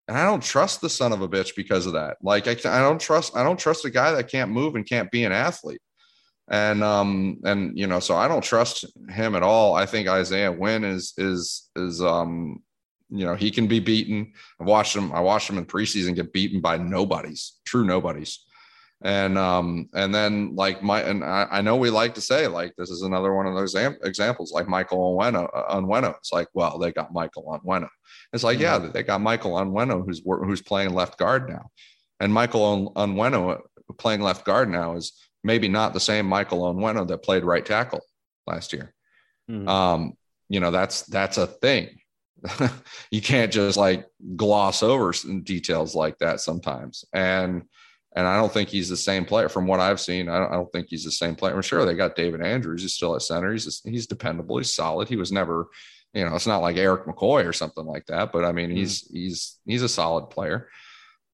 And 0.09 0.17
I 0.17 0.25
don't 0.25 0.43
trust 0.43 0.81
the 0.81 0.89
son 0.89 1.13
of 1.13 1.21
a 1.21 1.29
bitch 1.29 1.55
because 1.55 1.87
of 1.87 1.93
that. 1.93 2.17
Like 2.23 2.49
I, 2.49 2.53
I 2.53 2.81
don't 2.81 3.01
trust 3.01 3.37
I 3.37 3.45
don't 3.45 3.59
trust 3.59 3.85
a 3.85 3.91
guy 3.91 4.13
that 4.13 4.29
can't 4.29 4.51
move 4.51 4.75
and 4.75 4.89
can't 4.89 5.11
be 5.11 5.25
an 5.25 5.33
athlete. 5.33 5.83
And 6.51 6.83
um 6.83 7.39
and 7.45 7.79
you 7.79 7.87
know 7.87 8.01
so 8.01 8.17
I 8.17 8.27
don't 8.27 8.43
trust 8.43 8.87
him 9.11 9.35
at 9.35 9.43
all. 9.43 9.75
I 9.75 9.85
think 9.85 10.09
Isaiah 10.09 10.51
Wynn 10.51 10.83
is 10.83 11.13
is 11.19 11.69
is 11.77 12.03
um 12.03 12.63
you 13.11 13.27
know 13.27 13.35
he 13.35 13.51
can 13.51 13.67
be 13.67 13.81
beaten. 13.81 14.33
I 14.59 14.65
watched 14.65 14.97
him. 14.97 15.13
I 15.13 15.21
watched 15.21 15.51
him 15.51 15.59
in 15.59 15.67
preseason 15.67 16.15
get 16.15 16.33
beaten 16.33 16.61
by 16.61 16.79
nobodies, 16.79 17.59
true 17.67 17.85
nobodies 17.85 18.41
and 19.03 19.39
um 19.39 19.89
and 19.95 20.13
then 20.13 20.55
like 20.57 20.83
my 20.83 21.03
and 21.03 21.23
I, 21.23 21.47
I 21.51 21.61
know 21.61 21.77
we 21.77 21.89
like 21.91 22.15
to 22.15 22.21
say 22.21 22.49
like 22.49 22.75
this 22.77 22.91
is 22.91 23.03
another 23.03 23.33
one 23.33 23.47
of 23.47 23.55
those 23.55 23.75
exam- 23.75 23.99
examples 24.03 24.53
like 24.53 24.67
Michael 24.69 25.17
Onwenu 25.17 25.49
Onwenu. 25.71 26.17
It's 26.17 26.33
like 26.33 26.49
well 26.55 26.79
they 26.79 26.91
got 26.93 27.13
Michael 27.13 27.45
Onwenu. 27.45 27.89
It's 28.33 28.43
like 28.45 28.59
yeah 28.59 28.79
they 28.79 29.03
got 29.05 29.21
Michael 29.21 29.53
Onwenu 29.53 30.05
who's 30.05 30.21
who's 30.25 30.63
playing 30.63 30.95
left 30.95 31.17
guard 31.19 31.49
now. 31.49 31.71
And 32.21 32.33
Michael 32.33 32.93
On- 32.97 33.11
Onwenu 33.11 33.61
playing 33.99 34.21
left 34.21 34.45
guard 34.45 34.69
now 34.69 34.97
is 34.97 35.13
maybe 35.45 35.69
not 35.69 35.95
the 35.95 36.01
same 36.01 36.27
Michael 36.27 36.63
Onwenu 36.63 37.07
that 37.07 37.23
played 37.23 37.45
right 37.45 37.65
tackle 37.65 38.01
last 38.47 38.73
year. 38.73 38.93
Mhm. 39.49 39.69
um 39.69 40.13
you 40.49 40.59
know 40.61 40.71
that's 40.73 41.03
that's 41.03 41.39
a 41.39 41.47
thing. 41.47 42.01
You 43.11 43.23
can't 43.23 43.53
just 43.53 43.77
like 43.79 44.07
gloss 44.37 44.83
over 44.83 45.13
some 45.13 45.43
details 45.43 45.95
like 45.95 46.19
that 46.19 46.41
sometimes. 46.41 47.05
And 47.13 47.63
and 48.17 48.27
I 48.27 48.37
don't 48.37 48.53
think 48.53 48.69
he's 48.69 48.89
the 48.89 48.97
same 48.97 49.25
player 49.25 49.49
from 49.49 49.67
what 49.67 49.81
I've 49.81 50.01
seen. 50.01 50.29
I 50.29 50.39
don't, 50.39 50.51
I 50.51 50.55
don't 50.55 50.73
think 50.73 50.89
he's 50.89 51.05
the 51.05 51.11
same 51.11 51.35
player. 51.35 51.55
I'm 51.55 51.63
sure 51.63 51.85
they 51.85 51.95
got 51.95 52.17
David 52.17 52.43
Andrews. 52.43 52.83
He's 52.83 52.95
still 52.95 53.15
at 53.15 53.23
center. 53.23 53.53
He's 53.53 53.81
he's 53.85 54.07
dependable. 54.07 54.59
He's 54.59 54.73
solid. 54.73 55.09
He 55.09 55.17
was 55.17 55.31
never, 55.31 55.67
you 56.15 56.25
know, 56.25 56.35
it's 56.35 56.47
not 56.47 56.63
like 56.63 56.77
Erik 56.77 57.05
McCoy 57.05 57.47
or 57.47 57.53
something 57.53 57.85
like 57.85 58.07
that. 58.07 58.33
But 58.33 58.45
I 58.45 58.53
mean, 58.53 58.71
he's 58.71 59.07
he's 59.09 59.59
he's 59.67 59.83
a 59.83 59.89
solid 59.89 60.31
player. 60.31 60.69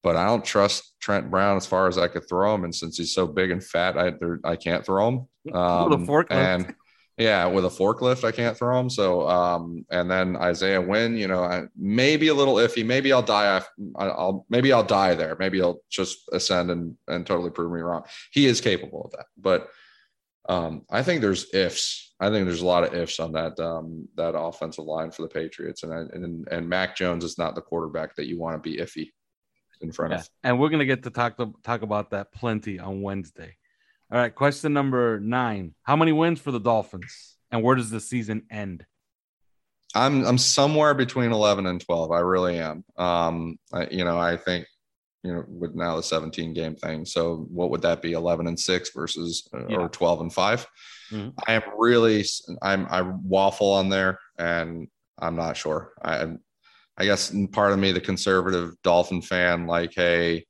But 0.03 0.15
I 0.17 0.25
don't 0.25 0.45
trust 0.45 0.93
Trent 0.99 1.31
Brown 1.31 1.57
as 1.57 1.65
far 1.65 1.87
as 1.87 1.97
I 1.97 2.07
could 2.07 2.29
throw 2.29 2.53
him. 2.53 2.63
And 2.63 2.75
since 2.75 2.97
he's 2.97 3.13
so 3.13 3.25
big 3.25 3.49
and 3.49 3.63
fat, 3.63 3.97
I 3.97 4.11
there, 4.11 4.39
I 4.43 4.55
can't 4.55 4.85
throw 4.85 5.07
him. 5.07 5.27
Um. 5.55 5.89
And 6.37 6.75
yeah, 7.17 7.45
with 7.45 7.65
a 7.65 7.69
forklift, 7.69 8.23
I 8.25 8.31
can't 8.31 8.57
throw 8.57 8.77
him. 8.79 8.89
So, 8.89 9.27
um, 9.27 9.85
and 9.89 10.11
then 10.11 10.35
Isaiah 10.35 10.81
Wynn, 10.81 11.15
you 11.17 11.27
know, 11.27 11.43
I, 11.43 11.63
maybe 11.77 12.27
a 12.27 12.33
little 12.33 12.55
iffy. 12.55 12.85
Maybe 12.85 13.13
I'll 13.13 13.21
die. 13.21 13.57
I- 13.97 14.05
I'll 14.07 14.45
maybe 14.49 14.73
I'll 14.73 14.83
die 14.83 15.13
there. 15.15 15.35
Maybe 15.39 15.61
I'll 15.61 15.79
just 15.89 16.27
ascend 16.33 16.71
and 16.71 16.97
and 17.07 17.25
totally 17.25 17.51
prove 17.51 17.71
me 17.71 17.79
wrong. 17.81 18.03
He 18.31 18.45
is 18.47 18.59
capable 18.59 19.05
of 19.05 19.11
that, 19.11 19.25
but 19.37 19.69
um, 20.47 20.83
I 20.91 21.03
think 21.03 21.21
there's 21.21 21.53
ifs. 21.53 22.13
I 22.19 22.29
think 22.29 22.45
there's 22.45 22.61
a 22.61 22.65
lot 22.65 22.83
of 22.83 22.93
ifs 22.93 23.19
on 23.19 23.31
that 23.33 23.59
um, 23.59 24.07
that 24.15 24.37
offensive 24.37 24.85
line 24.85 25.11
for 25.11 25.21
the 25.23 25.27
Patriots, 25.29 25.83
and 25.83 25.93
I, 25.93 25.97
and 26.13 26.47
and 26.51 26.69
Mac 26.69 26.95
Jones 26.95 27.23
is 27.23 27.37
not 27.37 27.55
the 27.55 27.61
quarterback 27.61 28.15
that 28.15 28.27
you 28.27 28.37
want 28.39 28.61
to 28.61 28.69
be 28.69 28.77
iffy 28.77 29.09
in 29.81 29.91
front 29.91 30.13
Yeah, 30.13 30.19
of. 30.19 30.29
and 30.43 30.59
we're 30.59 30.69
gonna 30.69 30.85
get 30.85 31.03
to 31.03 31.09
talk 31.09 31.37
to 31.37 31.53
talk 31.63 31.81
about 31.81 32.09
that 32.11 32.31
plenty 32.33 32.77
on 32.79 33.01
Wednesday. 33.01 33.55
All 34.11 34.19
right, 34.19 34.33
question 34.33 34.73
number 34.73 35.19
nine: 35.19 35.73
How 35.83 35.95
many 35.95 36.11
wins 36.11 36.39
for 36.39 36.51
the 36.51 36.59
Dolphins, 36.59 37.37
and 37.51 37.63
where 37.63 37.75
does 37.75 37.89
the 37.89 37.99
season 37.99 38.43
end? 38.51 38.85
I'm 39.95 40.25
I'm 40.25 40.37
somewhere 40.37 40.93
between 40.93 41.31
11 41.31 41.65
and 41.65 41.81
12. 41.81 42.11
I 42.11 42.19
really 42.19 42.59
am. 42.59 42.83
Um, 42.97 43.57
I, 43.73 43.87
you 43.87 44.03
know, 44.03 44.19
I 44.19 44.37
think 44.37 44.67
you 45.23 45.33
know 45.33 45.43
with 45.47 45.73
now 45.73 45.95
the 45.95 46.03
17 46.03 46.53
game 46.53 46.75
thing. 46.75 47.05
So 47.05 47.47
what 47.49 47.71
would 47.71 47.81
that 47.81 48.01
be? 48.01 48.13
11 48.13 48.47
and 48.47 48.59
six 48.59 48.91
versus 48.93 49.47
uh, 49.53 49.65
Yeah. 49.69 49.77
or 49.77 49.89
12 49.89 50.21
and 50.21 50.33
5 50.33 50.67
Mhm. 51.11 51.33
I 51.47 51.53
am 51.53 51.63
really 51.77 52.23
I'm 52.61 52.85
I 52.89 53.01
waffle 53.01 53.71
on 53.71 53.89
there, 53.89 54.19
and 54.37 54.87
I'm 55.17 55.35
not 55.35 55.57
sure. 55.57 55.93
I 56.03 56.27
I 56.97 57.05
guess 57.05 57.33
part 57.51 57.71
of 57.73 57.79
me, 57.79 57.91
the 57.91 58.01
conservative 58.01 58.73
Dolphin 58.83 59.21
fan, 59.21 59.65
like, 59.67 59.93
hey, 59.95 60.45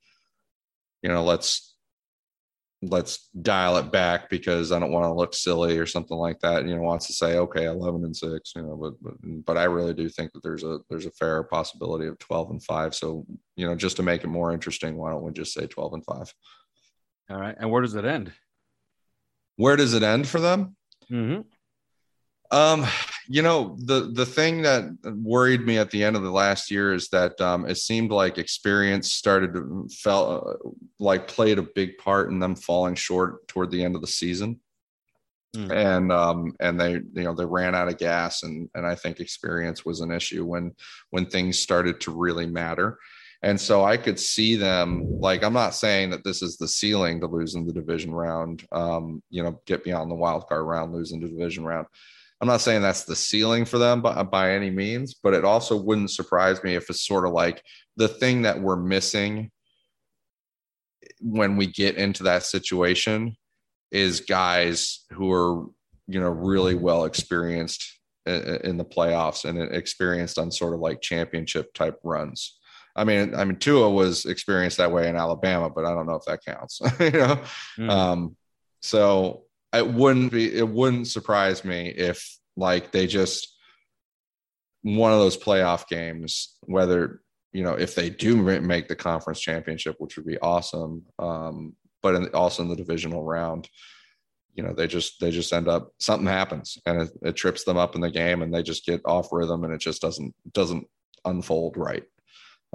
you 1.02 1.10
know, 1.10 1.23
let's 1.23 1.74
let's 2.89 3.29
dial 3.41 3.77
it 3.77 3.91
back 3.91 4.29
because 4.29 4.71
I 4.71 4.79
don't 4.79 4.91
want 4.91 5.05
to 5.05 5.13
look 5.13 5.33
silly 5.33 5.77
or 5.77 5.85
something 5.85 6.17
like 6.17 6.39
that. 6.39 6.65
You 6.65 6.75
know, 6.75 6.81
wants 6.81 7.07
to 7.07 7.13
say, 7.13 7.37
okay, 7.37 7.65
11 7.65 8.03
and 8.03 8.15
six, 8.15 8.53
you 8.55 8.61
know, 8.61 8.75
but, 8.75 8.93
but, 9.01 9.13
but 9.45 9.57
I 9.57 9.65
really 9.65 9.93
do 9.93 10.09
think 10.09 10.33
that 10.33 10.43
there's 10.43 10.63
a, 10.63 10.79
there's 10.89 11.05
a 11.05 11.11
fair 11.11 11.43
possibility 11.43 12.07
of 12.07 12.19
12 12.19 12.51
and 12.51 12.63
five. 12.63 12.95
So, 12.95 13.25
you 13.55 13.67
know, 13.67 13.75
just 13.75 13.97
to 13.97 14.03
make 14.03 14.23
it 14.23 14.27
more 14.27 14.51
interesting, 14.51 14.97
why 14.97 15.11
don't 15.11 15.23
we 15.23 15.31
just 15.31 15.53
say 15.53 15.67
12 15.67 15.93
and 15.93 16.05
five? 16.05 16.33
All 17.29 17.39
right. 17.39 17.55
And 17.59 17.71
where 17.71 17.81
does 17.81 17.95
it 17.95 18.05
end? 18.05 18.31
Where 19.57 19.75
does 19.75 19.93
it 19.93 20.03
end 20.03 20.27
for 20.27 20.39
them? 20.39 20.75
Mm-hmm. 21.11 21.41
Um, 22.51 22.85
you 23.27 23.41
know, 23.41 23.76
the 23.80 24.11
the 24.13 24.26
thing 24.26 24.61
that 24.61 24.85
worried 25.03 25.65
me 25.65 25.77
at 25.77 25.91
the 25.91 26.03
end 26.03 26.15
of 26.15 26.23
the 26.23 26.31
last 26.31 26.69
year 26.69 26.93
is 26.93 27.09
that 27.09 27.39
um, 27.41 27.65
it 27.65 27.77
seemed 27.77 28.11
like 28.11 28.38
experience 28.38 29.11
started 29.11 29.53
to 29.53 29.88
felt 29.91 30.47
uh, 30.47 30.69
like 30.99 31.27
played 31.27 31.57
a 31.57 31.63
big 31.63 31.97
part 31.97 32.30
in 32.30 32.39
them 32.39 32.55
falling 32.55 32.95
short 32.95 33.47
toward 33.47 33.72
the 33.72 33.84
end 33.84 33.95
of 33.95 34.01
the 34.01 34.07
season. 34.07 34.59
Mm. 35.55 35.72
And 35.72 36.11
um, 36.11 36.55
and 36.59 36.80
they 36.80 36.93
you 36.93 37.23
know 37.23 37.34
they 37.34 37.45
ran 37.45 37.73
out 37.73 37.88
of 37.88 37.97
gas 37.97 38.43
and 38.43 38.69
and 38.76 38.85
I 38.85 38.95
think 38.95 39.19
experience 39.19 39.85
was 39.85 40.01
an 40.01 40.11
issue 40.11 40.45
when 40.45 40.73
when 41.09 41.26
things 41.26 41.57
started 41.59 41.99
to 42.01 42.11
really 42.11 42.45
matter. 42.45 42.99
And 43.41 43.59
so 43.59 43.84
I 43.84 43.97
could 43.97 44.19
see 44.19 44.55
them 44.55 45.19
like 45.19 45.43
I'm 45.43 45.53
not 45.53 45.76
saying 45.76 46.11
that 46.11 46.23
this 46.23 46.41
is 46.41 46.57
the 46.57 46.67
ceiling 46.67 47.19
to 47.22 47.27
lose 47.27 47.55
in 47.55 47.65
the 47.65 47.73
division 47.73 48.11
round, 48.11 48.65
um, 48.72 49.22
you 49.30 49.43
know, 49.43 49.61
get 49.65 49.84
beyond 49.84 50.09
the 50.09 50.15
wild 50.15 50.47
card 50.47 50.65
round, 50.65 50.93
lose 50.93 51.11
in 51.11 51.19
the 51.19 51.27
division 51.27 51.63
round. 51.63 51.88
I'm 52.45 52.51
not 52.51 52.61
saying 52.61 52.84
that's 52.84 53.05
the 53.05 53.15
ceiling 53.15 53.65
for 53.65 53.80
them 53.80 54.03
by, 54.03 54.22
by 54.22 54.51
any 54.51 54.69
means, 54.69 55.15
but 55.15 55.34
it 55.34 55.43
also 55.43 55.76
wouldn't 55.76 56.11
surprise 56.11 56.63
me 56.63 56.76
if 56.76 56.91
it's 56.91 57.03
sort 57.03 57.26
of 57.26 57.31
like 57.31 57.63
the 57.97 58.07
thing 58.07 58.43
that 58.43 58.61
we're 58.61 58.76
missing 58.76 59.49
when 61.19 61.57
we 61.57 61.65
get 61.65 61.95
into 61.95 62.22
that 62.22 62.43
situation 62.43 63.35
is 63.91 64.19
guys 64.19 65.05
who 65.09 65.31
are, 65.31 65.65
you 66.07 66.19
know, 66.19 66.30
really 66.30 66.76
well 66.76 67.05
experienced 67.05 67.99
in 68.27 68.77
the 68.77 68.85
playoffs 68.85 69.45
and 69.45 69.59
experienced 69.73 70.38
on 70.38 70.51
sort 70.51 70.76
of 70.76 70.81
like 70.81 71.01
championship 71.01 71.73
type 71.73 71.97
runs. 72.03 72.59
I 72.95 73.05
mean, 73.05 73.34
I 73.34 73.43
mean, 73.43 73.57
Tua 73.57 73.89
was 73.89 74.26
experienced 74.26 74.77
that 74.77 74.91
way 74.91 75.09
in 75.09 75.15
Alabama, 75.15 75.72
but 75.72 75.84
I 75.84 75.95
don't 75.95 76.05
know 76.05 76.13
if 76.13 76.26
that 76.26 76.45
counts. 76.45 76.80
you 76.99 77.09
know, 77.09 77.41
mm. 77.80 77.89
um, 77.89 78.38
so 78.84 79.44
it 79.73 79.87
wouldn't 79.87 80.31
be 80.31 80.55
it 80.55 80.67
wouldn't 80.67 81.07
surprise 81.07 81.65
me 81.65 81.89
if 81.89 82.37
like 82.55 82.91
they 82.91 83.07
just 83.07 83.55
one 84.83 85.11
of 85.11 85.19
those 85.19 85.37
playoff 85.37 85.87
games 85.87 86.57
whether 86.61 87.21
you 87.51 87.63
know 87.63 87.73
if 87.73 87.95
they 87.95 88.09
do 88.09 88.35
make 88.61 88.87
the 88.87 88.95
conference 88.95 89.39
championship 89.39 89.95
which 89.99 90.15
would 90.15 90.25
be 90.25 90.37
awesome 90.39 91.03
um, 91.19 91.75
but 92.01 92.15
in, 92.15 92.27
also 92.29 92.63
in 92.63 92.69
the 92.69 92.75
divisional 92.75 93.23
round 93.23 93.67
you 94.53 94.63
know 94.63 94.73
they 94.73 94.87
just 94.87 95.19
they 95.19 95.31
just 95.31 95.51
end 95.53 95.67
up 95.67 95.89
something 95.99 96.27
happens 96.27 96.77
and 96.85 97.01
it, 97.01 97.09
it 97.21 97.35
trips 97.35 97.63
them 97.63 97.77
up 97.77 97.95
in 97.95 98.01
the 98.01 98.09
game 98.09 98.41
and 98.41 98.53
they 98.53 98.63
just 98.63 98.85
get 98.85 99.01
off 99.05 99.27
rhythm 99.31 99.63
and 99.63 99.73
it 99.73 99.81
just 99.81 100.01
doesn't 100.01 100.33
doesn't 100.53 100.87
unfold 101.25 101.75
right. 101.77 102.03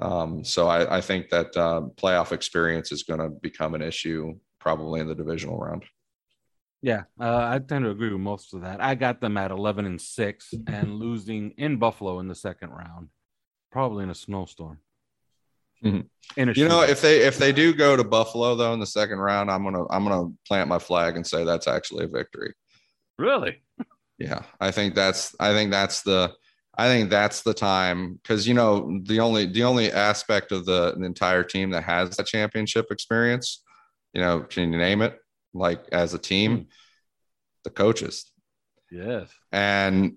Um, 0.03 0.45
so 0.45 0.67
I, 0.67 0.99
I, 0.99 1.01
think 1.01 1.29
that 1.29 1.55
uh, 1.57 1.83
playoff 1.97 2.33
experience 2.33 2.91
is 2.91 3.03
going 3.03 3.21
to 3.21 3.29
become 3.29 3.75
an 3.75 3.83
issue 3.83 4.35
probably 4.59 5.01
in 5.01 5.09
the 5.09 5.15
divisional 5.15 5.59
round 5.59 5.85
yeah, 6.83 7.03
uh, 7.21 7.49
I 7.53 7.59
tend 7.59 7.85
to 7.85 7.91
agree 7.91 8.11
with 8.11 8.21
most 8.21 8.55
of 8.55 8.63
that. 8.63 8.83
I 8.83 8.95
got 8.95 9.21
them 9.21 9.37
at 9.37 9.51
11 9.51 9.87
and 9.87 10.01
6 10.01 10.55
and 10.67 10.95
losing 10.95 11.53
in 11.59 11.77
Buffalo 11.77 12.21
in 12.21 12.29
the 12.29 12.35
second 12.35 12.71
round, 12.71 13.09
probably 13.71 14.05
in 14.05 14.11
a 14.11 14.15
snowstorm. 14.15 14.79
Mm-hmm. 15.85 16.01
In 16.37 16.49
a 16.49 16.53
you 16.53 16.69
know, 16.69 16.83
if 16.83 17.01
they 17.01 17.21
if 17.21 17.39
they 17.39 17.53
do 17.53 17.73
go 17.75 17.97
to 17.97 18.05
Buffalo 18.05 18.55
though 18.55 18.75
in 18.75 18.81
the 18.81 18.87
second 18.87 19.19
round, 19.19 19.51
I'm 19.51 19.65
gonna 19.65 19.87
I'm 19.89 20.05
gonna 20.05 20.31
plant 20.47 20.69
my 20.69 20.79
flag 20.79 21.17
and 21.17 21.27
say 21.27 21.45
that's 21.45 21.67
actually 21.67 22.05
a 22.05 22.09
victory. 22.09 22.55
Really? 23.19 23.63
Yeah, 24.19 24.43
I 24.61 24.71
think 24.71 24.95
that's 24.95 25.35
I 25.41 25.53
think 25.53 25.71
that's 25.71 26.03
the 26.03 26.35
I 26.77 26.89
think 26.89 27.11
that's 27.11 27.43
the 27.43 27.55
time 27.55 28.21
because 28.23 28.47
you 28.47 28.55
know 28.55 29.01
the 29.05 29.21
only 29.21 29.47
the 29.47 29.65
only 29.65 29.91
aspect 29.91 30.53
of 30.53 30.67
the, 30.67 30.95
the 30.97 31.05
entire 31.05 31.43
team 31.43 31.71
that 31.71 31.85
has 31.85 32.17
that 32.17 32.27
championship 32.27 32.87
experience, 32.91 33.63
you 34.13 34.21
know, 34.21 34.41
can 34.41 34.73
you 34.73 34.79
name 34.79 35.01
it? 35.01 35.19
Like 35.53 35.83
as 35.93 36.15
a 36.15 36.19
team, 36.19 36.59
mm. 36.59 36.67
the 37.65 37.71
coaches. 37.71 38.31
Yes. 38.91 39.31
And 39.53 40.17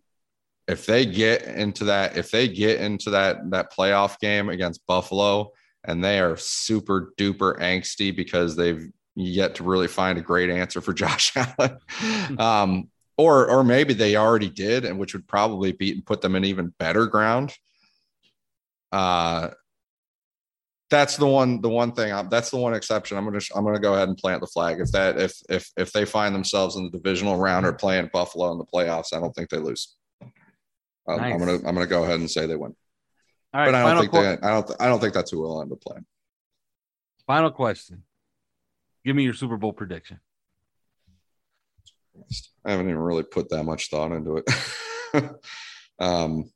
if 0.68 0.86
they 0.86 1.06
get 1.06 1.44
into 1.44 1.86
that, 1.86 2.18
if 2.18 2.32
they 2.32 2.48
get 2.48 2.80
into 2.80 3.12
that 3.12 3.50
that 3.52 3.74
playoff 3.74 4.20
game 4.20 4.50
against 4.50 4.86
Buffalo 4.88 5.52
and 5.84 6.04
they 6.04 6.20
are 6.20 6.38
super 6.38 7.14
duper 7.18 7.60
angsty 7.60 8.16
because 8.16 8.56
they've 8.56 8.90
yet 9.16 9.56
to 9.56 9.64
really 9.64 9.88
find 9.88 10.18
a 10.18 10.22
great 10.22 10.50
answer 10.50 10.82
for 10.82 10.94
Josh 10.94 11.34
Allen. 11.36 11.78
um, 12.40 12.90
or 13.18 13.48
or 13.48 13.64
maybe 13.64 13.94
they 13.94 14.16
already 14.16 14.50
did, 14.50 14.86
and 14.86 14.98
which 14.98 15.14
would 15.14 15.28
probably 15.28 15.72
beat 15.72 15.96
and 15.96 16.06
put 16.06 16.22
them 16.22 16.36
in 16.36 16.46
even 16.46 16.74
better 16.80 17.06
ground. 17.06 17.54
Uh, 18.92 19.50
that's 20.90 21.18
the 21.18 21.28
one 21.28 21.62
the 21.62 21.70
one 21.70 21.94
thing 21.94 22.14
I'm, 22.14 22.30
that's 22.30 22.50
the 22.50 22.58
one 22.58 22.74
exception. 22.74 23.18
I'm 23.18 23.26
gonna 23.26 23.40
i'm 23.56 23.64
gonna 23.64 23.80
go 23.80 23.96
ahead 23.96 24.10
and 24.10 24.18
plant 24.18 24.42
the 24.42 24.48
flag. 24.48 24.80
If 24.80 24.92
that 24.92 25.20
if 25.20 25.34
if 25.50 25.70
if 25.78 25.92
they 25.92 26.06
find 26.06 26.36
themselves 26.36 26.76
in 26.76 26.84
the 26.84 26.92
divisional 26.92 27.38
round 27.38 27.66
or 27.66 27.74
playing 27.74 28.10
buffalo 28.14 28.52
in 28.52 28.58
the 28.58 28.66
playoffs 28.66 29.14
i 29.14 29.20
don't 29.20 29.34
think 29.34 29.50
they 29.50 29.58
lose. 29.58 29.96
Nice. 31.08 31.34
i'm 31.34 31.40
gonna 31.40 31.56
i'm 31.56 31.76
gonna 31.76 31.88
go 31.88 32.04
ahead 32.04 32.20
and 32.20 32.30
say 32.30 32.46
they 32.46 32.56
win. 32.56 32.76
All 33.54 33.62
right, 33.62 33.68
but 33.68 33.76
i 33.76 33.94
don't 33.94 34.02
think 34.02 34.12
qu- 34.12 34.22
they, 34.22 34.48
i 34.48 34.52
don't 34.52 34.72
i 34.80 34.86
don't 34.88 35.00
think 35.00 35.14
that's 35.14 35.32
who 35.32 35.42
will 35.42 35.62
end 35.62 35.72
up 35.72 35.82
playing 35.82 36.06
final 37.26 37.52
question. 37.52 38.04
Give 39.06 39.16
me 39.16 39.24
your 39.24 39.34
super 39.34 39.58
bowl 39.58 39.74
prediction. 39.74 40.20
I 42.66 42.72
haven't 42.72 42.90
even 42.90 43.02
really 43.02 43.24
put 43.24 43.50
that 43.50 43.64
much 43.64 43.90
thought 43.90 44.12
into 44.12 44.38
it. 44.38 44.50
Um 46.00 46.52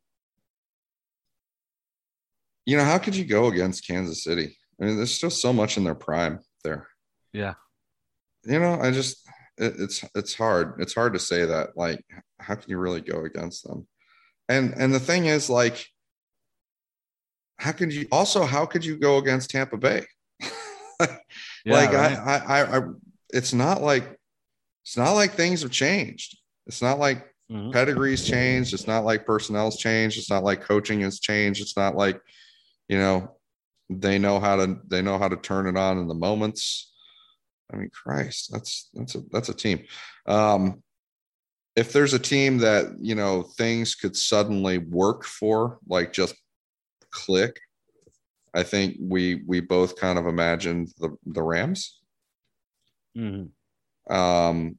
you 2.68 2.76
know, 2.76 2.84
how 2.84 2.98
could 2.98 3.16
you 3.16 3.24
go 3.24 3.48
against 3.48 3.88
Kansas 3.88 4.26
City? 4.26 4.58
I 4.80 4.86
mean, 4.86 4.98
there's 4.98 5.14
still 5.14 5.30
so 5.30 5.54
much 5.54 5.78
in 5.78 5.86
their 5.86 5.96
prime 5.96 6.42
there. 6.66 6.86
Yeah. 7.32 7.54
You 8.44 8.60
know, 8.60 8.78
I 8.82 8.92
just 8.92 9.26
it, 9.58 9.76
it's 9.80 10.04
it's 10.14 10.36
hard. 10.36 10.76
It's 10.80 10.94
hard 10.94 11.14
to 11.14 11.20
say 11.20 11.46
that. 11.46 11.78
Like, 11.78 12.04
how 12.40 12.56
can 12.56 12.70
you 12.70 12.78
really 12.78 13.00
go 13.00 13.24
against 13.24 13.66
them? 13.66 13.88
And 14.50 14.74
and 14.78 14.94
the 14.94 15.00
thing 15.00 15.28
is, 15.28 15.50
like, 15.50 15.88
how 17.56 17.72
could 17.72 17.94
you 17.94 18.06
also 18.12 18.44
how 18.44 18.66
could 18.66 18.84
you 18.84 18.98
go 18.98 19.18
against 19.18 19.50
Tampa 19.50 19.78
Bay? 19.78 20.06
yeah, 21.00 21.08
like 21.68 21.94
right. 21.94 22.18
I, 22.18 22.38
I 22.38 22.78
I 22.78 22.82
it's 23.30 23.54
not 23.54 23.82
like 23.82 24.04
it's 24.84 24.98
not 24.98 25.14
like 25.14 25.32
things 25.32 25.62
have 25.62 25.72
changed. 25.72 26.38
It's 26.66 26.82
not 26.82 27.00
like 27.00 27.20
mm-hmm. 27.50 27.72
pedigrees 27.72 28.28
changed. 28.28 28.74
It's 28.74 28.88
not 28.88 29.06
like 29.06 29.26
personnel's 29.26 29.78
changed. 29.78 30.18
It's 30.18 30.30
not 30.30 30.44
like 30.44 30.62
coaching 30.62 31.00
has 31.02 31.22
changed. 31.22 31.62
It's 31.62 31.78
not 31.78 31.96
like 31.96 32.20
you 32.88 32.98
know, 32.98 33.32
they 33.90 34.20
know 34.20 34.40
how 34.40 34.58
to 34.58 34.80
they 34.88 35.02
know 35.02 35.18
how 35.18 35.28
to 35.28 35.38
turn 35.38 35.68
it 35.68 35.78
on 35.78 35.98
in 35.98 36.08
the 36.08 36.14
moments. 36.14 36.92
I 37.72 37.78
mean, 37.78 37.90
Christ, 37.90 38.52
that's 38.52 38.90
that's 38.94 39.16
a 39.16 39.22
that's 39.32 39.50
a 39.50 39.54
team. 39.54 39.84
Um, 40.26 40.84
if 41.76 41.94
there's 41.94 42.14
a 42.14 42.20
team 42.20 42.60
that 42.60 42.88
you 43.00 43.16
know 43.16 43.44
things 43.44 43.96
could 43.96 44.16
suddenly 44.16 44.78
work 44.78 45.24
for, 45.24 45.80
like 45.88 46.14
just 46.14 46.36
click, 47.12 47.60
I 48.54 48.64
think 48.64 48.98
we 49.00 49.44
we 49.46 49.62
both 49.62 49.96
kind 49.96 50.20
of 50.20 50.28
imagined 50.28 50.94
the 50.98 51.16
the 51.26 51.44
Rams. 51.44 52.00
Mm-hmm. 53.18 54.14
Um, 54.14 54.78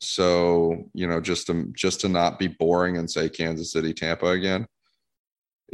so 0.00 0.90
you 0.92 1.06
know, 1.06 1.20
just 1.20 1.46
to 1.48 1.70
just 1.72 2.00
to 2.00 2.08
not 2.08 2.38
be 2.38 2.48
boring 2.48 2.96
and 2.96 3.10
say 3.10 3.28
Kansas 3.28 3.72
City, 3.72 3.92
Tampa 3.92 4.26
again 4.26 4.66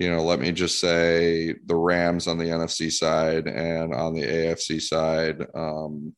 you 0.01 0.11
know, 0.11 0.25
let 0.25 0.41
me 0.41 0.51
just 0.51 0.81
say 0.81 1.55
the 1.67 1.77
Rams 1.77 2.27
on 2.27 2.39
the 2.39 2.47
NFC 2.47 2.91
side 2.91 3.47
and 3.47 3.95
on 3.95 4.15
the 4.15 4.23
AFC 4.23 4.81
side. 4.81 5.47
Um, 5.55 6.15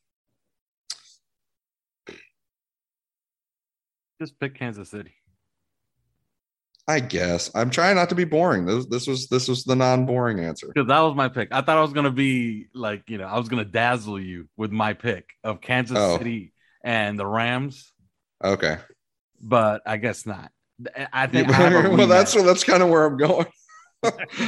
just 4.21 4.39
pick 4.39 4.55
Kansas 4.55 4.89
City. 4.89 5.15
I 6.87 7.01
guess 7.01 7.51
I'm 7.57 7.71
trying 7.71 7.97
not 7.97 8.09
to 8.11 8.15
be 8.15 8.23
boring. 8.23 8.67
This 8.67 8.87
this 8.87 9.09
was 9.09 9.27
this 9.27 9.49
was 9.49 9.65
the 9.65 9.75
non-boring 9.75 10.39
answer. 10.39 10.69
Because 10.69 10.87
that 10.87 11.01
was 11.01 11.17
my 11.17 11.29
pick. 11.29 11.49
I 11.51 11.61
thought 11.63 11.79
I 11.79 11.83
was 11.83 11.93
gonna 11.93 12.13
be 12.13 12.69
like 12.75 13.11
you 13.11 13.19
know 13.19 13.27
I 13.27 13.37
was 13.37 13.49
gonna 13.49 13.65
dazzle 13.65 14.21
you 14.21 14.49
with 14.57 14.71
my 14.71 14.93
pick 14.93 15.31
of 15.43 15.61
Kansas 15.61 15.99
oh. 15.99 16.19
City 16.19 16.53
and 16.85 17.19
the 17.19 17.27
Rams. 17.27 17.93
Okay, 18.45 18.79
but 19.41 19.83
I 19.87 19.97
guess 19.97 20.25
not. 20.25 20.53
I 21.13 21.27
think 21.27 21.49
well 21.49 22.07
that's 22.07 22.35
that's 22.35 22.63
kind 22.63 22.83
of 22.83 22.89
where 22.89 23.07
I'm 23.07 23.17
going. 23.17 23.47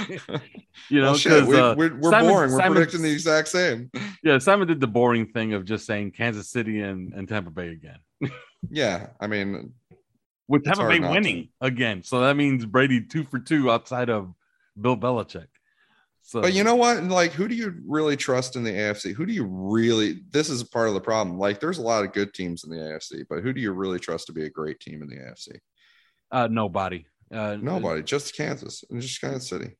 you 0.88 1.00
know, 1.00 1.14
because 1.14 1.46
well, 1.46 1.70
uh, 1.70 1.74
we're, 1.76 1.94
we're 1.96 2.10
Simon, 2.10 2.30
boring. 2.30 2.52
We're 2.52 2.58
Simon, 2.58 2.74
predicting 2.74 3.02
the 3.02 3.12
exact 3.12 3.48
same. 3.48 3.90
Yeah, 4.22 4.38
Simon 4.38 4.66
did 4.66 4.80
the 4.80 4.86
boring 4.86 5.26
thing 5.26 5.52
of 5.52 5.66
just 5.66 5.84
saying 5.84 6.12
Kansas 6.12 6.48
City 6.48 6.80
and, 6.80 7.12
and 7.12 7.28
Tampa 7.28 7.50
Bay 7.50 7.68
again. 7.68 7.98
yeah, 8.70 9.08
I 9.20 9.26
mean, 9.26 9.74
with 10.48 10.64
Tampa 10.64 10.88
Bay 10.88 10.98
winning 10.98 11.50
to. 11.60 11.66
again, 11.66 12.02
so 12.02 12.20
that 12.20 12.34
means 12.34 12.64
Brady 12.64 13.02
two 13.02 13.24
for 13.24 13.38
two 13.38 13.70
outside 13.70 14.08
of 14.08 14.32
Bill 14.80 14.96
Belichick. 14.96 15.48
So, 16.22 16.40
But 16.40 16.54
you 16.54 16.64
know 16.64 16.74
what? 16.74 17.04
Like, 17.04 17.32
who 17.32 17.48
do 17.48 17.54
you 17.54 17.74
really 17.86 18.16
trust 18.16 18.56
in 18.56 18.64
the 18.64 18.70
AFC? 18.70 19.12
Who 19.12 19.26
do 19.26 19.34
you 19.34 19.44
really? 19.44 20.20
This 20.30 20.48
is 20.48 20.62
part 20.64 20.88
of 20.88 20.94
the 20.94 21.02
problem. 21.02 21.38
Like, 21.38 21.60
there's 21.60 21.76
a 21.76 21.82
lot 21.82 22.02
of 22.02 22.14
good 22.14 22.32
teams 22.32 22.64
in 22.64 22.70
the 22.70 22.76
AFC, 22.76 23.26
but 23.28 23.42
who 23.42 23.52
do 23.52 23.60
you 23.60 23.72
really 23.72 23.98
trust 23.98 24.28
to 24.28 24.32
be 24.32 24.46
a 24.46 24.50
great 24.50 24.80
team 24.80 25.02
in 25.02 25.08
the 25.08 25.16
AFC? 25.16 25.58
uh, 26.34 26.48
nobody. 26.50 27.06
Uh, 27.32 27.56
Nobody, 27.60 28.02
just 28.02 28.36
Kansas 28.36 28.84
and 28.90 29.00
just 29.00 29.20
Kansas 29.20 29.48
City. 29.48 29.76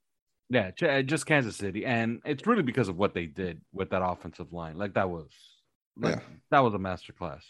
Yeah, 0.51 0.71
uh, 0.83 1.03
just 1.03 1.27
Kansas 1.27 1.57
City, 1.57 1.87
and 1.87 2.21
it's 2.25 2.47
really 2.47 2.63
because 2.63 2.89
of 2.89 2.97
what 2.97 3.15
they 3.15 3.27
did 3.27 3.61
with 3.73 3.91
that 3.91 4.03
offensive 4.05 4.53
line. 4.53 4.77
Like 4.77 4.95
that 4.95 5.09
was, 5.09 5.27
like, 5.97 6.17
Yeah. 6.17 6.21
that 6.51 6.61
was 6.61 6.75
a 6.75 6.79
masterclass 6.79 7.41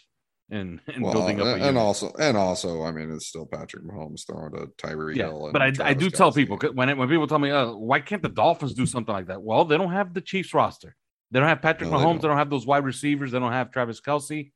in 0.49 0.79
in 0.87 1.01
Well, 1.01 1.11
building 1.13 1.41
up. 1.41 1.47
And, 1.47 1.63
and 1.63 1.77
also, 1.77 2.13
and 2.19 2.37
also, 2.37 2.83
I 2.83 2.91
mean, 2.91 3.11
it's 3.11 3.27
still 3.27 3.45
Patrick 3.45 3.83
Mahomes 3.83 4.25
throwing 4.25 4.51
to 4.53 4.67
Tyreek 4.77 5.15
yeah, 5.17 5.25
Hill. 5.25 5.49
but 5.51 5.61
I, 5.61 5.73
I 5.89 5.93
do 5.93 6.09
tell 6.09 6.31
people 6.31 6.57
when 6.73 6.87
it, 6.89 6.97
when 6.97 7.09
people 7.09 7.27
tell 7.27 7.39
me, 7.39 7.51
uh, 7.51 7.71
why 7.73 7.99
can't 7.99 8.21
the 8.21 8.29
Dolphins 8.29 8.73
do 8.73 8.85
something 8.85 9.13
like 9.13 9.27
that? 9.27 9.41
Well, 9.41 9.65
they 9.65 9.77
don't 9.77 9.91
have 9.91 10.13
the 10.13 10.21
Chiefs 10.21 10.53
roster. 10.53 10.95
They 11.31 11.39
don't 11.39 11.49
have 11.49 11.61
Patrick 11.61 11.89
No, 11.89 11.97
they 11.97 12.03
Mahomes. 12.03 12.07
don't. 12.07 12.21
They 12.21 12.27
don't 12.29 12.37
have 12.37 12.49
those 12.49 12.65
wide 12.65 12.85
receivers. 12.85 13.31
They 13.31 13.39
don't 13.39 13.51
have 13.51 13.71
Travis 13.71 13.99
Kelce. 13.99 14.51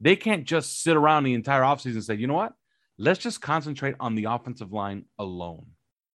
They 0.00 0.14
can't 0.16 0.44
just 0.44 0.82
sit 0.82 0.96
around 0.96 1.24
the 1.24 1.34
entire 1.34 1.62
offseason 1.62 1.94
and 1.94 2.04
say, 2.04 2.14
you 2.14 2.26
know 2.26 2.34
what? 2.34 2.52
Let's 2.98 3.20
just 3.20 3.40
concentrate 3.40 3.94
on 4.00 4.14
the 4.14 4.24
offensive 4.24 4.72
line 4.72 5.06
alone. 5.18 5.66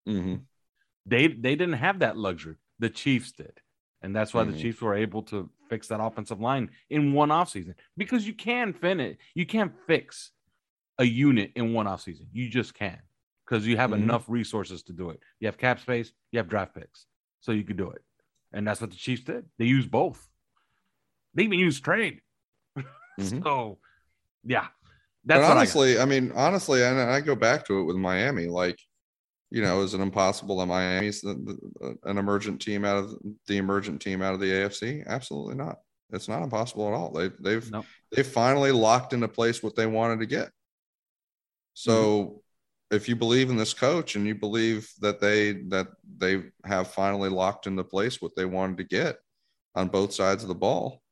Mhm. 0.06 0.44
They 1.04 1.28
they 1.28 1.56
didn't 1.56 1.74
have 1.74 2.00
that 2.00 2.16
luxury. 2.16 2.56
The 2.78 2.90
Chiefs 2.90 3.32
did. 3.32 3.60
And 4.02 4.14
that's 4.14 4.34
why 4.34 4.44
the 4.44 4.52
Mhm. 4.52 4.60
Chiefs 4.60 4.80
were 4.82 4.94
able 4.94 5.22
to 5.24 5.50
fix 5.68 5.88
that 5.88 6.00
offensive 6.00 6.40
line 6.40 6.70
in 6.90 7.12
one 7.12 7.30
offseason. 7.30 7.74
Because 7.96 8.26
you 8.26 8.34
can 8.34 8.72
finish, 8.72 9.16
you 9.34 9.46
can't 9.46 9.74
fix 9.86 10.32
a 10.98 11.04
unit 11.04 11.52
in 11.56 11.72
one 11.72 11.86
offseason. 11.86 12.28
You 12.32 12.48
just 12.48 12.74
can. 12.74 13.00
Because 13.44 13.66
you 13.66 13.76
have 13.76 13.90
Mhm. 13.90 14.02
enough 14.02 14.28
resources 14.28 14.82
to 14.84 14.92
do 14.92 15.10
it. 15.10 15.20
You 15.40 15.46
have 15.46 15.56
cap 15.58 15.80
space, 15.80 16.12
you 16.30 16.38
have 16.38 16.48
draft 16.48 16.74
picks. 16.74 17.06
So 17.40 17.52
you 17.52 17.64
could 17.64 17.76
do 17.76 17.90
it. 17.90 18.04
And 18.52 18.66
that's 18.66 18.80
what 18.80 18.90
the 18.90 18.96
Chiefs 18.96 19.22
did. 19.24 19.48
They 19.58 19.66
used 19.66 19.90
both. 19.90 20.28
They 21.34 21.44
even 21.44 21.58
used 21.58 21.84
trade. 21.84 22.22
Mhm. 23.18 23.42
So 23.42 23.80
yeah. 24.44 24.68
But 25.26 25.34
That's 25.34 25.44
I 25.44 25.48
got. 25.48 25.56
honestly, 25.56 25.98
I, 25.98 26.04
mean, 26.04 26.32
honestly, 26.34 26.82
and 26.84 26.98
I 27.00 27.20
go 27.20 27.34
back 27.34 27.66
to 27.66 27.80
it 27.80 27.84
with 27.84 27.96
Miami. 27.96 28.46
Like, 28.46 28.78
you 29.50 29.60
know, 29.60 29.82
is 29.82 29.92
it 29.92 30.00
impossible 30.00 30.58
that 30.58 30.66
Miami's 30.66 31.20
the, 31.20 31.34
the, 31.34 31.86
uh, 31.86 32.10
an 32.10 32.18
emergent 32.18 32.60
team 32.60 32.84
out 32.84 32.98
of 32.98 33.14
the 33.48 33.56
emergent 33.56 34.00
team 34.00 34.22
out 34.22 34.34
of 34.34 34.40
the 34.40 34.50
AFC? 34.50 35.04
Absolutely 35.06 35.56
not. 35.56 35.78
It's 36.12 36.28
not 36.28 36.42
impossible 36.42 36.86
at 36.86 36.94
all. 36.94 37.10
They, 37.10 37.30
they've 37.40 37.68
No. 37.70 37.84
they 38.12 38.22
finally 38.22 38.70
locked 38.70 39.12
into 39.12 39.26
place 39.26 39.62
what 39.62 39.74
they 39.74 39.86
wanted 39.86 40.20
to 40.20 40.26
get. 40.26 40.50
So, 41.74 42.42
if 42.92 43.08
you 43.08 43.16
believe 43.16 43.50
in 43.50 43.56
this 43.56 43.74
coach 43.74 44.14
and 44.14 44.26
you 44.28 44.34
believe 44.36 44.88
that 45.00 45.20
they 45.20 45.52
that 45.68 45.88
they 46.18 46.44
have 46.64 46.88
finally 46.88 47.28
locked 47.28 47.66
into 47.66 47.82
place 47.82 48.22
what 48.22 48.36
they 48.36 48.44
wanted 48.44 48.76
to 48.78 48.84
get 48.84 49.18
on 49.74 49.88
both 49.88 50.14
sides 50.14 50.44
of 50.44 50.48
the 50.48 50.54
ball, 50.54 51.02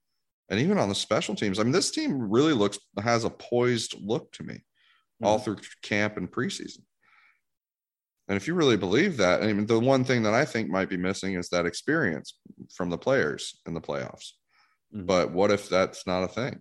and 0.49 0.61
even 0.61 0.79
on 0.79 0.89
the 0.89 0.95
special 0.95 1.35
teams, 1.35 1.59
I 1.59 1.63
mean, 1.63 1.73
this 1.73 1.91
team 1.91 2.31
really 2.31 2.53
looks 2.53 2.79
has 3.03 3.25
a 3.25 3.31
poised 3.31 3.97
look 4.01 4.31
to 4.33 4.43
me 4.43 4.65
all 5.23 5.39
through 5.39 5.57
camp 5.83 6.17
and 6.17 6.31
preseason. 6.31 6.81
And 8.29 8.37
if 8.37 8.47
you 8.47 8.55
really 8.55 8.77
believe 8.77 9.17
that, 9.19 9.43
I 9.43 9.53
mean, 9.53 9.67
the 9.67 9.79
one 9.79 10.05
thing 10.05 10.23
that 10.23 10.35
I 10.35 10.45
think 10.45 10.69
might 10.69 10.89
be 10.89 10.97
missing 10.97 11.35
is 11.35 11.49
that 11.51 11.67
experience 11.67 12.39
from 12.75 12.91
the 12.91 12.99
players 12.99 13.61
in 13.67 13.75
the 13.75 13.81
playoffs. 13.81 14.33
Mhm. 14.95 15.07
But 15.07 15.33
what 15.33 15.51
if 15.51 15.69
that's 15.69 16.07
not 16.07 16.25
a 16.25 16.29
thing? 16.29 16.61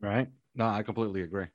Right? 0.00 0.28
No, 0.54 0.66
I 0.66 0.82
completely 0.82 1.22
agree. 1.22 1.46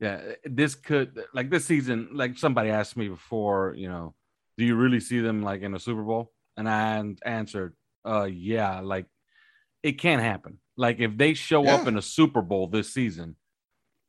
Yeah, 0.00 0.34
this 0.44 0.74
could 0.74 1.24
like 1.32 1.50
this 1.50 1.64
season. 1.64 2.10
Like 2.12 2.36
somebody 2.36 2.70
asked 2.70 2.96
me 2.96 3.08
before, 3.08 3.74
you 3.76 3.88
know, 3.88 4.14
do 4.58 4.64
you 4.64 4.76
really 4.76 5.00
see 5.00 5.20
them 5.20 5.42
like 5.42 5.62
in 5.62 5.74
a 5.74 5.80
Super 5.80 6.02
Bowl? 6.02 6.32
And 6.56 6.68
I 6.68 7.02
answered, 7.24 7.74
uh, 8.04 8.24
yeah. 8.24 8.80
Like 8.80 9.06
it 9.84 9.92
can't 10.00 10.22
happen. 10.22 10.58
Like 10.76 10.98
if 10.98 11.16
they 11.16 11.34
show 11.34 11.64
up 11.68 11.86
in 11.86 11.96
a 11.96 12.02
Super 12.02 12.42
Bowl 12.42 12.66
this 12.66 12.92
season, 12.92 13.36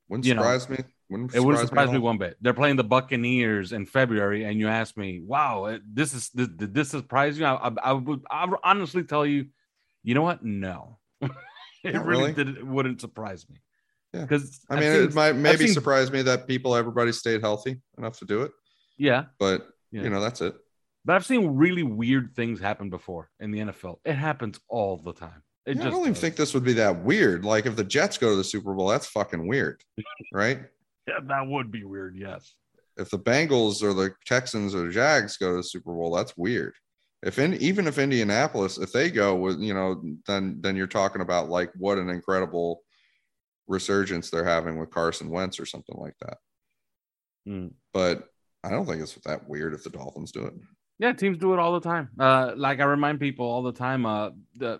Wouldn't 0.09 0.25
You 0.25 0.33
know, 0.35 0.41
surprise 0.41 0.69
me. 0.69 0.77
Wouldn't 1.09 1.35
it 1.35 1.39
wouldn't 1.41 1.67
surprise 1.67 1.89
at 1.89 1.93
me 1.93 1.99
one 1.99 2.17
bit. 2.17 2.37
They're 2.41 2.53
playing 2.55 2.77
the 2.77 2.83
Buccaneers 2.83 3.71
in 3.73 3.85
February, 3.85 4.43
and 4.45 4.59
you 4.59 4.67
ask 4.67 4.97
me, 4.97 5.21
"Wow, 5.23 5.77
this 5.93 6.13
is 6.15 6.29
this, 6.29 6.47
did 6.47 6.73
this 6.73 6.89
surprise 6.89 7.37
you?" 7.37 7.45
I, 7.45 7.67
I, 7.67 7.71
I 7.83 7.93
would 7.93 8.21
I 8.31 8.45
would 8.45 8.59
honestly 8.63 9.03
tell 9.03 9.25
you, 9.25 9.47
you 10.03 10.15
know 10.15 10.23
what? 10.23 10.43
No, 10.43 10.97
it 11.21 11.29
Not 11.93 12.05
really 12.05 12.31
really. 12.31 12.33
did. 12.33 12.57
It 12.57 12.65
wouldn't 12.65 13.01
surprise 13.01 13.47
me. 13.49 13.57
Yeah. 14.13 14.21
because 14.21 14.61
I 14.69 14.79
mean, 14.79 14.91
it 14.91 15.13
might 15.13 15.35
maybe 15.35 15.65
seen- 15.65 15.73
surprise 15.73 16.11
me 16.11 16.21
that 16.23 16.47
people, 16.47 16.75
everybody 16.75 17.11
stayed 17.11 17.41
healthy 17.41 17.81
enough 17.97 18.17
to 18.19 18.25
do 18.25 18.41
it. 18.43 18.51
Yeah, 18.97 19.25
But 19.37 19.67
Yeah. 19.91 20.03
you 20.03 20.09
know, 20.09 20.21
that's 20.21 20.41
it. 20.41 20.55
but 21.03 21.15
I've 21.17 21.25
seen 21.25 21.55
really 21.55 21.83
weird 21.83 22.33
things 22.35 22.59
happen 22.61 22.89
before 22.89 23.29
in 23.39 23.51
the 23.51 23.59
NFL. 23.59 23.99
It 24.05 24.13
happens 24.15 24.57
all 24.69 24.95
the 24.97 25.13
time. 25.13 25.43
It 25.65 25.79
I 25.79 25.83
don't 25.85 26.01
even 26.01 26.13
does. 26.13 26.21
think 26.21 26.35
this 26.35 26.53
would 26.53 26.63
be 26.63 26.73
that 26.73 27.03
weird. 27.03 27.43
Like 27.43 27.65
if 27.65 27.75
the 27.75 27.83
Jets 27.83 28.17
go 28.17 28.29
to 28.29 28.35
the 28.35 28.43
Super 28.43 28.73
Bowl, 28.73 28.87
that's 28.87 29.07
fucking 29.07 29.47
weird, 29.47 29.81
right? 30.33 30.59
Yeah, 31.07 31.19
that 31.27 31.47
would 31.47 31.71
be 31.71 31.83
weird. 31.83 32.15
Yes. 32.17 32.53
if 32.97 33.09
the 33.09 33.19
Bengals 33.19 33.81
or 33.83 33.93
the 33.93 34.13
Texans 34.25 34.73
or 34.75 34.85
the 34.85 34.91
Jags 34.91 35.37
go 35.37 35.51
to 35.51 35.57
the 35.57 35.63
Super 35.63 35.91
Bowl, 35.93 36.13
that's 36.13 36.37
weird. 36.37 36.75
If 37.23 37.39
in, 37.39 37.55
even 37.55 37.87
if 37.87 37.97
Indianapolis, 37.97 38.77
if 38.77 38.91
they 38.91 39.09
go 39.09 39.35
with, 39.35 39.59
you 39.59 39.73
know, 39.73 40.01
then 40.27 40.57
then 40.61 40.75
you're 40.75 40.85
talking 40.87 41.21
about 41.21 41.49
like 41.49 41.71
what 41.77 41.97
an 41.97 42.09
incredible 42.09 42.81
resurgence 43.67 44.29
they're 44.29 44.45
having 44.45 44.77
with 44.77 44.91
Carson 44.91 45.29
Wentz 45.31 45.59
or 45.59 45.65
something 45.65 45.95
like 45.97 46.13
that. 46.21 46.37
Mm. 47.47 47.71
But 47.93 48.29
I 48.63 48.69
don't 48.69 48.85
think 48.85 49.01
it's 49.01 49.15
that 49.25 49.49
weird 49.49 49.73
if 49.73 49.83
the 49.83 49.89
Dolphins 49.89 50.31
do 50.31 50.45
it. 50.45 50.53
Yeah, 50.99 51.13
teams 51.13 51.37
do 51.39 51.53
it 51.53 51.59
all 51.59 51.73
the 51.73 51.87
time. 51.87 52.09
Uh, 52.19 52.53
like 52.55 52.79
I 52.79 52.83
remind 52.85 53.19
people 53.19 53.45
all 53.47 53.63
the 53.63 53.71
time, 53.73 54.05
uh, 54.05 54.29
the 54.55 54.79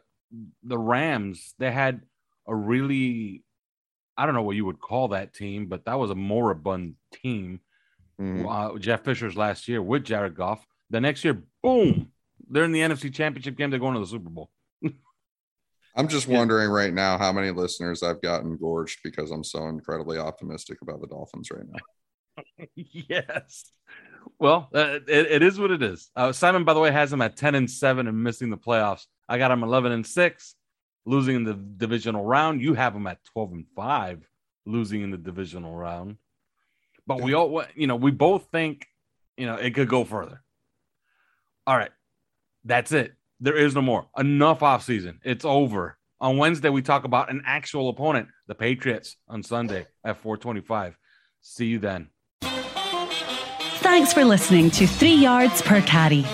the 0.64 0.77
Rams 0.77 1.53
they 1.57 1.72
had 1.72 2.02
a 2.47 2.56
really, 2.56 3.43
I 4.18 4.26
don't 4.26 4.35
know 4.35 4.43
what 4.43 4.56
you 4.56 4.65
would 4.65 4.80
call 4.80 5.10
that 5.10 5.34
team, 5.34 5.68
but 5.68 5.85
that 5.85 5.99
was 5.99 6.11
a 6.11 6.15
moribund 6.15 6.95
team. 7.11 7.60
Mhm. 8.19 8.45
Uh, 8.47 8.80
Jeff 8.80 9.03
Fisher's 9.03 9.35
last 9.35 9.68
year 9.68 9.81
with 9.81 10.03
Jared 10.06 10.35
Goff. 10.35 10.65
The 10.89 11.02
next 11.02 11.23
year, 11.23 11.43
boom, 11.64 12.11
they're 12.49 12.64
in 12.64 12.72
the 12.72 12.81
NFC 12.81 13.14
Championship 13.14 13.57
game. 13.57 13.69
They're 13.69 13.80
going 13.80 13.95
to 13.95 13.99
the 13.99 14.06
Super 14.07 14.30
Bowl. 14.30 14.49
I'm 15.95 16.07
just 16.07 16.27
wondering 16.27 16.69
right 16.69 16.93
now 16.93 17.18
how 17.18 17.31
many 17.31 17.52
listeners 17.52 18.03
I've 18.03 18.22
gotten 18.22 18.57
gorged 18.57 18.99
because 19.03 19.31
I'm 19.31 19.43
so 19.43 19.68
incredibly 19.68 20.18
optimistic 20.18 20.81
about 20.81 21.02
the 21.02 21.07
Dolphins 21.07 21.49
right 21.52 21.65
now. 21.68 22.65
yes. 22.76 23.72
Well, 24.39 24.69
uh, 24.73 24.99
it, 25.07 25.31
it 25.31 25.43
is 25.43 25.60
what 25.60 25.72
it 25.72 25.81
is. 25.81 26.10
Uh, 26.15 26.31
Simon, 26.31 26.64
by 26.64 26.73
the 26.73 26.80
way, 26.80 26.91
has 26.91 27.11
them 27.11 27.22
at 27.22 27.38
10 27.38 27.56
and 27.56 27.69
7 27.69 28.07
and 28.07 28.23
missing 28.23 28.49
the 28.49 28.57
playoffs. 28.57 29.06
I 29.27 29.38
got 29.38 29.52
him 29.52 29.64
11 29.64 29.91
and 29.91 30.06
6, 30.06 30.56
losing 31.06 31.35
in 31.35 31.43
the 31.43 31.53
divisional 31.53 32.23
round. 32.23 32.61
You 32.61 32.73
have 32.73 32.95
him 32.95 33.07
at 33.07 33.23
12 33.34 33.52
and 33.53 33.65
5, 33.76 34.27
losing 34.65 35.02
in 35.02 35.11
the 35.11 35.18
divisional 35.18 35.76
round. 35.76 36.18
But 37.07 37.22
we 37.22 37.34
all, 37.34 37.64
you 37.76 37.88
know, 37.88 37.95
we 37.95 38.11
both 38.11 38.47
think, 38.52 38.88
you 39.38 39.45
know, 39.45 39.56
it 39.56 39.76
could 39.76 39.89
go 39.89 40.03
further. 40.03 40.41
All 41.68 41.77
right. 41.77 41.91
That's 42.64 42.91
it. 42.91 43.14
There 43.39 43.56
is 43.57 43.76
no 43.76 43.81
more. 43.81 44.07
Enough 44.18 44.61
offseason. 44.61 45.19
It's 45.23 45.45
over. 45.45 45.97
On 46.22 46.38
Wednesday, 46.38 46.69
we 46.69 46.81
talk 46.81 47.03
about 47.03 47.30
an 47.30 47.43
actual 47.45 47.89
opponent, 47.89 48.30
the 48.47 48.56
Patriots, 48.56 49.18
on 49.27 49.43
Sunday 49.43 49.85
at 50.03 50.18
425. 50.18 50.97
See 51.41 51.65
you 51.65 51.80
then. 51.80 52.10
Thanks 52.41 54.14
for 54.14 54.26
listening 54.26 54.72
to 54.72 54.88
Three 54.88 55.14
Yards 55.14 55.61
Per 55.61 55.81
Carry. 55.81 56.26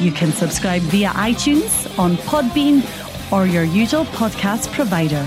You 0.00 0.12
can 0.12 0.32
subscribe 0.32 0.82
via 0.82 1.10
iTunes, 1.10 1.79
on 1.98 2.16
Podbean, 2.16 2.82
or 3.32 3.46
your 3.46 3.64
usual 3.64 4.04
podcast 4.06 4.72
provider. 4.72 5.26